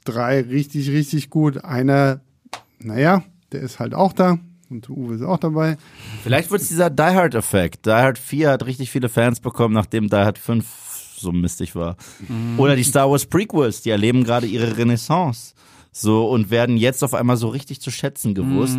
drei 0.05 0.41
richtig, 0.41 0.89
richtig 0.89 1.29
gut. 1.29 1.63
Einer, 1.63 2.21
naja, 2.79 3.23
der 3.55 3.63
ist 3.63 3.79
halt 3.79 3.93
auch 3.93 4.13
da. 4.13 4.37
Und 4.69 4.89
Uwe 4.89 5.15
ist 5.15 5.21
auch 5.21 5.37
dabei. 5.37 5.77
Vielleicht 6.23 6.51
wird 6.51 6.61
es 6.61 6.69
dieser 6.69 6.89
Die 6.89 7.03
Hard-Effekt. 7.03 7.85
Die 7.85 7.91
Hard 7.91 8.17
4 8.17 8.49
hat 8.49 8.65
richtig 8.65 8.91
viele 8.91 9.09
Fans 9.09 9.39
bekommen, 9.39 9.73
nachdem 9.73 10.09
Die 10.09 10.15
Hard 10.15 10.37
5 10.37 10.65
so 11.17 11.31
mistig 11.31 11.75
war. 11.75 11.95
Oder 12.57 12.75
die 12.75 12.83
Star 12.83 13.09
Wars 13.09 13.25
Prequels, 13.25 13.81
die 13.81 13.91
erleben 13.91 14.23
gerade 14.23 14.47
ihre 14.47 14.75
Renaissance. 14.77 15.53
So 15.91 16.27
und 16.29 16.49
werden 16.49 16.75
jetzt 16.75 17.03
auf 17.03 17.13
einmal 17.13 17.37
so 17.37 17.47
richtig 17.47 17.79
zu 17.79 17.89
schätzen 17.89 18.33
gewusst. 18.33 18.77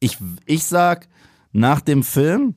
Ich, 0.00 0.18
ich 0.46 0.64
sag, 0.64 1.06
nach 1.52 1.80
dem 1.80 2.02
Film 2.02 2.54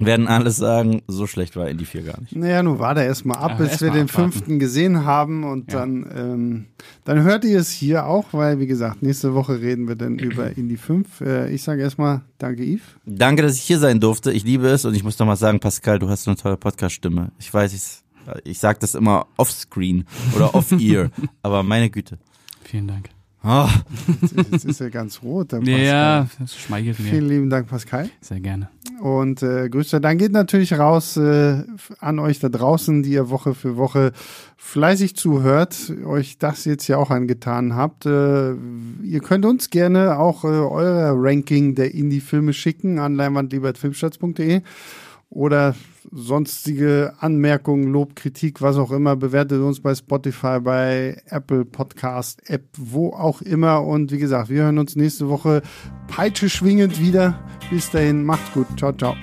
werden 0.00 0.26
alle 0.26 0.50
sagen, 0.50 1.02
so 1.06 1.26
schlecht 1.28 1.54
war 1.54 1.68
Indie 1.68 1.84
4 1.84 2.02
gar 2.02 2.20
nicht. 2.20 2.34
Naja, 2.34 2.62
nun 2.64 2.80
war 2.80 2.94
der 2.96 3.04
erstmal 3.06 3.38
ab, 3.38 3.50
Ja, 3.52 3.56
bis 3.58 3.68
erst 3.68 3.82
wir 3.82 3.90
den 3.92 4.08
abwarten. 4.08 4.32
fünften 4.32 4.58
gesehen 4.58 5.04
haben 5.04 5.44
und 5.44 5.72
Ja. 5.72 5.80
dann, 5.80 6.06
ähm, 6.16 6.64
dann 7.04 7.22
hört 7.22 7.44
ihr 7.44 7.60
es 7.60 7.70
hier 7.70 8.06
auch, 8.06 8.26
weil 8.32 8.58
wie 8.58 8.66
gesagt, 8.66 9.02
nächste 9.02 9.34
Woche 9.34 9.60
reden 9.60 9.86
wir 9.86 9.94
dann 9.94 10.18
über 10.18 10.56
Indie 10.56 10.76
5. 10.76 11.20
Äh, 11.20 11.50
ich 11.54 11.62
sage 11.62 11.82
erstmal 11.82 12.22
Danke, 12.38 12.64
Yves. 12.64 12.82
Danke, 13.06 13.42
dass 13.42 13.54
ich 13.54 13.62
hier 13.62 13.78
sein 13.78 14.00
durfte. 14.00 14.32
Ich 14.32 14.42
liebe 14.44 14.66
es 14.66 14.84
und 14.84 14.94
ich 14.94 15.04
muss 15.04 15.18
noch 15.20 15.26
mal 15.26 15.36
sagen, 15.36 15.60
Pascal, 15.60 15.98
du 16.00 16.08
hast 16.08 16.24
so 16.24 16.30
eine 16.32 16.36
tolle 16.38 16.56
Podcast-Stimme. 16.56 17.30
Ich 17.38 17.54
weiß, 17.54 17.72
ich, 17.72 18.02
ich 18.44 18.58
sag 18.58 18.80
das 18.80 18.94
immer 18.96 19.26
off-screen 19.36 20.04
oder 20.34 20.54
off-ear, 20.56 21.10
aber 21.42 21.62
meine 21.62 21.88
Güte. 21.88 22.18
Vielen 22.64 22.88
Dank. 22.88 23.10
Oh, 23.46 23.68
Jetzt 24.36 24.64
ist 24.64 24.80
er 24.80 24.90
ganz 24.90 25.22
rot. 25.22 25.52
Der 25.52 25.58
Pascal. 25.58 25.84
Ja, 25.84 26.26
das 26.38 26.56
schmeichelt 26.56 26.96
Vielen 26.96 27.26
mir. 27.26 27.34
lieben 27.34 27.50
Dank, 27.50 27.68
Pascal. 27.68 28.08
Sehr 28.20 28.40
gerne. 28.40 28.70
Und 29.00 29.42
äh, 29.42 29.68
größter 29.68 30.00
Dank 30.00 30.18
geht 30.18 30.32
natürlich 30.32 30.72
raus 30.72 31.18
äh, 31.18 31.62
an 32.00 32.18
euch 32.18 32.38
da 32.40 32.48
draußen, 32.48 33.02
die 33.02 33.10
ihr 33.10 33.28
Woche 33.28 33.54
für 33.54 33.76
Woche 33.76 34.12
fleißig 34.56 35.14
zuhört, 35.16 35.92
euch 36.06 36.38
das 36.38 36.64
jetzt 36.64 36.88
ja 36.88 36.96
auch 36.96 37.10
angetan 37.10 37.74
habt. 37.74 38.06
Äh, 38.06 38.54
ihr 39.02 39.20
könnt 39.20 39.44
uns 39.44 39.68
gerne 39.68 40.18
auch 40.18 40.44
äh, 40.44 40.46
euer 40.46 41.12
Ranking 41.14 41.74
der 41.74 41.92
Indie-Filme 41.92 42.54
schicken 42.54 42.98
an 42.98 43.14
leinwandliebertfilmstarts.de 43.14 44.62
oder 45.28 45.74
sonstige 46.12 47.14
Anmerkungen, 47.18 47.92
Lob, 47.92 48.16
Kritik, 48.16 48.62
was 48.62 48.76
auch 48.76 48.90
immer. 48.90 49.16
Bewertet 49.16 49.60
uns 49.60 49.80
bei 49.80 49.94
Spotify, 49.94 50.60
bei 50.60 51.22
Apple 51.26 51.64
Podcast 51.64 52.48
App, 52.48 52.64
wo 52.76 53.10
auch 53.10 53.42
immer. 53.42 53.82
Und 53.84 54.12
wie 54.12 54.18
gesagt, 54.18 54.48
wir 54.48 54.62
hören 54.62 54.78
uns 54.78 54.96
nächste 54.96 55.28
Woche 55.28 55.62
peitsche 56.08 56.48
schwingend 56.48 57.00
wieder. 57.00 57.38
Bis 57.70 57.90
dahin, 57.90 58.24
macht's 58.24 58.52
gut. 58.52 58.66
Ciao, 58.76 58.92
ciao. 58.92 59.14